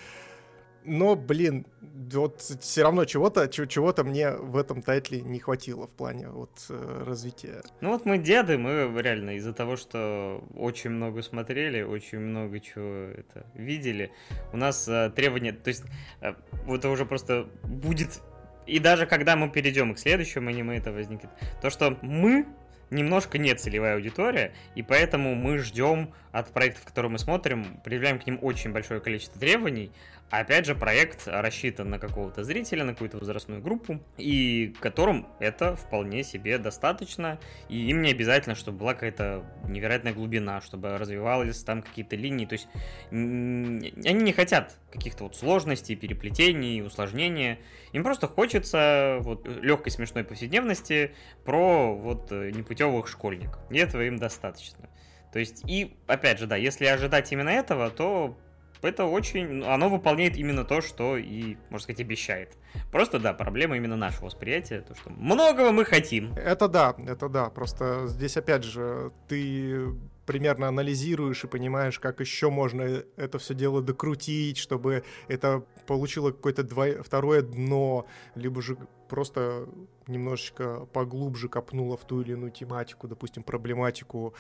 но, 0.86 1.16
блин, 1.16 1.66
вот 2.14 2.42
все 2.42 2.84
равно 2.84 3.06
чего-то 3.06 3.48
чего-то 3.48 4.04
мне 4.04 4.32
в 4.32 4.58
этом 4.58 4.82
тайтле 4.82 5.22
не 5.22 5.40
хватило 5.40 5.88
в 5.88 5.92
плане 5.92 6.30
вот 6.30 6.52
э, 6.70 7.04
развития. 7.06 7.64
Ну 7.82 7.92
вот 7.92 8.06
мы 8.06 8.18
деды, 8.18 8.58
мы 8.58 8.92
реально 9.02 9.38
из-за 9.38 9.54
того, 9.54 9.76
что 9.76 10.44
очень 10.56 10.92
много 10.92 11.22
смотрели, 11.22 11.82
очень 11.82 12.20
много 12.20 12.60
чего 12.60 13.12
это 13.12 13.46
видели, 13.54 14.12
у 14.54 14.58
нас 14.58 14.88
э, 14.88 15.12
требования, 15.16 15.54
то 15.54 15.70
есть 15.70 15.84
э, 16.22 16.34
это 16.68 16.90
уже 16.90 17.06
просто 17.06 17.48
будет 17.64 18.22
и 18.66 18.80
даже 18.80 19.06
когда 19.06 19.36
мы 19.36 19.50
перейдем 19.50 19.94
к 19.94 20.00
следующему 20.00 20.50
аниме, 20.50 20.78
это 20.78 20.92
возникнет. 20.92 21.30
То, 21.62 21.70
что 21.70 22.00
мы 22.02 22.48
немножко 22.90 23.38
не 23.38 23.54
целевая 23.56 23.96
аудитория, 23.96 24.54
и 24.76 24.84
поэтому 24.84 25.36
мы 25.36 25.58
ждем 25.60 26.14
от 26.32 26.52
проектов, 26.52 26.84
которые 26.86 27.12
мы 27.12 27.20
смотрим, 27.20 27.80
предъявляем 27.84 28.20
к 28.20 28.28
ним 28.28 28.40
очень 28.42 28.72
большое 28.72 29.00
количество 29.00 29.40
требований, 29.40 29.92
Опять 30.32 30.66
же, 30.66 30.74
проект 30.74 31.28
рассчитан 31.28 31.92
на 31.92 32.00
какого-то 32.00 32.44
зрителя, 32.44 32.84
на 32.84 32.94
какую-то 32.94 33.20
возрастную 33.20 33.62
группу, 33.62 34.02
и 34.18 34.74
которым 34.82 35.28
это 35.40 35.76
вполне 35.76 36.24
себе 36.24 36.58
достаточно, 36.58 37.40
и 37.70 37.90
им 37.90 38.02
не 38.02 38.10
обязательно, 38.10 38.56
чтобы 38.56 38.80
была 38.80 38.96
какая-то 38.96 39.46
невероятная 39.70 40.14
глубина, 40.14 40.62
чтобы 40.62 40.98
развивались 40.98 41.64
там 41.64 41.84
какие-то 41.84 42.16
линии, 42.16 42.48
то 42.48 42.54
есть 42.54 42.68
они 43.12 44.24
не 44.24 44.34
хотят 44.34 44.76
каких-то 44.92 45.26
вот 45.26 45.36
сложностей, 45.36 45.96
переплетений, 45.96 46.82
усложнения, 46.82 47.60
им 47.94 48.04
просто 48.04 48.28
хочется 48.28 49.20
вот 49.22 49.48
легкой 49.48 49.92
смешной 49.92 50.24
повседневности 50.24 51.14
про 51.46 51.96
вот 51.96 52.32
непутевых 52.32 53.08
школьников, 53.08 53.62
и 53.70 53.78
этого 53.78 54.02
им 54.02 54.18
достаточно. 54.18 54.90
То 55.32 55.40
есть, 55.40 55.64
и, 55.70 55.98
опять 56.08 56.40
же, 56.40 56.48
да, 56.48 56.56
если 56.56 56.86
ожидать 56.86 57.32
именно 57.32 57.50
этого, 57.50 57.90
то 57.90 58.38
это 58.86 59.06
очень... 59.06 59.48
Ну, 59.48 59.70
оно 59.70 59.90
выполняет 59.90 60.38
именно 60.38 60.64
то, 60.64 60.82
что 60.82 61.18
и, 61.18 61.58
можно 61.70 61.84
сказать, 61.84 62.02
обещает. 62.02 62.58
Просто, 62.92 63.20
да, 63.20 63.34
проблема 63.34 63.78
именно 63.78 63.96
нашего 63.96 64.26
восприятия, 64.26 64.82
то, 64.82 64.96
что 64.96 65.10
многого 65.10 65.72
мы 65.72 65.86
хотим. 65.86 66.34
Это 66.34 66.68
да, 66.68 66.96
это 67.08 67.30
да. 67.30 67.50
Просто 67.50 68.08
здесь, 68.08 68.38
опять 68.38 68.64
же, 68.64 69.12
ты 69.28 69.96
примерно 70.26 70.68
анализируешь 70.68 71.44
и 71.44 71.48
понимаешь, 71.48 72.00
как 72.00 72.20
еще 72.20 72.50
можно 72.50 73.04
это 73.16 73.38
все 73.38 73.54
дело 73.54 73.82
докрутить, 73.82 74.58
чтобы 74.58 75.04
это 75.28 75.64
получило 75.86 76.32
какое-то 76.32 76.64
двой... 76.64 77.02
второе 77.04 77.42
дно, 77.42 78.08
либо 78.36 78.62
же 78.62 78.78
просто 79.08 79.68
немножечко 80.08 80.88
поглубже 80.94 81.48
копнуло 81.48 81.98
в 81.98 82.06
ту 82.06 82.22
или 82.22 82.34
иную 82.34 82.52
тематику, 82.52 83.08
допустим, 83.08 83.44
проблематику 83.44 84.34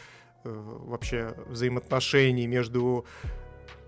э, 0.43 0.49
вообще 0.51 1.35
взаимоотношений 1.47 2.47
между 2.47 3.05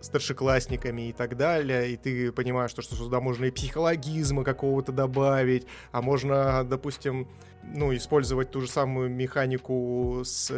старшеклассниками 0.02 1.10
и 1.10 1.14
так 1.14 1.38
далее, 1.38 1.92
и 1.92 1.98
ты 1.98 2.32
понимаешь, 2.32 2.72
что, 2.72 2.82
что 2.82 2.96
сюда 2.96 3.20
можно 3.20 3.46
и 3.46 3.52
психологизма 3.52 4.44
какого-то 4.44 4.92
добавить, 4.92 5.66
а 5.92 6.02
можно, 6.02 6.64
допустим, 6.64 7.28
ну, 7.64 7.96
использовать 7.96 8.52
ту 8.52 8.62
же 8.62 8.68
самую 8.68 9.10
механику 9.10 10.22
с 10.24 10.52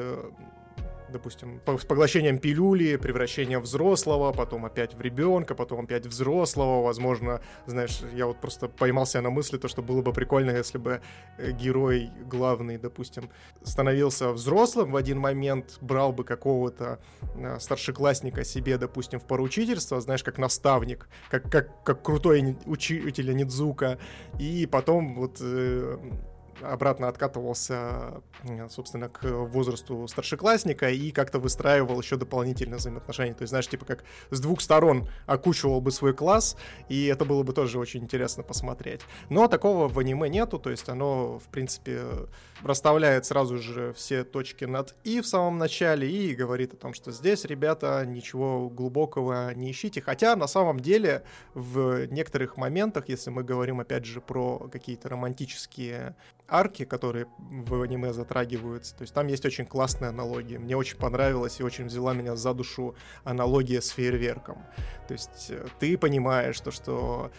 допустим, 1.11 1.61
с 1.65 1.85
поглощением 1.85 2.37
пилюли, 2.39 2.95
превращением 2.97 3.61
взрослого, 3.61 4.31
потом 4.31 4.65
опять 4.65 4.93
в 4.93 5.01
ребенка, 5.01 5.55
потом 5.55 5.85
опять 5.85 6.05
взрослого, 6.05 6.83
возможно, 6.83 7.41
знаешь, 7.65 8.01
я 8.13 8.25
вот 8.25 8.39
просто 8.39 8.67
поймался 8.67 9.21
на 9.21 9.29
мысли, 9.29 9.57
то, 9.57 9.67
что 9.67 9.81
было 9.81 10.01
бы 10.01 10.13
прикольно, 10.13 10.51
если 10.51 10.77
бы 10.77 11.01
э, 11.37 11.51
герой 11.51 12.09
главный, 12.25 12.77
допустим, 12.77 13.29
становился 13.63 14.31
взрослым 14.31 14.91
в 14.91 14.95
один 14.95 15.19
момент, 15.19 15.77
брал 15.81 16.13
бы 16.13 16.23
какого-то 16.23 16.99
э, 17.35 17.59
старшеклассника 17.59 18.43
себе, 18.43 18.77
допустим, 18.77 19.19
в 19.19 19.25
поручительство, 19.25 19.99
знаешь, 20.01 20.23
как 20.23 20.37
наставник, 20.37 21.09
как, 21.29 21.51
как, 21.51 21.83
как 21.83 22.03
крутой 22.03 22.57
учитель 22.65 23.35
Нидзука, 23.35 23.99
и 24.39 24.65
потом 24.65 25.15
вот 25.15 25.37
э, 25.41 25.97
обратно 26.61 27.07
откатывался, 27.07 28.21
собственно, 28.69 29.09
к 29.09 29.23
возрасту 29.23 30.07
старшеклассника 30.07 30.89
и 30.89 31.11
как-то 31.11 31.39
выстраивал 31.39 31.99
еще 32.01 32.15
дополнительные 32.15 32.77
взаимоотношения. 32.77 33.33
То 33.33 33.43
есть, 33.43 33.49
знаешь, 33.49 33.67
типа 33.67 33.85
как 33.85 34.03
с 34.29 34.39
двух 34.39 34.61
сторон 34.61 35.07
окучивал 35.25 35.81
бы 35.81 35.91
свой 35.91 36.13
класс, 36.13 36.57
и 36.89 37.05
это 37.05 37.25
было 37.25 37.43
бы 37.43 37.53
тоже 37.53 37.79
очень 37.79 38.03
интересно 38.03 38.43
посмотреть. 38.43 39.01
Но 39.29 39.47
такого 39.47 39.87
в 39.87 39.97
аниме 39.99 40.29
нету, 40.29 40.59
то 40.59 40.69
есть 40.69 40.89
оно, 40.89 41.39
в 41.39 41.45
принципе, 41.51 42.01
расставляет 42.63 43.25
сразу 43.25 43.57
же 43.57 43.93
все 43.93 44.23
точки 44.23 44.65
над 44.65 44.95
«и» 45.03 45.21
в 45.21 45.27
самом 45.27 45.57
начале 45.57 46.09
и 46.09 46.35
говорит 46.35 46.73
о 46.73 46.77
том, 46.77 46.93
что 46.93 47.11
здесь, 47.11 47.45
ребята, 47.45 48.03
ничего 48.05 48.69
глубокого 48.69 49.53
не 49.53 49.71
ищите. 49.71 50.01
Хотя, 50.01 50.35
на 50.35 50.47
самом 50.47 50.79
деле, 50.79 51.23
в 51.53 52.07
некоторых 52.07 52.57
моментах, 52.57 53.09
если 53.09 53.29
мы 53.29 53.43
говорим, 53.43 53.79
опять 53.79 54.05
же, 54.05 54.21
про 54.21 54.69
какие-то 54.71 55.09
романтические 55.09 56.15
арки, 56.47 56.85
которые 56.85 57.27
в 57.37 57.81
аниме 57.81 58.13
затрагиваются. 58.13 58.95
То 58.95 59.03
есть 59.03 59.13
там 59.13 59.27
есть 59.27 59.45
очень 59.45 59.65
классная 59.65 60.09
аналогия. 60.09 60.59
Мне 60.59 60.75
очень 60.75 60.97
понравилась 60.97 61.59
и 61.59 61.63
очень 61.63 61.85
взяла 61.85 62.13
меня 62.13 62.35
за 62.35 62.53
душу 62.53 62.95
аналогия 63.23 63.81
с 63.81 63.89
фейерверком. 63.89 64.57
То 65.07 65.13
есть 65.13 65.47
э, 65.49 65.65
ты 65.79 65.97
понимаешь, 65.97 66.59
то, 66.59 66.71
что 66.71 67.31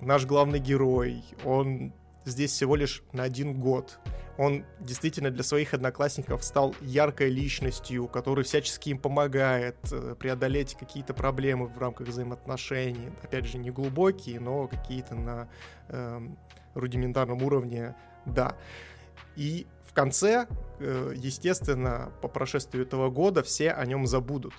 наш 0.00 0.26
главный 0.26 0.58
герой, 0.58 1.24
он 1.44 1.92
здесь 2.26 2.52
всего 2.52 2.76
лишь 2.76 3.02
на 3.12 3.22
один 3.22 3.58
год. 3.58 3.98
Он 4.38 4.64
действительно 4.80 5.30
для 5.30 5.42
своих 5.42 5.72
одноклассников 5.72 6.44
стал 6.44 6.74
яркой 6.82 7.30
личностью, 7.30 8.06
который 8.06 8.44
всячески 8.44 8.90
им 8.90 8.98
помогает 8.98 9.76
э, 9.90 10.14
преодолеть 10.18 10.74
какие-то 10.74 11.14
проблемы 11.14 11.68
в 11.68 11.78
рамках 11.78 12.08
взаимоотношений. 12.08 13.10
Опять 13.22 13.46
же, 13.46 13.56
не 13.56 13.70
глубокие, 13.70 14.38
но 14.40 14.68
какие-то 14.68 15.14
на 15.14 15.48
э, 15.88 16.20
рудиментарном 16.74 17.42
уровне, 17.42 17.94
да. 18.26 18.56
И 19.36 19.66
в 19.86 19.94
конце, 19.94 20.46
э, 20.80 21.12
естественно, 21.16 22.12
по 22.20 22.28
прошествию 22.28 22.84
этого 22.84 23.08
года 23.08 23.42
все 23.42 23.70
о 23.70 23.86
нем 23.86 24.06
забудут. 24.06 24.52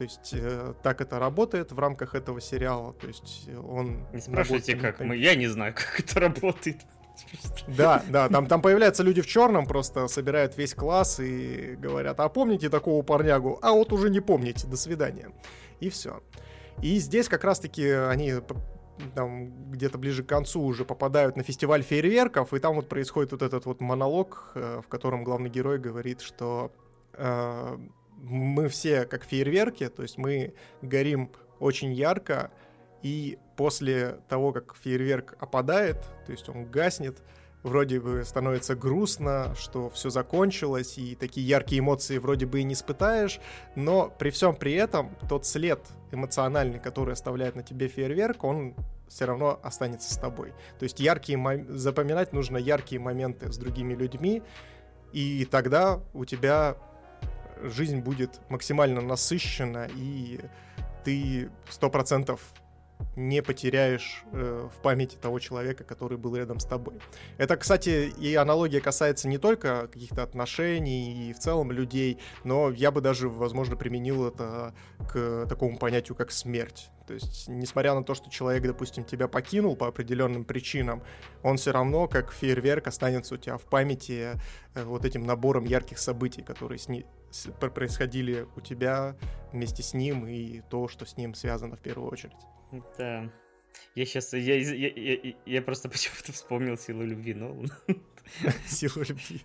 То 0.00 0.04
есть 0.04 0.30
э, 0.32 0.74
так 0.82 1.02
это 1.02 1.18
работает 1.18 1.72
в 1.72 1.78
рамках 1.78 2.14
этого 2.14 2.40
сериала. 2.40 2.94
То 2.94 3.06
есть 3.06 3.48
он... 3.62 4.06
Не 4.12 4.20
спрашивайте, 4.20 4.74
как 4.74 4.98
мы. 5.00 5.16
Я 5.16 5.34
не 5.34 5.46
знаю, 5.46 5.74
как 5.76 6.00
это 6.00 6.18
работает. 6.18 6.78
Да, 7.66 8.02
да, 8.08 8.28
там, 8.28 8.46
там 8.46 8.62
появляются 8.62 9.02
люди 9.02 9.20
в 9.20 9.26
черном, 9.26 9.66
просто 9.66 10.08
собирают 10.08 10.56
весь 10.56 10.74
класс 10.74 11.20
и 11.20 11.76
говорят, 11.76 12.20
а 12.20 12.28
помните 12.28 12.68
такого 12.68 13.02
парнягу? 13.02 13.58
А 13.62 13.72
вот 13.72 13.92
уже 13.92 14.10
не 14.10 14.20
помните, 14.20 14.66
до 14.66 14.76
свидания. 14.76 15.30
И 15.80 15.88
все. 15.88 16.22
И 16.82 16.98
здесь 16.98 17.28
как 17.28 17.44
раз-таки 17.44 17.88
они 17.88 18.34
там 19.14 19.70
где-то 19.70 19.98
ближе 19.98 20.22
к 20.22 20.28
концу 20.28 20.62
уже 20.62 20.84
попадают 20.84 21.36
на 21.36 21.42
фестиваль 21.42 21.82
фейерверков, 21.82 22.52
и 22.52 22.58
там 22.58 22.76
вот 22.76 22.88
происходит 22.88 23.32
вот 23.32 23.42
этот 23.42 23.64
вот 23.66 23.80
монолог, 23.80 24.52
э, 24.54 24.80
в 24.84 24.88
котором 24.88 25.24
главный 25.24 25.48
герой 25.48 25.78
говорит, 25.78 26.20
что 26.20 26.72
э, 27.14 27.78
мы 28.18 28.68
все 28.68 29.06
как 29.06 29.24
фейерверки, 29.24 29.88
то 29.88 30.02
есть 30.02 30.18
мы 30.18 30.54
горим 30.82 31.30
очень 31.58 31.92
ярко, 31.92 32.50
и 33.02 33.38
после 33.56 34.18
того, 34.28 34.52
как 34.52 34.74
фейерверк 34.76 35.34
опадает, 35.38 36.02
то 36.26 36.32
есть 36.32 36.48
он 36.48 36.70
гаснет, 36.70 37.18
вроде 37.62 38.00
бы 38.00 38.24
становится 38.24 38.74
грустно, 38.74 39.54
что 39.54 39.90
все 39.90 40.10
закончилось, 40.10 40.96
и 40.98 41.14
такие 41.14 41.46
яркие 41.46 41.80
эмоции 41.80 42.18
вроде 42.18 42.46
бы 42.46 42.60
и 42.60 42.64
не 42.64 42.74
испытаешь, 42.74 43.40
но 43.74 44.08
при 44.18 44.30
всем 44.30 44.56
при 44.56 44.72
этом 44.74 45.16
тот 45.28 45.46
след 45.46 45.80
эмоциональный, 46.10 46.78
который 46.78 47.12
оставляет 47.12 47.56
на 47.56 47.62
тебе 47.62 47.88
фейерверк, 47.88 48.44
он 48.44 48.74
все 49.08 49.24
равно 49.24 49.58
останется 49.62 50.12
с 50.12 50.16
тобой. 50.16 50.52
То 50.78 50.84
есть 50.84 51.00
яркие 51.00 51.66
запоминать 51.68 52.32
нужно 52.32 52.56
яркие 52.56 53.00
моменты 53.00 53.52
с 53.52 53.58
другими 53.58 53.94
людьми, 53.94 54.42
и 55.12 55.46
тогда 55.50 56.00
у 56.14 56.24
тебя 56.24 56.76
жизнь 57.62 57.98
будет 57.98 58.40
максимально 58.48 59.00
насыщена, 59.00 59.88
и 59.96 60.40
ты 61.04 61.50
сто 61.68 61.90
процентов 61.90 62.40
не 63.16 63.42
потеряешь 63.42 64.24
э, 64.32 64.68
в 64.72 64.82
памяти 64.82 65.16
того 65.16 65.38
человека, 65.38 65.84
который 65.84 66.18
был 66.18 66.36
рядом 66.36 66.60
с 66.60 66.64
тобой. 66.64 66.94
Это, 67.38 67.56
кстати, 67.56 68.12
и 68.18 68.34
аналогия 68.34 68.80
касается 68.80 69.28
не 69.28 69.38
только 69.38 69.88
каких-то 69.88 70.22
отношений 70.22 71.30
и 71.30 71.32
в 71.32 71.38
целом 71.38 71.72
людей, 71.72 72.18
но 72.44 72.70
я 72.70 72.90
бы 72.90 73.00
даже, 73.00 73.28
возможно, 73.28 73.76
применил 73.76 74.26
это 74.26 74.74
к 75.08 75.46
такому 75.48 75.78
понятию, 75.78 76.16
как 76.16 76.30
смерть. 76.30 76.90
То 77.06 77.14
есть, 77.14 77.48
несмотря 77.48 77.94
на 77.94 78.04
то, 78.04 78.14
что 78.14 78.30
человек, 78.30 78.62
допустим, 78.62 79.02
тебя 79.02 79.26
покинул 79.26 79.74
по 79.74 79.88
определенным 79.88 80.44
причинам, 80.44 81.02
он 81.42 81.56
все 81.56 81.72
равно, 81.72 82.06
как 82.06 82.32
фейерверк, 82.32 82.86
останется 82.86 83.34
у 83.34 83.36
тебя 83.36 83.58
в 83.58 83.62
памяти 83.62 84.38
э, 84.74 84.84
вот 84.84 85.04
этим 85.04 85.24
набором 85.24 85.64
ярких 85.64 85.98
событий, 85.98 86.42
которые 86.42 86.78
с 86.78 86.88
ней 86.88 87.06
происходили 87.74 88.46
у 88.56 88.60
тебя 88.60 89.16
вместе 89.52 89.82
с 89.82 89.94
ним 89.94 90.26
и 90.26 90.62
то, 90.70 90.88
что 90.88 91.06
с 91.06 91.16
ним 91.16 91.34
связано 91.34 91.76
в 91.76 91.80
первую 91.80 92.10
очередь. 92.10 92.36
Да. 92.98 93.30
Я 93.94 94.04
сейчас, 94.04 94.32
я, 94.32 94.56
я, 94.56 94.88
я, 94.88 95.34
я 95.46 95.62
просто 95.62 95.88
почему-то 95.90 96.32
вспомнил 96.32 96.76
силу 96.76 97.02
любви, 97.02 97.34
но... 97.34 97.64
Силу 98.66 99.04
любви. 99.08 99.42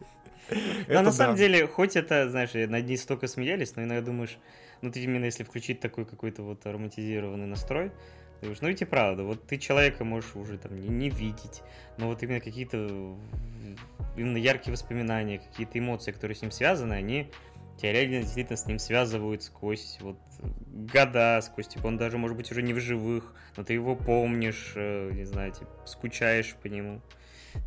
Но 0.88 1.02
на 1.02 1.12
самом 1.12 1.36
деле, 1.36 1.68
хоть 1.68 1.96
это, 1.96 2.30
знаешь, 2.30 2.54
над 2.54 2.86
ней 2.86 2.98
столько 2.98 3.28
смеялись, 3.28 3.76
но 3.76 3.84
иногда 3.84 4.06
думаешь, 4.06 4.38
ну 4.82 4.92
ты 4.92 5.02
именно 5.02 5.26
если 5.26 5.44
включить 5.44 5.80
такой 5.80 6.06
какой-то 6.06 6.44
вот 6.44 6.66
ароматизированный 6.66 7.48
настрой, 7.48 7.90
ты 7.90 8.42
думаешь, 8.42 8.62
ну 8.62 8.68
ведь 8.68 8.82
и 8.82 8.86
правда, 8.86 9.24
вот 9.24 9.48
ты 9.48 9.58
человека 9.58 10.04
можешь 10.04 10.36
уже 10.36 10.58
там 10.58 10.80
не, 10.80 10.90
не 10.90 11.10
видеть, 11.10 11.62
но 11.98 12.08
вот 12.08 12.22
именно 12.22 12.40
какие-то 12.42 13.18
именно 14.16 14.38
яркие 14.38 14.72
воспоминания, 14.72 15.40
какие-то 15.40 15.80
эмоции, 15.80 16.12
которые 16.12 16.36
с 16.36 16.42
ним 16.42 16.52
связаны, 16.52 16.94
они 16.94 17.32
реально 17.82 18.22
действительно 18.22 18.58
с 18.58 18.66
ним 18.66 18.80
связывают 18.80 19.44
сквозь 19.44 19.98
вот 20.02 20.18
года, 20.94 21.40
сквозь, 21.44 21.68
типа, 21.68 21.88
он 21.88 21.98
даже, 21.98 22.18
может 22.18 22.38
быть, 22.38 22.52
уже 22.52 22.62
не 22.62 22.74
в 22.74 22.80
живых, 22.80 23.34
но 23.58 23.64
ты 23.64 23.74
его 23.74 23.96
помнишь, 23.96 24.74
э, 24.76 25.12
не 25.14 25.26
знаю, 25.26 25.52
типа, 25.52 25.72
скучаешь 25.86 26.56
по 26.62 26.68
нему. 26.68 27.02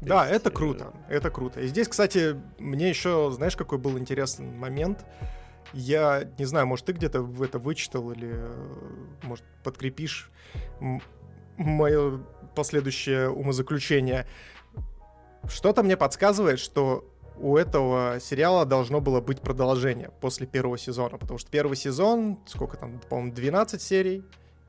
Да, 0.00 0.26
есть, 0.26 0.36
это 0.36 0.50
круто, 0.50 0.92
это 1.08 1.30
круто. 1.30 1.60
И 1.60 1.66
здесь, 1.66 1.88
кстати, 1.88 2.36
мне 2.58 2.88
еще, 2.88 3.30
знаешь, 3.32 3.56
какой 3.56 3.78
был 3.78 3.98
интересный 3.98 4.46
момент? 4.46 5.04
Я 5.72 6.30
не 6.38 6.44
знаю, 6.44 6.66
может, 6.66 6.86
ты 6.86 6.92
где-то 6.92 7.26
это 7.42 7.58
вычитал 7.58 8.10
или, 8.12 8.34
может, 9.22 9.44
подкрепишь 9.62 10.30
мое 11.56 12.18
последующее 12.54 13.28
умозаключение. 13.28 14.26
Что-то 15.48 15.82
мне 15.82 15.96
подсказывает, 15.96 16.58
что 16.58 17.04
у 17.40 17.56
этого 17.56 18.18
сериала 18.20 18.64
должно 18.64 19.00
было 19.00 19.20
быть 19.20 19.40
продолжение 19.40 20.10
после 20.20 20.46
первого 20.46 20.78
сезона, 20.78 21.18
потому 21.18 21.38
что 21.38 21.50
первый 21.50 21.76
сезон, 21.76 22.38
сколько 22.46 22.76
там, 22.76 23.00
по-моему, 23.08 23.32
12 23.32 23.80
серий 23.80 24.24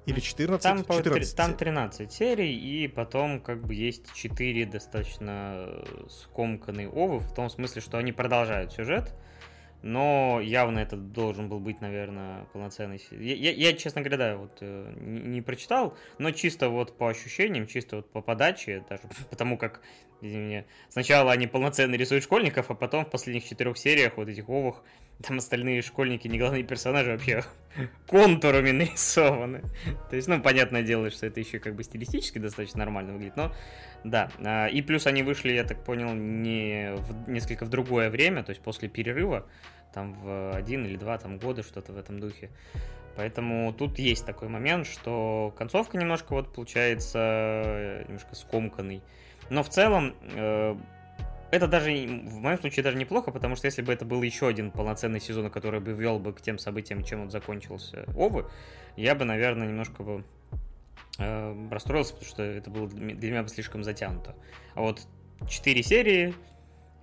или 0.05 0.19
14? 0.19 0.63
Там, 0.63 0.83
14 0.83 1.35
там 1.35 1.53
13 1.55 2.11
серий, 2.11 2.55
и 2.55 2.87
потом 2.87 3.41
как 3.41 3.65
бы 3.65 3.73
есть 3.73 4.13
4 4.13 4.65
достаточно 4.65 5.65
э, 5.67 5.83
скомканные 6.09 6.89
овы, 6.89 7.19
в 7.19 7.33
том 7.33 7.49
смысле, 7.49 7.81
что 7.81 7.97
они 7.97 8.11
продолжают 8.11 8.73
сюжет, 8.73 9.13
но 9.81 10.39
явно 10.41 10.79
это 10.79 10.97
должен 10.97 11.47
был 11.49 11.59
быть, 11.59 11.81
наверное, 11.81 12.45
полноценный... 12.53 13.01
Я, 13.11 13.35
я, 13.35 13.51
я 13.51 13.73
честно 13.73 14.01
говоря, 14.01 14.17
да, 14.17 14.37
вот 14.37 14.57
э, 14.61 14.93
не, 14.99 15.19
не 15.21 15.41
прочитал, 15.41 15.97
но 16.17 16.31
чисто 16.31 16.69
вот 16.69 16.97
по 16.97 17.09
ощущениям, 17.09 17.67
чисто 17.67 17.97
вот 17.97 18.11
по 18.11 18.21
подаче, 18.21 18.83
даже 18.89 19.03
потому 19.29 19.57
как 19.57 19.81
извини, 20.21 20.65
сначала 20.89 21.31
они 21.31 21.47
полноценно 21.47 21.95
рисуют 21.95 22.23
школьников, 22.23 22.69
а 22.69 22.75
потом 22.75 23.05
в 23.05 23.09
последних 23.09 23.45
четырех 23.47 23.77
сериях 23.77 24.17
вот 24.17 24.27
этих 24.27 24.49
овых 24.49 24.83
там 25.21 25.37
остальные 25.37 25.81
школьники, 25.81 26.27
не 26.27 26.39
главные 26.39 26.63
персонажи, 26.63 27.11
вообще 27.11 27.43
контурами 28.07 28.71
нарисованы. 28.71 29.61
То 30.09 30.15
есть, 30.15 30.27
ну, 30.27 30.41
понятное 30.41 30.83
дело, 30.83 31.09
что 31.09 31.25
это 31.25 31.39
еще 31.39 31.59
как 31.59 31.75
бы 31.75 31.83
стилистически 31.83 32.39
достаточно 32.39 32.79
нормально 32.79 33.13
выглядит, 33.13 33.35
но 33.35 33.53
да. 34.03 34.31
А, 34.43 34.67
и 34.67 34.81
плюс 34.81 35.07
они 35.07 35.23
вышли, 35.23 35.51
я 35.51 35.63
так 35.63 35.83
понял, 35.83 36.13
не 36.13 36.93
в, 36.95 37.29
несколько 37.29 37.65
в 37.65 37.69
другое 37.69 38.09
время, 38.09 38.43
то 38.43 38.51
есть 38.51 38.61
после 38.61 38.87
перерыва, 38.87 39.45
там 39.93 40.13
в 40.13 40.55
один 40.55 40.85
или 40.85 40.95
два 40.95 41.17
там 41.17 41.37
года, 41.37 41.63
что-то 41.63 41.91
в 41.91 41.97
этом 41.97 42.19
духе. 42.19 42.49
Поэтому 43.15 43.73
тут 43.73 43.99
есть 43.99 44.25
такой 44.25 44.47
момент, 44.47 44.87
что 44.87 45.53
концовка 45.57 45.97
немножко 45.97 46.33
вот 46.33 46.53
получается 46.53 47.19
э, 47.19 48.03
немножко 48.07 48.35
скомканный. 48.35 49.01
Но 49.49 49.63
в 49.63 49.69
целом 49.69 50.15
э, 50.21 50.77
это 51.51 51.67
даже 51.67 51.91
в 51.91 52.37
моем 52.39 52.59
случае 52.59 52.83
даже 52.83 52.97
неплохо, 52.97 53.31
потому 53.31 53.55
что 53.55 53.65
если 53.65 53.81
бы 53.81 53.91
это 53.91 54.05
был 54.05 54.21
еще 54.21 54.47
один 54.47 54.71
полноценный 54.71 55.19
сезон, 55.19 55.49
который 55.49 55.79
бы 55.79 55.93
вел 55.93 56.19
бы 56.19 56.33
к 56.33 56.41
тем 56.41 56.59
событиям, 56.59 57.03
чем 57.03 57.21
он 57.21 57.31
закончился 57.31 58.05
Овы, 58.15 58.49
я 58.95 59.15
бы, 59.15 59.25
наверное, 59.25 59.67
немножко 59.67 60.03
бы 60.03 60.23
э, 61.17 61.67
расстроился, 61.71 62.13
потому 62.13 62.29
что 62.29 62.43
это 62.43 62.69
было 62.69 62.87
для 62.87 63.31
меня 63.31 63.43
бы 63.43 63.49
слишком 63.49 63.83
затянуто. 63.83 64.35
А 64.75 64.81
вот 64.81 65.01
четыре 65.47 65.81
серии, 65.83 66.35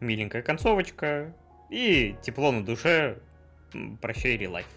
миленькая 0.01 0.43
концовочка 0.43 1.35
и 1.71 2.15
тепло 2.23 2.53
на 2.53 2.65
душе, 2.65 3.19
прощай, 4.01 4.37
релайф. 4.37 4.69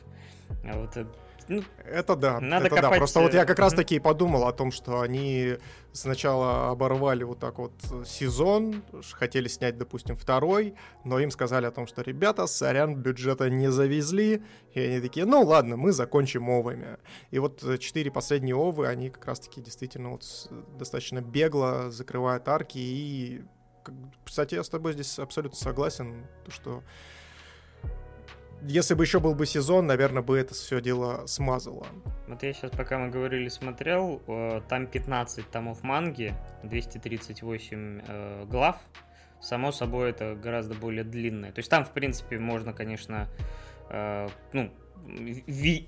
А 0.64 0.80
вот 0.80 0.98
э, 0.98 1.06
ну, 1.50 1.64
это 1.84 2.16
да. 2.16 2.40
Надо 2.40 2.68
это 2.68 2.76
копать... 2.76 2.92
да. 2.92 2.98
Просто 2.98 3.20
вот 3.22 3.34
я 3.34 3.44
как 3.44 3.58
раз 3.58 3.74
таки 3.74 3.96
и 3.96 4.00
подумал 4.00 4.48
о 4.48 4.54
том, 4.54 4.72
что 4.72 5.02
они 5.02 5.58
сначала 5.92 6.70
оборвали 6.70 7.24
вот 7.24 7.40
так 7.40 7.58
вот 7.58 7.74
сезон, 8.06 8.84
хотели 9.14 9.48
снять, 9.48 9.76
допустим, 9.76 10.16
второй, 10.16 10.76
но 11.04 11.20
им 11.20 11.32
сказали 11.32 11.66
о 11.66 11.72
том, 11.72 11.88
что 11.88 12.04
ребята, 12.04 12.46
сорян, 12.46 12.96
бюджета 12.96 13.50
не 13.50 13.72
завезли, 13.72 14.44
и 14.74 14.80
они 14.80 15.02
такие, 15.02 15.26
ну 15.26 15.42
ладно, 15.42 15.76
мы 15.76 15.92
закончим 15.92 16.50
овами. 16.50 16.98
И 17.32 17.40
вот 17.40 17.64
четыре 17.80 18.12
последние 18.12 18.56
овы, 18.56 18.88
они 18.88 19.10
как 19.10 19.26
раз 19.26 19.40
таки 19.40 19.60
действительно 19.60 20.12
вот 20.12 20.24
достаточно 20.78 21.22
бегло 21.22 21.90
закрывают 21.90 22.48
арки, 22.48 22.78
и, 22.78 23.42
кстати, 24.24 24.54
я 24.54 24.64
с 24.64 24.70
тобой 24.70 24.94
здесь 24.94 25.18
абсолютно 25.18 25.58
согласен, 25.58 26.28
то, 26.46 26.52
что 26.52 26.84
если 28.62 28.94
бы 28.94 29.04
еще 29.04 29.20
был 29.20 29.36
бы 29.36 29.46
сезон, 29.46 29.88
наверное, 29.88 30.24
бы 30.24 30.38
это 30.38 30.54
все 30.54 30.82
дело 30.82 31.26
смазало. 31.28 31.88
Вот 32.28 32.44
я 32.44 32.54
сейчас, 32.54 32.72
пока 32.72 32.98
мы 32.98 33.10
говорили, 33.10 33.48
смотрел, 33.50 34.22
э, 34.28 34.62
там 34.68 34.88
15 34.88 35.50
томов 35.50 35.84
манги, 35.84 36.34
238 36.64 38.02
э, 38.08 38.46
глав, 38.46 38.78
само 39.42 39.72
собой, 39.72 40.12
это 40.12 40.36
гораздо 40.36 40.76
более 40.76 41.04
длинное. 41.04 41.52
То 41.52 41.60
есть 41.60 41.70
там, 41.70 41.86
в 41.86 41.92
принципе, 41.92 42.38
можно, 42.38 42.74
конечно, 42.74 43.28
э, 43.90 44.28
ну, 44.54 44.72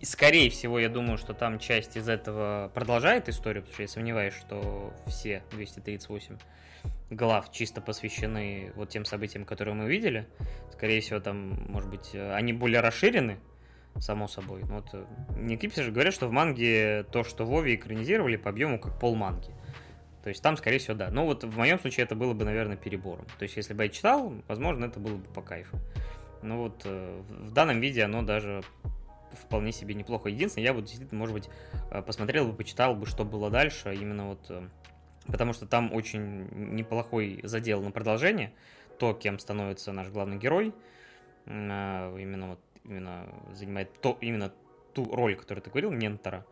скорее 0.03 0.49
всего, 0.49 0.80
я 0.80 0.89
думаю, 0.89 1.18
что 1.18 1.34
там 1.34 1.60
часть 1.60 1.98
из 1.98 2.07
этого 2.07 2.72
продолжает 2.73 3.30
историю, 3.30 3.64
потому 3.64 3.73
что 3.73 3.84
я 3.84 3.88
сомневаюсь, 3.88 4.34
что 4.34 4.93
все 5.07 5.43
238 5.52 6.38
глав 7.09 7.51
чисто 7.51 7.81
посвящены 7.81 8.71
вот 8.75 8.89
тем 8.89 9.05
событиям, 9.05 9.45
которые 9.45 9.75
мы 9.75 9.87
видели. 9.87 10.27
Скорее 10.71 11.01
всего, 11.01 11.19
там, 11.19 11.65
может 11.69 11.89
быть, 11.89 12.15
они 12.15 12.53
более 12.53 12.81
расширены, 12.81 13.39
само 13.99 14.27
собой. 14.27 14.61
Ну, 14.63 14.75
вот 14.75 14.89
э, 14.93 15.05
Никипсы 15.37 15.83
же 15.83 15.91
говорят, 15.91 16.13
что 16.13 16.27
в 16.27 16.31
манге 16.31 17.03
то, 17.11 17.23
что 17.23 17.45
Вове 17.45 17.75
экранизировали 17.75 18.37
по 18.37 18.49
объему 18.49 18.79
как 18.79 18.99
пол 18.99 19.15
манги. 19.15 19.51
То 20.23 20.29
есть 20.29 20.41
там, 20.41 20.55
скорее 20.57 20.77
всего, 20.77 20.95
да. 20.95 21.09
Но 21.09 21.25
вот 21.25 21.43
в 21.43 21.57
моем 21.57 21.79
случае 21.79 22.05
это 22.05 22.15
было 22.15 22.33
бы, 22.33 22.45
наверное, 22.45 22.77
перебором. 22.77 23.25
То 23.37 23.43
есть 23.43 23.57
если 23.57 23.73
бы 23.73 23.83
я 23.83 23.89
читал, 23.89 24.33
возможно, 24.47 24.85
это 24.85 24.99
было 24.99 25.17
бы 25.17 25.23
по 25.33 25.41
кайфу. 25.41 25.79
Но 26.41 26.57
вот 26.57 26.81
э, 26.85 27.21
в 27.29 27.51
данном 27.51 27.79
виде 27.81 28.03
оно 28.03 28.21
даже 28.21 28.61
вполне 29.31 29.71
себе 29.71 29.93
неплохо. 29.93 30.29
Единственное, 30.29 30.67
я 30.67 30.73
вот 30.73 30.85
действительно, 30.85 31.19
может 31.19 31.33
быть, 31.33 31.49
э, 31.91 32.01
посмотрел 32.01 32.47
бы, 32.47 32.53
почитал 32.53 32.95
бы, 32.95 33.05
что 33.05 33.25
было 33.25 33.49
дальше, 33.49 33.93
именно 33.93 34.29
вот 34.29 34.51
потому 35.31 35.53
что 35.53 35.65
там 35.65 35.93
очень 35.93 36.47
неплохой 36.51 37.39
задел 37.43 37.81
на 37.81 37.91
продолжение, 37.91 38.53
то, 38.99 39.13
кем 39.13 39.39
становится 39.39 39.91
наш 39.91 40.09
главный 40.09 40.37
герой, 40.37 40.73
именно 41.45 42.49
вот 42.49 42.59
именно 42.83 43.27
занимает 43.53 43.99
то, 44.01 44.17
именно 44.21 44.51
ту 44.93 45.05
роль, 45.15 45.35
которую 45.35 45.63
ты 45.63 45.69
говорил, 45.69 45.91
ментора. 45.91 46.45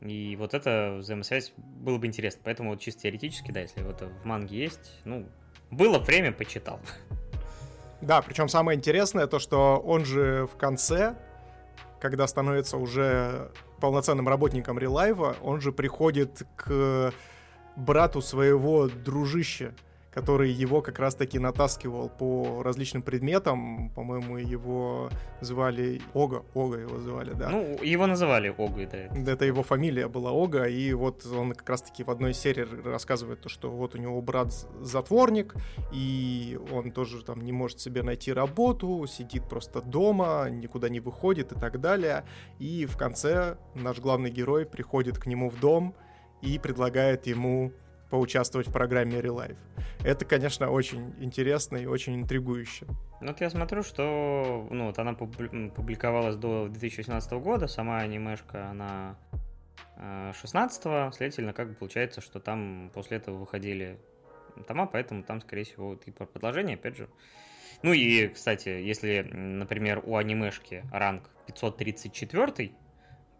И 0.00 0.36
вот 0.36 0.54
эта 0.54 0.96
взаимосвязь 0.98 1.52
было 1.56 1.98
бы 1.98 2.06
интересно. 2.06 2.40
Поэтому 2.44 2.70
вот 2.70 2.80
чисто 2.80 3.02
теоретически, 3.02 3.50
да, 3.50 3.60
если 3.60 3.82
вот 3.82 4.02
в 4.02 4.24
манге 4.24 4.56
есть, 4.56 5.00
ну, 5.04 5.26
было 5.70 5.98
время, 5.98 6.32
почитал. 6.32 6.80
Да, 8.00 8.22
причем 8.22 8.48
самое 8.48 8.78
интересное 8.78 9.26
то, 9.26 9.38
что 9.38 9.78
он 9.78 10.04
же 10.04 10.46
в 10.46 10.56
конце, 10.56 11.16
когда 12.00 12.26
становится 12.26 12.76
уже 12.76 13.50
полноценным 13.80 14.28
работником 14.28 14.78
Релайва, 14.78 15.36
он 15.42 15.60
же 15.60 15.72
приходит 15.72 16.42
к 16.56 17.12
брату 17.76 18.22
своего 18.22 18.88
дружища, 18.88 19.74
который 20.14 20.52
его 20.52 20.80
как 20.80 21.00
раз-таки 21.00 21.40
натаскивал 21.40 22.08
по 22.08 22.62
различным 22.62 23.02
предметам. 23.02 23.90
По-моему, 23.96 24.36
его 24.36 25.10
звали 25.40 26.00
Ога. 26.14 26.44
Ога 26.54 26.78
его 26.78 26.98
звали, 27.00 27.32
да. 27.32 27.48
Ну, 27.48 27.82
его 27.82 28.06
называли 28.06 28.54
Огой, 28.56 28.86
да. 28.86 29.32
Это 29.32 29.44
его 29.44 29.64
фамилия 29.64 30.06
была 30.06 30.30
Ога, 30.30 30.66
и 30.66 30.92
вот 30.92 31.26
он 31.26 31.52
как 31.52 31.68
раз-таки 31.68 32.04
в 32.04 32.10
одной 32.10 32.32
серии 32.32 32.64
рассказывает 32.88 33.40
то, 33.40 33.48
что 33.48 33.70
вот 33.72 33.96
у 33.96 33.98
него 33.98 34.22
брат 34.22 34.52
затворник, 34.80 35.54
и 35.92 36.60
он 36.70 36.92
тоже 36.92 37.24
там 37.24 37.40
не 37.40 37.50
может 37.50 37.80
себе 37.80 38.04
найти 38.04 38.32
работу, 38.32 39.04
сидит 39.08 39.48
просто 39.48 39.82
дома, 39.82 40.48
никуда 40.48 40.88
не 40.88 41.00
выходит 41.00 41.50
и 41.50 41.58
так 41.58 41.80
далее. 41.80 42.24
И 42.60 42.86
в 42.86 42.96
конце 42.96 43.56
наш 43.74 43.98
главный 43.98 44.30
герой 44.30 44.64
приходит 44.64 45.18
к 45.18 45.26
нему 45.26 45.50
в 45.50 45.58
дом 45.58 45.96
и 46.44 46.58
предлагает 46.58 47.26
ему 47.26 47.72
поучаствовать 48.10 48.68
в 48.68 48.72
программе 48.72 49.18
Relive. 49.18 49.56
Это, 50.04 50.24
конечно, 50.24 50.70
очень 50.70 51.14
интересно 51.18 51.76
и 51.76 51.86
очень 51.86 52.14
интригующе. 52.16 52.86
Ну, 53.20 53.28
вот 53.28 53.40
я 53.40 53.50
смотрю, 53.50 53.82
что 53.82 54.68
ну, 54.70 54.86
вот 54.86 54.98
она 54.98 55.14
публиковалась 55.14 56.36
до 56.36 56.68
2018 56.68 57.32
года, 57.32 57.66
сама 57.66 57.98
анимешка, 57.98 58.68
она 58.68 59.16
16-го, 59.96 61.08
э, 61.08 61.12
следовательно, 61.12 61.52
как 61.52 61.70
бы 61.70 61.74
получается, 61.74 62.20
что 62.20 62.40
там 62.40 62.90
после 62.92 63.16
этого 63.16 63.36
выходили 63.38 63.98
тома, 64.66 64.86
поэтому 64.86 65.22
там, 65.22 65.40
скорее 65.40 65.64
всего, 65.64 65.96
типа 65.96 66.26
предложение, 66.26 66.74
опять 66.74 66.96
же. 66.96 67.08
Ну 67.82 67.92
и, 67.92 68.28
кстати, 68.28 68.68
если, 68.68 69.22
например, 69.32 70.02
у 70.04 70.16
анимешки 70.16 70.84
ранг 70.92 71.28
534 71.46 72.72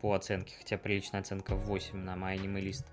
по 0.00 0.14
оценке, 0.14 0.54
хотя 0.58 0.76
приличная 0.76 1.20
оценка 1.20 1.54
в 1.54 1.64
8 1.66 1.96
на 1.96 2.14
MyAnimeList, 2.14 2.84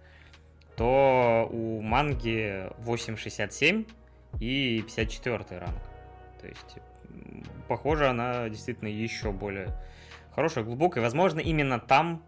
то 0.75 1.47
у 1.51 1.81
манги 1.81 2.69
8.67 2.85 3.87
и 4.39 4.83
54 4.85 5.59
ранг. 5.59 5.75
То 6.39 6.47
есть, 6.47 6.77
похоже, 7.67 8.07
она 8.07 8.49
действительно 8.49 8.87
еще 8.87 9.31
более 9.31 9.69
хорошая, 10.33 10.63
глубокая. 10.63 11.03
Возможно, 11.03 11.39
именно 11.39 11.79
там 11.79 12.23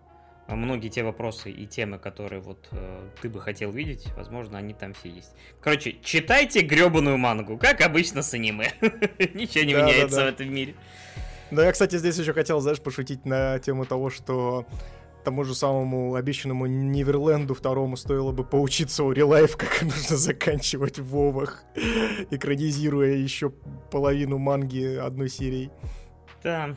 многие 0.47 0.89
те 0.89 1.03
вопросы 1.03 1.51
и 1.51 1.65
темы, 1.65 1.97
которые 1.97 2.41
вот 2.41 2.67
э, 2.71 3.09
ты 3.21 3.29
бы 3.29 3.39
хотел 3.39 3.71
видеть, 3.71 4.07
возможно, 4.15 4.57
они 4.57 4.73
там 4.73 4.93
все 4.93 5.09
есть. 5.09 5.33
Короче, 5.61 5.95
читайте 6.03 6.61
гребаную 6.61 7.17
мангу, 7.17 7.57
как 7.57 7.81
обычно 7.81 8.21
с 8.21 8.33
аниме. 8.33 8.71
Ничего 8.81 9.63
не 9.63 9.73
меняется 9.73 10.23
в 10.23 10.27
этом 10.27 10.53
мире. 10.53 10.75
Да, 11.51 11.65
я, 11.65 11.71
кстати, 11.71 11.97
здесь 11.97 12.17
еще 12.17 12.33
хотел, 12.33 12.59
знаешь, 12.59 12.81
пошутить 12.81 13.25
на 13.25 13.59
тему 13.59 13.85
того, 13.85 14.09
что 14.09 14.65
тому 15.23 15.43
же 15.43 15.55
самому 15.55 16.15
обещанному 16.15 16.65
Неверленду 16.65 17.55
второму 17.55 17.97
стоило 17.97 18.31
бы 18.31 18.43
поучиться 18.43 19.03
у 19.03 19.11
Релайф, 19.11 19.57
как 19.57 19.81
нужно 19.81 20.17
заканчивать 20.17 20.99
в 20.99 21.07
Вовах, 21.07 21.63
экранизируя 22.29 23.15
еще 23.15 23.49
половину 23.91 24.37
манги 24.37 24.97
одной 24.97 25.29
серией. 25.29 25.71
Да. 26.43 26.75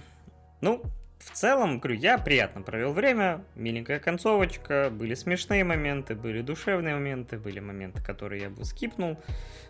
Ну, 0.60 0.82
в 1.18 1.30
целом, 1.32 1.80
говорю, 1.80 1.98
я 1.98 2.18
приятно 2.18 2.62
провел 2.62 2.92
время, 2.92 3.44
миленькая 3.56 3.98
концовочка, 3.98 4.90
были 4.90 5.14
смешные 5.14 5.64
моменты, 5.64 6.14
были 6.14 6.40
душевные 6.40 6.94
моменты, 6.94 7.38
были 7.38 7.58
моменты, 7.60 8.02
которые 8.02 8.42
я 8.42 8.50
бы 8.50 8.64
скипнул, 8.64 9.18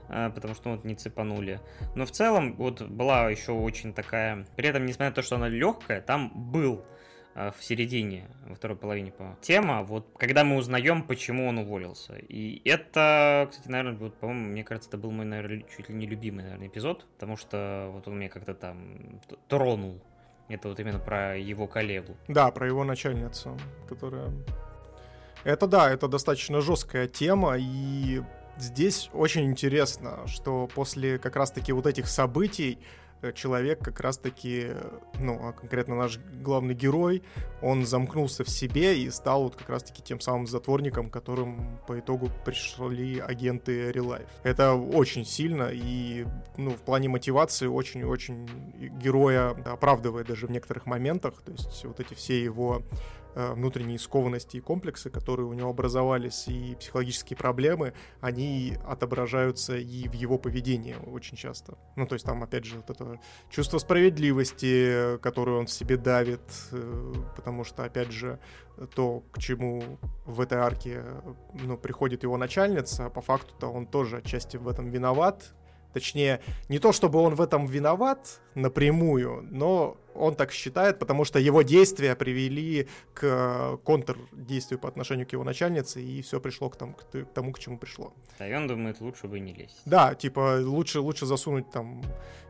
а, 0.08 0.30
потому 0.30 0.54
что 0.54 0.70
вот 0.70 0.84
не 0.84 0.94
цепанули. 0.94 1.60
Но 1.94 2.04
в 2.04 2.10
целом, 2.10 2.56
вот 2.56 2.82
была 2.82 3.30
еще 3.30 3.52
очень 3.52 3.94
такая... 3.94 4.46
При 4.56 4.68
этом, 4.68 4.84
несмотря 4.84 5.08
на 5.08 5.14
то, 5.14 5.22
что 5.22 5.36
она 5.36 5.48
легкая, 5.48 6.00
там 6.00 6.30
был 6.34 6.84
Э, 6.84 6.95
в 7.36 7.56
середине, 7.60 8.28
во 8.46 8.54
второй 8.54 8.78
половине 8.78 9.12
по 9.12 9.36
тема, 9.42 9.82
вот 9.82 10.06
когда 10.16 10.42
мы 10.42 10.56
узнаем, 10.56 11.02
почему 11.02 11.46
он 11.48 11.58
уволился. 11.58 12.14
И 12.16 12.62
это, 12.64 13.46
кстати, 13.50 13.68
наверное, 13.68 13.98
вот, 13.98 14.16
по-моему, 14.16 14.48
мне 14.48 14.64
кажется, 14.64 14.88
это 14.88 14.96
был 14.96 15.10
мой, 15.10 15.26
наверное, 15.26 15.62
чуть 15.76 15.90
ли 15.90 15.94
не 15.94 16.06
любимый, 16.06 16.44
наверное, 16.44 16.68
эпизод, 16.68 17.06
потому 17.12 17.36
что 17.36 17.90
вот 17.92 18.08
он 18.08 18.18
меня 18.18 18.30
как-то 18.30 18.54
там 18.54 19.20
тронул. 19.48 20.00
Это 20.48 20.68
вот 20.68 20.80
именно 20.80 20.98
про 20.98 21.36
его 21.36 21.66
коллегу. 21.66 22.16
Да, 22.28 22.50
про 22.50 22.66
его 22.66 22.84
начальницу, 22.84 23.58
которая... 23.88 24.32
Это 25.44 25.66
да, 25.66 25.90
это 25.90 26.08
достаточно 26.08 26.60
жесткая 26.60 27.06
тема, 27.06 27.56
и 27.58 28.22
здесь 28.56 29.10
очень 29.12 29.44
интересно, 29.44 30.26
что 30.26 30.68
после 30.74 31.18
как 31.18 31.36
раз-таки 31.36 31.72
вот 31.72 31.86
этих 31.86 32.06
событий 32.08 32.78
Э, 32.78 33.05
человек 33.34 33.80
как 33.80 34.00
раз-таки, 34.00 34.68
ну, 35.20 35.38
а 35.42 35.52
конкретно 35.52 35.96
наш 35.96 36.18
главный 36.42 36.74
герой, 36.74 37.22
он 37.62 37.86
замкнулся 37.86 38.44
в 38.44 38.48
себе 38.48 38.98
и 38.98 39.10
стал 39.10 39.44
вот 39.44 39.56
как 39.56 39.68
раз-таки 39.68 40.02
тем 40.02 40.20
самым 40.20 40.46
затворником, 40.46 41.10
которым 41.10 41.78
по 41.86 41.98
итогу 41.98 42.30
пришли 42.44 43.18
агенты 43.18 43.90
Relife. 43.90 44.26
Это 44.42 44.74
очень 44.74 45.24
сильно 45.24 45.70
и, 45.72 46.26
ну, 46.56 46.70
в 46.70 46.82
плане 46.82 47.08
мотивации 47.08 47.66
очень-очень 47.66 48.48
героя 49.00 49.50
оправдывает 49.50 50.26
даже 50.26 50.46
в 50.46 50.50
некоторых 50.50 50.86
моментах, 50.86 51.34
то 51.44 51.52
есть 51.52 51.84
вот 51.84 52.00
эти 52.00 52.14
все 52.14 52.42
его 52.42 52.82
Э, 52.86 53.25
внутренние 53.36 53.98
скованности 53.98 54.56
и 54.56 54.60
комплексы, 54.60 55.10
которые 55.10 55.46
у 55.46 55.52
него 55.52 55.70
образовались, 55.70 56.48
и 56.48 56.74
психологические 56.76 57.36
проблемы, 57.36 57.92
они 58.20 58.76
отображаются 58.86 59.76
и 59.76 60.08
в 60.08 60.14
его 60.14 60.38
поведении 60.38 60.96
очень 61.06 61.36
часто. 61.36 61.76
Ну, 61.96 62.06
то 62.06 62.14
есть 62.14 62.24
там, 62.24 62.42
опять 62.42 62.64
же, 62.64 62.76
вот 62.76 62.90
это 62.90 63.20
чувство 63.50 63.78
справедливости, 63.78 65.18
которое 65.18 65.58
он 65.58 65.66
в 65.66 65.70
себе 65.70 65.96
давит, 65.96 66.40
э, 66.72 67.12
потому 67.36 67.64
что, 67.64 67.84
опять 67.84 68.10
же, 68.10 68.38
то, 68.94 69.22
к 69.32 69.38
чему 69.38 69.98
в 70.24 70.40
этой 70.40 70.58
арке 70.58 71.02
ну, 71.54 71.76
приходит 71.76 72.22
его 72.22 72.36
начальница, 72.36 73.10
по 73.10 73.20
факту-то 73.20 73.68
он 73.68 73.86
тоже 73.86 74.18
отчасти 74.18 74.56
в 74.56 74.68
этом 74.68 74.88
виноват, 74.88 75.54
Точнее, 75.96 76.42
не 76.68 76.78
то 76.78 76.92
чтобы 76.92 77.20
он 77.20 77.34
в 77.34 77.40
этом 77.40 77.64
виноват 77.64 78.42
напрямую, 78.54 79.48
но 79.50 79.96
он 80.18 80.34
так 80.34 80.52
считает, 80.52 80.98
потому 80.98 81.24
что 81.24 81.38
его 81.38 81.62
действия 81.62 82.14
привели 82.16 82.88
к 83.14 83.78
контрдействию 83.84 84.78
по 84.78 84.88
отношению 84.88 85.26
к 85.26 85.32
его 85.32 85.44
начальнице, 85.44 86.02
и 86.02 86.22
все 86.22 86.40
пришло 86.40 86.70
к 86.70 86.76
тому, 86.76 86.94
к 86.94 87.24
тому, 87.34 87.52
к 87.52 87.58
чему 87.58 87.78
пришло. 87.78 88.12
Да, 88.38 88.48
и 88.48 88.54
он 88.54 88.66
думает, 88.66 89.00
лучше 89.00 89.26
бы 89.28 89.40
не 89.40 89.52
лезть. 89.52 89.80
Да, 89.84 90.14
типа, 90.14 90.58
лучше, 90.62 91.00
лучше 91.00 91.26
засунуть 91.26 91.70
там 91.70 92.02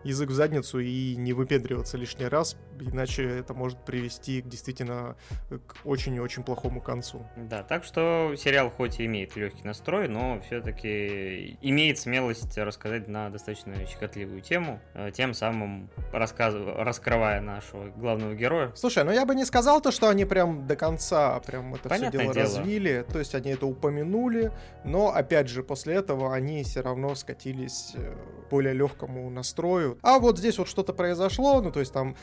язык 0.05 0.31
в 0.31 0.35
задницу 0.35 0.79
и 0.79 1.17
не 1.17 1.33
выпендриваться 1.33 1.97
лишний 1.97 2.27
раз, 2.27 2.57
иначе 2.81 3.25
это 3.25 3.55
может 3.55 3.85
привести 3.85 4.41
к 4.43 4.49
действительно 4.49 5.17
к 5.49 5.77
очень 5.85 6.15
и 6.15 6.21
очень 6.21 6.43
плохому 6.43 6.81
концу. 6.81 7.27
Да, 7.37 7.63
так 7.63 7.85
что 7.85 8.35
сериал 8.37 8.71
хоть 8.71 9.01
и 9.01 9.07
имеет 9.07 9.37
легкий 9.37 9.65
настрой, 9.65 10.09
но 10.09 10.41
все-таки 10.47 11.59
имеет 11.61 11.99
смелость 11.99 12.57
рассказать 12.57 13.09
на 13.09 13.31
достаточно 13.31 13.75
щекотливую 13.87 14.41
тему, 14.41 14.81
э, 14.95 15.11
тем 15.13 15.35
самым 15.35 15.91
рассказ... 16.13 16.55
раскрывая 16.55 17.41
на 17.41 17.56
нашего 17.57 17.87
главного 17.91 18.35
героя. 18.35 18.71
Слушай, 18.75 19.05
ну 19.05 19.11
я 19.13 19.25
бы 19.25 19.35
не 19.35 19.45
сказал 19.45 19.81
то, 19.81 19.91
что 19.91 20.09
они 20.09 20.25
прям 20.25 20.67
до 20.67 20.77
конца 20.77 21.41
прям 21.41 21.75
это 21.75 21.89
все 21.89 21.99
Понятное 21.99 22.23
дело, 22.23 22.35
дело. 22.35 22.47
развили. 22.47 23.05
То 23.13 23.19
есть 23.19 23.35
они 23.35 23.51
это 23.53 23.67
упомянули, 23.67 24.53
но 24.85 25.09
опять 25.15 25.49
же 25.49 25.63
после 25.63 25.95
этого 25.95 26.35
они 26.35 26.63
все 26.65 26.81
равно 26.83 27.15
скатились 27.15 27.93
э, 27.95 28.15
к 28.47 28.51
более 28.51 28.75
легкому 28.75 29.29
настрою. 29.31 29.99
А 30.03 30.19
вот 30.19 30.39
здесь 30.39 30.59
вот 30.59 30.69
что-то 30.69 30.93
произошло, 30.93 31.61
ну 31.63 31.73
то 31.73 31.81
есть 31.81 31.93
там 31.93 32.15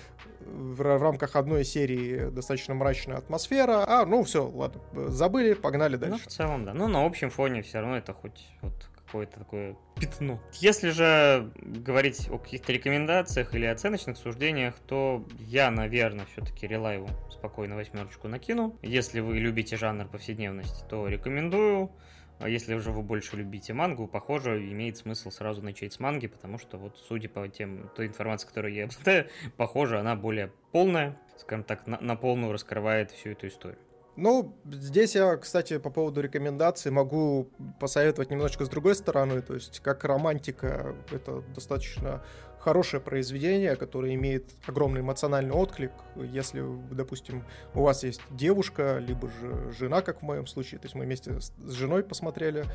в, 0.45 0.81
ра- 0.81 0.97
в 0.97 1.01
рамках 1.03 1.35
одной 1.35 1.63
серии 1.65 2.29
достаточно 2.29 2.73
мрачная 2.75 3.17
атмосфера. 3.17 3.83
А, 3.87 4.05
ну 4.05 4.23
все, 4.23 4.47
ладно, 4.47 4.81
э, 4.93 5.07
забыли, 5.09 5.53
погнали 5.53 5.95
Ну, 5.95 5.99
дальше. 6.09 6.25
в 6.29 6.31
целом, 6.31 6.65
да. 6.65 6.73
Ну, 6.73 6.87
на 6.87 7.05
общем 7.05 7.29
фоне 7.29 7.61
все 7.63 7.79
равно 7.79 7.97
это 7.97 8.13
хоть 8.13 8.47
вот 8.61 8.73
какое-то 9.13 9.39
такое 9.39 9.75
пятно. 9.95 10.41
Если 10.53 10.89
же 10.89 11.51
говорить 11.55 12.27
о 12.31 12.39
каких-то 12.39 12.73
рекомендациях 12.73 13.53
или 13.53 13.67
оценочных 13.67 14.17
суждениях, 14.17 14.73
то 14.87 15.23
я, 15.37 15.69
наверное, 15.69 16.25
все-таки 16.33 16.65
релайву 16.65 17.07
спокойно 17.29 17.75
восьмерочку 17.75 18.27
накину. 18.27 18.75
Если 18.81 19.19
вы 19.19 19.37
любите 19.37 19.77
жанр 19.77 20.07
повседневности, 20.07 20.83
то 20.89 21.07
рекомендую. 21.07 21.91
А 22.39 22.49
если 22.49 22.73
уже 22.73 22.89
вы 22.89 23.03
больше 23.03 23.37
любите 23.37 23.73
мангу, 23.73 24.07
похоже, 24.07 24.59
имеет 24.71 24.97
смысл 24.97 25.29
сразу 25.29 25.61
начать 25.61 25.93
с 25.93 25.99
манги, 25.99 26.25
потому 26.25 26.57
что 26.57 26.79
вот, 26.79 26.97
судя 27.07 27.29
по 27.29 27.47
тем, 27.47 27.91
той 27.95 28.07
информации, 28.07 28.47
которую 28.47 28.73
я 28.73 28.85
обладаю, 28.85 29.27
похоже, 29.57 29.99
она 29.99 30.15
более 30.15 30.51
полная, 30.71 31.19
скажем 31.37 31.63
так, 31.63 31.85
на, 31.85 32.01
на 32.01 32.15
полную 32.15 32.51
раскрывает 32.51 33.11
всю 33.11 33.29
эту 33.29 33.47
историю. 33.47 33.79
Ну, 34.15 34.55
здесь 34.65 35.15
я, 35.15 35.37
кстати, 35.37 35.79
по 35.79 35.89
поводу 35.89 36.21
рекомендаций 36.21 36.91
могу 36.91 37.49
посоветовать 37.79 38.29
немножечко 38.29 38.65
с 38.65 38.69
другой 38.69 38.95
стороны. 38.95 39.41
То 39.41 39.55
есть, 39.55 39.79
как 39.79 40.03
романтика, 40.03 40.95
это 41.11 41.41
достаточно 41.55 42.21
хорошее 42.59 43.01
произведение, 43.01 43.75
которое 43.75 44.13
имеет 44.13 44.51
огромный 44.67 45.01
эмоциональный 45.01 45.53
отклик. 45.53 45.91
Если, 46.15 46.63
допустим, 46.91 47.43
у 47.73 47.81
вас 47.81 48.03
есть 48.03 48.21
девушка, 48.29 48.99
либо 48.99 49.29
же 49.29 49.73
жена, 49.77 50.01
как 50.01 50.19
в 50.19 50.21
моем 50.21 50.47
случае, 50.47 50.79
то 50.79 50.85
есть 50.85 50.95
мы 50.95 51.05
вместе 51.05 51.41
с 51.41 51.51
женой 51.71 52.03
посмотрели 52.03 52.65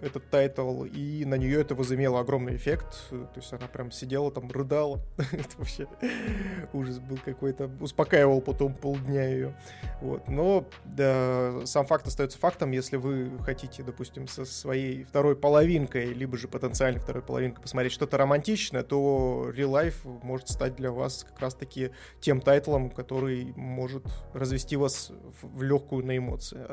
этот 0.00 0.28
тайтл, 0.30 0.84
и 0.84 1.24
на 1.24 1.36
нее 1.36 1.60
это 1.60 1.74
возымело 1.74 2.20
огромный 2.20 2.56
эффект. 2.56 3.08
То 3.10 3.28
есть 3.36 3.52
она 3.52 3.66
прям 3.66 3.90
сидела 3.90 4.30
там, 4.30 4.50
рыдала. 4.50 5.00
это 5.32 5.56
вообще 5.56 5.86
ужас 6.72 6.98
был 6.98 7.18
какой-то. 7.24 7.70
Успокаивал 7.80 8.40
потом 8.40 8.74
полдня 8.74 9.28
ее. 9.28 9.54
Вот. 10.00 10.28
Но 10.28 10.66
да, 10.84 11.64
сам 11.64 11.86
факт 11.86 12.06
остается 12.06 12.38
фактом, 12.38 12.70
если 12.70 12.96
вы 12.96 13.30
хотите, 13.44 13.82
допустим, 13.82 14.28
со 14.28 14.44
своей 14.44 15.04
второй 15.04 15.36
половинкой, 15.36 16.12
либо 16.12 16.36
же 16.36 16.48
потенциальной 16.48 17.00
второй 17.00 17.22
половинкой 17.22 17.62
посмотреть 17.62 17.92
что-то 17.92 18.16
романтичное, 18.16 18.82
то 18.82 19.50
Real 19.54 19.70
Life 19.70 20.22
может 20.22 20.48
стать 20.48 20.76
для 20.76 20.90
вас 20.90 21.24
как 21.24 21.40
раз-таки 21.40 21.90
тем 22.20 22.40
тайтлом, 22.40 22.90
который 22.90 23.52
может 23.56 24.04
развести 24.32 24.76
вас 24.76 25.10
в, 25.42 25.62
легкую 25.62 26.04
на 26.04 26.16
эмоции. 26.16 26.66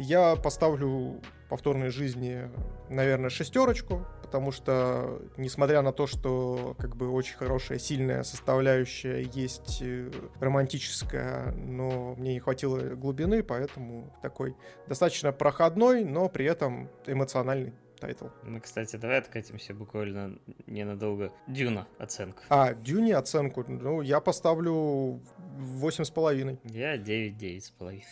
Я 0.00 0.34
поставлю 0.34 1.20
повторной 1.50 1.90
жизни, 1.90 2.50
наверное, 2.88 3.28
шестерочку, 3.28 4.06
потому 4.22 4.50
что, 4.50 5.20
несмотря 5.36 5.82
на 5.82 5.92
то, 5.92 6.06
что 6.06 6.74
как 6.78 6.96
бы 6.96 7.10
очень 7.10 7.36
хорошая, 7.36 7.78
сильная 7.78 8.22
составляющая 8.22 9.20
есть 9.20 9.82
э, 9.82 10.10
романтическая, 10.40 11.52
но 11.52 12.14
мне 12.14 12.32
не 12.32 12.40
хватило 12.40 12.78
глубины, 12.94 13.42
поэтому 13.42 14.16
такой 14.22 14.56
достаточно 14.88 15.32
проходной, 15.32 16.02
но 16.02 16.30
при 16.30 16.46
этом 16.46 16.88
эмоциональный 17.06 17.74
тайтл. 18.00 18.28
Ну, 18.42 18.58
кстати, 18.58 18.96
давай 18.96 19.18
откатимся 19.18 19.74
буквально 19.74 20.38
ненадолго. 20.66 21.30
Дюна, 21.46 21.86
оценка. 21.98 22.42
А, 22.48 22.72
Дюни 22.72 23.12
оценку, 23.12 23.66
ну, 23.68 24.00
я 24.00 24.20
поставлю 24.20 25.20
восемь 25.58 26.04
с 26.04 26.10
половиной. 26.10 26.58
Я 26.64 26.96
9, 26.96 27.36
9 27.36 27.64
с 27.66 27.70
половиной. 27.70 28.06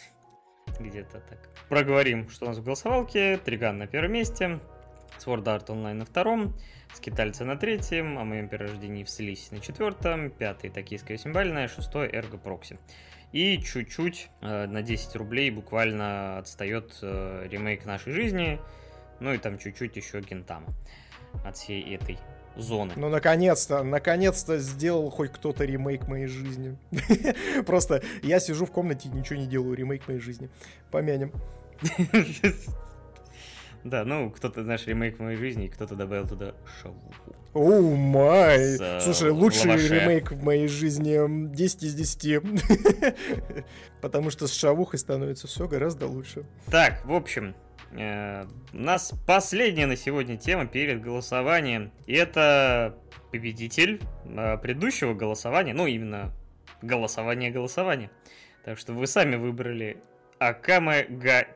Где-то 0.79 1.21
так. 1.21 1.39
Проговорим, 1.69 2.29
что 2.29 2.47
у 2.47 2.49
нас 2.49 2.59
в 2.59 2.65
голосовалке. 2.65 3.39
Триган 3.39 3.79
на 3.79 3.87
первом 3.87 4.13
месте. 4.13 4.61
Sword 5.19 5.45
Art 5.45 5.67
Online 5.67 5.95
на 5.95 6.05
втором. 6.05 6.55
Скитальцы 6.93 7.45
на 7.45 7.57
третьем. 7.57 8.19
О 8.19 8.25
моем 8.25 8.49
перерождении 8.49 9.05
в 9.05 9.11
Слизь 9.11 9.51
на 9.51 9.61
четвертом. 9.61 10.31
Пятый 10.31 10.71
Токийская 10.71 11.17
восьмибальная. 11.17 11.69
Шестой 11.69 12.09
Эрго 12.13 12.39
Прокси. 12.39 12.79
И 13.33 13.61
чуть-чуть 13.61 14.31
э, 14.41 14.67
на 14.67 14.83
10 14.83 15.17
рублей 15.17 15.51
буквально 15.51 16.39
отстает 16.39 16.99
э, 17.03 17.47
ремейк 17.51 17.85
нашей 17.85 18.13
жизни. 18.13 18.61
Ну 19.21 19.35
и 19.35 19.39
там 19.39 19.59
чуть-чуть 19.59 19.97
еще 19.97 20.21
Гентама 20.21 20.73
от 21.45 21.57
всей 21.57 21.95
этой 21.95 22.19
зоны. 22.59 22.93
Ну, 22.97 23.09
наконец-то, 23.09 23.83
наконец-то 23.83 24.59
сделал 24.59 25.11
хоть 25.11 25.33
кто-то 25.33 25.65
ремейк 25.65 26.07
моей 26.09 26.27
жизни. 26.27 26.77
Просто 27.67 28.03
я 28.23 28.41
сижу 28.41 28.67
в 28.67 28.71
комнате 28.71 29.09
и 29.09 29.13
ничего 29.17 29.39
не 29.39 29.47
делаю, 29.47 29.75
ремейк 29.75 30.07
моей 30.09 30.21
жизни. 30.21 30.51
Помянем. 30.91 31.33
Да, 33.85 34.05
ну, 34.05 34.31
кто-то, 34.31 34.65
знаешь, 34.65 34.87
ремейк 34.87 35.19
моей 35.21 35.37
жизни, 35.37 35.67
и 35.67 35.69
кто-то 35.69 35.95
добавил 35.95 36.27
туда 36.27 36.53
шавуху. 36.83 37.37
Оу 37.55 37.95
май! 37.95 38.77
Э, 38.79 39.01
Слушай, 39.01 39.31
лучший 39.31 39.71
лаваше. 39.71 40.01
ремейк 40.01 40.33
в 40.33 40.43
моей 40.43 40.67
жизни 40.67 41.15
м, 41.15 41.53
10 41.53 41.85
из 41.85 41.95
10. 41.95 42.43
Потому 44.01 44.31
что 44.31 44.47
с 44.49 44.53
шавухой 44.53 44.99
становится 44.99 45.47
все 45.47 45.69
гораздо 45.69 46.07
лучше. 46.07 46.45
Так, 46.67 47.05
в 47.07 47.13
общем, 47.13 47.55
у 47.93 48.77
нас 48.77 49.15
последняя 49.27 49.87
на 49.87 49.97
сегодня 49.97 50.37
тема 50.37 50.67
перед 50.67 51.01
голосованием. 51.01 51.91
И 52.07 52.15
это 52.15 52.97
победитель 53.31 54.01
э, 54.25 54.59
предыдущего 54.59 55.15
голосования, 55.15 55.75
ну, 55.75 55.87
именно 55.87 56.33
голосование-голосование. 56.83 58.11
Так 58.65 58.79
что 58.79 58.93
вы 58.93 59.07
сами 59.07 59.37
выбрали 59.37 59.99
Акаме 60.39 61.07
Га 61.09 61.47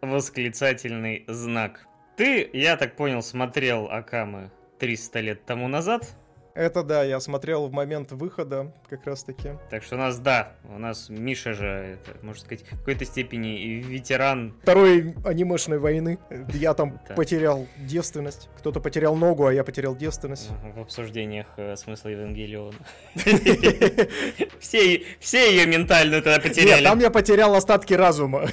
восклицательный 0.00 1.24
знак. 1.26 1.86
Ты, 2.16 2.48
я 2.52 2.76
так 2.76 2.96
понял, 2.96 3.22
смотрел 3.22 3.88
Акамы 3.90 4.50
300 4.78 5.20
лет 5.20 5.44
тому 5.44 5.68
назад. 5.68 6.16
Это 6.58 6.82
да, 6.82 7.04
я 7.04 7.20
смотрел 7.20 7.68
в 7.68 7.72
момент 7.72 8.10
выхода 8.10 8.72
как 8.90 9.06
раз 9.06 9.22
таки. 9.22 9.50
Так 9.70 9.84
что 9.84 9.94
у 9.94 9.98
нас, 9.98 10.18
да, 10.18 10.54
у 10.64 10.76
нас 10.76 11.08
Миша 11.08 11.52
же, 11.52 11.66
это, 12.04 12.18
можно 12.26 12.42
сказать, 12.44 12.64
в 12.64 12.70
какой-то 12.70 13.04
степени 13.04 13.80
ветеран 13.80 14.56
Второй 14.62 15.14
анимешной 15.24 15.78
войны. 15.78 16.18
Я 16.52 16.74
там 16.74 16.98
потерял 17.14 17.68
девственность. 17.76 18.48
Кто-то 18.58 18.80
потерял 18.80 19.14
ногу, 19.14 19.46
а 19.46 19.54
я 19.54 19.62
потерял 19.62 19.94
девственность. 19.94 20.48
в 20.74 20.80
обсуждениях 20.80 21.46
э, 21.58 21.76
смысла 21.76 22.08
Евангелиона. 22.08 22.74
Все, 24.58 25.04
ее 25.30 25.64
ментальную 25.64 26.22
тогда 26.24 26.38
Нет, 26.38 26.42
потеряли. 26.42 26.82
там 26.82 26.98
я 26.98 27.10
потерял 27.10 27.54
остатки 27.54 27.94
разума. 27.94 28.48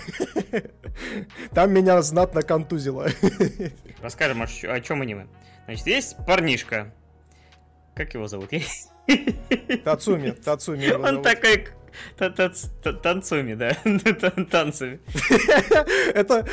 Там 1.55 1.73
меня 1.73 1.99
знатно 2.03 2.43
контузило. 2.43 3.07
Расскажем, 3.99 4.43
о 4.43 4.79
чем 4.81 5.01
аниме. 5.01 5.25
Значит, 5.65 5.87
есть 5.87 6.17
парнишка. 6.27 6.93
Как 7.95 8.13
его 8.13 8.27
зовут? 8.27 8.49
Тацуми, 9.83 10.31
Тацуми. 10.31 10.83
его 10.85 11.03
Он 11.03 11.09
зовут. 11.09 11.23
такой... 11.23 11.67
Танцуми, 12.17 13.53
да. 13.53 13.69
Тан- 14.19 14.45
Танцами. 14.47 14.99
Это 16.13 16.45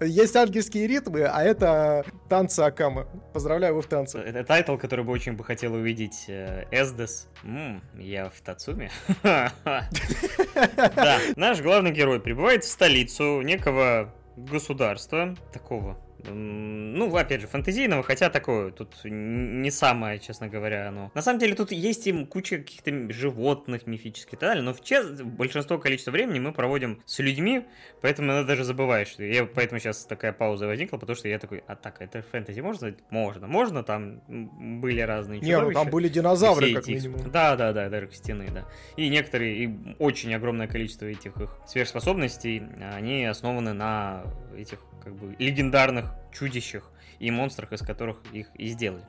есть 0.00 0.34
ангельские 0.34 0.88
ритмы, 0.88 1.26
а 1.26 1.44
это 1.44 2.04
танцы 2.28 2.58
Акама. 2.58 3.06
Поздравляю, 3.32 3.76
вы 3.76 3.82
в 3.82 3.86
танце. 3.86 4.18
Это 4.18 4.42
тайтл, 4.42 4.76
который 4.76 5.04
бы 5.04 5.12
очень 5.12 5.34
бы 5.34 5.44
хотел 5.44 5.74
увидеть 5.74 6.24
э, 6.26 6.64
Эсдес. 6.72 7.28
М, 7.44 7.80
я 7.98 8.30
в 8.30 8.40
Тацуме. 8.40 8.90
Да, 9.22 11.18
наш 11.36 11.60
главный 11.60 11.92
герой 11.92 12.18
прибывает 12.20 12.64
в 12.64 12.68
столицу 12.68 13.42
некого 13.42 14.12
государства, 14.36 15.36
такого, 15.52 15.98
ну, 16.28 17.14
опять 17.16 17.40
же, 17.40 17.46
фантазийного, 17.46 18.02
хотя 18.02 18.30
такое, 18.30 18.70
тут 18.70 18.96
не 19.04 19.70
самое, 19.70 20.18
честно 20.18 20.48
говоря, 20.48 20.88
оно. 20.88 21.10
На 21.14 21.22
самом 21.22 21.38
деле, 21.38 21.54
тут 21.54 21.72
есть 21.72 22.06
им 22.06 22.26
куча 22.26 22.58
каких-то 22.58 23.12
животных 23.12 23.86
мифических 23.86 24.34
и 24.34 24.36
так 24.36 24.50
далее, 24.50 24.62
но 24.62 24.74
в 24.74 24.82
чес- 24.82 25.22
большинство 25.22 25.78
количества 25.78 26.10
времени 26.10 26.38
мы 26.38 26.52
проводим 26.52 27.02
с 27.06 27.18
людьми, 27.20 27.64
поэтому 28.00 28.28
иногда 28.28 28.44
даже 28.44 28.64
забываешь. 28.64 29.08
что 29.08 29.22
Я, 29.24 29.44
поэтому 29.46 29.78
сейчас 29.80 30.04
такая 30.04 30.32
пауза 30.32 30.66
возникла, 30.66 30.98
потому 30.98 31.16
что 31.16 31.28
я 31.28 31.38
такой, 31.38 31.62
а 31.66 31.76
так, 31.76 32.00
это 32.00 32.22
фэнтези 32.22 32.60
можно? 32.60 32.94
Можно. 33.10 33.46
Можно, 33.46 33.82
там 33.82 34.20
были 34.28 35.00
разные 35.00 35.40
Не, 35.40 35.52
ну 35.52 35.58
там 35.60 35.68
чудовища. 35.70 35.90
были 35.90 36.06
И 36.06 36.10
динозавры, 36.10 36.66
все 36.66 36.74
как 36.74 36.84
эти 36.84 36.90
их- 36.92 37.04
минимум. 37.04 37.30
Да, 37.30 37.56
да, 37.56 37.72
да, 37.72 37.88
даже 37.88 38.06
костяные, 38.08 38.50
да. 38.50 38.64
И 38.96 39.08
некоторые, 39.08 39.64
и 39.64 39.70
очень 39.98 40.34
огромное 40.34 40.66
количество 40.66 41.06
этих 41.06 41.36
их 41.36 41.56
сверхспособностей, 41.66 42.62
они 42.92 43.24
основаны 43.24 43.72
на 43.72 44.24
этих, 44.56 44.78
как 45.02 45.14
бы, 45.14 45.34
легендарных 45.38 46.12
чудищах 46.32 46.90
и 47.18 47.30
монстрах, 47.30 47.72
из 47.72 47.80
которых 47.80 48.18
их 48.32 48.48
и 48.54 48.68
сделали. 48.68 49.04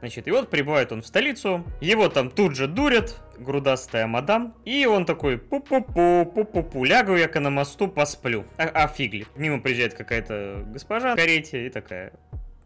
Значит, 0.00 0.28
и 0.28 0.30
вот 0.30 0.48
прибывает 0.48 0.92
он 0.92 1.02
в 1.02 1.06
столицу, 1.06 1.62
его 1.80 2.08
там 2.08 2.30
тут 2.30 2.56
же 2.56 2.66
дурят, 2.66 3.20
грудастая 3.38 4.06
мадам, 4.06 4.54
и 4.64 4.86
он 4.86 5.04
такой, 5.04 5.36
пу-пу-пу, 5.36 6.24
пу-пу-пу, 6.24 6.86
лягу 6.86 7.16
я-ка 7.16 7.38
на 7.40 7.50
мосту, 7.50 7.86
посплю. 7.86 8.46
А, 8.56 8.64
а 8.64 8.88
фигли. 8.88 9.26
Мимо 9.36 9.60
приезжает 9.60 9.92
какая-то 9.92 10.64
госпожа 10.68 11.12
в 11.12 11.16
карете 11.16 11.66
и 11.66 11.70
такая, 11.70 12.14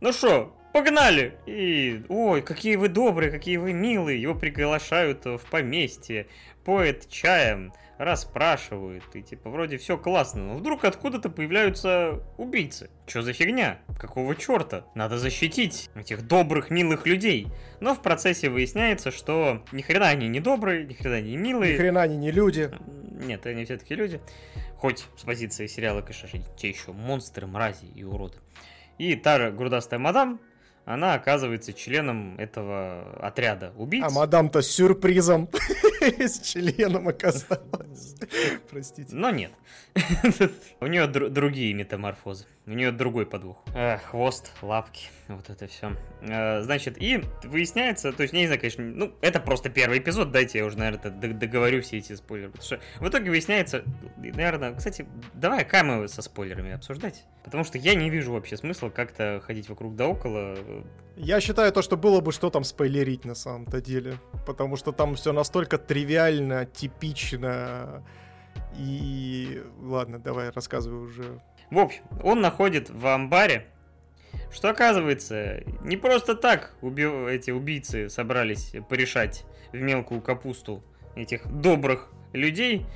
ну 0.01 0.13
что, 0.13 0.57
погнали! 0.73 1.35
И, 1.47 2.05
ой, 2.09 2.41
какие 2.41 2.77
вы 2.77 2.89
добрые, 2.89 3.33
какие 3.33 3.57
вы 3.57 3.73
милые. 3.73 4.23
Его 4.23 4.37
приглашают 4.37 5.25
в 5.25 5.41
поместье, 5.51 6.29
поет 6.65 7.09
чаем 7.09 7.73
расспрашивают, 7.99 9.05
и 9.15 9.23
типа 9.23 9.51
вроде 9.51 9.77
все 9.79 9.97
классно, 9.97 10.43
но 10.43 10.57
вдруг 10.57 10.85
откуда-то 10.85 11.31
появляются 11.31 12.23
убийцы. 12.37 12.91
Что 13.07 13.23
за 13.23 13.33
фигня? 13.33 13.81
Какого 13.99 14.35
черта? 14.35 14.87
Надо 14.95 15.19
защитить 15.19 15.91
этих 15.95 16.27
добрых, 16.27 16.71
милых 16.71 17.07
людей. 17.07 17.49
Но 17.81 17.95
в 17.95 18.03
процессе 18.03 18.49
выясняется, 18.49 19.11
что 19.11 19.65
ни 19.73 19.83
хрена 19.83 20.09
они 20.09 20.29
не 20.29 20.41
добрые, 20.41 20.85
ни 20.87 20.93
хрена 20.93 21.21
не 21.21 21.37
милые. 21.37 21.75
Ни 21.75 21.79
хрена 21.79 22.03
они 22.03 22.17
не 22.17 22.31
люди. 22.31 22.71
Нет, 23.13 23.47
они 23.47 23.65
все-таки 23.65 23.95
люди. 23.95 24.21
Хоть 24.77 25.07
с 25.17 25.23
позиции 25.23 25.67
сериала, 25.67 26.03
конечно, 26.03 26.29
те 26.57 26.69
еще 26.69 26.93
монстры, 26.93 27.47
мрази 27.47 27.87
и 27.95 28.05
уроды. 28.05 28.39
И 28.99 29.17
та 29.17 29.51
грудастая 29.51 29.99
мадам, 29.99 30.41
она 30.85 31.15
оказывается 31.15 31.73
членом 31.73 32.37
этого 32.39 33.17
отряда 33.21 33.73
убийц. 33.77 34.05
А 34.07 34.11
мадам-то 34.11 34.61
с 34.61 34.71
сюрпризом 34.71 35.49
с 36.01 36.41
членом 36.41 37.09
оказалась. 37.09 38.17
Простите. 38.71 39.15
Но 39.15 39.31
нет. 39.31 39.53
У 40.81 40.87
нее 40.87 41.07
другие 41.07 41.73
метаморфозы. 41.73 42.45
У 42.67 42.71
нее 42.71 42.93
другой 42.93 43.27
подвох. 43.27 43.59
Э, 43.75 43.99
хвост, 43.99 44.51
лапки, 44.63 45.09
вот 45.29 45.51
это 45.51 45.67
все. 45.67 45.97
Э, 46.23 46.63
значит, 46.63 46.97
и 46.97 47.23
выясняется, 47.43 48.11
то 48.11 48.23
есть, 48.23 48.33
не 48.33 48.47
знаю, 48.47 48.59
конечно, 48.59 48.83
ну, 48.83 49.13
это 49.21 49.39
просто 49.39 49.69
первый 49.69 49.99
эпизод, 49.99 50.31
дайте 50.31 50.59
я 50.61 50.65
уже, 50.65 50.79
наверное, 50.79 51.11
договорю 51.11 51.83
все 51.83 51.99
эти 51.99 52.15
спойлеры. 52.15 52.53
Потому 52.53 52.65
что 52.65 52.81
в 53.01 53.09
итоге 53.09 53.29
выясняется, 53.29 53.85
наверное, 54.17 54.75
кстати, 54.75 55.07
давай 55.35 55.67
камеры 55.67 56.09
со 56.09 56.23
спойлерами 56.23 56.73
обсуждать. 56.73 57.27
Потому 57.45 57.65
что 57.65 57.77
я 57.77 57.95
не 57.95 58.09
вижу 58.09 58.33
вообще 58.33 58.57
смысла 58.57 58.89
как-то 58.89 59.43
ходить 59.45 59.69
вокруг 59.69 59.95
да 59.95 60.09
около. 60.09 60.57
Я 61.17 61.41
считаю 61.41 61.71
то, 61.71 61.83
что 61.83 61.99
было 61.99 62.23
бы 62.23 62.33
что 62.33 62.49
там 62.49 62.65
спойлерить 62.65 63.27
на 63.27 63.35
самом-то 63.35 63.83
деле. 63.83 64.15
Потому 64.47 64.77
что 64.77 64.93
там 64.93 65.17
все 65.17 65.35
настолько 65.35 65.77
тривиально, 65.77 66.65
типично. 66.65 68.03
И 68.79 69.63
ладно, 69.81 70.19
давай 70.19 70.49
рассказывай 70.51 71.05
уже 71.05 71.41
в 71.71 71.79
общем, 71.79 72.03
он 72.23 72.41
находит 72.41 72.91
в 72.91 73.07
амбаре, 73.07 73.67
что 74.53 74.71
оказывается, 74.71 75.63
не 75.83 75.97
просто 75.97 76.35
так 76.35 76.75
уби- 76.81 77.31
эти 77.31 77.51
убийцы 77.51 78.09
собрались 78.09 78.75
порешать 78.89 79.45
в 79.73 79.81
мелкую 79.81 80.21
капусту 80.21 80.85
этих 81.17 81.47
добрых 81.47 82.11
людей, 82.33 82.87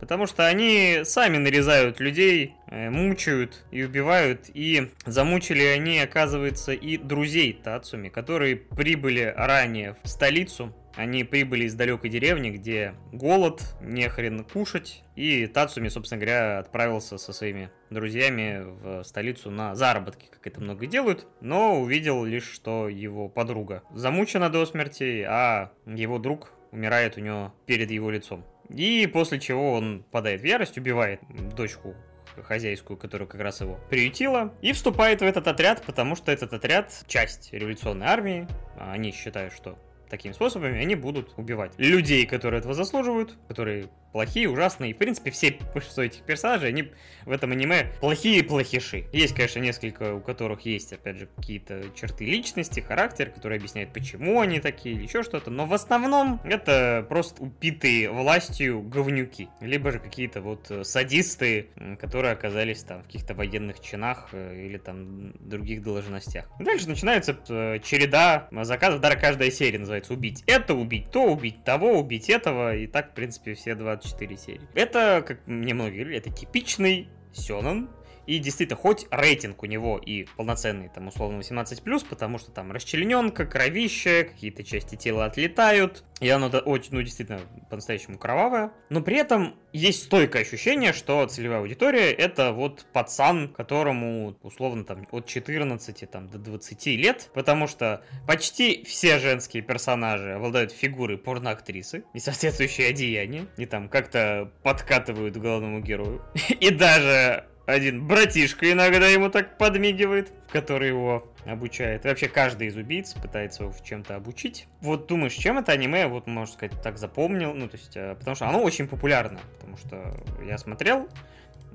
потому 0.00 0.26
что 0.26 0.46
они 0.46 1.00
сами 1.04 1.36
нарезают 1.36 2.00
людей, 2.00 2.54
э, 2.68 2.90
мучают 2.90 3.64
и 3.70 3.82
убивают, 3.84 4.50
и 4.52 4.90
замучили 5.06 5.62
они, 5.64 5.98
оказывается, 5.98 6.72
и 6.72 6.96
друзей 6.96 7.52
Тацуми, 7.52 8.08
которые 8.08 8.56
прибыли 8.56 9.32
ранее 9.36 9.96
в 10.02 10.08
столицу. 10.08 10.74
Они 10.96 11.24
прибыли 11.24 11.64
из 11.64 11.74
далекой 11.74 12.08
деревни, 12.08 12.50
где 12.50 12.94
голод, 13.12 13.62
не 13.80 14.08
хрен 14.08 14.44
кушать, 14.44 15.02
и 15.16 15.46
Тацуми, 15.48 15.88
собственно 15.88 16.20
говоря, 16.20 16.58
отправился 16.60 17.18
со 17.18 17.32
своими 17.32 17.70
друзьями 17.94 18.62
в 18.64 19.04
столицу 19.04 19.50
на 19.50 19.74
заработки, 19.74 20.26
как 20.30 20.46
это 20.46 20.60
много 20.60 20.86
делают, 20.86 21.26
но 21.40 21.80
увидел 21.80 22.24
лишь, 22.24 22.50
что 22.50 22.88
его 22.88 23.28
подруга 23.28 23.82
замучена 23.92 24.50
до 24.50 24.66
смерти, 24.66 25.24
а 25.28 25.72
его 25.86 26.18
друг 26.18 26.52
умирает 26.72 27.16
у 27.16 27.20
него 27.20 27.54
перед 27.66 27.90
его 27.90 28.10
лицом. 28.10 28.44
И 28.68 29.08
после 29.12 29.38
чего 29.38 29.72
он 29.72 30.04
падает 30.10 30.40
в 30.40 30.44
ярость, 30.44 30.78
убивает 30.78 31.20
дочку 31.56 31.94
хозяйскую, 32.42 32.96
которая 32.96 33.28
как 33.28 33.40
раз 33.40 33.60
его 33.60 33.78
приютила, 33.88 34.52
и 34.60 34.72
вступает 34.72 35.20
в 35.20 35.24
этот 35.24 35.46
отряд, 35.46 35.82
потому 35.82 36.16
что 36.16 36.32
этот 36.32 36.52
отряд 36.52 37.04
часть 37.06 37.52
революционной 37.52 38.06
армии. 38.06 38.48
Они 38.78 39.12
считают, 39.12 39.52
что 39.52 39.78
такими 40.10 40.32
способами 40.32 40.80
они 40.80 40.96
будут 40.96 41.32
убивать 41.36 41.72
людей, 41.78 42.26
которые 42.26 42.58
этого 42.58 42.74
заслуживают, 42.74 43.36
которые 43.48 43.88
плохие, 44.14 44.48
ужасные. 44.48 44.92
И, 44.92 44.94
в 44.94 44.96
принципе, 44.96 45.32
все 45.32 45.58
большинство 45.74 46.04
этих 46.04 46.22
персонажей, 46.22 46.68
они 46.68 46.92
в 47.26 47.32
этом 47.32 47.50
аниме 47.50 47.90
плохие 48.00 48.44
плохиши. 48.44 49.06
Есть, 49.12 49.34
конечно, 49.34 49.58
несколько, 49.58 50.14
у 50.14 50.20
которых 50.20 50.60
есть, 50.60 50.92
опять 50.92 51.18
же, 51.18 51.28
какие-то 51.36 51.82
черты 51.96 52.24
личности, 52.24 52.78
характер, 52.78 53.30
которые 53.30 53.58
объясняют, 53.58 53.92
почему 53.92 54.40
они 54.40 54.60
такие 54.60 54.94
или 54.94 55.02
еще 55.02 55.24
что-то. 55.24 55.50
Но 55.50 55.66
в 55.66 55.74
основном 55.74 56.40
это 56.44 57.04
просто 57.08 57.42
упитые 57.42 58.08
властью 58.08 58.82
говнюки. 58.82 59.48
Либо 59.60 59.90
же 59.90 59.98
какие-то 59.98 60.40
вот 60.42 60.70
садисты, 60.84 61.70
которые 62.00 62.34
оказались 62.34 62.84
там 62.84 63.02
в 63.02 63.06
каких-то 63.06 63.34
военных 63.34 63.80
чинах 63.80 64.28
э, 64.30 64.64
или 64.64 64.78
там 64.78 65.32
других 65.40 65.82
должностях. 65.82 66.48
Дальше 66.60 66.88
начинается 66.88 67.36
э, 67.48 67.80
череда 67.82 68.46
заказов. 68.62 69.00
Даже 69.00 69.18
каждая 69.18 69.50
серия 69.50 69.80
называется 69.80 70.12
«Убить 70.12 70.44
это, 70.46 70.74
убить 70.74 71.10
то, 71.10 71.24
убить 71.24 71.64
того, 71.64 71.98
убить 71.98 72.30
этого». 72.30 72.76
И 72.76 72.86
так, 72.86 73.10
в 73.10 73.14
принципе, 73.14 73.54
все 73.54 73.74
20 73.74 74.03
4 74.04 74.36
серии. 74.36 74.68
Это, 74.74 75.24
как 75.26 75.46
мне 75.46 75.74
многие 75.74 76.00
говорили, 76.02 76.18
это 76.18 76.30
типичный 76.30 77.08
Сёнэн, 77.32 77.88
и 78.26 78.38
действительно, 78.38 78.76
хоть 78.76 79.06
рейтинг 79.10 79.62
у 79.62 79.66
него 79.66 79.98
и 79.98 80.26
полноценный, 80.36 80.88
там, 80.88 81.08
условно, 81.08 81.40
18+, 81.40 82.06
потому 82.08 82.38
что 82.38 82.50
там 82.50 82.72
расчлененка, 82.72 83.46
кровище, 83.46 84.24
какие-то 84.24 84.64
части 84.64 84.96
тела 84.96 85.26
отлетают, 85.26 86.04
и 86.20 86.28
оно 86.28 86.46
очень, 86.46 86.90
ну, 86.92 87.02
действительно, 87.02 87.40
по-настоящему 87.70 88.18
кровавое. 88.18 88.72
Но 88.88 89.02
при 89.02 89.16
этом 89.16 89.56
есть 89.72 90.04
стойкое 90.04 90.42
ощущение, 90.42 90.92
что 90.92 91.26
целевая 91.26 91.60
аудитория— 91.60 92.12
это 92.12 92.52
вот 92.52 92.86
пацан, 92.92 93.48
которому, 93.48 94.36
условно, 94.42 94.84
там, 94.84 95.06
от 95.10 95.26
14 95.26 96.10
там, 96.10 96.28
до 96.28 96.38
20 96.38 96.86
лет, 96.86 97.30
потому 97.34 97.66
что 97.66 98.04
почти 98.26 98.84
все 98.84 99.18
женские 99.18 99.62
персонажи 99.62 100.32
обладают 100.32 100.72
фигурой 100.72 101.18
порноактрисы 101.18 102.04
и 102.14 102.20
соответствующие 102.20 102.88
одеяния, 102.88 103.46
и 103.56 103.66
там 103.66 103.88
как-то 103.88 104.50
подкатывают 104.62 105.36
главному 105.36 105.80
герою. 105.80 106.22
И 106.60 106.70
даже 106.70 107.44
один 107.66 108.06
братишка 108.06 108.70
иногда 108.70 109.06
ему 109.08 109.30
так 109.30 109.56
подмигивает, 109.58 110.32
который 110.50 110.88
его 110.88 111.26
обучает. 111.46 112.04
И 112.04 112.08
вообще 112.08 112.28
каждый 112.28 112.68
из 112.68 112.76
убийц 112.76 113.14
пытается 113.14 113.64
его 113.64 113.72
в 113.72 113.82
чем-то 113.82 114.16
обучить. 114.16 114.66
Вот 114.80 115.06
думаешь, 115.06 115.34
чем 115.34 115.58
это 115.58 115.72
аниме, 115.72 116.06
вот, 116.06 116.26
можно 116.26 116.52
сказать, 116.52 116.80
так 116.82 116.98
запомнил? 116.98 117.54
Ну, 117.54 117.68
то 117.68 117.76
есть, 117.76 117.96
э, 117.96 118.14
потому 118.18 118.34
что 118.34 118.48
оно 118.48 118.62
очень 118.62 118.86
популярно. 118.86 119.40
Потому 119.58 119.76
что 119.76 120.14
я 120.44 120.58
смотрел, 120.58 121.08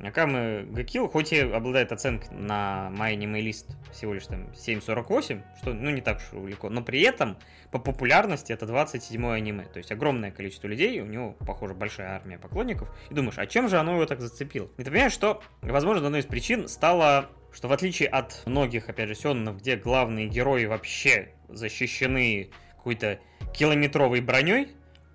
Акамы 0.03 0.65
Гакил, 0.69 1.07
хоть 1.07 1.33
и 1.33 1.39
обладает 1.39 1.91
оценкой 1.91 2.29
на 2.31 2.91
MyAnimeList 2.93 3.65
всего 3.91 4.13
лишь 4.13 4.25
там 4.27 4.49
7.48, 4.51 5.41
что 5.61 5.73
ну 5.73 5.89
не 5.89 6.01
так 6.01 6.17
уж 6.17 6.41
далеко, 6.41 6.69
но 6.69 6.81
при 6.81 7.01
этом 7.01 7.37
по 7.71 7.79
популярности 7.79 8.53
это 8.53 8.65
27 8.65 9.25
аниме. 9.27 9.65
То 9.65 9.77
есть 9.77 9.91
огромное 9.91 10.31
количество 10.31 10.67
людей, 10.67 10.99
у 11.01 11.05
него, 11.05 11.33
похоже, 11.45 11.73
большая 11.73 12.15
армия 12.15 12.37
поклонников. 12.37 12.89
И 13.09 13.13
думаешь, 13.13 13.37
а 13.37 13.45
чем 13.45 13.67
же 13.67 13.77
оно 13.77 13.93
его 13.93 14.05
так 14.05 14.21
зацепило? 14.21 14.69
И 14.77 14.83
ты 14.83 14.91
понимаешь, 14.91 15.13
что, 15.13 15.41
возможно, 15.61 16.05
одной 16.05 16.21
из 16.21 16.25
причин 16.25 16.67
стало 16.67 17.29
что 17.51 17.67
в 17.67 17.71
отличие 17.71 18.09
от 18.09 18.43
многих, 18.45 18.89
опять 18.89 19.07
же, 19.07 19.15
сённов, 19.15 19.57
где 19.57 19.75
главные 19.75 20.27
герои 20.27 20.65
вообще 20.65 21.29
защищены 21.47 22.51
какой-то 22.75 23.19
километровой 23.53 24.21
броней, 24.21 24.69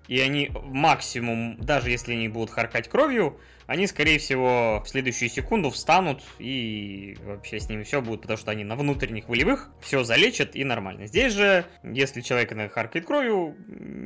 и 0.07 0.19
они 0.19 0.51
максимум, 0.53 1.57
даже 1.59 1.89
если 1.89 2.13
они 2.13 2.27
будут 2.27 2.51
харкать 2.51 2.89
кровью, 2.89 3.39
они, 3.67 3.87
скорее 3.87 4.19
всего, 4.19 4.81
в 4.83 4.89
следующую 4.89 5.29
секунду 5.29 5.69
встанут 5.69 6.21
и 6.39 7.17
вообще 7.23 7.59
с 7.59 7.69
ними 7.69 7.83
все 7.83 8.01
будет, 8.01 8.21
потому 8.21 8.37
что 8.37 8.51
они 8.51 8.63
на 8.63 8.75
внутренних 8.75 9.27
волевых 9.29 9.69
все 9.81 10.03
залечат 10.03 10.55
и 10.55 10.63
нормально. 10.63 11.07
Здесь 11.07 11.33
же, 11.33 11.65
если 11.83 12.21
человек 12.21 12.53
харкает 12.71 13.05
кровью, 13.05 13.55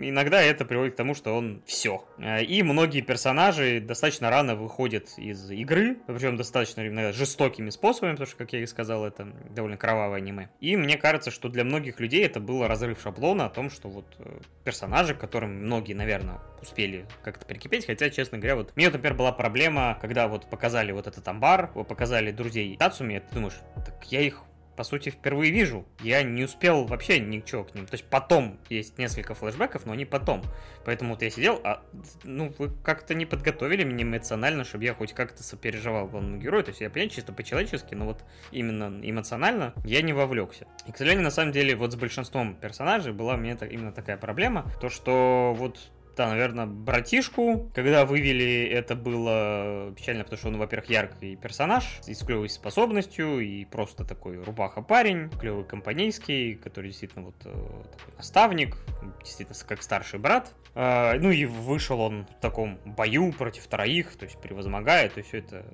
иногда 0.01 0.41
это 0.41 0.65
приводит 0.65 0.93
к 0.93 0.97
тому, 0.97 1.13
что 1.13 1.35
он 1.35 1.61
все. 1.65 2.05
И 2.47 2.63
многие 2.63 3.01
персонажи 3.01 3.79
достаточно 3.81 4.29
рано 4.29 4.55
выходят 4.55 5.09
из 5.17 5.49
игры, 5.51 5.97
причем 6.07 6.37
достаточно 6.37 6.87
иногда 6.87 7.11
жестокими 7.11 7.69
способами, 7.69 8.11
потому 8.11 8.27
что, 8.27 8.37
как 8.37 8.53
я 8.53 8.61
и 8.61 8.65
сказал, 8.65 9.05
это 9.05 9.25
довольно 9.49 9.77
кровавое 9.77 10.17
аниме. 10.17 10.49
И 10.59 10.77
мне 10.77 10.97
кажется, 10.97 11.31
что 11.31 11.49
для 11.49 11.63
многих 11.63 11.99
людей 11.99 12.25
это 12.25 12.39
было 12.39 12.67
разрыв 12.67 13.01
шаблона 13.01 13.45
о 13.45 13.49
том, 13.49 13.69
что 13.69 13.89
вот 13.89 14.05
э, 14.19 14.39
персонажи, 14.63 15.15
которым 15.15 15.63
многие, 15.63 15.93
наверное, 15.93 16.39
успели 16.61 17.05
как-то 17.23 17.45
прикипеть, 17.45 17.85
хотя, 17.85 18.09
честно 18.09 18.37
говоря, 18.37 18.55
вот 18.55 18.75
мне, 18.75 18.89
например, 18.89 19.15
была 19.15 19.31
проблема, 19.31 19.97
когда 20.01 20.27
вот 20.27 20.49
показали 20.49 20.91
вот 20.91 21.07
этот 21.07 21.27
амбар, 21.27 21.71
показали 21.73 22.31
друзей 22.31 22.77
Тацуми, 22.77 23.19
ты 23.19 23.35
думаешь, 23.35 23.59
так 23.85 24.03
я 24.11 24.21
их 24.21 24.43
по 24.79 24.85
сути, 24.85 25.09
впервые 25.09 25.51
вижу. 25.51 25.85
Я 25.99 26.23
не 26.23 26.45
успел 26.45 26.85
вообще 26.85 27.19
ничего 27.19 27.65
к 27.65 27.75
ним. 27.75 27.85
То 27.85 27.95
есть 27.95 28.05
потом 28.05 28.57
есть 28.69 28.97
несколько 28.97 29.33
флешбеков, 29.35 29.85
но 29.85 29.91
они 29.91 30.05
потом. 30.05 30.41
Поэтому 30.85 31.15
вот 31.15 31.21
я 31.21 31.29
сидел, 31.29 31.59
а 31.65 31.83
ну 32.23 32.53
вы 32.57 32.71
как-то 32.81 33.13
не 33.13 33.25
подготовили 33.25 33.83
меня 33.83 34.03
эмоционально, 34.03 34.63
чтобы 34.63 34.85
я 34.85 34.93
хоть 34.93 35.11
как-то 35.11 35.43
сопереживал 35.43 36.07
главному 36.07 36.37
герою. 36.37 36.63
То 36.63 36.69
есть 36.69 36.79
я 36.79 36.89
понимаю, 36.89 37.09
чисто 37.09 37.33
по-человечески, 37.33 37.93
но 37.93 38.05
вот 38.05 38.23
именно 38.53 39.01
эмоционально 39.03 39.73
я 39.83 40.01
не 40.01 40.13
вовлекся. 40.13 40.65
И, 40.87 40.93
к 40.93 40.97
сожалению, 40.97 41.25
на 41.25 41.31
самом 41.31 41.51
деле, 41.51 41.75
вот 41.75 41.91
с 41.91 41.97
большинством 41.97 42.55
персонажей 42.55 43.11
была 43.11 43.33
у 43.33 43.37
меня 43.37 43.57
именно 43.69 43.91
такая 43.91 44.15
проблема, 44.15 44.65
то 44.79 44.87
что 44.87 45.53
вот 45.57 45.77
да, 46.15 46.29
наверное, 46.29 46.65
братишку. 46.65 47.71
Когда 47.73 48.05
вывели, 48.05 48.65
это 48.65 48.95
было 48.95 49.93
печально, 49.95 50.23
потому 50.23 50.37
что 50.37 50.47
он, 50.49 50.57
во-первых, 50.57 50.89
яркий 50.89 51.35
персонаж, 51.35 52.01
и 52.07 52.13
с 52.13 52.19
клевой 52.19 52.49
способностью, 52.49 53.39
и 53.39 53.65
просто 53.65 54.03
такой 54.03 54.41
рубаха-парень, 54.41 55.29
клевый 55.39 55.63
компанейский, 55.63 56.55
который 56.55 56.87
действительно 56.87 57.25
вот 57.25 57.35
э, 57.45 57.51
такой 57.51 58.13
наставник, 58.17 58.77
действительно 59.23 59.57
как 59.67 59.81
старший 59.81 60.19
брат. 60.19 60.53
А, 60.75 61.15
ну 61.19 61.31
и 61.31 61.45
вышел 61.45 61.99
он 61.99 62.25
в 62.25 62.41
таком 62.41 62.79
бою 62.85 63.33
против 63.33 63.67
троих, 63.67 64.15
то 64.15 64.25
есть 64.25 64.39
превозмогая, 64.39 65.09
то 65.09 65.19
есть 65.19 65.29
все 65.29 65.39
это. 65.39 65.65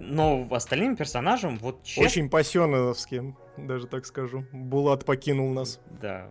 Но 0.00 0.46
остальным 0.50 0.96
персонажам 0.96 1.58
вот 1.58 1.84
честно... 1.84 2.04
Очень 2.04 2.30
по-сёновским, 2.30 3.36
даже 3.56 3.86
так 3.86 4.06
скажу. 4.06 4.44
Булат 4.52 5.04
покинул 5.04 5.52
нас. 5.52 5.80
Да, 6.00 6.28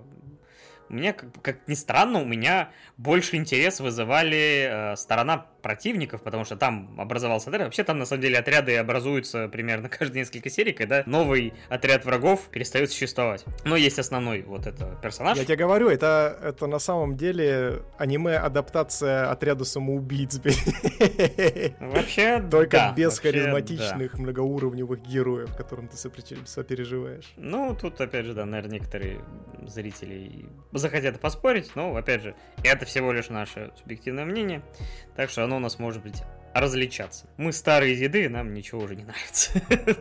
мне, 0.89 1.13
как, 1.13 1.29
как 1.41 1.67
ни 1.67 1.73
странно, 1.73 2.21
у 2.21 2.25
меня 2.25 2.71
больше 2.97 3.35
интерес 3.35 3.79
вызывали 3.79 4.93
э, 4.93 4.95
сторона 4.95 5.47
противников, 5.61 6.21
потому 6.21 6.45
что 6.45 6.55
там 6.55 6.95
образовался 6.99 7.49
отряд. 7.49 7.65
Вообще 7.65 7.83
там 7.83 7.99
на 7.99 8.05
самом 8.05 8.21
деле 8.21 8.37
отряды 8.39 8.77
образуются 8.77 9.47
примерно 9.47 9.89
каждые 9.89 10.21
несколько 10.21 10.49
серий, 10.49 10.73
когда 10.73 11.03
новый 11.05 11.53
отряд 11.69 12.05
врагов 12.05 12.47
перестает 12.51 12.91
существовать. 12.91 13.45
Но 13.65 13.75
есть 13.75 13.99
основной 13.99 14.43
вот 14.43 14.67
это 14.67 14.97
персонаж. 15.01 15.37
Я 15.37 15.45
тебе 15.45 15.57
говорю, 15.57 15.89
это, 15.89 16.39
это 16.41 16.67
на 16.67 16.79
самом 16.79 17.17
деле 17.17 17.83
аниме-адаптация 17.97 19.31
отряда 19.31 19.65
самоубийц. 19.65 20.39
Вообще, 21.79 22.41
Только 22.49 22.77
да, 22.77 22.93
без 22.93 23.15
вообще, 23.15 23.31
харизматичных 23.31 24.11
да. 24.11 24.21
многоуровневых 24.21 25.01
героев, 25.01 25.55
которым 25.55 25.87
ты 25.87 25.97
сопереживаешь. 25.97 27.33
Ну, 27.37 27.75
тут, 27.79 27.99
опять 28.01 28.25
же, 28.25 28.33
да, 28.33 28.45
наверное, 28.45 28.79
некоторые 28.79 29.21
зрители 29.65 30.45
захотят 30.71 31.19
поспорить, 31.19 31.71
но, 31.75 31.95
опять 31.95 32.23
же, 32.23 32.35
это 32.63 32.85
всего 32.85 33.11
лишь 33.11 33.29
наше 33.29 33.71
субъективное 33.79 34.25
мнение, 34.25 34.61
так 35.17 35.31
что 35.31 35.43
оно 35.43 35.57
у 35.57 35.59
нас 35.59 35.79
может 35.79 36.03
быть 36.03 36.23
различаться. 36.53 37.25
Мы 37.37 37.51
старые 37.51 37.95
деды, 37.95 38.29
нам 38.29 38.53
ничего 38.53 38.81
уже 38.81 38.95
не 38.95 39.03
нравится. 39.03 39.51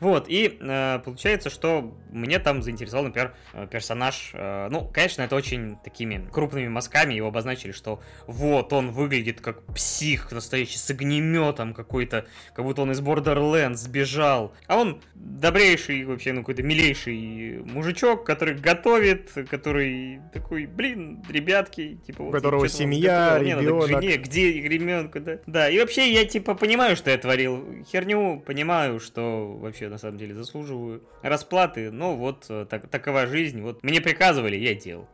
Вот, 0.00 0.26
и 0.28 0.58
э, 0.58 0.98
получается, 1.04 1.50
что 1.50 1.94
мне 2.10 2.38
там 2.38 2.62
заинтересовал, 2.62 3.04
например, 3.04 3.34
э, 3.52 3.66
персонаж. 3.70 4.30
Э, 4.32 4.68
ну, 4.70 4.90
конечно, 4.92 5.22
это 5.22 5.36
очень 5.36 5.76
такими 5.84 6.26
крупными 6.32 6.68
мазками 6.68 7.14
его 7.14 7.28
обозначили, 7.28 7.72
что 7.72 8.00
вот 8.26 8.72
он 8.72 8.90
выглядит 8.90 9.40
как 9.40 9.62
псих 9.74 10.32
настоящий, 10.32 10.78
с 10.78 10.90
огнеметом 10.90 11.74
какой-то, 11.74 12.26
как 12.54 12.64
будто 12.64 12.82
он 12.82 12.92
из 12.92 13.00
Borderlands 13.00 13.74
сбежал. 13.74 14.54
А 14.66 14.78
он 14.78 15.02
добрейший, 15.14 16.04
вообще, 16.04 16.32
ну, 16.32 16.40
какой-то 16.40 16.62
милейший 16.62 17.62
мужичок, 17.64 18.24
который 18.24 18.54
готовит, 18.54 19.30
который 19.50 20.20
такой, 20.32 20.64
блин, 20.64 21.22
ребятки, 21.28 21.98
типа... 22.06 22.22
У 22.22 22.30
которого 22.30 22.68
семья, 22.68 23.38
ребенок. 23.38 23.88
Жене, 23.88 24.16
где 24.16 24.52
ребенку, 24.52 25.20
да? 25.20 25.38
Да, 25.46 25.68
и 25.68 25.78
вообще 25.78 26.10
я, 26.10 26.24
типа, 26.24 26.54
понимаю, 26.54 26.96
что 26.96 27.10
я 27.10 27.18
творил 27.18 27.84
херню, 27.90 28.40
понимаю, 28.40 28.98
что 28.98 29.58
вообще 29.58 29.89
на 29.90 29.98
самом 29.98 30.18
деле 30.18 30.34
заслуживаю 30.34 31.02
расплаты, 31.22 31.90
но 31.90 32.16
вот 32.16 32.46
э, 32.48 32.66
так, 32.68 32.88
такова 32.88 33.26
жизнь, 33.26 33.60
вот 33.60 33.82
мне 33.82 34.00
приказывали, 34.00 34.56
я 34.56 34.74
делал. 34.74 35.08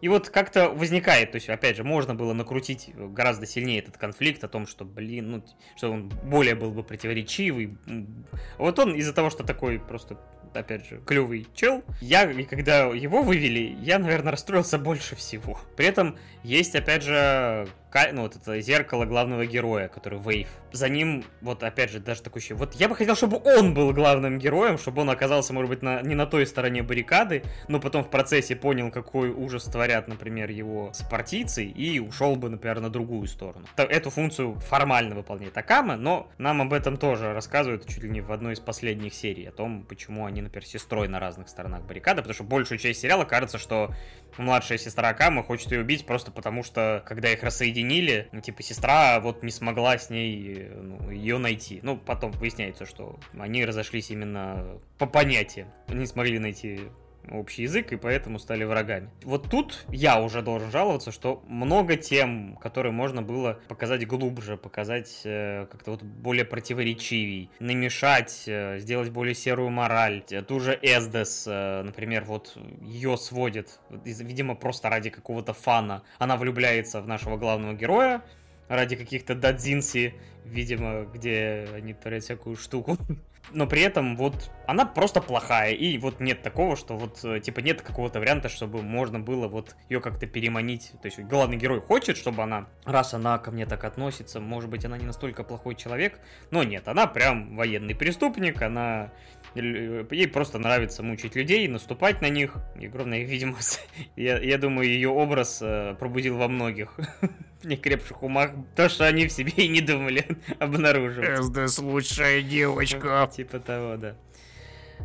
И 0.00 0.08
вот 0.08 0.30
как-то 0.30 0.68
возникает, 0.68 1.30
то 1.30 1.36
есть, 1.36 1.48
опять 1.48 1.76
же, 1.76 1.84
можно 1.84 2.16
было 2.16 2.32
накрутить 2.32 2.90
гораздо 2.96 3.46
сильнее 3.46 3.78
этот 3.78 3.98
конфликт 3.98 4.42
о 4.42 4.48
том, 4.48 4.66
что, 4.66 4.84
блин, 4.84 5.30
ну, 5.30 5.44
что 5.76 5.92
он 5.92 6.08
более 6.24 6.56
был 6.56 6.72
бы 6.72 6.82
противоречивый. 6.82 7.76
Вот 8.58 8.80
он 8.80 8.96
из-за 8.96 9.12
того, 9.12 9.30
что 9.30 9.44
такой 9.44 9.78
просто 9.78 10.18
опять 10.54 10.86
же, 10.86 11.00
клевый 11.06 11.46
чел. 11.54 11.84
Я, 12.00 12.30
и 12.30 12.42
когда 12.42 12.86
его 12.86 13.22
вывели, 13.22 13.76
я, 13.80 13.98
наверное, 13.98 14.32
расстроился 14.32 14.78
больше 14.78 15.16
всего. 15.16 15.58
При 15.76 15.86
этом 15.86 16.18
есть, 16.42 16.74
опять 16.74 17.02
же, 17.04 17.68
ну, 18.12 18.22
вот 18.22 18.36
это 18.36 18.60
зеркало 18.60 19.04
главного 19.04 19.46
героя, 19.46 19.88
который 19.88 20.18
Вейв. 20.18 20.48
За 20.72 20.88
ним, 20.88 21.24
вот 21.40 21.62
опять 21.62 21.90
же, 21.90 22.00
даже 22.00 22.22
такой 22.22 22.40
еще... 22.40 22.54
Вот 22.54 22.74
я 22.74 22.88
бы 22.88 22.96
хотел, 22.96 23.14
чтобы 23.14 23.40
он 23.44 23.74
был 23.74 23.92
главным 23.92 24.38
героем, 24.38 24.78
чтобы 24.78 25.02
он 25.02 25.10
оказался, 25.10 25.52
может 25.52 25.70
быть, 25.70 25.82
на, 25.82 26.00
не 26.00 26.14
на 26.14 26.26
той 26.26 26.46
стороне 26.46 26.82
баррикады, 26.82 27.42
но 27.68 27.80
потом 27.80 28.04
в 28.04 28.10
процессе 28.10 28.56
понял, 28.56 28.90
какой 28.90 29.30
ужас 29.30 29.64
творят, 29.64 30.08
например, 30.08 30.50
его 30.50 30.92
спартийцы, 30.94 31.64
и 31.64 31.98
ушел 31.98 32.36
бы, 32.36 32.48
например, 32.48 32.80
на 32.80 32.88
другую 32.88 33.26
сторону. 33.26 33.66
Эту 33.76 34.10
функцию 34.10 34.58
формально 34.60 35.14
выполняет 35.14 35.56
Акама, 35.58 35.96
но 35.96 36.30
нам 36.38 36.62
об 36.62 36.72
этом 36.72 36.96
тоже 36.96 37.34
рассказывают 37.34 37.86
чуть 37.86 38.02
ли 38.02 38.08
не 38.08 38.22
в 38.22 38.32
одной 38.32 38.54
из 38.54 38.60
последних 38.60 39.12
серий, 39.12 39.46
о 39.46 39.52
том, 39.52 39.84
почему 39.84 40.24
они, 40.24 40.40
например, 40.40 40.66
сестрой 40.66 41.08
на 41.08 41.20
разных 41.20 41.48
сторонах 41.48 41.82
баррикады, 41.82 42.22
потому 42.22 42.34
что 42.34 42.44
большую 42.44 42.78
часть 42.78 43.00
сериала 43.00 43.24
кажется, 43.24 43.58
что 43.58 43.94
младшая 44.38 44.78
сестра 44.78 45.10
Акама 45.10 45.42
хочет 45.42 45.70
ее 45.72 45.80
убить 45.80 46.06
просто 46.06 46.30
потому, 46.30 46.62
что 46.62 47.02
когда 47.06 47.30
их 47.30 47.42
рассоединили, 47.42 47.81
ну, 48.32 48.40
типа, 48.40 48.62
сестра 48.62 49.20
вот 49.20 49.42
не 49.42 49.50
смогла 49.50 49.98
с 49.98 50.10
ней 50.10 50.68
ну, 50.74 51.10
ее 51.10 51.38
найти. 51.38 51.80
Ну, 51.82 51.96
потом 51.96 52.32
выясняется, 52.32 52.86
что 52.86 53.18
они 53.38 53.64
разошлись 53.64 54.10
именно 54.10 54.78
по 54.98 55.06
понятиям. 55.06 55.68
Не 55.88 56.06
смогли 56.06 56.38
найти 56.38 56.80
общий 57.30 57.62
язык, 57.62 57.92
и 57.92 57.96
поэтому 57.96 58.38
стали 58.38 58.64
врагами. 58.64 59.10
Вот 59.24 59.50
тут 59.50 59.84
я 59.88 60.20
уже 60.20 60.42
должен 60.42 60.70
жаловаться, 60.70 61.12
что 61.12 61.42
много 61.46 61.96
тем, 61.96 62.56
которые 62.56 62.92
можно 62.92 63.22
было 63.22 63.60
показать 63.68 64.06
глубже, 64.06 64.56
показать 64.56 65.22
э, 65.24 65.66
как-то 65.70 65.92
вот 65.92 66.02
более 66.02 66.44
противоречивей, 66.44 67.50
намешать, 67.60 68.44
э, 68.46 68.78
сделать 68.78 69.10
более 69.10 69.34
серую 69.34 69.70
мораль. 69.70 70.22
Ту 70.46 70.60
же 70.60 70.78
Эздес, 70.82 71.44
э, 71.46 71.82
например, 71.82 72.24
вот 72.24 72.56
ее 72.82 73.16
сводит, 73.16 73.80
видимо, 73.90 74.54
просто 74.54 74.88
ради 74.88 75.10
какого-то 75.10 75.52
фана. 75.52 76.02
Она 76.18 76.36
влюбляется 76.36 77.00
в 77.00 77.06
нашего 77.06 77.36
главного 77.36 77.74
героя, 77.74 78.22
ради 78.72 78.96
каких-то 78.96 79.34
дадзинси, 79.34 80.14
видимо, 80.44 81.04
где 81.04 81.68
они 81.74 81.94
творят 81.94 82.22
всякую 82.24 82.56
штуку. 82.56 82.96
но 83.52 83.66
при 83.66 83.82
этом 83.82 84.16
вот 84.16 84.50
она 84.66 84.86
просто 84.86 85.20
плохая, 85.20 85.72
и 85.72 85.98
вот 85.98 86.20
нет 86.20 86.42
такого, 86.42 86.76
что 86.76 86.96
вот, 86.96 87.20
э, 87.24 87.40
типа, 87.40 87.60
нет 87.60 87.82
какого-то 87.82 88.20
варианта, 88.20 88.48
чтобы 88.48 88.82
можно 88.82 89.20
было 89.20 89.48
вот 89.48 89.76
ее 89.88 90.00
как-то 90.00 90.26
переманить, 90.26 90.92
то 91.02 91.06
есть 91.06 91.18
главный 91.20 91.56
герой 91.56 91.80
хочет, 91.80 92.16
чтобы 92.16 92.42
она, 92.42 92.66
раз 92.84 93.14
она 93.14 93.38
ко 93.38 93.50
мне 93.50 93.66
так 93.66 93.84
относится, 93.84 94.40
может 94.40 94.70
быть, 94.70 94.84
она 94.84 94.96
не 94.96 95.04
настолько 95.04 95.44
плохой 95.44 95.74
человек, 95.74 96.18
но 96.50 96.62
нет, 96.62 96.88
она 96.88 97.06
прям 97.06 97.56
военный 97.56 97.94
преступник, 97.94 98.62
она 98.62 99.12
Э, 99.54 100.04
ей 100.10 100.28
просто 100.28 100.58
нравится 100.58 101.02
мучить 101.02 101.36
людей, 101.36 101.66
наступать 101.68 102.20
на 102.22 102.28
них. 102.28 102.56
И 102.78 102.86
огромная 102.86 103.22
видимость. 103.24 103.86
Я, 104.16 104.38
я 104.38 104.58
думаю, 104.58 104.88
ее 104.88 105.08
образ 105.08 105.58
э, 105.60 105.94
пробудил 105.98 106.36
во 106.38 106.48
многих 106.48 106.98
некрепших 107.64 108.22
умах 108.22 108.50
то, 108.76 108.88
что 108.88 109.06
они 109.06 109.26
в 109.26 109.32
себе 109.32 109.52
и 109.56 109.68
не 109.68 109.80
думали 109.80 110.26
обнаруживать. 110.58 111.42
СДС 111.44 111.78
лучшая 111.78 112.42
девочка. 112.42 113.30
Типа 113.34 113.58
того, 113.58 113.96
да. 113.96 114.16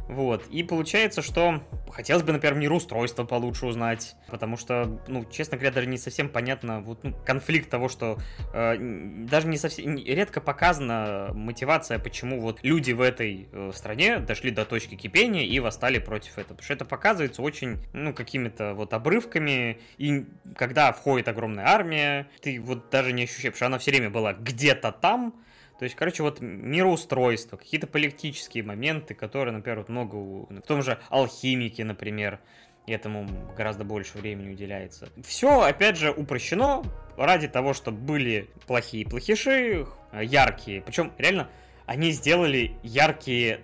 Вот. 0.08 0.46
И 0.48 0.64
получается, 0.64 1.22
что 1.22 1.62
хотелось 1.92 2.24
бы, 2.24 2.32
например, 2.32 2.56
мироустройство 2.56 3.24
получше 3.24 3.66
узнать, 3.66 4.16
потому 4.30 4.58
что, 4.58 5.02
ну, 5.08 5.26
честно 5.26 5.58
говоря, 5.58 5.74
даже 5.74 5.88
не 5.88 5.98
совсем 5.98 6.30
понятно 6.30 6.82
вот, 6.82 7.04
ну, 7.04 7.14
конфликт 7.26 7.70
того, 7.70 7.90
что 7.90 8.18
э, 8.54 8.78
даже 8.80 9.48
не 9.48 9.58
совсем, 9.58 9.98
редко 9.98 10.40
показана 10.40 11.32
мотивация, 11.34 12.00
почему 12.00 12.42
вот 12.42 12.60
люди 12.64 12.92
в 12.92 13.02
этой 13.02 13.50
э, 13.52 13.72
стране 13.74 14.20
дошли 14.20 14.52
до 14.52 14.66
точки 14.66 14.96
кипения 14.96 15.44
и 15.44 15.60
восстали 15.60 16.00
против 16.00 16.38
этого. 16.38 16.58
Потому 16.58 16.64
что 16.64 16.74
это 16.74 16.86
показывается 16.86 17.42
очень, 17.42 17.80
ну, 17.94 18.14
какими-то 18.14 18.74
вот 18.74 18.94
обрывками, 18.94 19.80
и 19.98 20.26
когда 20.56 20.92
входит 20.94 21.28
огромная 21.28 21.66
армия, 21.66 22.28
ты 22.42 22.60
вот 22.60 22.90
даже 22.90 23.12
не 23.12 23.24
ощущаешь, 23.24 23.56
что 23.56 23.66
она 23.66 23.78
все 23.78 23.92
время 23.92 24.10
была 24.10 24.34
где-то 24.34 24.92
там, 24.92 25.34
то 25.80 25.84
есть, 25.84 25.96
короче, 25.96 26.24
вот 26.24 26.42
мироустройство, 26.42 27.58
какие-то 27.58 27.88
политические 27.88 28.64
моменты, 28.64 29.14
которые, 29.14 29.54
например, 29.54 29.80
вот 29.80 29.90
много 29.90 30.16
в 30.16 30.62
том 30.68 30.82
же 30.82 31.00
алхимике, 31.10 31.84
например, 31.84 32.40
этому 32.88 33.28
гораздо 33.56 33.84
больше 33.84 34.18
времени 34.18 34.50
уделяется. 34.50 35.10
Все, 35.24 35.62
опять 35.62 35.98
же, 35.98 36.12
упрощено 36.12 36.84
ради 37.18 37.48
того, 37.48 37.74
чтобы 37.74 37.98
были 38.00 38.50
плохие 38.66 39.06
плохиши, 39.06 39.86
яркие. 40.14 40.82
Причем, 40.82 41.12
реально, 41.18 41.50
они 41.86 42.12
сделали 42.12 42.72
яркие 42.84 43.60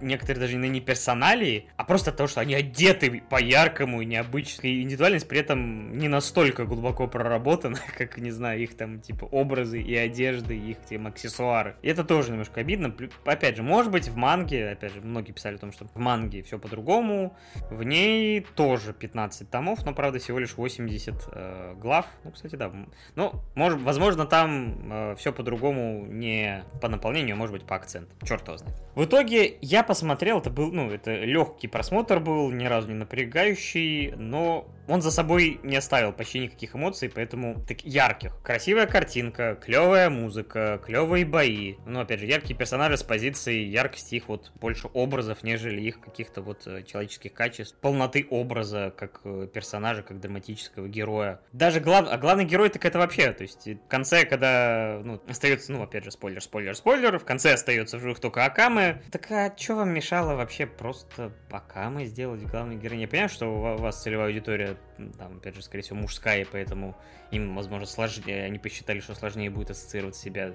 некоторые 0.00 0.40
даже 0.40 0.56
не 0.56 0.80
персоналии, 0.80 1.66
а 1.76 1.84
просто 1.84 2.12
то, 2.12 2.26
что 2.26 2.40
они 2.40 2.54
одеты 2.54 3.22
по-яркому 3.28 4.02
и 4.02 4.06
необычно. 4.06 4.66
И 4.66 4.82
индивидуальность 4.82 5.28
при 5.28 5.40
этом 5.40 5.96
не 5.96 6.08
настолько 6.08 6.64
глубоко 6.64 7.06
проработана, 7.06 7.78
как, 7.98 8.18
не 8.18 8.30
знаю, 8.30 8.62
их 8.62 8.76
там, 8.76 9.00
типа, 9.00 9.24
образы 9.24 9.80
и 9.80 9.94
одежды, 9.94 10.56
и 10.56 10.70
их, 10.72 10.78
тем 10.88 11.06
аксессуары. 11.06 11.76
И 11.82 11.88
это 11.88 12.04
тоже 12.04 12.30
немножко 12.30 12.60
обидно. 12.60 12.94
Опять 13.24 13.56
же, 13.56 13.62
может 13.62 13.90
быть, 13.92 14.08
в 14.08 14.16
манге, 14.16 14.70
опять 14.70 14.92
же, 14.92 15.00
многие 15.00 15.32
писали 15.32 15.56
о 15.56 15.58
том, 15.58 15.72
что 15.72 15.86
в 15.86 15.96
манге 15.96 16.42
все 16.42 16.58
по-другому. 16.58 17.36
В 17.70 17.82
ней 17.82 18.40
тоже 18.40 18.92
15 18.92 19.50
томов, 19.50 19.84
но, 19.84 19.94
правда, 19.94 20.18
всего 20.18 20.38
лишь 20.38 20.56
80 20.56 21.14
э, 21.32 21.74
глав. 21.76 22.06
Ну, 22.24 22.30
кстати, 22.32 22.56
да. 22.56 22.72
Ну, 23.14 23.42
может, 23.54 23.80
возможно, 23.80 24.26
там 24.26 24.92
э, 24.92 25.14
все 25.16 25.32
по-другому 25.32 26.06
не 26.06 26.64
по 26.80 26.88
наполнению, 26.88 27.34
а 27.34 27.38
может 27.38 27.52
быть, 27.54 27.64
по 27.64 27.76
акценту. 27.76 28.14
Черт 28.24 28.46
его 28.46 28.56
знает. 28.56 28.76
В 28.94 29.04
итоге 29.04 29.56
я 29.60 29.82
посмотрел, 29.90 30.38
это 30.38 30.50
был, 30.50 30.70
ну, 30.70 30.88
это 30.88 31.16
легкий 31.24 31.66
просмотр 31.66 32.20
был, 32.20 32.52
ни 32.52 32.64
разу 32.64 32.86
не 32.86 32.94
напрягающий, 32.94 34.12
но 34.12 34.68
он 34.90 35.02
за 35.02 35.12
собой 35.12 35.60
не 35.62 35.76
оставил 35.76 36.12
почти 36.12 36.40
никаких 36.40 36.74
эмоций, 36.74 37.08
поэтому 37.14 37.64
так 37.66 37.82
ярких. 37.84 38.36
Красивая 38.42 38.86
картинка, 38.86 39.54
клевая 39.54 40.10
музыка, 40.10 40.80
клевые 40.84 41.24
бои. 41.24 41.76
Ну, 41.86 42.00
опять 42.00 42.18
же, 42.18 42.26
яркие 42.26 42.58
персонажи 42.58 42.96
с 42.96 43.04
позиции 43.04 43.60
яркости 43.62 44.16
их 44.16 44.28
вот 44.28 44.50
больше 44.60 44.88
образов, 44.92 45.44
нежели 45.44 45.80
их 45.80 46.00
каких-то 46.00 46.42
вот 46.42 46.66
э, 46.66 46.82
человеческих 46.82 47.32
качеств. 47.32 47.76
Полноты 47.80 48.26
образа, 48.30 48.92
как 48.96 49.20
э, 49.22 49.46
персонажа, 49.52 50.02
как 50.02 50.18
драматического 50.18 50.88
героя. 50.88 51.40
Даже 51.52 51.78
глав... 51.78 52.08
а 52.10 52.18
главный 52.18 52.44
герой 52.44 52.68
так 52.68 52.84
это 52.84 52.98
вообще, 52.98 53.32
то 53.32 53.42
есть 53.42 53.66
в 53.66 53.88
конце, 53.88 54.24
когда, 54.24 55.00
ну, 55.04 55.22
остается, 55.28 55.70
ну, 55.70 55.82
опять 55.84 56.02
же, 56.02 56.10
спойлер, 56.10 56.42
спойлер, 56.42 56.74
спойлер, 56.74 57.18
в 57.20 57.24
конце 57.24 57.52
остается 57.52 57.96
в 57.96 58.00
живых 58.00 58.18
только 58.18 58.44
Акамы. 58.44 59.00
Так 59.12 59.30
а 59.30 59.54
что 59.56 59.76
вам 59.76 59.90
мешало 59.90 60.34
вообще 60.34 60.66
просто 60.66 61.32
Акамы 61.50 62.06
сделать 62.06 62.42
главный 62.42 62.74
герой? 62.74 62.98
Я 62.98 63.06
понимаю, 63.06 63.28
что 63.28 63.46
у 63.46 63.76
вас 63.76 64.02
целевая 64.02 64.26
аудитория, 64.26 64.76
там, 65.18 65.38
опять 65.38 65.54
же, 65.54 65.62
скорее 65.62 65.82
всего, 65.82 65.96
мужская, 65.96 66.42
и 66.42 66.44
поэтому 66.44 66.96
им, 67.30 67.56
возможно, 67.56 67.86
сложнее, 67.86 68.44
они 68.44 68.58
посчитали, 68.58 69.00
что 69.00 69.14
сложнее 69.14 69.50
будет 69.50 69.70
ассоциировать 69.70 70.16
себя 70.16 70.52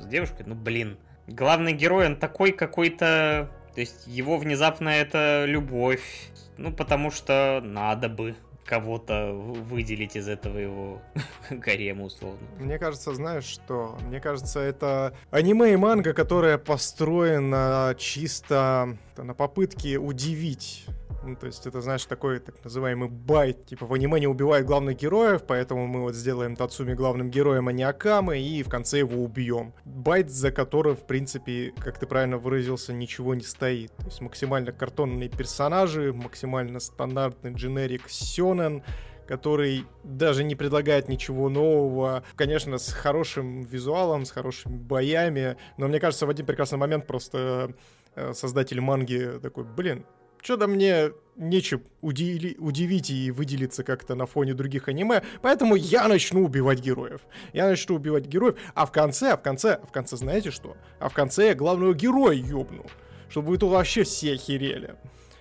с 0.00 0.06
девушкой. 0.06 0.44
Ну, 0.46 0.54
блин. 0.54 0.98
Главный 1.26 1.72
герой, 1.72 2.06
он 2.06 2.16
такой 2.16 2.52
какой-то... 2.52 3.50
То 3.74 3.80
есть 3.80 4.06
его 4.06 4.38
внезапно 4.38 4.88
это 4.88 5.44
любовь. 5.46 6.30
Ну, 6.56 6.72
потому 6.72 7.10
что 7.10 7.60
надо 7.62 8.08
бы 8.08 8.34
кого-то 8.68 9.32
выделить 9.32 10.14
из 10.14 10.28
этого 10.28 10.58
его 10.58 11.02
гарема, 11.50 12.04
условно. 12.04 12.46
Мне 12.58 12.78
кажется, 12.78 13.14
знаешь 13.14 13.44
что? 13.44 13.96
Мне 14.06 14.20
кажется, 14.20 14.60
это 14.60 15.14
аниме 15.30 15.72
и 15.72 15.76
манга, 15.76 16.12
которая 16.12 16.58
построена 16.58 17.94
чисто 17.98 18.96
на 19.16 19.34
попытке 19.34 19.96
удивить 19.96 20.84
ну, 21.22 21.34
то 21.36 21.46
есть 21.46 21.66
это, 21.66 21.80
знаешь, 21.80 22.04
такой 22.04 22.38
так 22.38 22.62
называемый 22.64 23.08
bait. 23.08 23.66
Типа 23.66 23.86
в 23.86 23.92
аниме 23.92 24.20
не 24.20 24.26
убивают 24.26 24.66
главных 24.66 24.96
героев, 24.96 25.42
поэтому 25.46 25.86
мы 25.86 26.02
вот 26.02 26.14
сделаем 26.14 26.56
Тацуми 26.56 26.94
главным 26.94 27.30
героем, 27.30 27.68
а 27.68 27.72
не 27.72 27.82
Акамы, 27.82 28.38
и 28.38 28.62
в 28.62 28.68
конце 28.68 28.98
его 28.98 29.22
убьем. 29.22 29.74
Bait, 29.84 30.30
за 30.30 30.52
который, 30.52 30.94
в 30.94 31.06
принципе, 31.06 31.72
как 31.78 31.98
ты 31.98 32.06
правильно 32.06 32.38
выразился, 32.38 32.92
ничего 32.92 33.34
не 33.34 33.42
стоит. 33.42 33.94
То 33.96 34.06
есть 34.06 34.20
максимально 34.20 34.72
картонные 34.72 35.28
персонажи, 35.28 36.12
максимально 36.12 36.78
стандартный 36.80 37.52
дженерик 37.52 38.08
Сёнэн, 38.08 38.82
который 39.26 39.84
даже 40.04 40.44
не 40.44 40.54
предлагает 40.54 41.08
ничего 41.08 41.48
нового. 41.48 42.22
Конечно, 42.36 42.78
с 42.78 42.92
хорошим 42.92 43.62
визуалом, 43.62 44.24
с 44.24 44.30
хорошими 44.30 44.76
боями. 44.76 45.56
Но 45.76 45.88
мне 45.88 46.00
кажется, 46.00 46.26
в 46.26 46.30
один 46.30 46.46
прекрасный 46.46 46.78
момент 46.78 47.06
просто 47.06 47.74
э, 48.14 48.32
создатель 48.32 48.80
манги 48.80 49.38
такой, 49.42 49.64
блин, 49.64 50.06
что-то 50.42 50.66
мне 50.66 51.12
нечем 51.36 51.82
удили, 52.00 52.56
удивить 52.58 53.10
и 53.10 53.30
выделиться 53.30 53.84
как-то 53.84 54.14
на 54.14 54.26
фоне 54.26 54.54
других 54.54 54.88
аниме, 54.88 55.22
поэтому 55.40 55.76
я 55.76 56.08
начну 56.08 56.44
убивать 56.44 56.80
героев. 56.80 57.20
Я 57.52 57.68
начну 57.68 57.94
убивать 57.94 58.26
героев, 58.26 58.56
а 58.74 58.86
в 58.86 58.92
конце, 58.92 59.32
а 59.32 59.36
в 59.36 59.42
конце, 59.42 59.74
а 59.74 59.86
в 59.86 59.92
конце 59.92 60.16
знаете 60.16 60.50
что? 60.50 60.76
А 60.98 61.08
в 61.08 61.14
конце 61.14 61.48
я 61.48 61.54
главного 61.54 61.94
героя 61.94 62.34
ёбну, 62.34 62.86
чтобы 63.28 63.56
тут 63.56 63.70
вообще 63.70 64.02
все 64.02 64.34
охерели. 64.34 64.96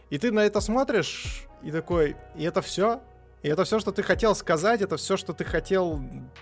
И 0.10 0.18
ты 0.18 0.32
на 0.32 0.42
это 0.46 0.62
смотришь 0.62 1.48
и 1.64 1.72
такой, 1.72 2.16
и 2.36 2.44
это 2.44 2.62
все? 2.62 3.02
И 3.44 3.50
это 3.50 3.64
все, 3.66 3.80
что 3.80 3.92
ты 3.92 4.04
хотел 4.04 4.36
сказать, 4.36 4.82
это 4.82 4.98
все, 4.98 5.18
что 5.18 5.34
ты 5.34 5.44
хотел 5.44 6.02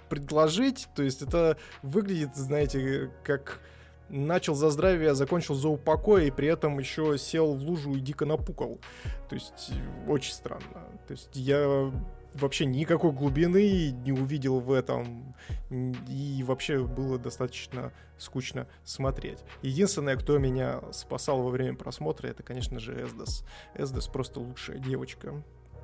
предложить. 0.10 0.88
То 0.96 1.04
есть 1.04 1.22
это 1.22 1.58
выглядит, 1.82 2.36
знаете, 2.36 3.12
как 3.24 3.62
начал 4.10 4.56
за 4.56 4.70
здравие, 4.70 5.16
закончил 5.16 5.56
за 5.56 5.70
упокой, 5.70 6.28
и 6.28 6.32
при 6.32 6.48
этом 6.48 6.80
еще 6.80 7.18
сел 7.18 7.56
в 7.56 7.62
лужу 7.62 7.96
и 7.96 8.00
дико 8.00 8.26
напукал. 8.26 8.80
То 9.30 9.36
есть 9.36 9.72
очень 10.08 10.34
странно. 10.34 10.88
То 11.08 11.12
есть 11.12 11.30
я 11.34 11.92
вообще 12.36 12.66
никакой 12.66 13.12
глубины 13.12 13.92
не 13.92 14.12
увидел 14.12 14.60
в 14.60 14.72
этом. 14.72 15.36
И 16.08 16.44
вообще 16.46 16.84
было 16.84 17.18
достаточно 17.18 17.92
скучно 18.18 18.68
смотреть. 18.84 19.40
Единственное, 19.62 20.16
кто 20.16 20.38
меня 20.38 20.82
спасал 20.92 21.42
во 21.42 21.50
время 21.50 21.76
просмотра, 21.76 22.28
это, 22.28 22.44
конечно 22.44 22.80
же, 22.80 23.06
Эсдес. 23.06 23.44
Эсдес 23.76 24.08
просто 24.08 24.40
лучшая 24.40 24.78
девочка. 24.78 25.44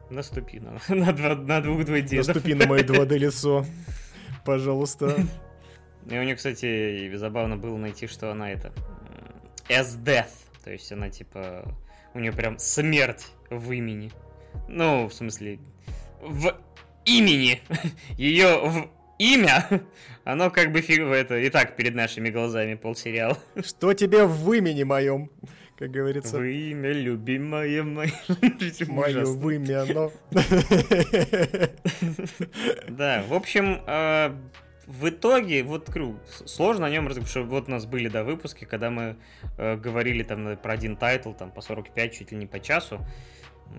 Наступи 0.10 0.60
на, 0.60 0.80
на, 0.95 1.14
два, 1.14 1.35
на 1.35 1.61
двух 1.61 1.85
двойдедов. 1.85 2.27
Наступи 2.27 2.53
на 2.53 2.68
мое 2.68 2.84
2D 2.84 3.18
лицо. 3.18 3.65
Пожалуйста. 4.45 5.15
И 6.10 6.18
у 6.18 6.23
нее, 6.23 6.36
кстати, 6.36 7.14
забавно 7.15 7.57
было 7.57 7.78
найти, 7.78 8.07
что 8.07 8.32
она 8.32 8.52
это... 8.52 8.72
S-Death. 9.69 10.32
То 10.64 10.72
есть 10.72 10.91
она, 10.91 11.10
типа... 11.10 11.65
У 12.14 12.19
нее 12.19 12.34
прям 12.34 12.60
смерть 12.60 13.28
в 13.49 13.72
имени. 13.72 14.11
Ну, 14.68 15.07
в 15.07 15.14
смысле... 15.14 15.60
В 16.22 16.56
имени. 17.06 17.61
Ее 18.18 18.60
в 18.64 18.90
имя, 19.22 19.68
оно 20.23 20.49
как 20.49 20.72
бы 20.72 20.82
фиг 20.82 20.99
это 20.99 21.38
и 21.38 21.49
так 21.49 21.76
перед 21.76 21.95
нашими 21.95 22.30
глазами 22.30 22.76
полсериала. 22.76 23.38
Что 23.64 23.94
тебе 23.94 24.26
в 24.26 24.52
имени 24.52 24.84
моем, 24.84 25.30
как 25.78 25.91
говорится? 25.91 26.38
Вымя, 26.38 26.91
любимое 26.91 27.84
мое. 27.84 28.11
Мое 28.88 29.26
вымя, 29.26 29.85
но. 29.86 30.11
Да, 32.90 33.23
в 33.28 33.34
общем, 33.34 33.82
а, 33.86 34.36
в 34.91 35.09
итоге, 35.09 35.63
вот 35.63 35.88
говорю, 35.88 36.19
сложно 36.45 36.85
о 36.85 36.89
нем 36.89 37.07
потому 37.07 37.26
что 37.26 37.43
вот 37.43 37.68
у 37.68 37.72
нас 37.72 37.85
были, 37.85 38.09
да, 38.09 38.23
выпуски, 38.23 38.65
когда 38.65 38.89
мы 38.89 39.15
э, 39.57 39.77
говорили 39.77 40.23
там 40.23 40.57
про 40.57 40.73
один 40.73 40.97
тайтл, 40.97 41.31
там 41.31 41.51
по 41.51 41.61
45, 41.61 42.13
чуть 42.13 42.31
ли 42.31 42.38
не 42.38 42.45
по 42.45 42.59
часу. 42.59 42.99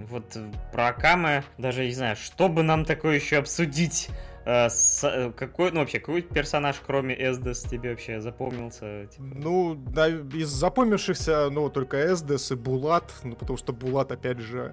Вот 0.08 0.36
э, 0.36 0.50
про 0.72 0.88
Акаме, 0.88 1.44
даже 1.58 1.84
не 1.84 1.92
знаю, 1.92 2.16
что 2.16 2.48
бы 2.48 2.62
нам 2.62 2.84
такое 2.84 3.16
еще 3.16 3.36
обсудить. 3.36 4.08
Э, 4.44 4.68
с, 4.68 5.04
э, 5.04 5.32
какой, 5.32 5.70
ну 5.70 5.80
вообще, 5.80 6.00
какой 6.00 6.22
персонаж, 6.22 6.80
кроме 6.84 7.14
Эсдес, 7.14 7.62
тебе 7.62 7.90
вообще 7.90 8.20
запомнился? 8.20 9.06
Типа? 9.06 9.24
Ну, 9.34 9.74
да, 9.74 10.08
из 10.08 10.48
запомнившихся, 10.48 11.50
ну, 11.50 11.68
только 11.68 12.12
Эсдес 12.12 12.50
и 12.52 12.56
Булат, 12.56 13.12
ну, 13.22 13.36
потому 13.36 13.56
что 13.58 13.72
Булат, 13.72 14.12
опять 14.12 14.38
же, 14.38 14.72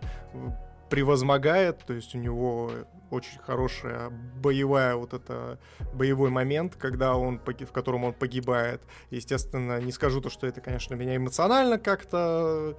превозмогает, 0.90 1.80
то 1.86 1.94
есть 1.94 2.16
у 2.16 2.18
него 2.18 2.72
очень 3.12 3.40
хорошая 3.40 4.10
боевая 4.10 4.96
вот 4.96 5.14
это 5.14 5.60
боевой 5.94 6.30
момент, 6.30 6.76
когда 6.76 7.16
он 7.16 7.40
в 7.40 7.72
котором 7.72 8.04
он 8.04 8.14
погибает. 8.14 8.82
Естественно, 9.10 9.80
не 9.82 9.92
скажу 9.92 10.22
то, 10.22 10.30
что 10.30 10.48
это, 10.48 10.62
конечно, 10.62 10.96
меня 10.96 11.16
эмоционально 11.16 11.80
как-то 11.80 12.78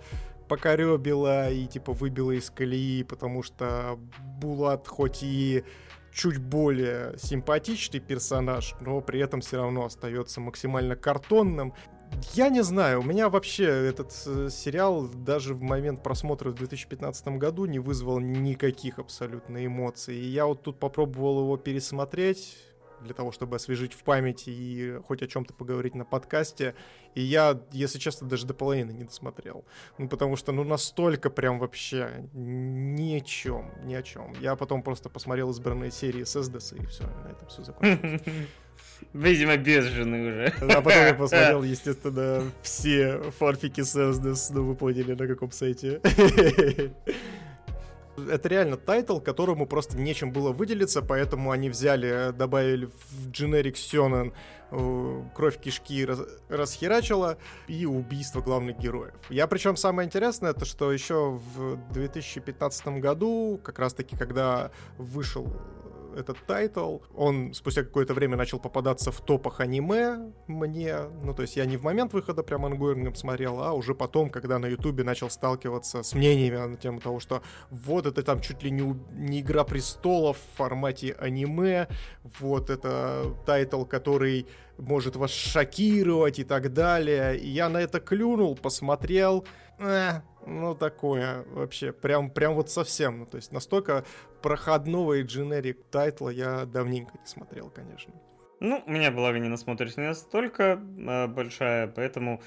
покоребило 0.48 1.50
и 1.50 1.66
типа 1.66 1.92
выбило 1.92 2.32
из 2.32 2.50
колеи, 2.50 3.02
потому 3.04 3.42
что 3.42 3.98
Булат 4.40 4.88
хоть 4.88 5.22
и 5.22 5.64
чуть 6.12 6.38
более 6.38 7.16
симпатичный 7.18 8.00
персонаж, 8.00 8.74
но 8.80 9.00
при 9.00 9.20
этом 9.20 9.40
все 9.40 9.58
равно 9.58 9.84
остается 9.84 10.40
максимально 10.40 10.96
картонным. 10.96 11.74
Я 12.32 12.48
не 12.48 12.62
знаю, 12.62 13.00
у 13.00 13.02
меня 13.02 13.28
вообще 13.28 13.64
этот 13.64 14.12
э, 14.26 14.48
сериал 14.50 15.08
даже 15.08 15.54
в 15.54 15.62
момент 15.62 16.02
просмотра 16.02 16.50
в 16.50 16.54
2015 16.54 17.28
году 17.38 17.64
не 17.64 17.78
вызвал 17.78 18.20
никаких 18.20 18.98
абсолютно 18.98 19.64
эмоций. 19.64 20.16
И 20.16 20.26
я 20.26 20.46
вот 20.46 20.62
тут 20.62 20.78
попробовал 20.78 21.40
его 21.40 21.56
пересмотреть 21.56 22.56
для 23.02 23.14
того, 23.14 23.32
чтобы 23.32 23.56
освежить 23.56 23.94
в 23.94 24.02
памяти 24.02 24.50
и 24.50 24.98
хоть 25.06 25.22
о 25.22 25.26
чем-то 25.26 25.54
поговорить 25.54 25.94
на 25.94 26.04
подкасте. 26.04 26.74
И 27.14 27.22
я, 27.22 27.60
если 27.72 27.98
честно, 27.98 28.28
даже 28.28 28.46
до 28.46 28.54
половины 28.54 28.92
не 28.92 29.04
досмотрел. 29.04 29.64
Ну, 29.98 30.08
потому 30.08 30.36
что, 30.36 30.52
ну, 30.52 30.64
настолько 30.64 31.30
прям 31.30 31.58
вообще 31.58 32.28
ни 32.32 33.16
о 33.16 33.20
чем, 33.20 33.70
ни 33.84 33.94
о 33.94 34.02
чем. 34.02 34.32
Я 34.40 34.56
потом 34.56 34.82
просто 34.82 35.08
посмотрел 35.08 35.50
избранные 35.50 35.90
серии 35.90 36.24
с 36.24 36.40
СДС, 36.40 36.72
и 36.72 36.84
все, 36.86 37.04
на 37.24 37.30
этом 37.30 37.48
все 37.48 37.62
закончилось. 37.62 38.22
Видимо, 39.12 39.56
без 39.56 39.84
жены 39.86 40.28
уже. 40.28 40.54
А 40.60 40.80
потом 40.80 41.02
я 41.02 41.14
посмотрел, 41.14 41.62
естественно, 41.64 42.42
все 42.62 43.20
фанфики 43.38 43.82
с 43.82 44.12
Эсдес, 44.12 44.50
ну, 44.50 44.64
вы 44.64 44.74
поняли, 44.74 45.14
на 45.14 45.26
каком 45.26 45.50
сайте. 45.50 46.00
Это 48.28 48.48
реально 48.48 48.76
тайтл, 48.76 49.18
которому 49.18 49.66
просто 49.66 49.96
нечем 49.96 50.32
было 50.32 50.52
выделиться, 50.52 51.02
поэтому 51.02 51.52
они 51.52 51.70
взяли, 51.70 52.32
добавили 52.32 52.86
в 52.86 53.30
generic 53.30 53.76
Сёнэн 53.76 54.32
э, 54.70 55.22
кровь 55.34 55.58
кишки 55.58 56.04
раз, 56.04 56.20
расхерачила 56.48 57.38
и 57.66 57.86
убийство 57.86 58.40
главных 58.40 58.78
героев. 58.78 59.14
Я 59.30 59.46
причем 59.46 59.76
самое 59.76 60.06
интересное, 60.06 60.50
это 60.50 60.64
что 60.64 60.92
еще 60.92 61.40
в 61.54 61.78
2015 61.92 62.86
году, 62.98 63.60
как 63.62 63.78
раз 63.78 63.94
таки, 63.94 64.16
когда 64.16 64.70
вышел 64.98 65.50
этот 66.16 66.38
тайтл. 66.46 66.98
Он 67.14 67.54
спустя 67.54 67.82
какое-то 67.82 68.14
время 68.14 68.36
начал 68.36 68.58
попадаться 68.58 69.10
в 69.12 69.20
топах 69.20 69.60
аниме 69.60 70.32
мне. 70.46 70.96
Ну, 71.22 71.34
то 71.34 71.42
есть 71.42 71.56
я 71.56 71.64
не 71.64 71.76
в 71.76 71.82
момент 71.82 72.12
выхода 72.12 72.42
прям 72.42 72.64
ongoing 72.64 73.03
ом 73.03 73.14
смотрел, 73.14 73.62
а 73.62 73.72
уже 73.72 73.94
потом, 73.94 74.30
когда 74.30 74.58
на 74.58 74.66
ютубе 74.66 75.04
начал 75.04 75.30
сталкиваться 75.30 76.02
с 76.02 76.14
мнениями 76.14 76.56
на 76.56 76.76
тему 76.76 77.00
того, 77.00 77.20
что 77.20 77.42
вот 77.70 78.06
это 78.06 78.22
там 78.22 78.40
чуть 78.40 78.62
ли 78.62 78.70
не, 78.70 78.96
не 79.12 79.40
Игра 79.40 79.64
Престолов 79.64 80.36
в 80.38 80.56
формате 80.56 81.16
аниме, 81.18 81.88
вот 82.38 82.70
это 82.70 83.34
тайтл, 83.46 83.84
который 83.84 84.46
может 84.78 85.16
вас 85.16 85.30
шокировать 85.30 86.38
и 86.38 86.44
так 86.44 86.72
далее. 86.72 87.38
И 87.38 87.48
я 87.48 87.68
на 87.68 87.78
это 87.78 88.00
клюнул, 88.00 88.56
посмотрел. 88.56 89.44
Э, 89.78 90.20
ну, 90.46 90.74
такое 90.74 91.44
вообще, 91.48 91.92
прям, 91.92 92.30
прям 92.30 92.54
вот 92.54 92.70
совсем. 92.70 93.20
Ну, 93.20 93.26
то 93.26 93.36
есть 93.36 93.52
настолько 93.52 94.04
проходного 94.42 95.14
и 95.14 95.22
дженерик 95.22 95.84
тайтла 95.90 96.30
я 96.30 96.64
давненько 96.64 97.12
не 97.18 97.26
смотрел, 97.26 97.70
конечно. 97.70 98.14
Ну, 98.60 98.82
у 98.86 98.90
меня 98.90 99.10
была 99.10 99.36
не 99.38 99.48
насмотренность 99.48 99.96
не 99.96 100.06
настолько 100.06 100.62
э, 100.98 101.26
большая, 101.28 101.86
поэтому 101.88 102.42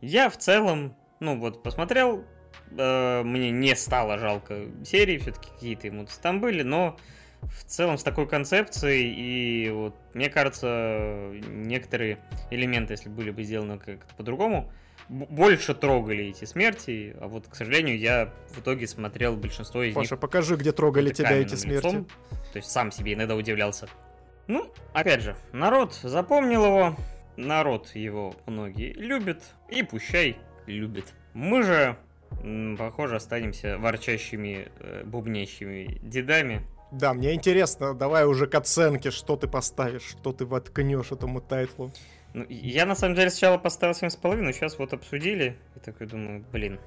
я 0.00 0.30
в 0.30 0.38
целом, 0.38 0.96
ну 1.20 1.38
вот, 1.38 1.62
посмотрел, 1.62 2.24
э, 2.70 3.22
мне 3.22 3.50
не 3.50 3.76
стало 3.76 4.18
жалко 4.18 4.66
серии, 4.84 5.18
все-таки 5.18 5.50
какие-то 5.50 5.88
эмоции 5.88 6.20
там 6.22 6.40
были, 6.40 6.62
но 6.62 6.96
в 7.42 7.64
целом 7.64 7.98
с 7.98 8.02
такой 8.02 8.26
концепцией, 8.26 9.12
и 9.14 9.70
вот 9.70 9.94
мне 10.14 10.30
кажется, 10.30 11.32
некоторые 11.48 12.18
элементы, 12.50 12.94
если 12.94 13.08
были 13.08 13.30
бы 13.30 13.42
сделаны 13.42 13.78
как-то 13.78 14.14
по-другому, 14.14 14.72
больше 15.08 15.74
трогали 15.74 16.26
эти 16.26 16.44
смерти, 16.44 17.16
а 17.20 17.28
вот, 17.28 17.46
к 17.48 17.54
сожалению, 17.54 17.98
я 17.98 18.32
в 18.50 18.60
итоге 18.60 18.86
смотрел 18.86 19.36
большинство 19.36 19.82
из 19.82 19.94
Паша, 19.94 20.02
них... 20.02 20.10
Паша, 20.10 20.20
покажи, 20.20 20.56
где 20.56 20.72
трогали 20.72 21.12
тебя 21.12 21.32
эти 21.32 21.54
смерти. 21.54 21.86
Лицом, 21.86 22.04
то 22.52 22.56
есть 22.56 22.70
сам 22.70 22.92
себе 22.92 23.14
иногда 23.14 23.34
удивлялся. 23.34 23.88
Ну, 24.46 24.70
опять 24.92 25.22
же, 25.22 25.36
народ 25.52 25.94
запомнил 25.94 26.64
его, 26.64 26.96
народ 27.36 27.94
его 27.94 28.34
многие 28.46 28.92
любят, 28.92 29.42
и 29.68 29.82
пущай 29.82 30.36
любит. 30.66 31.06
Мы 31.34 31.62
же, 31.62 31.96
похоже, 32.76 33.16
останемся 33.16 33.78
ворчащими, 33.78 34.68
э, 34.80 35.04
бубнящими 35.04 35.98
дедами, 36.02 36.66
да, 36.90 37.12
мне 37.12 37.34
интересно, 37.34 37.92
давай 37.92 38.24
уже 38.24 38.46
к 38.46 38.54
оценке, 38.54 39.10
что 39.10 39.36
ты 39.36 39.46
поставишь, 39.46 40.02
что 40.02 40.32
ты 40.32 40.46
воткнешь 40.46 41.12
этому 41.12 41.40
тайтлу. 41.40 41.92
Ну, 42.38 42.46
я 42.48 42.86
на 42.86 42.94
самом 42.94 43.16
деле 43.16 43.30
сначала 43.30 43.58
поставил 43.58 43.94
7,5, 43.94 44.52
сейчас 44.52 44.78
вот 44.78 44.92
обсудили, 44.92 45.56
и 45.74 45.80
такой 45.80 46.06
думаю, 46.06 46.44
блин, 46.52 46.78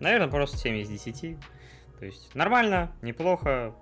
наверное, 0.00 0.28
просто 0.28 0.56
7 0.56 0.76
из 0.76 0.88
10. 0.88 1.36
То 1.98 2.06
есть 2.06 2.34
нормально, 2.34 2.90
неплохо, 3.02 3.74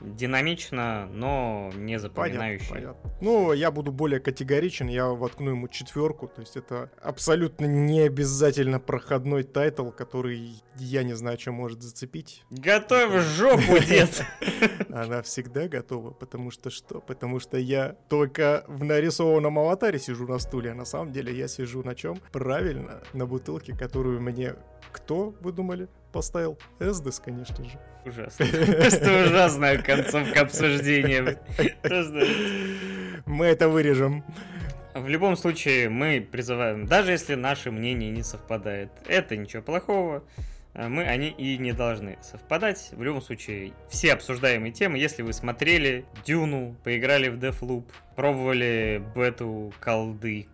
динамично, 0.00 1.08
но 1.12 1.70
не 1.74 1.98
запоминающий. 1.98 2.68
Понятно, 2.68 3.02
понятно. 3.02 3.18
Ну, 3.20 3.52
я 3.52 3.70
буду 3.70 3.92
более 3.92 4.20
категоричен, 4.20 4.88
я 4.88 5.08
воткну 5.08 5.50
ему 5.50 5.68
четверку, 5.68 6.28
то 6.28 6.40
есть 6.40 6.56
это 6.56 6.90
абсолютно 7.02 7.66
не 7.66 8.00
обязательно 8.00 8.80
проходной 8.80 9.42
тайтл, 9.42 9.90
который 9.90 10.62
я 10.76 11.02
не 11.02 11.14
знаю, 11.14 11.38
что 11.38 11.52
может 11.52 11.82
зацепить. 11.82 12.44
Готовь 12.50 13.22
жопу, 13.36 13.78
дед! 13.88 14.24
Она 14.90 15.22
всегда 15.22 15.68
готова, 15.68 16.10
потому 16.10 16.50
что 16.50 16.70
что? 16.70 17.00
Потому 17.00 17.40
что 17.40 17.58
я 17.58 17.96
только 18.08 18.64
в 18.66 18.84
нарисованном 18.84 19.58
аватаре 19.58 19.98
сижу 19.98 20.26
на 20.26 20.38
стуле, 20.38 20.72
а 20.72 20.74
на 20.74 20.84
самом 20.84 21.12
деле 21.12 21.36
я 21.36 21.48
сижу 21.48 21.82
на 21.82 21.94
чем? 21.94 22.18
Правильно, 22.32 23.02
на 23.12 23.26
бутылке, 23.26 23.76
которую 23.76 24.20
мне 24.20 24.54
кто, 24.92 25.34
вы 25.40 25.52
думали, 25.52 25.88
поставил? 26.10 26.58
Эсдес, 26.78 27.20
конечно 27.20 27.64
же. 27.64 27.78
Ужасно. 28.04 28.44
Это 28.44 29.24
ужасная 29.26 29.78
концовка 29.78 30.42
обсуждения. 30.42 31.38
Мы 33.26 33.46
это 33.46 33.68
вырежем. 33.68 34.24
В 34.94 35.06
любом 35.08 35.36
случае, 35.36 35.88
мы 35.88 36.20
призываем, 36.20 36.86
даже 36.86 37.12
если 37.12 37.34
наши 37.34 37.70
мнения 37.70 38.10
не 38.10 38.22
совпадают, 38.22 38.90
это 39.06 39.36
ничего 39.36 39.62
плохого. 39.62 40.24
А 40.72 40.88
мы, 40.88 41.04
они 41.04 41.28
и 41.28 41.58
не 41.58 41.72
должны 41.72 42.18
совпадать. 42.22 42.90
В 42.92 43.02
любом 43.02 43.22
случае, 43.22 43.72
все 43.88 44.12
обсуждаемые 44.12 44.72
темы, 44.72 44.98
если 44.98 45.22
вы 45.22 45.32
смотрели 45.32 46.04
Дюну, 46.24 46.76
поиграли 46.84 47.28
в 47.28 47.38
Deathloop, 47.38 47.84
пробовали 48.14 49.02
бету 49.14 49.72
колды, 49.80 50.46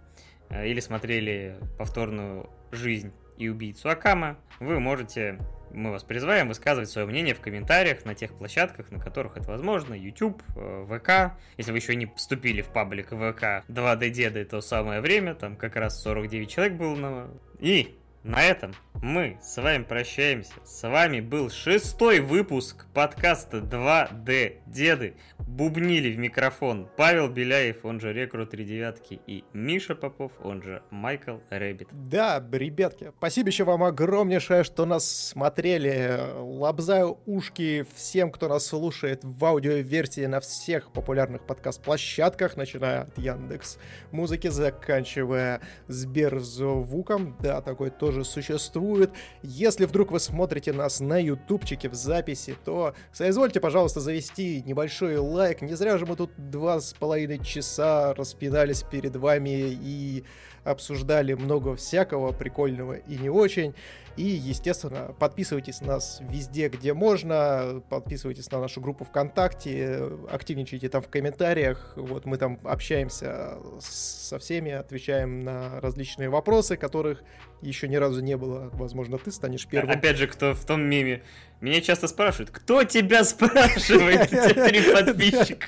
э, 0.49 0.69
или 0.69 0.81
смотрели 0.81 1.57
повторную 1.79 2.49
жизнь 2.73 3.13
и 3.37 3.49
убийцу 3.49 3.89
Акаме, 3.89 4.37
вы 4.61 4.81
можете, 4.81 5.39
мы 5.73 5.91
вас 5.91 6.03
призываем 6.03 6.49
высказывать 6.49 6.91
свое 6.91 7.07
мнение 7.07 7.35
в 7.35 7.41
комментариях 7.41 8.05
на 8.05 8.15
тех 8.15 8.33
площадках, 8.33 8.91
на 8.91 8.99
которых 8.99 9.37
это 9.37 9.51
возможно, 9.51 9.95
YouTube, 9.95 10.43
э, 10.57 10.87
ВК. 10.89 11.39
Если 11.57 11.73
вы 11.73 11.79
еще 11.79 11.95
не 11.97 12.07
вступили 12.17 12.63
в 12.63 12.69
паблик 12.69 13.09
ВК 13.09 13.65
2D 13.69 14.11
Деды, 14.11 14.45
то 14.45 14.61
самое 14.61 15.01
время, 15.01 15.35
там 15.35 15.57
как 15.57 15.77
раз 15.77 16.03
49 16.03 16.51
человек 16.51 16.75
было 16.75 16.97
на... 16.97 17.31
И 17.59 17.97
на 18.27 18.43
этом 18.43 18.75
мы 19.03 19.39
с 19.41 19.57
вами 19.61 19.85
прощаемся. 19.85 20.55
С 20.65 20.83
вами 20.89 21.21
был 21.21 21.51
шестой 21.51 22.21
выпуск 22.21 22.87
подкаста 22.93 23.59
2D 23.59 24.63
Деды. 24.67 25.15
Бубнили 25.39 26.13
в 26.13 26.19
микрофон 26.19 26.89
Павел 26.97 27.29
Беляев, 27.29 27.85
он 27.85 28.01
же 28.01 28.13
Рекрут 28.13 28.51
3 28.51 28.65
девятки, 28.65 29.21
и 29.27 29.45
Миша 29.53 29.95
Попов, 29.95 30.33
он 30.43 30.63
же 30.63 30.83
Майкл 30.91 31.37
Рэббит. 31.51 31.89
Да, 31.93 32.45
ребятки, 32.53 33.13
спасибо 33.19 33.49
еще 33.49 33.65
вам 33.65 33.85
огромнейшее, 33.85 34.65
что 34.65 34.87
нас 34.87 35.09
смотрели. 35.09 36.19
Лобзаю 36.37 37.19
ушки 37.27 37.87
всем, 37.95 38.33
кто 38.33 38.49
нас 38.49 38.67
слушает 38.67 39.21
в 39.23 39.45
аудиоверсии 39.45 40.27
на 40.27 40.41
всех 40.41 40.91
популярных 40.91 41.47
подкаст-площадках, 41.47 42.57
начиная 42.57 43.03
от 43.03 43.19
Яндекс 43.19 43.79
музыки, 44.11 44.49
заканчивая 44.49 45.61
Сберзвуком. 45.87 47.37
Да, 47.41 47.61
такой 47.61 47.91
тоже 47.91 48.16
существует 48.25 48.77
существует. 48.77 49.11
Если 49.43 49.85
вдруг 49.87 50.13
вы 50.13 50.21
смотрите 50.21 50.73
нас 50.73 51.01
на 51.01 51.19
ютубчике 51.19 51.89
в 51.89 51.95
записи, 51.95 52.57
то 52.65 52.95
соизвольте, 53.13 53.61
пожалуйста, 53.61 54.01
завести 54.01 54.63
небольшой 54.63 55.17
лайк. 55.17 55.63
Не 55.63 55.75
зря 55.75 55.99
же 55.99 56.07
мы 56.07 56.17
тут 56.17 56.31
два 56.37 56.81
с 56.81 56.93
половиной 56.93 57.43
часа 57.45 58.15
распинались 58.15 58.83
перед 58.83 59.17
вами 59.17 59.51
и 59.51 60.25
обсуждали 60.65 61.35
много 61.35 61.77
всякого 61.77 62.33
прикольного 62.33 62.95
и 62.95 63.17
не 63.17 63.31
очень. 63.31 63.75
И, 64.17 64.25
естественно, 64.25 65.15
подписывайтесь 65.19 65.83
на 65.83 65.89
нас 65.89 66.21
везде, 66.23 66.69
где 66.69 66.95
можно, 66.95 67.83
подписывайтесь 67.91 68.51
на 68.51 68.61
нашу 68.61 68.81
группу 68.81 69.05
ВКонтакте, 69.05 70.11
активничайте 70.31 70.89
там 70.89 71.03
в 71.03 71.09
комментариях, 71.09 71.93
вот 71.97 72.25
мы 72.25 72.39
там 72.39 72.59
общаемся 72.65 73.59
со 73.79 74.39
всеми, 74.39 74.73
отвечаем 74.73 75.45
на 75.45 75.81
различные 75.81 76.31
вопросы, 76.31 76.79
которых 76.79 77.23
еще 77.63 77.89
ни 77.89 77.97
разу 77.97 78.21
не 78.21 78.37
было. 78.37 78.71
Возможно, 78.73 79.19
ты 79.19 79.31
станешь 79.31 79.67
первым. 79.67 79.97
Опять 79.97 80.17
же, 80.17 80.27
кто 80.27 80.55
в 80.55 80.65
том 80.65 80.83
меме 80.83 81.23
меня 81.61 81.81
часто 81.81 82.07
спрашивают, 82.07 82.51
кто 82.51 82.85
тебя 82.85 83.25
спрашивает? 83.25 84.29
Три 84.29 84.83
подписчика. 84.93 85.67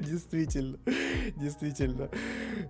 Действительно, 0.00 0.78
действительно. 1.36 2.08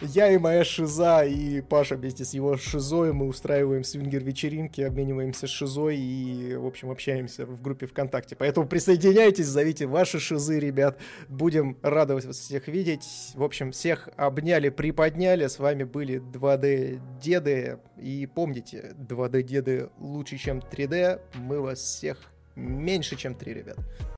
Я 0.01 0.33
и 0.33 0.39
моя 0.39 0.65
шиза, 0.65 1.25
и 1.25 1.61
Паша 1.61 1.95
вместе 1.95 2.25
с 2.25 2.35
его 2.35 2.57
шизой, 2.57 3.13
мы 3.13 3.27
устраиваем 3.29 3.85
свингер-вечеринки, 3.85 4.81
обмениваемся 4.81 5.47
шизой 5.47 5.97
и, 5.97 6.57
в 6.57 6.67
общем, 6.67 6.91
общаемся 6.91 7.47
в 7.47 7.63
группе 7.63 7.87
ВКонтакте. 7.87 8.35
Поэтому 8.35 8.67
присоединяйтесь, 8.67 9.47
зовите 9.47 9.87
ваши 9.87 10.19
шизы, 10.19 10.59
ребят. 10.59 10.99
Будем 11.29 11.79
радовать 11.83 12.25
вас 12.25 12.39
всех 12.39 12.67
видеть. 12.67 13.07
В 13.35 13.45
общем, 13.45 13.71
всех 13.71 14.09
обняли, 14.17 14.71
приподняли. 14.71 15.47
С 15.47 15.61
вами 15.85 15.91
были 15.91 16.21
2D-деды. 16.21 17.79
И 17.99 18.27
помните, 18.27 18.95
2D-деды 18.99 19.91
лучше, 19.99 20.37
чем 20.37 20.59
3D. 20.59 21.21
Мы 21.35 21.61
вас 21.61 21.79
всех 21.79 22.19
меньше, 22.57 23.17
чем 23.17 23.35
3, 23.35 23.55
ребят. 23.55 23.77